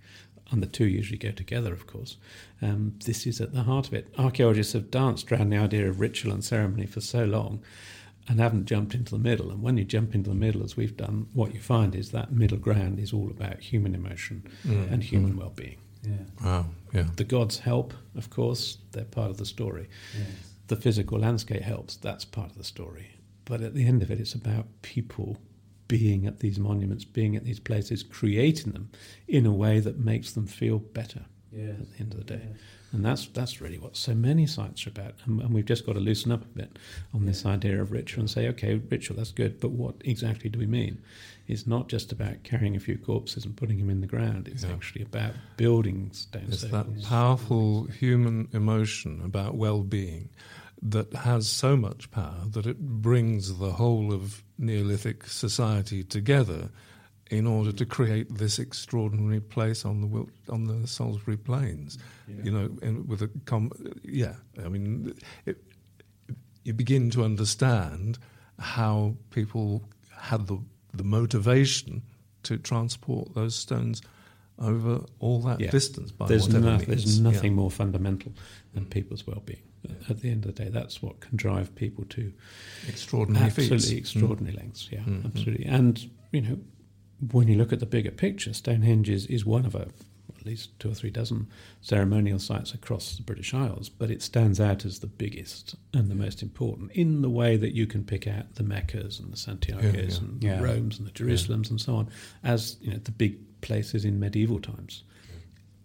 And 0.51 0.63
the 0.63 0.67
two 0.67 0.87
usually 0.87 1.19
go 1.19 1.31
together, 1.31 1.73
of 1.73 1.87
course. 1.87 2.17
Um, 2.61 2.95
this 3.05 3.27
is 3.27 3.41
at 3.41 3.53
the 3.53 3.63
heart 3.63 3.87
of 3.87 3.95
it. 3.95 4.13
Archaeologists 4.19 4.73
have 4.73 4.91
danced 4.91 5.31
around 5.31 5.51
the 5.51 5.59
idea 5.59 5.89
of 5.89 6.01
ritual 6.01 6.33
and 6.33 6.45
ceremony 6.45 6.87
for 6.87 7.01
so 7.01 7.25
long 7.25 7.63
and 8.29 8.41
haven't 8.41 8.65
jumped 8.67 8.95
into 8.95 9.13
the 9.13 9.19
middle. 9.19 9.51
And 9.51 9.63
when 9.63 9.77
you 9.77 9.85
jump 9.85 10.15
into 10.15 10.31
the 10.31 10.37
middle, 10.37 10.65
as 10.65 10.77
we've 10.77 10.97
done, 10.97 11.29
what 11.35 11.55
you 11.55 11.61
find 11.61 11.95
is 11.95 12.11
that 12.11 12.33
middle 12.33 12.59
ground 12.59 12.99
is 12.99 13.13
all 13.13 13.31
about 13.31 13.61
human 13.61 13.95
emotion 13.95 14.43
Mm. 14.67 14.91
and 14.93 15.03
human 15.05 15.37
well-being. 15.37 15.77
Yeah. 16.03 16.13
Wow. 16.45 16.67
Yeah. 16.93 17.09
The 17.17 17.25
gods 17.25 17.59
help, 17.59 17.95
of 18.17 18.31
course; 18.31 18.79
they're 18.93 19.05
part 19.05 19.31
of 19.31 19.37
the 19.37 19.47
story. 19.47 19.89
The 20.69 20.77
physical 20.77 21.19
landscape 21.19 21.63
helps; 21.63 21.97
that's 21.97 22.25
part 22.25 22.51
of 22.51 22.57
the 22.59 22.65
story. 22.65 23.11
But 23.45 23.61
at 23.61 23.75
the 23.75 23.85
end 23.87 24.03
of 24.03 24.11
it, 24.11 24.21
it's 24.21 24.35
about 24.35 24.67
people 24.83 25.39
being 25.89 26.27
at 26.27 26.39
these 26.39 26.59
monuments, 26.59 27.05
being 27.05 27.35
at 27.37 27.45
these 27.45 27.59
places, 27.61 28.03
creating 28.05 28.73
them 28.73 28.91
in 29.27 29.45
a 29.47 29.53
way 29.53 29.81
that 29.81 29.99
makes 29.99 30.33
them 30.33 30.47
feel 30.47 30.79
better 30.79 31.25
Yeah. 31.53 31.71
at 31.71 31.91
the 31.93 31.99
end 32.01 32.15
of 32.15 32.19
the 32.21 32.25
day. 32.37 32.43
And 32.93 33.05
that's 33.05 33.27
that's 33.29 33.61
really 33.61 33.79
what 33.79 33.97
so 33.97 34.15
many 34.15 34.47
sites 34.47 34.87
are 34.87 34.91
about. 34.91 35.15
And, 35.25 35.41
and 35.41 35.55
we've 35.55 35.65
just 35.65 35.87
got 35.87 35.93
to 35.93 36.01
loosen 36.01 36.33
up 36.33 36.43
a 36.43 36.49
bit 36.49 36.79
on 37.15 37.27
this 37.27 37.47
idea 37.47 37.81
of 37.81 37.93
ritual 37.93 38.21
and 38.21 38.31
say, 38.31 38.49
okay, 38.49 38.75
ritual, 38.75 39.17
that's 39.17 39.31
good, 39.31 39.61
but 39.61 39.71
what 39.71 39.95
exactly 40.05 40.51
do 40.51 40.59
we 40.59 40.67
mean? 40.67 41.01
It's 41.47 41.67
not 41.67 41.89
just 41.89 42.13
about 42.13 42.43
carrying 42.43 42.77
a 42.77 42.81
few 42.81 42.99
corpses 42.99 43.45
and 43.45 43.57
putting 43.57 43.79
them 43.79 43.91
in 43.91 44.01
the 44.01 44.07
ground. 44.07 44.49
It's 44.49 44.65
Yeah. 44.65 44.73
actually 44.73 45.03
about 45.03 45.35
building 45.57 46.11
stone 46.13 46.45
It's 46.49 46.63
that 46.63 46.87
powerful 47.05 47.85
human 47.87 48.49
emotion 48.53 49.21
about 49.25 49.55
well-being 49.57 50.31
that 50.83 51.13
has 51.13 51.49
so 51.49 51.77
much 51.77 52.11
power 52.11 52.45
that 52.51 52.67
it 52.67 52.79
brings 52.81 53.59
the 53.59 53.73
whole 53.73 54.13
of 54.13 54.43
Neolithic 54.59 55.27
society 55.27 56.03
together 56.03 56.71
in 57.31 57.47
order 57.47 57.73
to 57.73 57.87
create 57.87 58.35
this 58.39 58.59
extraordinary 58.59 59.41
place 59.41 59.85
on 59.85 60.01
the 60.01 60.07
Wil- 60.07 60.29
on 60.49 60.65
the 60.65 60.87
Salisbury 60.87 61.37
Plains. 61.37 61.97
You 62.45 62.51
know, 62.53 62.71
and 62.83 63.09
with 63.09 63.23
a 63.23 63.31
com- 63.47 63.73
yeah, 64.05 64.35
I 64.65 64.69
mean, 64.69 65.15
it, 65.47 65.57
you 66.65 66.73
begin 66.75 67.11
to 67.11 67.25
understand 67.25 68.19
how 68.59 69.17
people 69.31 69.89
had 70.17 70.47
the 70.47 70.59
the 70.93 71.05
motivation 71.05 72.03
to 72.43 72.59
transport 72.59 73.35
those 73.35 73.55
stones 73.55 74.03
over 74.59 75.05
all 75.21 75.41
that 75.43 75.61
Yeah. 75.61 75.71
distance 75.71 76.11
by 76.13 76.27
There's, 76.27 76.47
whatever 76.49 76.65
no- 76.67 76.77
means. 76.77 76.87
there's 76.87 77.19
Yeah. 77.19 77.31
nothing 77.31 77.55
more 77.55 77.71
fundamental 77.71 78.33
than 78.75 78.85
people's 78.87 79.27
well-being. 79.27 79.63
At 80.09 80.19
the 80.21 80.31
end 80.31 80.45
of 80.45 80.55
the 80.55 80.65
day, 80.65 80.69
that's 80.71 81.01
what 81.01 81.21
can 81.21 81.37
drive 81.37 81.75
people 81.75 82.05
to 82.11 82.33
Extraordinary 82.89 83.47
absolutely 83.47 83.79
feats. 83.79 83.91
extraordinary 84.13 84.55
lengths. 84.57 84.89
Yeah, 84.93 85.01
Mm, 85.05 85.23
mm. 85.23 85.25
absolutely. 85.27 85.65
And 85.67 86.11
you 86.33 86.41
know, 86.43 86.59
when 87.33 87.49
you 87.49 87.57
look 87.57 87.73
at 87.73 87.81
the 87.81 87.87
bigger 87.87 88.11
picture, 88.11 88.53
Stonehenge 88.53 89.09
is, 89.11 89.27
is 89.27 89.45
one 89.45 89.67
of 89.67 89.75
a 89.75 89.89
at 90.39 90.47
least 90.47 90.79
two 90.79 90.91
or 90.91 90.95
three 90.95 91.11
dozen 91.11 91.47
ceremonial 91.83 92.39
sites 92.39 92.73
across 92.73 93.15
the 93.17 93.23
British 93.23 93.53
Isles, 93.53 93.91
but 93.91 94.11
it 94.11 94.23
stands 94.23 94.59
out 94.59 94.87
as 94.87 95.01
the 95.01 95.07
biggest 95.07 95.75
and 95.93 96.09
the 96.11 96.15
most 96.15 96.43
important 96.43 96.91
in 96.93 97.21
the 97.21 97.29
way 97.29 97.59
that 97.59 97.75
you 97.75 97.87
can 97.87 98.05
pick 98.05 98.27
out 98.27 98.55
the 98.55 98.63
Meccas 98.63 99.21
and 99.21 99.31
the 99.31 99.37
Santiago's 99.37 99.93
Yeah, 99.95 100.01
yeah. 100.01 100.17
and 100.17 100.43
Yeah. 100.43 100.57
the 100.57 100.63
Romes 100.63 100.99
and 100.99 101.07
the 101.07 101.11
Jerusalems 101.13 101.69
and 101.69 101.79
so 101.79 101.97
on 101.97 102.09
as 102.43 102.79
you 102.81 102.91
know 102.91 102.99
the 102.99 103.11
big 103.11 103.37
places 103.61 104.07
in 104.07 104.19
medieval 104.19 104.61
times. 104.61 105.03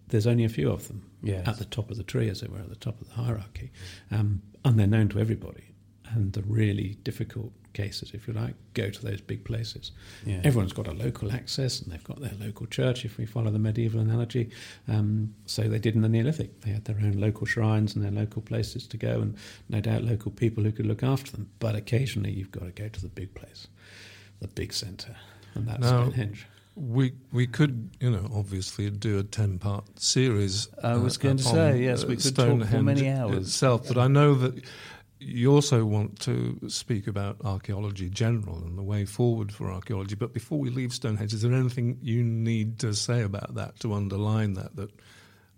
There's 0.08 0.28
only 0.28 0.46
a 0.46 0.50
few 0.50 0.70
of 0.72 0.88
them 0.88 1.02
Yes. 1.22 1.46
at 1.48 1.58
the 1.58 1.66
top 1.66 1.92
of 1.92 1.98
the 1.98 2.04
tree, 2.04 2.30
as 2.30 2.42
it 2.42 2.50
were, 2.52 2.60
at 2.60 2.70
the 2.70 2.76
top 2.76 3.02
of 3.02 3.08
the 3.10 3.16
hierarchy, 3.16 3.72
um, 4.12 4.42
and 4.64 4.80
they're 4.80 4.88
known 4.88 5.10
to 5.10 5.20
everybody. 5.20 5.64
And 6.12 6.32
the 6.34 6.44
really 6.44 6.98
difficult 7.04 7.52
cases, 7.76 8.12
if 8.16 8.28
you 8.28 8.34
like, 8.34 8.56
go 8.74 8.90
to 8.90 9.02
those 9.06 9.22
big 9.22 9.44
places. 9.46 9.92
Yeah. 10.26 10.42
Everyone's 10.44 10.74
got 10.74 10.88
a 10.88 10.94
local 10.94 11.32
access, 11.32 11.80
and 11.80 11.92
they've 11.92 12.04
got 12.04 12.20
their 12.20 12.34
local 12.40 12.66
church. 12.66 13.06
If 13.06 13.20
we 13.20 13.28
follow 13.28 13.52
the 13.52 13.60
medieval 13.60 14.00
analogy, 14.02 14.50
um, 14.88 15.36
so 15.46 15.62
they 15.70 15.78
did 15.78 15.94
in 15.94 16.02
the 16.02 16.10
Neolithic. 16.10 16.62
They 16.62 16.72
had 16.72 16.86
their 16.86 16.98
own 16.98 17.20
local 17.20 17.46
shrines 17.46 17.94
and 17.96 18.04
their 18.04 18.12
local 18.12 18.42
places 18.42 18.88
to 18.88 18.98
go, 18.98 19.22
and 19.22 19.36
no 19.70 19.80
doubt 19.80 20.02
local 20.04 20.32
people 20.32 20.64
who 20.64 20.72
could 20.72 20.88
look 20.88 21.04
after 21.04 21.32
them. 21.32 21.52
But 21.60 21.76
occasionally, 21.76 22.32
you've 22.32 22.52
got 22.52 22.64
to 22.64 22.72
go 22.72 22.88
to 22.88 23.02
the 23.02 23.10
big 23.10 23.36
place, 23.36 23.68
the 24.40 24.48
big 24.48 24.74
centre, 24.74 25.16
and 25.54 25.68
that's 25.68 25.82
Now- 25.82 26.02
Stonehenge. 26.10 26.48
We 26.78 27.14
we 27.32 27.48
could 27.48 27.92
you 28.02 28.12
know 28.12 28.30
obviously 28.36 28.90
do 28.90 29.18
a 29.18 29.24
ten 29.24 29.60
part 29.60 29.98
series. 29.98 30.68
uh, 30.84 30.88
I 30.88 30.98
was 30.98 31.16
going 31.16 31.38
to 31.38 31.44
say, 31.44 31.82
yes, 31.82 32.04
we 32.04 32.18
could 32.18 32.36
talk 32.36 32.48
for 32.60 32.66
Stonehenge 32.66 32.84
many 32.84 33.10
hours. 33.10 33.48
itself, 33.48 33.88
but 33.88 33.98
I 33.98 34.10
know 34.10 34.34
that 34.36 34.62
you 35.20 35.54
also 35.54 35.86
want 35.86 36.20
to 36.22 36.60
speak 36.68 37.08
about 37.08 37.38
archaeology 37.44 38.10
general 38.10 38.58
and 38.58 38.78
the 38.78 38.84
way 38.84 39.06
forward 39.06 39.52
for 39.52 39.72
archaeology. 39.72 40.16
But 40.16 40.34
before 40.34 40.60
we 40.60 40.70
leave 40.70 40.94
Stonehenge, 40.94 41.34
is 41.34 41.42
there 41.42 41.54
anything 41.54 41.98
you 42.02 42.24
need 42.24 42.80
to 42.80 42.94
say 42.94 43.22
about 43.22 43.56
that 43.56 43.80
to 43.82 43.94
underline 43.94 44.54
that 44.54 44.76
that 44.76 44.92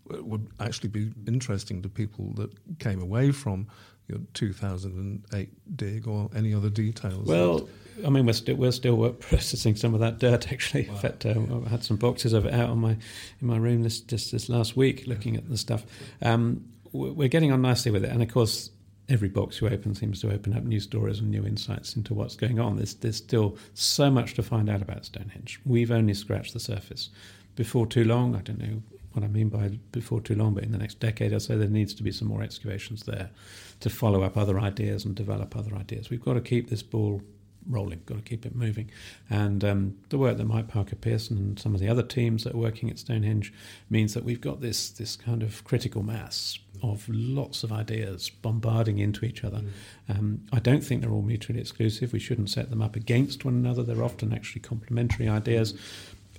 would 0.09 0.47
actually 0.59 0.89
be 0.89 1.11
interesting 1.27 1.81
to 1.81 1.89
people 1.89 2.33
that 2.35 2.51
came 2.79 3.01
away 3.01 3.31
from 3.31 3.67
your 4.07 4.19
2008 4.33 5.75
dig 5.75 6.07
or 6.07 6.29
any 6.35 6.53
other 6.53 6.69
details? 6.69 7.27
Well, 7.27 7.67
I 8.05 8.09
mean, 8.09 8.25
we're 8.25 8.33
still 8.33 8.55
we're 8.55 8.71
still 8.71 9.09
processing 9.13 9.75
some 9.75 9.93
of 9.93 9.99
that 10.01 10.19
dirt. 10.19 10.51
Actually, 10.51 10.87
in 10.87 10.95
fact, 10.95 11.25
um, 11.25 11.63
I 11.65 11.69
had 11.69 11.83
some 11.83 11.97
boxes 11.97 12.33
of 12.33 12.45
it 12.45 12.53
out 12.53 12.69
on 12.69 12.79
my 12.79 12.91
in 12.91 13.47
my 13.47 13.57
room 13.57 13.83
this 13.83 13.99
just 13.99 14.31
this 14.31 14.49
last 14.49 14.77
week, 14.77 15.07
looking 15.07 15.35
at 15.35 15.49
the 15.49 15.57
stuff. 15.57 15.83
Um, 16.21 16.65
we're 16.93 17.27
getting 17.27 17.51
on 17.51 17.61
nicely 17.61 17.91
with 17.91 18.05
it, 18.05 18.11
and 18.11 18.23
of 18.23 18.29
course, 18.29 18.69
every 19.09 19.29
box 19.29 19.61
you 19.61 19.69
open 19.69 19.95
seems 19.95 20.21
to 20.21 20.31
open 20.31 20.53
up 20.53 20.63
new 20.63 20.79
stories 20.79 21.19
and 21.19 21.29
new 21.29 21.45
insights 21.45 21.95
into 21.95 22.13
what's 22.13 22.35
going 22.35 22.59
on. 22.59 22.75
There's 22.75 22.95
there's 22.95 23.17
still 23.17 23.57
so 23.73 24.09
much 24.11 24.33
to 24.35 24.43
find 24.43 24.69
out 24.69 24.81
about 24.81 25.05
Stonehenge. 25.05 25.59
We've 25.65 25.91
only 25.91 26.13
scratched 26.13 26.53
the 26.53 26.59
surface. 26.59 27.09
Before 27.55 27.87
too 27.87 28.03
long, 28.03 28.35
I 28.35 28.41
don't 28.41 28.59
know 28.59 28.81
what 29.13 29.23
I 29.23 29.27
mean 29.27 29.49
by 29.49 29.79
before 29.91 30.21
too 30.21 30.35
long, 30.35 30.53
but 30.53 30.63
in 30.63 30.71
the 30.71 30.77
next 30.77 30.99
decade 30.99 31.33
or 31.33 31.39
so, 31.39 31.57
there 31.57 31.67
needs 31.67 31.93
to 31.95 32.03
be 32.03 32.11
some 32.11 32.27
more 32.27 32.43
excavations 32.43 33.03
there 33.03 33.31
to 33.79 33.89
follow 33.89 34.21
up 34.21 34.37
other 34.37 34.59
ideas 34.59 35.05
and 35.05 35.15
develop 35.15 35.55
other 35.55 35.75
ideas. 35.75 36.09
We've 36.09 36.23
got 36.23 36.33
to 36.33 36.41
keep 36.41 36.69
this 36.69 36.83
ball 36.83 37.21
rolling, 37.67 38.01
got 38.05 38.15
to 38.15 38.21
keep 38.21 38.45
it 38.45 38.55
moving. 38.55 38.89
And 39.29 39.63
um, 39.63 39.97
the 40.09 40.17
work 40.17 40.37
that 40.37 40.45
Mike 40.45 40.67
Parker 40.67 40.95
Pearson 40.95 41.37
and 41.37 41.59
some 41.59 41.73
of 41.73 41.81
the 41.81 41.89
other 41.89 42.03
teams 42.03 42.43
that 42.43 42.53
are 42.53 42.57
working 42.57 42.89
at 42.89 42.99
Stonehenge 42.99 43.53
means 43.89 44.13
that 44.13 44.23
we've 44.23 44.41
got 44.41 44.61
this 44.61 44.89
this 44.89 45.15
kind 45.15 45.43
of 45.43 45.63
critical 45.63 46.03
mass 46.03 46.59
of 46.83 47.07
lots 47.09 47.63
of 47.63 47.71
ideas 47.71 48.29
bombarding 48.29 48.99
into 48.99 49.25
each 49.25 49.43
other. 49.43 49.61
Um, 50.07 50.41
I 50.51 50.59
don't 50.59 50.83
think 50.83 51.01
they're 51.01 51.11
all 51.11 51.21
mutually 51.21 51.59
exclusive. 51.59 52.13
We 52.13 52.19
shouldn't 52.19 52.49
set 52.49 52.69
them 52.69 52.81
up 52.81 52.95
against 52.95 53.45
one 53.45 53.55
another. 53.55 53.83
They're 53.83 54.03
often 54.03 54.33
actually 54.33 54.61
complementary 54.61 55.27
ideas. 55.27 55.73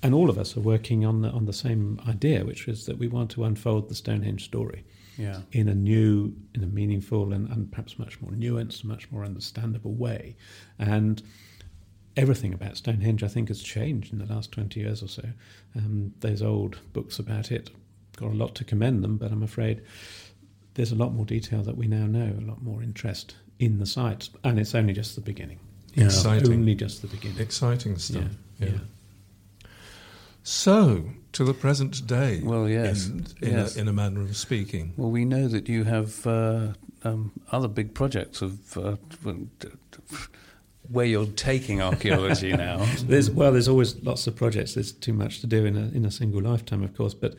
And 0.00 0.14
all 0.14 0.30
of 0.30 0.38
us 0.38 0.56
are 0.56 0.60
working 0.60 1.04
on 1.04 1.22
the 1.22 1.30
on 1.30 1.46
the 1.46 1.52
same 1.52 2.00
idea, 2.06 2.44
which 2.44 2.68
is 2.68 2.86
that 2.86 2.98
we 2.98 3.08
want 3.08 3.30
to 3.32 3.44
unfold 3.44 3.88
the 3.88 3.94
Stonehenge 3.94 4.44
story 4.44 4.84
Yeah. 5.18 5.40
in 5.52 5.68
a 5.68 5.74
new, 5.74 6.32
in 6.54 6.62
a 6.62 6.66
meaningful, 6.66 7.32
and, 7.32 7.48
and 7.50 7.70
perhaps 7.70 7.98
much 7.98 8.20
more 8.22 8.30
nuanced, 8.30 8.84
much 8.84 9.10
more 9.10 9.24
understandable 9.24 9.92
way. 9.92 10.36
And 10.78 11.22
everything 12.16 12.54
about 12.54 12.76
Stonehenge, 12.76 13.22
I 13.22 13.28
think, 13.28 13.48
has 13.48 13.62
changed 13.62 14.12
in 14.12 14.18
the 14.18 14.26
last 14.26 14.52
20 14.52 14.80
years 14.80 15.02
or 15.02 15.08
so. 15.08 15.24
Um, 15.76 16.12
those 16.20 16.40
old 16.42 16.78
books 16.92 17.18
about 17.18 17.50
it 17.52 17.70
got 18.16 18.30
a 18.30 18.34
lot 18.34 18.54
to 18.56 18.64
commend 18.64 19.04
them, 19.04 19.16
but 19.16 19.30
I'm 19.30 19.42
afraid 19.42 19.82
there's 20.74 20.92
a 20.92 20.96
lot 20.96 21.12
more 21.12 21.24
detail 21.24 21.62
that 21.62 21.76
we 21.76 21.86
now 21.86 22.06
know, 22.06 22.34
a 22.38 22.44
lot 22.44 22.62
more 22.62 22.82
interest 22.82 23.34
in 23.58 23.78
the 23.78 23.86
site, 23.86 24.28
and 24.44 24.58
it's 24.58 24.74
only 24.74 24.92
just 24.92 25.14
the 25.14 25.20
beginning. 25.20 25.58
Yeah. 25.94 26.06
Exciting. 26.06 26.52
Only 26.52 26.74
just 26.74 27.02
the 27.02 27.08
beginning. 27.08 27.40
Exciting 27.40 27.98
stuff. 27.98 28.24
Yeah, 28.58 28.66
yeah. 28.68 28.72
yeah. 28.74 29.68
So, 30.42 31.04
to 31.32 31.44
the 31.44 31.54
present 31.54 32.06
day. 32.06 32.40
Well, 32.42 32.68
yes, 32.68 33.06
In, 33.06 33.26
in, 33.42 33.52
yes. 33.52 33.76
A, 33.76 33.80
in 33.80 33.88
a 33.88 33.92
manner 33.92 34.22
of 34.22 34.36
speaking. 34.36 34.92
Well, 34.96 35.10
we 35.10 35.24
know 35.24 35.48
that 35.48 35.68
you 35.68 35.84
have 35.84 36.26
uh, 36.26 36.68
um, 37.04 37.32
other 37.52 37.68
big 37.68 37.94
projects 37.94 38.42
of 38.42 38.76
uh, 38.76 38.96
where 40.90 41.06
you're 41.06 41.26
taking 41.26 41.82
archaeology 41.82 42.52
now. 42.56 42.84
There's 43.04 43.30
well, 43.30 43.52
there's 43.52 43.68
always 43.68 44.02
lots 44.02 44.26
of 44.26 44.36
projects. 44.36 44.74
There's 44.74 44.92
too 44.92 45.12
much 45.12 45.40
to 45.40 45.46
do 45.46 45.64
in 45.64 45.76
a 45.76 45.88
in 45.96 46.04
a 46.04 46.10
single 46.10 46.42
lifetime, 46.42 46.82
of 46.82 46.96
course. 46.96 47.14
But 47.14 47.34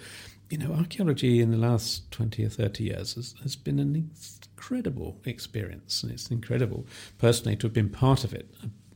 you 0.49 0.57
know, 0.57 0.73
archaeology 0.73 1.41
in 1.41 1.51
the 1.51 1.57
last 1.57 2.09
twenty 2.11 2.45
or 2.45 2.49
thirty 2.49 2.85
years 2.85 3.15
has, 3.15 3.35
has 3.43 3.55
been 3.55 3.79
an 3.79 4.09
incredible 4.55 5.17
experience, 5.25 6.03
and 6.03 6.11
it's 6.11 6.29
incredible 6.29 6.85
personally 7.17 7.55
to 7.57 7.67
have 7.67 7.73
been 7.73 7.89
part 7.89 8.23
of 8.23 8.33
it, 8.33 8.53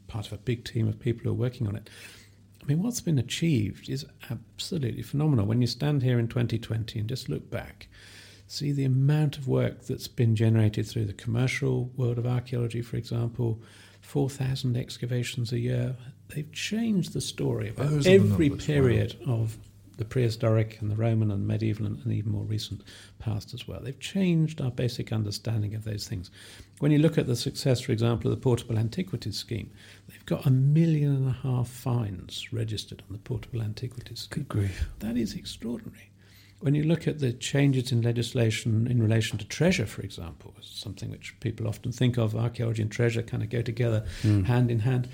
part 0.08 0.28
of 0.28 0.34
a 0.34 0.38
big 0.38 0.66
team 0.66 0.88
of 0.88 1.00
people 1.00 1.24
who 1.24 1.32
are 1.32 1.34
working 1.34 1.68
on 1.68 1.76
it. 1.76 1.90
I 2.64 2.66
mean, 2.66 2.82
what's 2.82 3.02
been 3.02 3.20
achieved 3.20 3.90
is 3.90 4.06
absolutely 4.32 5.02
phenomenal. 5.02 5.46
When 5.46 5.60
you 5.60 5.68
stand 5.68 6.02
here 6.02 6.18
in 6.18 6.30
2020 6.30 6.98
and 7.00 7.10
just 7.10 7.28
look 7.28 7.50
back, 7.52 7.88
see 8.48 8.72
the 8.72 8.86
amount 8.86 9.38
of 9.38 9.50
work 9.50 9.86
that's 9.86 10.08
been 10.08 10.34
generated 10.34 10.88
through 10.88 11.06
the 11.06 11.14
commercial 11.14 11.92
world 11.98 12.18
of 12.18 12.26
archaeology, 12.26 12.82
for 12.82 12.96
example, 12.96 13.62
4,000 14.02 14.78
excavations 14.78 15.52
a 15.52 15.60
year. 15.60 15.96
They've 16.30 16.52
changed 16.54 17.12
the 17.12 17.22
story 17.22 17.70
about 17.70 17.90
Those 17.90 18.08
every 18.08 18.48
numbers, 18.48 18.68
wow. 18.68 18.74
period 18.74 19.18
of 19.28 19.58
the 19.98 20.06
prehistoric 20.06 20.80
and 20.82 20.90
the 20.90 20.96
Roman 20.96 21.32
and 21.32 21.48
medieval 21.48 21.86
and, 21.86 22.04
and 22.04 22.14
even 22.14 22.32
more 22.32 22.44
recent 22.44 22.82
past 23.20 23.54
as 23.54 23.68
well. 23.68 23.80
They've 23.82 24.00
changed 24.00 24.62
our 24.62 24.72
basic 24.72 25.12
understanding 25.12 25.76
of 25.76 25.84
those 25.84 26.08
things. 26.08 26.32
When 26.80 26.92
you 26.92 27.00
look 27.00 27.18
at 27.18 27.28
the 27.28 27.36
success, 27.36 27.82
for 27.82 27.92
example, 27.92 28.32
of 28.32 28.38
the 28.38 28.42
Portable 28.42 28.78
Antiquities 28.78 29.38
Scheme, 29.38 29.72
they've 30.10 30.26
got 30.26 30.46
a 30.46 30.52
million 30.52 31.16
and 31.16 31.30
a 31.30 31.32
half 31.32 31.70
finds 31.70 32.52
registered 32.52 33.04
on 33.08 33.14
the 33.14 33.20
Portable 33.20 33.62
Antiquities 33.62 34.22
Scheme. 34.22 34.44
Good 34.44 34.50
grief. 34.50 34.90
That 35.00 35.18
is 35.18 35.34
extraordinary. 35.36 36.10
When 36.60 36.76
you 36.76 36.84
look 36.84 37.10
at 37.10 37.20
the 37.20 37.34
changes 37.34 37.92
in 37.92 38.02
legislation 38.02 38.88
in 38.88 39.04
relation 39.04 39.38
to 39.38 39.46
treasure, 39.46 39.86
for 39.86 40.02
example, 40.02 40.54
something 40.62 41.12
which 41.12 41.38
people 41.42 41.68
often 41.68 41.92
think 41.92 42.18
of, 42.18 42.38
archaeology 42.38 42.82
and 42.82 42.90
treasure 42.90 43.22
kind 43.22 43.44
of 43.44 43.50
go 43.50 43.62
together 43.62 44.06
hmm. 44.22 44.44
hand 44.44 44.72
in 44.72 44.80
hand. 44.80 45.10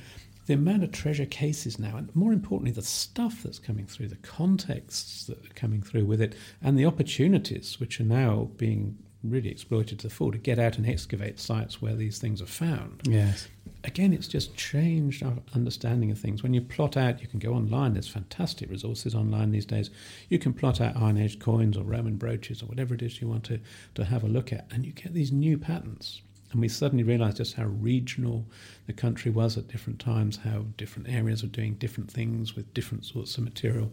The 0.49 0.55
amount 0.55 0.83
of 0.83 0.91
treasure 0.91 1.27
cases 1.27 1.77
now, 1.77 1.95
and 1.95 2.09
more 2.15 2.33
importantly, 2.33 2.71
the 2.71 2.81
stuff 2.81 3.43
that's 3.43 3.59
coming 3.59 3.85
through, 3.85 4.07
the 4.07 4.15
contexts 4.15 5.27
that 5.27 5.37
are 5.45 5.53
coming 5.53 5.83
through 5.83 6.05
with 6.05 6.19
it, 6.19 6.33
and 6.59 6.75
the 6.75 6.87
opportunities 6.87 7.79
which 7.79 8.01
are 8.01 8.03
now 8.03 8.49
being 8.57 8.97
really 9.23 9.49
exploited 9.49 9.99
to 9.99 10.07
the 10.07 10.13
full 10.13 10.31
to 10.31 10.39
get 10.39 10.57
out 10.57 10.79
and 10.79 10.87
excavate 10.89 11.39
sites 11.39 11.83
where 11.83 11.93
these 11.93 12.17
things 12.17 12.41
are 12.41 12.47
found 12.47 13.03
Yes. 13.05 13.47
again, 13.83 14.11
it's 14.11 14.27
just 14.27 14.55
changed 14.55 15.21
our 15.21 15.35
understanding 15.53 16.09
of 16.09 16.17
things. 16.17 16.41
When 16.41 16.55
you 16.55 16.61
plot 16.61 16.97
out, 16.97 17.21
you 17.21 17.27
can 17.27 17.37
go 17.37 17.53
online. 17.53 17.93
There's 17.93 18.07
fantastic 18.07 18.71
resources 18.71 19.13
online 19.13 19.51
these 19.51 19.67
days. 19.67 19.91
You 20.29 20.39
can 20.39 20.53
plot 20.53 20.81
out 20.81 20.97
Iron 20.97 21.19
Age 21.19 21.37
coins 21.37 21.77
or 21.77 21.83
Roman 21.83 22.15
brooches 22.15 22.63
or 22.63 22.65
whatever 22.65 22.95
it 22.95 23.03
is 23.03 23.21
you 23.21 23.27
want 23.27 23.43
to, 23.43 23.59
to 23.93 24.05
have 24.05 24.23
a 24.23 24.27
look 24.27 24.51
at, 24.51 24.65
and 24.71 24.83
you 24.83 24.93
get 24.93 25.13
these 25.13 25.31
new 25.31 25.59
patterns. 25.59 26.23
And 26.51 26.61
we 26.61 26.67
suddenly 26.67 27.03
realized 27.03 27.37
just 27.37 27.55
how 27.55 27.65
regional 27.65 28.45
the 28.87 28.93
country 28.93 29.31
was 29.31 29.57
at 29.57 29.67
different 29.67 29.99
times, 29.99 30.37
how 30.37 30.65
different 30.77 31.09
areas 31.09 31.43
were 31.43 31.49
doing 31.49 31.75
different 31.75 32.09
things 32.09 32.55
with 32.55 32.73
different 32.73 33.05
sorts 33.05 33.37
of 33.37 33.43
material. 33.43 33.91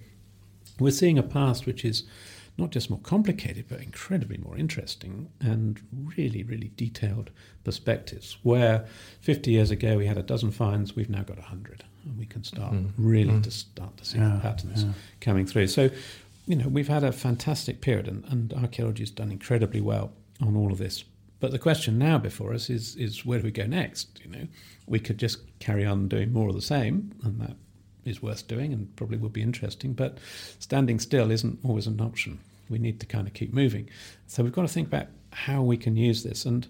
We're 0.78 0.90
seeing 0.90 1.18
a 1.18 1.22
past 1.22 1.66
which 1.66 1.84
is 1.84 2.04
not 2.58 2.70
just 2.70 2.88
more 2.88 3.00
complicated, 3.00 3.66
but 3.68 3.82
incredibly 3.82 4.38
more 4.38 4.56
interesting 4.56 5.28
and 5.40 5.80
really, 6.16 6.42
really 6.42 6.70
detailed 6.76 7.30
perspectives. 7.64 8.38
Where 8.42 8.86
50 9.20 9.50
years 9.50 9.70
ago 9.70 9.98
we 9.98 10.06
had 10.06 10.16
a 10.16 10.22
dozen 10.22 10.50
finds, 10.50 10.96
we've 10.96 11.10
now 11.10 11.22
got 11.22 11.36
100. 11.36 11.84
And 12.04 12.18
we 12.18 12.24
can 12.24 12.44
start 12.44 12.72
mm-hmm. 12.72 13.06
really 13.06 13.32
mm-hmm. 13.32 13.42
to 13.42 13.50
start 13.50 13.96
to 13.98 14.04
see 14.04 14.18
Yeah, 14.18 14.34
the 14.36 14.40
patterns 14.40 14.84
yeah. 14.84 14.92
coming 15.20 15.44
through. 15.44 15.66
So, 15.66 15.90
you 16.46 16.56
know, 16.56 16.68
we've 16.68 16.88
had 16.88 17.04
a 17.04 17.12
fantastic 17.12 17.80
period, 17.80 18.06
and, 18.06 18.24
and 18.26 18.54
archaeology 18.54 19.02
has 19.02 19.10
done 19.10 19.30
incredibly 19.30 19.80
well 19.80 20.12
on 20.40 20.56
all 20.56 20.72
of 20.72 20.78
this. 20.78 21.04
But 21.46 21.52
the 21.52 21.60
question 21.60 21.96
now 21.96 22.18
before 22.18 22.52
us 22.52 22.68
is, 22.68 22.96
is 22.96 23.24
where 23.24 23.38
do 23.38 23.44
we 23.44 23.52
go 23.52 23.66
next? 23.66 24.20
You 24.24 24.32
know, 24.32 24.48
we 24.88 24.98
could 24.98 25.16
just 25.16 25.38
carry 25.60 25.86
on 25.86 26.08
doing 26.08 26.32
more 26.32 26.48
of 26.48 26.56
the 26.56 26.60
same, 26.60 27.12
and 27.22 27.40
that 27.40 27.54
is 28.04 28.20
worth 28.20 28.48
doing 28.48 28.72
and 28.72 28.96
probably 28.96 29.16
would 29.16 29.32
be 29.32 29.42
interesting. 29.42 29.92
But 29.92 30.18
standing 30.58 30.98
still 30.98 31.30
isn't 31.30 31.60
always 31.62 31.86
an 31.86 32.00
option. 32.00 32.40
We 32.68 32.80
need 32.80 32.98
to 32.98 33.06
kind 33.06 33.28
of 33.28 33.34
keep 33.34 33.54
moving. 33.54 33.88
So 34.26 34.42
we've 34.42 34.52
got 34.52 34.62
to 34.62 34.68
think 34.68 34.88
about 34.88 35.06
how 35.30 35.62
we 35.62 35.76
can 35.76 35.96
use 35.96 36.24
this. 36.24 36.46
And 36.46 36.66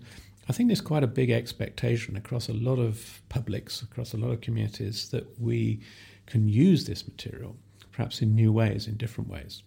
I 0.47 0.53
think 0.53 0.69
there's 0.69 0.83
quite 0.83 1.03
a 1.03 1.07
big 1.07 1.31
expectation 1.31 2.15
across 2.15 2.51
a 2.51 2.53
lot 2.53 2.79
of 2.79 3.23
publics, 3.31 3.81
across 3.81 4.13
a 4.13 4.19
lot 4.19 4.31
of 4.31 4.43
communities, 4.43 5.09
that 5.09 5.41
we 5.41 5.81
can 6.27 6.51
use 6.51 6.85
this 6.85 7.09
material, 7.09 7.57
perhaps 7.93 8.21
in 8.21 8.35
new 8.35 8.53
ways, 8.53 8.89
in 8.89 8.99
different 8.99 9.31
ways. 9.31 9.63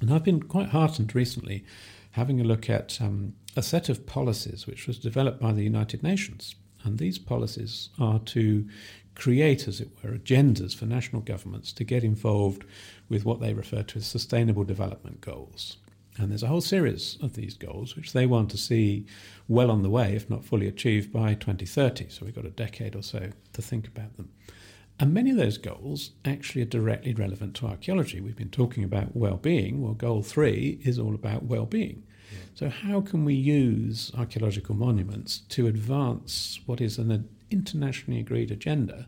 And 0.00 0.12
I've 0.12 0.24
been 0.24 0.42
quite 0.42 0.70
heartened 0.70 1.14
recently 1.14 1.64
having 2.10 2.40
a 2.40 2.44
look 2.44 2.68
at 2.68 3.00
um, 3.00 3.34
a 3.56 3.62
set 3.62 3.88
of 3.88 4.06
policies 4.06 4.66
which 4.66 4.86
was 4.86 4.98
developed 4.98 5.40
by 5.40 5.52
the 5.52 5.62
United 5.62 6.02
Nations. 6.02 6.54
And 6.82 6.98
these 6.98 7.18
policies 7.18 7.88
are 7.98 8.18
to 8.18 8.68
create, 9.14 9.68
as 9.68 9.80
it 9.80 9.90
were, 10.02 10.10
agendas 10.10 10.74
for 10.74 10.86
national 10.86 11.22
governments 11.22 11.72
to 11.72 11.84
get 11.84 12.04
involved 12.04 12.64
with 13.08 13.24
what 13.24 13.40
they 13.40 13.54
refer 13.54 13.82
to 13.82 13.98
as 13.98 14.06
sustainable 14.06 14.64
development 14.64 15.20
goals. 15.20 15.78
And 16.16 16.30
there's 16.30 16.42
a 16.42 16.48
whole 16.48 16.60
series 16.60 17.18
of 17.22 17.34
these 17.34 17.54
goals 17.54 17.96
which 17.96 18.12
they 18.12 18.26
want 18.26 18.50
to 18.50 18.56
see 18.56 19.06
well 19.48 19.70
on 19.70 19.82
the 19.82 19.90
way, 19.90 20.14
if 20.14 20.30
not 20.30 20.44
fully 20.44 20.68
achieved, 20.68 21.12
by 21.12 21.34
2030. 21.34 22.08
So 22.08 22.24
we've 22.24 22.34
got 22.34 22.44
a 22.44 22.50
decade 22.50 22.94
or 22.94 23.02
so 23.02 23.30
to 23.52 23.62
think 23.62 23.88
about 23.88 24.16
them. 24.16 24.30
And 25.00 25.12
many 25.12 25.32
of 25.32 25.36
those 25.36 25.58
goals 25.58 26.12
actually 26.24 26.62
are 26.62 26.66
directly 26.66 27.14
relevant 27.14 27.56
to 27.56 27.66
archaeology. 27.66 28.20
We've 28.20 28.36
been 28.36 28.50
talking 28.50 28.84
about 28.84 29.16
well 29.16 29.36
being. 29.36 29.82
Well, 29.82 29.94
goal 29.94 30.22
three 30.22 30.78
is 30.84 31.00
all 31.00 31.14
about 31.14 31.44
well 31.44 31.66
being. 31.66 32.04
So, 32.54 32.68
how 32.68 33.00
can 33.00 33.24
we 33.24 33.34
use 33.34 34.12
archaeological 34.16 34.74
monuments 34.74 35.38
to 35.50 35.66
advance 35.66 36.60
what 36.66 36.80
is 36.80 36.98
an 36.98 37.28
internationally 37.50 38.20
agreed 38.20 38.50
agenda 38.50 39.06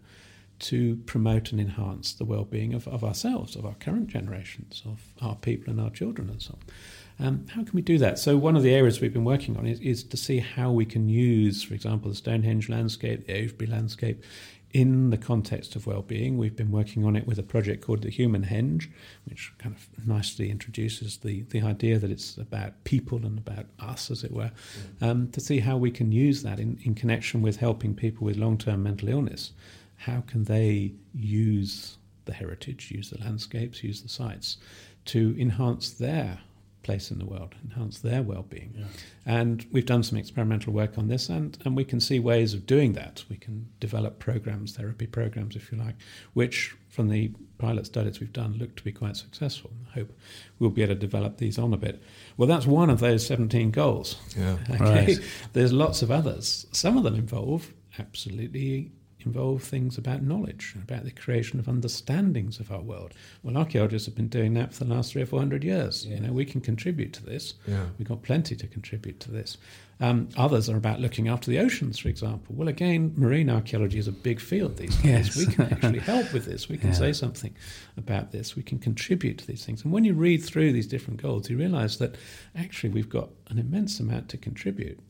to 0.59 0.97
promote 1.07 1.53
and 1.53 1.61
enhance 1.61 2.13
the 2.13 2.25
well 2.25 2.45
being 2.45 2.75
of, 2.75 2.89
of 2.89 3.05
ourselves, 3.05 3.57
of 3.57 3.67
our 3.67 3.75
current 3.75 4.09
generations, 4.09 4.83
of 4.87 5.01
our 5.21 5.37
people 5.37 5.71
and 5.71 5.81
our 5.81 5.91
children, 5.91 6.29
and 6.31 6.43
so 6.43 6.55
on? 6.55 6.75
Um, 7.19 7.47
how 7.49 7.63
can 7.63 7.73
we 7.73 7.83
do 7.83 7.97
that? 7.99 8.19
So, 8.19 8.37
one 8.37 8.57
of 8.57 8.63
the 8.63 8.75
areas 8.75 9.01
we've 9.01 9.13
been 9.13 9.25
working 9.25 9.57
on 9.57 9.67
is, 9.67 9.81
is, 9.81 10.05
to 10.05 10.17
see 10.17 10.39
how 10.39 10.71
we 10.71 10.85
can 10.85 11.09
use, 11.09 11.63
for 11.63 11.73
example, 11.73 12.11
the 12.11 12.17
Stonehenge 12.17 12.69
landscape, 12.69 13.27
the 13.27 13.37
Avebury 13.37 13.71
landscape, 13.71 14.23
in 14.73 15.11
the 15.11 15.17
context 15.17 15.77
of 15.77 15.87
well-being. 15.87 16.37
We've 16.37 16.57
been 16.57 16.71
working 16.71 17.05
on 17.05 17.17
it 17.17 17.27
with 17.27 17.39
a 17.39 17.43
project 17.43 17.85
called 17.85 18.03
the 18.03 18.11
Human 18.11 18.45
Henge, 18.45 18.89
which 19.25 19.53
kind 19.59 19.75
of 19.75 20.07
nicely 20.07 20.51
introduces 20.51 21.19
the, 21.19 21.43
the 21.51 21.63
idea 21.63 21.99
that 21.99 22.11
it's 22.11 22.37
about 22.37 22.85
people 22.85 23.25
and 23.25 23.39
about 23.39 23.67
us, 23.79 24.11
as 24.11 24.25
it 24.25 24.33
were, 24.33 24.53
um, 25.01 25.31
to 25.31 25.41
see 25.41 25.61
how 25.61 25.77
we 25.77 25.91
can 25.91 26.13
use 26.13 26.43
that 26.43 26.61
in, 26.61 26.79
in 26.83 26.95
connection 26.95 27.43
with 27.43 27.57
helping 27.57 27.95
people 27.95 28.25
with 28.25 28.37
long-term 28.37 28.83
mental 28.83 29.09
illness. 29.09 29.53
How 29.97 30.23
can 30.27 30.45
they 30.45 30.93
use 31.15 31.97
the 32.27 32.35
heritage, 32.35 32.91
use 32.91 33.11
the 33.11 33.21
landscapes, 33.21 33.83
use 33.83 34.03
the 34.03 34.09
sites 34.09 34.59
to 35.07 35.35
enhance 35.39 35.91
their 35.91 36.41
place 36.87 37.11
in 37.11 37.19
the 37.19 37.27
world, 37.27 37.57
enhance 37.65 37.99
their 37.99 38.23
well-being. 38.23 38.73
Yeah. 38.79 38.85
And 39.27 39.67
we've 39.73 39.85
done 39.85 40.05
some 40.05 40.17
experimental 40.17 40.73
work 40.73 40.97
on 40.97 41.09
this, 41.09 41.29
and, 41.29 41.59
and 41.65 41.77
we 41.77 41.85
can 41.85 42.01
see 42.01 42.21
ways 42.21 42.55
of 42.55 42.65
doing 42.65 42.93
that. 42.93 43.25
We 43.29 43.37
can 43.37 43.69
develop 43.81 44.21
programs, 44.21 44.77
therapy 44.77 45.07
programs, 45.07 45.57
if 45.57 45.73
you 45.73 45.79
like, 45.79 45.97
which 46.33 46.77
from 46.89 47.09
the 47.09 47.33
pilot 47.59 47.87
studies 47.87 48.21
we've 48.21 48.33
done 48.33 48.57
look 48.57 48.77
to 48.77 48.85
be 48.85 48.93
quite 48.93 49.17
successful. 49.17 49.73
I 49.91 49.99
hope 49.99 50.13
we'll 50.61 50.71
be 50.71 50.83
able 50.83 50.95
to 50.95 51.01
develop 51.01 51.39
these 51.39 51.59
on 51.59 51.75
a 51.75 51.77
bit. 51.77 52.01
Well, 52.37 52.49
that's 52.49 52.67
one 52.67 52.89
of 52.89 53.01
those 53.01 53.27
17 53.27 53.73
goals. 53.73 54.17
Yeah. 54.39 54.57
Okay? 54.71 55.07
Right. 55.07 55.19
There's 55.53 55.73
lots 55.73 56.03
of 56.03 56.13
others. 56.13 56.67
Some 56.71 56.97
of 56.97 57.03
them 57.03 57.17
involve 57.17 57.73
absolutely 57.99 58.93
involve 59.27 59.63
things 59.63 59.99
about 59.99 60.23
knowledge, 60.23 60.75
about 60.77 61.05
the 61.05 61.11
creation 61.11 61.59
of 61.59 61.69
understandings 61.69 62.61
of 62.61 62.71
our 62.71 62.81
world. 62.81 63.13
Well, 63.43 63.57
archaeologists 63.57 64.07
have 64.07 64.15
been 64.15 64.29
doing 64.29 64.55
that 64.55 64.73
for 64.73 64.85
the 64.85 64.95
last 64.95 65.13
three 65.13 65.23
or 65.23 65.27
four 65.27 65.41
hundred 65.41 65.65
years. 65.65 66.07
Yeah. 66.07 66.15
You 66.15 66.21
know, 66.23 66.33
we 66.33 66.45
can 66.45 66.61
contribute 66.61 67.13
to 67.15 67.25
this. 67.25 67.55
Yeah. 67.67 67.87
We've 67.99 68.09
got 68.09 68.23
plenty 68.23 68.57
to 68.57 68.67
contribute 68.67 69.21
to 69.21 69.31
this. 69.31 69.59
Um, 69.99 70.29
others 70.37 70.69
are 70.69 70.77
about 70.77 71.01
looking 71.01 71.27
after 71.29 71.51
the 71.51 71.59
oceans, 71.59 71.99
for 71.99 72.09
example. 72.09 72.55
Well, 72.55 72.69
again, 72.69 73.15
marine 73.17 73.51
archaeology 73.51 73.99
is 73.99 74.09
a 74.09 74.13
big 74.13 74.41
field 74.41 74.77
these 74.77 74.95
days. 74.97 75.05
Yes. 75.05 75.37
We 75.37 75.47
can 75.47 75.73
actually 75.73 76.01
help 76.01 76.33
with 76.33 76.45
this. 76.45 76.69
We 76.69 76.77
can 76.77 76.91
yeah. 76.91 76.97
say 76.97 77.13
something 77.13 77.57
about 77.97 78.31
this. 78.31 78.55
We 78.55 78.63
can 78.63 78.79
contribute 78.79 79.39
to 79.39 79.47
these 79.47 79.65
things. 79.65 79.83
And 79.83 79.93
when 79.93 80.05
you 80.05 80.15
read 80.15 80.45
through 80.45 80.73
these 80.73 80.87
different 80.87 81.23
goals, 81.23 81.49
you 81.49 81.57
realize 81.57 81.97
that 81.99 82.17
actually 82.55 82.91
we've 82.91 83.09
got 83.09 83.31
an 83.49 83.59
immense 83.59 83.99
amount 83.99 84.29
to 84.29 84.37
contribute, 84.37 85.01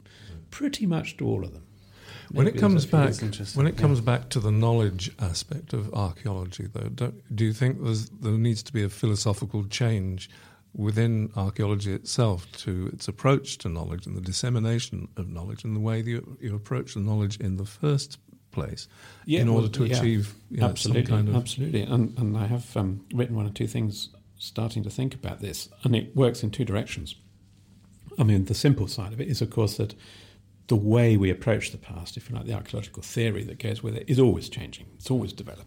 pretty 0.50 0.86
much 0.86 1.16
to 1.16 1.26
all 1.26 1.44
of 1.44 1.52
them 1.52 1.65
when 2.30 2.46
it 2.46 2.58
comes 2.58 2.86
back, 2.86 3.14
when 3.54 3.66
it 3.66 3.76
comes 3.76 3.98
yeah. 4.00 4.04
back 4.04 4.28
to 4.30 4.40
the 4.40 4.50
knowledge 4.50 5.10
aspect 5.18 5.72
of 5.72 5.92
archaeology, 5.94 6.68
though, 6.72 7.12
do 7.34 7.44
you 7.44 7.52
think 7.52 7.78
there 8.20 8.32
needs 8.32 8.62
to 8.64 8.72
be 8.72 8.82
a 8.82 8.88
philosophical 8.88 9.64
change 9.64 10.30
within 10.74 11.30
archaeology 11.36 11.92
itself 11.94 12.50
to 12.52 12.90
its 12.92 13.08
approach 13.08 13.56
to 13.58 13.68
knowledge 13.68 14.06
and 14.06 14.16
the 14.16 14.20
dissemination 14.20 15.08
of 15.16 15.28
knowledge 15.28 15.64
and 15.64 15.74
the 15.74 15.80
way 15.80 16.00
you, 16.00 16.36
you 16.40 16.54
approach 16.54 16.94
the 16.94 17.00
knowledge 17.00 17.38
in 17.38 17.56
the 17.56 17.64
first 17.64 18.18
place 18.50 18.86
yeah, 19.24 19.40
in 19.40 19.48
order 19.48 19.62
well, 19.62 19.72
to 19.72 19.84
achieve 19.84 20.34
you 20.50 20.60
know, 20.60 20.66
absolutely, 20.66 21.04
kind 21.04 21.28
of 21.28 21.36
absolutely. 21.36 21.82
And, 21.82 22.16
and 22.18 22.36
I 22.36 22.46
have 22.46 22.76
um, 22.76 23.06
written 23.14 23.36
one 23.36 23.46
or 23.46 23.50
two 23.50 23.66
things 23.66 24.10
starting 24.38 24.82
to 24.82 24.90
think 24.90 25.14
about 25.14 25.40
this, 25.40 25.68
and 25.82 25.96
it 25.96 26.14
works 26.14 26.42
in 26.42 26.50
two 26.50 26.64
directions. 26.64 27.14
I 28.18 28.24
mean, 28.24 28.44
the 28.46 28.54
simple 28.54 28.86
side 28.86 29.12
of 29.12 29.20
it 29.20 29.28
is, 29.28 29.40
of 29.40 29.50
course, 29.50 29.76
that 29.76 29.94
the 30.68 30.76
way 30.76 31.16
we 31.16 31.30
approach 31.30 31.70
the 31.70 31.78
past, 31.78 32.16
if 32.16 32.28
you 32.28 32.36
like, 32.36 32.46
the 32.46 32.54
archaeological 32.54 33.02
theory 33.02 33.44
that 33.44 33.58
goes 33.58 33.82
with 33.82 33.96
it, 33.96 34.04
is 34.08 34.18
always 34.18 34.48
changing. 34.48 34.86
It's 34.96 35.10
always 35.10 35.32
developing. 35.32 35.66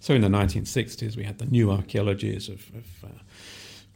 So 0.00 0.14
in 0.14 0.22
the 0.22 0.28
1960s, 0.28 1.16
we 1.16 1.24
had 1.24 1.38
the 1.38 1.46
new 1.46 1.70
archaeologies 1.70 2.48
of, 2.48 2.66
of 2.74 3.04
uh, 3.04 3.18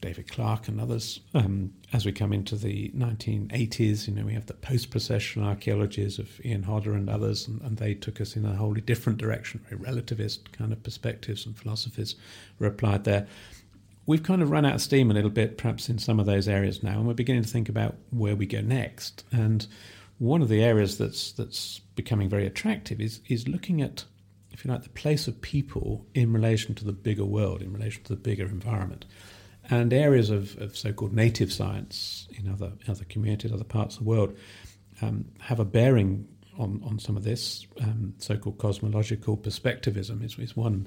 David 0.01 0.31
Clarke 0.31 0.69
and 0.69 0.81
others. 0.81 1.21
Um, 1.35 1.73
as 1.95 2.05
we 2.05 2.13
come 2.13 2.33
into 2.33 2.57
the 2.57 2.91
1980s, 2.91 4.07
you 4.07 4.15
know, 4.15 4.25
we 4.25 4.35
have 4.35 4.45
the 4.45 4.53
post-processual 4.55 5.45
archaeologies 5.45 6.19
of 6.19 6.45
Ian 6.45 6.63
Hodder 6.63 6.93
and 6.93 7.09
others, 7.09 7.49
and, 7.49 7.61
and, 7.63 7.79
they 7.79 7.95
took 7.95 8.21
us 8.21 8.37
in 8.37 8.45
a 8.45 8.55
wholly 8.55 8.83
different 8.83 9.19
direction. 9.19 9.65
Very 9.69 9.81
relativist 9.81 10.53
kind 10.53 10.75
of 10.75 10.83
perspectives 10.83 11.47
and 11.47 11.57
philosophies 11.57 12.17
were 12.59 12.67
applied 12.67 13.05
there. 13.05 13.27
We've 14.05 14.23
kind 14.23 14.43
of 14.43 14.51
run 14.51 14.67
out 14.67 14.75
of 14.75 14.83
steam 14.83 15.11
a 15.11 15.15
little 15.15 15.31
bit, 15.31 15.57
perhaps 15.57 15.89
in 15.89 15.99
some 15.99 16.21
of 16.21 16.27
those 16.27 16.49
areas 16.49 16.83
now, 16.83 16.99
and 16.99 17.07
we're 17.07 17.15
beginning 17.15 17.45
to 17.45 17.49
think 17.49 17.71
about 17.71 17.97
where 18.11 18.37
we 18.37 18.45
go 18.45 18.61
next. 18.61 19.25
And 19.33 19.67
one 20.19 20.43
of 20.43 20.49
the 20.49 20.63
areas 20.63 20.99
that's 20.99 21.33
that's 21.33 21.81
becoming 21.95 22.29
very 22.29 22.47
attractive 22.47 23.01
is 23.01 23.21
is 23.29 23.49
looking 23.49 23.83
at, 23.83 24.05
if 24.51 24.65
you 24.65 24.71
like, 24.71 24.83
the 24.83 24.89
place 24.91 25.27
of 25.29 25.41
people 25.41 26.07
in 26.15 26.33
relation 26.33 26.75
to 26.77 26.85
the 26.85 26.93
bigger 26.93 27.25
world, 27.25 27.63
in 27.63 27.73
relation 27.73 28.03
to 28.05 28.15
the 28.15 28.21
bigger 28.21 28.47
environment, 28.47 29.05
and 29.71 29.93
areas 29.93 30.31
of, 30.31 30.57
of 30.61 30.77
so-called 30.77 31.13
native 31.13 31.53
science 31.53 32.29
in 32.39 32.49
other 32.49 32.73
other 32.89 33.05
communities, 33.05 33.53
other 33.53 33.65
parts 33.65 33.97
of 33.97 34.05
the 34.05 34.09
world, 34.09 34.37
um, 35.03 35.27
have 35.41 35.61
a 35.61 35.65
bearing 35.65 36.29
on, 36.59 36.81
on 36.85 36.99
some 36.99 37.17
of 37.17 37.25
this. 37.25 37.67
Um, 37.81 38.15
so-called 38.19 38.59
cosmological 38.59 39.37
perspectivism 39.37 40.23
is, 40.23 40.39
is 40.39 40.57
one 40.57 40.87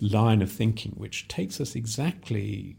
line 0.00 0.42
of 0.42 0.52
thinking 0.52 0.92
which 0.92 1.26
takes 1.26 1.60
us 1.60 1.74
exactly 1.74 2.76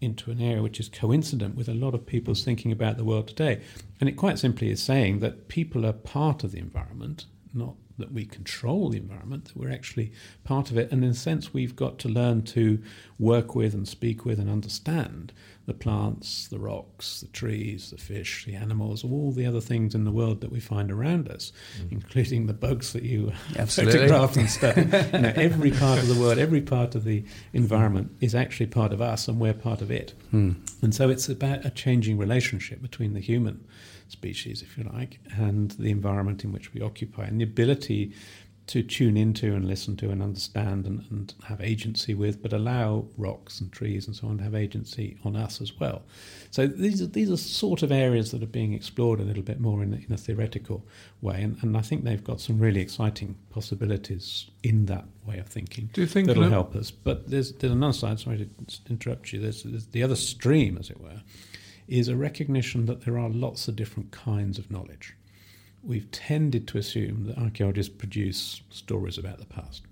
into 0.00 0.30
an 0.30 0.40
area 0.40 0.62
which 0.62 0.80
is 0.80 0.88
coincident 0.88 1.56
with 1.56 1.68
a 1.68 1.74
lot 1.74 1.94
of 1.94 2.06
people's 2.06 2.44
thinking 2.44 2.70
about 2.70 2.96
the 2.96 3.04
world 3.04 3.28
today. 3.28 3.62
And 4.00 4.08
it 4.08 4.12
quite 4.12 4.38
simply 4.38 4.70
is 4.70 4.82
saying 4.82 5.20
that 5.20 5.48
people 5.48 5.86
are 5.86 5.92
part 5.92 6.44
of 6.44 6.52
the 6.52 6.58
environment, 6.58 7.26
not 7.54 7.74
that 7.98 8.12
we 8.12 8.24
control 8.24 8.90
the 8.90 8.98
environment, 8.98 9.46
that 9.46 9.56
we're 9.56 9.72
actually 9.72 10.12
part 10.44 10.70
of 10.70 10.78
it. 10.78 10.90
And 10.92 11.04
in 11.04 11.10
a 11.10 11.14
sense, 11.14 11.52
we've 11.52 11.76
got 11.76 11.98
to 12.00 12.08
learn 12.08 12.42
to 12.42 12.82
work 13.18 13.54
with 13.54 13.74
and 13.74 13.86
speak 13.88 14.24
with 14.24 14.38
and 14.38 14.50
understand 14.50 15.32
the 15.66 15.74
plants, 15.74 16.46
the 16.46 16.58
rocks, 16.58 17.20
the 17.20 17.26
trees, 17.28 17.90
the 17.90 17.96
fish, 17.96 18.44
the 18.44 18.54
animals, 18.54 19.02
all 19.02 19.32
the 19.32 19.44
other 19.44 19.60
things 19.60 19.94
in 19.94 20.04
the 20.04 20.12
world 20.12 20.40
that 20.40 20.52
we 20.52 20.60
find 20.60 20.92
around 20.92 21.28
us, 21.28 21.52
mm. 21.80 21.90
including 21.90 22.46
the 22.46 22.54
bugs 22.54 22.92
that 22.92 23.02
you 23.02 23.32
photograph 23.66 24.36
and 24.36 24.48
stuff. 24.48 24.76
you 25.12 25.18
know, 25.18 25.32
every 25.34 25.72
part 25.72 25.98
of 25.98 26.06
the 26.06 26.20
world, 26.20 26.38
every 26.38 26.60
part 26.60 26.94
of 26.94 27.04
the 27.04 27.24
environment 27.52 28.12
is 28.20 28.34
actually 28.34 28.66
part 28.66 28.92
of 28.92 29.02
us, 29.02 29.26
and 29.26 29.40
we're 29.40 29.52
part 29.52 29.82
of 29.82 29.90
it. 29.90 30.14
Mm. 30.32 30.56
And 30.82 30.94
so 30.94 31.10
it's 31.10 31.28
about 31.28 31.64
a 31.64 31.70
changing 31.70 32.16
relationship 32.16 32.80
between 32.80 33.14
the 33.14 33.20
human 33.20 33.64
species, 34.08 34.62
if 34.62 34.76
you 34.76 34.84
like, 34.84 35.20
and 35.36 35.72
the 35.72 35.90
environment 35.90 36.44
in 36.44 36.52
which 36.52 36.72
we 36.72 36.80
occupy, 36.80 37.24
and 37.24 37.40
the 37.40 37.44
ability 37.44 38.12
to 38.66 38.82
tune 38.82 39.16
into 39.16 39.54
and 39.54 39.64
listen 39.64 39.96
to 39.96 40.10
and 40.10 40.20
understand 40.20 40.86
and, 40.86 41.04
and, 41.10 41.34
have 41.44 41.60
agency 41.60 42.14
with, 42.14 42.42
but 42.42 42.52
allow 42.52 43.06
rocks 43.16 43.60
and 43.60 43.70
trees 43.70 44.08
and 44.08 44.16
so 44.16 44.26
on 44.26 44.38
to 44.38 44.42
have 44.44 44.56
agency 44.56 45.16
on 45.24 45.36
us 45.36 45.60
as 45.60 45.78
well. 45.78 46.02
So 46.50 46.66
these 46.66 47.00
are 47.00 47.06
these 47.06 47.30
are 47.30 47.36
sort 47.36 47.82
of 47.82 47.92
areas 47.92 48.32
that 48.32 48.42
are 48.42 48.46
being 48.46 48.72
explored 48.72 49.20
a 49.20 49.22
little 49.22 49.42
bit 49.42 49.60
more 49.60 49.82
in, 49.82 49.94
in 49.94 50.12
a 50.12 50.16
theoretical 50.16 50.84
way, 51.20 51.42
and, 51.42 51.56
and 51.62 51.76
I 51.76 51.80
think 51.80 52.02
they've 52.02 52.22
got 52.22 52.40
some 52.40 52.58
really 52.58 52.80
exciting 52.80 53.36
possibilities 53.50 54.50
in 54.64 54.86
that 54.86 55.04
way 55.24 55.38
of 55.38 55.46
thinking. 55.46 55.90
Do 55.92 56.00
you 56.00 56.06
think 56.08 56.26
that'll 56.26 56.48
help 56.48 56.74
us? 56.74 56.90
But 56.90 57.30
there's 57.30 57.52
there's 57.52 57.72
another 57.72 57.92
side. 57.92 58.18
Sorry 58.18 58.38
to 58.38 58.80
interrupt 58.90 59.32
you. 59.32 59.40
There's, 59.40 59.62
there's 59.62 59.86
the 59.86 60.02
other 60.02 60.16
stream, 60.16 60.76
as 60.76 60.90
it 60.90 61.00
were, 61.00 61.22
is 61.88 62.08
a 62.08 62.16
recognition 62.16 62.86
that 62.86 63.02
there 63.02 63.18
are 63.18 63.28
lots 63.28 63.68
of 63.68 63.76
different 63.76 64.10
kinds 64.10 64.58
of 64.58 64.70
knowledge 64.70 65.14
we've 65.86 66.10
tended 66.10 66.66
to 66.68 66.78
assume 66.78 67.26
that 67.26 67.38
archaeologists 67.38 67.94
produce 67.94 68.62
stories 68.70 69.16
about 69.18 69.38
the 69.38 69.46
past, 69.46 69.82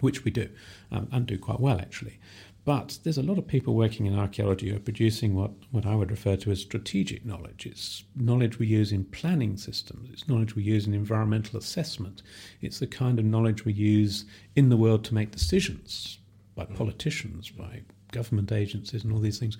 which 0.00 0.24
we 0.24 0.30
do, 0.30 0.48
um, 0.90 1.08
and 1.12 1.26
do 1.26 1.38
quite 1.38 1.60
well 1.60 1.78
actually. 1.78 2.18
But 2.64 2.98
there's 3.04 3.18
a 3.18 3.22
lot 3.22 3.36
of 3.36 3.46
people 3.46 3.74
working 3.74 4.06
in 4.06 4.18
archaeology 4.18 4.70
who 4.70 4.76
are 4.76 4.80
producing 4.80 5.34
what, 5.34 5.50
what 5.70 5.84
I 5.84 5.94
would 5.94 6.10
refer 6.10 6.34
to 6.36 6.50
as 6.50 6.62
strategic 6.62 7.24
knowledge. 7.24 7.66
It's 7.66 8.04
knowledge 8.16 8.58
we 8.58 8.66
use 8.66 8.90
in 8.90 9.04
planning 9.04 9.58
systems, 9.58 10.08
it's 10.10 10.28
knowledge 10.28 10.56
we 10.56 10.62
use 10.62 10.86
in 10.86 10.94
environmental 10.94 11.58
assessment, 11.58 12.22
it's 12.62 12.78
the 12.78 12.86
kind 12.86 13.18
of 13.18 13.26
knowledge 13.26 13.64
we 13.66 13.74
use 13.74 14.24
in 14.56 14.70
the 14.70 14.78
world 14.78 15.04
to 15.04 15.14
make 15.14 15.30
decisions 15.30 16.18
by 16.54 16.64
politicians, 16.64 17.50
by 17.50 17.82
government 18.14 18.52
agencies, 18.52 19.04
and 19.04 19.12
all 19.12 19.18
these 19.20 19.38
things. 19.38 19.58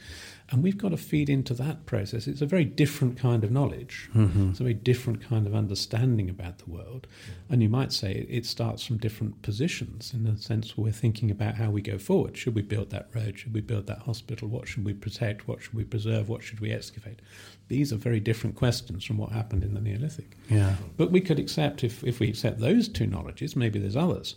And 0.51 0.63
we've 0.63 0.79
got 0.79 0.91
to 0.91 0.97
feed 0.97 1.29
into 1.29 1.53
that 1.55 1.85
process. 1.85 2.27
It's 2.27 2.41
a 2.41 2.47
very 2.47 2.65
different 2.65 3.19
kind 3.19 3.45
of 3.45 3.51
knowledge, 3.51 4.09
mm-hmm. 4.15 4.51
it's 4.51 4.61
a 4.61 4.63
very 4.63 4.75
different 4.75 5.21
kind 5.29 5.47
of 5.47 5.55
understanding 5.55 6.31
about 6.31 6.59
the 6.59 6.71
world. 6.71 7.07
And 7.51 7.63
you 7.63 7.69
might 7.69 7.93
say 7.93 8.27
it 8.29 8.47
starts 8.47 8.85
from 8.85 8.99
different 8.99 9.43
positions 9.43 10.13
in 10.15 10.25
the 10.25 10.41
sense 10.41 10.79
we're 10.79 10.93
thinking 10.93 11.31
about 11.31 11.57
how 11.57 11.71
we 11.71 11.83
go 11.83 11.99
forward. 11.99 12.37
Should 12.37 12.55
we 12.55 12.63
build 12.63 12.91
that 12.91 13.09
road? 13.15 13.39
Should 13.39 13.55
we 13.55 13.61
build 13.61 13.87
that 13.89 13.99
hospital? 13.99 14.49
What 14.49 14.69
should 14.69 14.85
we 14.85 14.95
protect? 14.95 15.49
What 15.49 15.63
should 15.63 15.75
we 15.75 15.85
preserve? 15.85 16.29
What 16.29 16.43
should 16.43 16.61
we 16.61 16.73
excavate? 16.73 17.21
These 17.69 17.93
are 17.93 17.97
very 17.97 18.21
different 18.21 18.57
questions 18.57 19.05
from 19.05 19.19
what 19.19 19.33
happened 19.33 19.65
in 19.65 19.75
the 19.75 19.81
Neolithic. 19.81 20.37
Yeah. 20.49 20.77
But 20.97 21.11
we 21.11 21.21
could 21.21 21.39
accept, 21.39 21.83
if, 21.83 22.05
if 22.05 22.21
we 22.21 22.29
accept 22.29 22.61
those 22.61 22.89
two 22.89 23.07
knowledges, 23.07 23.57
maybe 23.57 23.79
there's 23.79 23.97
others. 23.97 24.37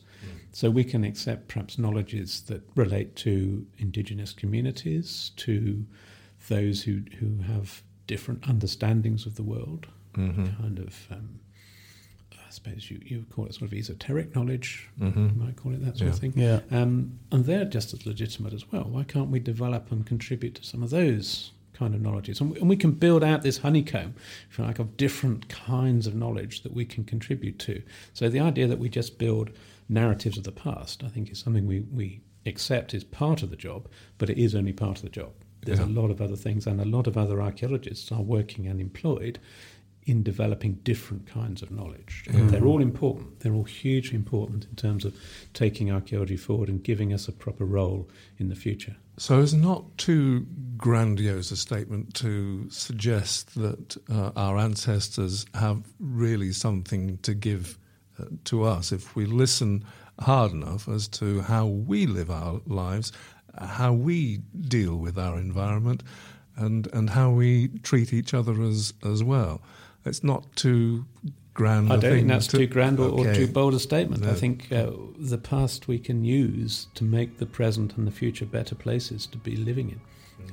So 0.52 0.69
we 0.69 0.84
can 0.84 1.03
accept 1.03 1.48
perhaps 1.48 1.78
knowledges 1.78 2.41
that 2.41 2.68
relate 2.76 3.15
to 3.18 3.65
indigenous 3.78 4.34
communities, 4.34 5.32
to 5.38 5.86
those 6.48 6.84
who, 6.84 7.02
who 7.19 7.41
have 7.44 7.84
different 8.07 8.48
understandings 8.48 9.26
of 9.26 9.36
the 9.36 9.44
world, 9.44 9.88
mm-hmm. 10.15 10.45
kind 10.61 10.80
of, 10.80 11.07
um, 11.11 11.40
I 12.34 12.49
suppose 12.49 12.90
you, 12.90 12.99
you 13.03 13.26
call 13.30 13.45
it 13.45 13.53
sort 13.53 13.72
of 13.72 13.78
esoteric 13.78 14.36
knowledge, 14.36 14.90
mm-hmm. 14.99 15.28
you 15.28 15.34
might 15.36 15.57
call 15.57 15.74
it 15.74 15.84
that 15.86 15.98
sort 15.98 16.07
yeah. 16.07 16.14
of 16.14 16.19
thing. 16.19 16.34
Yeah. 16.36 16.60
Um, 16.72 17.19
and 17.32 17.45
they're 17.45 17.65
just 17.65 17.94
as 17.94 18.06
legitimate 18.06 18.53
as 18.53 18.72
well. 18.72 18.84
Why 18.84 19.03
can't 19.03 19.30
we 19.30 19.40
develop 19.40 19.91
and 19.91 20.06
contribute 20.06 20.56
to 20.56 20.64
some 20.64 20.82
of 20.82 20.90
those 20.90 21.52
kind 21.78 21.94
of 21.94 22.02
knowledges. 22.02 22.41
And 22.41 22.52
we, 22.52 22.60
and 22.60 22.69
we, 22.69 22.76
can 22.76 22.91
build 22.91 23.24
out 23.24 23.44
this 23.44 23.60
honeycomb, 23.60 24.15
if 24.49 24.57
you 24.57 24.65
like, 24.65 24.80
of 24.80 24.98
different 24.98 25.48
kinds 25.48 26.07
of 26.07 26.15
knowledge 26.15 26.64
that 26.64 26.74
we 26.74 26.86
can 26.86 27.03
contribute 27.03 27.60
to. 27.60 27.82
So 28.14 28.30
the 28.30 28.40
idea 28.40 28.68
that 28.68 28.80
we 28.80 28.90
just 28.90 29.18
build 29.18 29.52
narratives 29.89 30.38
of 30.38 30.43
the 30.43 30.51
past, 30.51 31.03
I 31.03 31.09
think, 31.09 31.31
is 31.31 31.39
something 31.39 31.65
we, 31.65 31.81
we 31.81 32.22
accept 32.45 32.93
is 32.93 33.03
part 33.03 33.43
of 33.43 33.49
the 33.49 33.55
job, 33.55 33.88
but 34.18 34.30
it 34.30 34.38
is 34.38 34.55
only 34.55 34.73
part 34.73 34.97
of 34.97 35.03
the 35.03 35.09
job. 35.09 35.31
There's 35.61 35.80
yeah. 35.80 35.85
a 35.85 35.88
lot 35.88 36.11
of 36.11 36.22
other 36.22 36.35
things, 36.35 36.68
and 36.68 36.80
a 36.80 36.85
lot 36.85 37.07
of 37.07 37.18
other 37.18 37.41
archaeologists 37.41 38.11
are 38.11 38.22
working 38.22 38.68
and 38.68 38.80
employed 38.80 39.39
in 40.07 40.23
developing 40.23 40.73
different 40.84 41.27
kinds 41.27 41.61
of 41.61 41.69
knowledge. 41.69 42.23
Mm. 42.30 42.49
They're 42.49 42.65
all 42.65 42.81
important. 42.81 43.41
They're 43.41 43.53
all 43.53 43.65
hugely 43.65 44.15
important 44.15 44.65
in 44.65 44.76
terms 44.76 45.03
of 45.03 45.14
taking 45.53 45.91
archaeology 45.91 46.38
forward 46.38 46.69
and 46.69 46.81
giving 46.81 47.11
us 47.11 47.27
a 47.27 47.34
proper 47.34 47.65
role 47.65 48.09
in 48.38 48.47
the 48.47 48.55
future. 48.55 48.95
So 49.18 49.41
it's 49.41 49.51
not 49.51 49.97
too 49.97 50.45
grandiose 50.77 51.51
a 51.51 51.57
statement 51.57 52.14
to 52.15 52.69
suggest 52.69 53.55
that 53.55 53.97
uh, 54.09 54.31
our 54.38 54.57
ancestors 54.57 55.45
have 55.55 55.84
really 55.99 56.53
something 56.53 57.18
to 57.23 57.34
give 57.34 57.77
to 58.45 58.64
us 58.64 58.91
if 58.91 59.15
we 59.15 59.26
listen 59.26 59.84
hard 60.19 60.52
enough 60.52 60.88
as 60.88 61.07
to 61.07 61.41
how 61.41 61.65
we 61.65 62.06
live 62.06 62.31
our 62.31 62.61
lives, 62.65 63.11
how 63.60 63.94
we 63.94 64.38
deal 64.68 64.95
with 64.95 65.18
our 65.18 65.38
environment, 65.38 66.03
and 66.56 66.88
and 66.94 67.11
how 67.11 67.30
we 67.30 67.68
treat 67.84 68.14
each 68.14 68.34
other 68.34 68.61
as 68.61 68.94
as 69.06 69.23
well. 69.23 69.61
It's 70.06 70.23
not 70.23 70.56
too 70.56 71.06
grand. 71.53 71.91
I 71.91 71.98
don't 71.98 72.14
think 72.14 72.27
that's 72.27 72.48
to, 72.48 72.57
too 72.60 72.68
grand 72.68 72.99
or, 72.99 73.10
okay. 73.10 73.30
or, 73.30 73.35
too 73.35 73.48
bold 73.48 73.73
a 73.73 73.80
statement. 73.80 74.23
No. 74.23 74.31
I 74.31 74.34
think 74.34 74.72
uh, 74.72 74.91
the 75.18 75.38
past 75.38 75.88
we 75.88 75.99
can 75.99 76.23
use 76.23 76.88
to 76.95 77.03
make 77.03 77.39
the 77.39 77.45
present 77.45 77.98
and 77.98 78.07
the 78.07 78.11
future 78.11 78.45
better 78.45 78.76
places 78.76 79.27
to 79.27 79.38
be 79.38 79.56
living 79.56 79.89
in. 79.89 80.02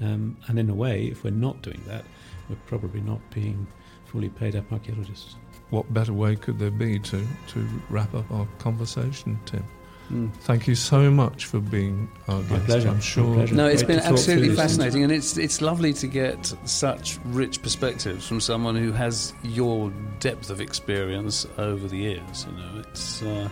Um, 0.03 0.37
and 0.49 0.59
in 0.59 0.71
a 0.71 0.75
way, 0.75 1.05
if 1.05 1.23
we're 1.23 1.31
not 1.31 1.63
doing 1.63 1.83
that, 1.87 2.05
we're 2.49 2.57
probably 2.67 3.01
not 3.01 3.21
being 3.31 3.67
fully 4.07 4.29
paid 4.29 4.57
up 4.57 4.73
archaeologists 4.73 5.37
what 5.75 5.93
better 5.93 6.13
way 6.13 6.37
could 6.37 6.59
there 6.59 6.71
be 6.71 6.99
to, 7.01 7.27
to 7.49 7.69
wrap 7.91 8.15
up 8.15 8.31
our 8.31 8.47
conversation, 8.59 9.39
Tim? 9.45 9.65
Mm. 10.13 10.33
Thank 10.41 10.69
you 10.69 10.75
so 10.75 11.11
much 11.11 11.47
for 11.47 11.61
being 11.61 12.11
our 12.29 12.41
My 12.43 12.49
guest. 12.49 12.67
Pleasure. 12.67 12.89
I'm 12.91 13.01
sure. 13.01 13.35
Pleasure. 13.35 13.55
No, 13.55 13.67
it's 13.67 13.83
Great 13.83 13.97
been 13.97 14.07
absolutely 14.07 14.55
fascinating, 14.55 15.03
and 15.03 15.11
it's 15.11 15.39
it's 15.39 15.63
lovely 15.63 15.95
to 15.95 16.07
get 16.07 16.55
such 16.65 17.19
rich 17.25 17.63
perspectives 17.63 18.27
from 18.29 18.39
someone 18.41 18.77
who 18.77 18.93
has 18.93 19.33
your 19.43 19.91
depth 20.21 20.51
of 20.51 20.61
experience 20.61 21.47
over 21.57 21.89
the 21.89 21.97
years. 21.97 22.47
You 22.47 22.53
know, 22.59 22.83
it's 22.87 23.23
uh, 23.23 23.49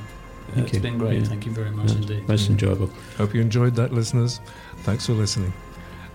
yeah, 0.55 0.63
it's 0.63 0.75
you. 0.75 0.81
been 0.81 0.99
great. 0.99 1.21
Yeah. 1.21 1.25
Thank 1.25 1.47
you 1.47 1.53
very 1.53 1.71
much 1.71 1.93
yeah, 1.93 1.97
indeed. 1.97 2.29
Most 2.29 2.51
enjoyable. 2.51 2.91
Hope 3.17 3.35
you 3.35 3.41
enjoyed 3.41 3.75
that, 3.77 3.93
listeners. 3.93 4.39
Thanks 4.79 5.07
for 5.07 5.15
listening. 5.15 5.55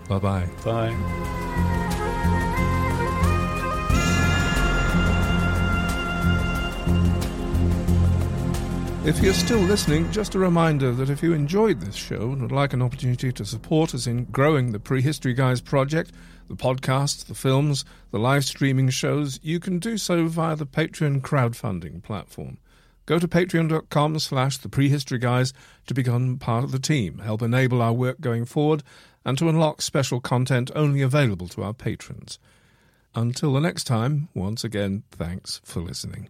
Bye-bye. 0.08 0.48
Bye. 0.64 2.34
If 9.08 9.22
you're 9.22 9.32
still 9.32 9.60
listening, 9.60 10.12
just 10.12 10.34
a 10.34 10.38
reminder 10.38 10.92
that 10.92 11.08
if 11.08 11.22
you 11.22 11.32
enjoyed 11.32 11.80
this 11.80 11.94
show 11.94 12.30
and 12.30 12.42
would 12.42 12.52
like 12.52 12.74
an 12.74 12.82
opportunity 12.82 13.32
to 13.32 13.44
support 13.46 13.94
us 13.94 14.06
in 14.06 14.26
growing 14.26 14.70
the 14.70 14.78
Prehistory 14.78 15.32
Guys 15.32 15.62
project, 15.62 16.12
the 16.46 16.54
podcasts, 16.54 17.24
the 17.24 17.34
films, 17.34 17.86
the 18.10 18.18
live 18.18 18.44
streaming 18.44 18.90
shows, 18.90 19.40
you 19.42 19.60
can 19.60 19.78
do 19.78 19.96
so 19.96 20.26
via 20.26 20.56
the 20.56 20.66
Patreon 20.66 21.22
crowdfunding 21.22 22.02
platform. 22.02 22.58
Go 23.06 23.18
to 23.18 23.26
patreon.com 23.26 24.18
slash 24.18 24.58
the 24.58 24.68
prehistory 24.68 25.18
guys 25.18 25.54
to 25.86 25.94
become 25.94 26.36
part 26.36 26.62
of 26.62 26.70
the 26.70 26.78
team, 26.78 27.20
help 27.20 27.40
enable 27.40 27.80
our 27.80 27.94
work 27.94 28.20
going 28.20 28.44
forward, 28.44 28.82
and 29.24 29.38
to 29.38 29.48
unlock 29.48 29.80
special 29.80 30.20
content 30.20 30.70
only 30.74 31.00
available 31.00 31.48
to 31.48 31.62
our 31.62 31.72
patrons. 31.72 32.38
Until 33.14 33.54
the 33.54 33.60
next 33.60 33.84
time, 33.84 34.28
once 34.34 34.64
again, 34.64 35.04
thanks 35.10 35.62
for 35.64 35.80
listening. 35.80 36.28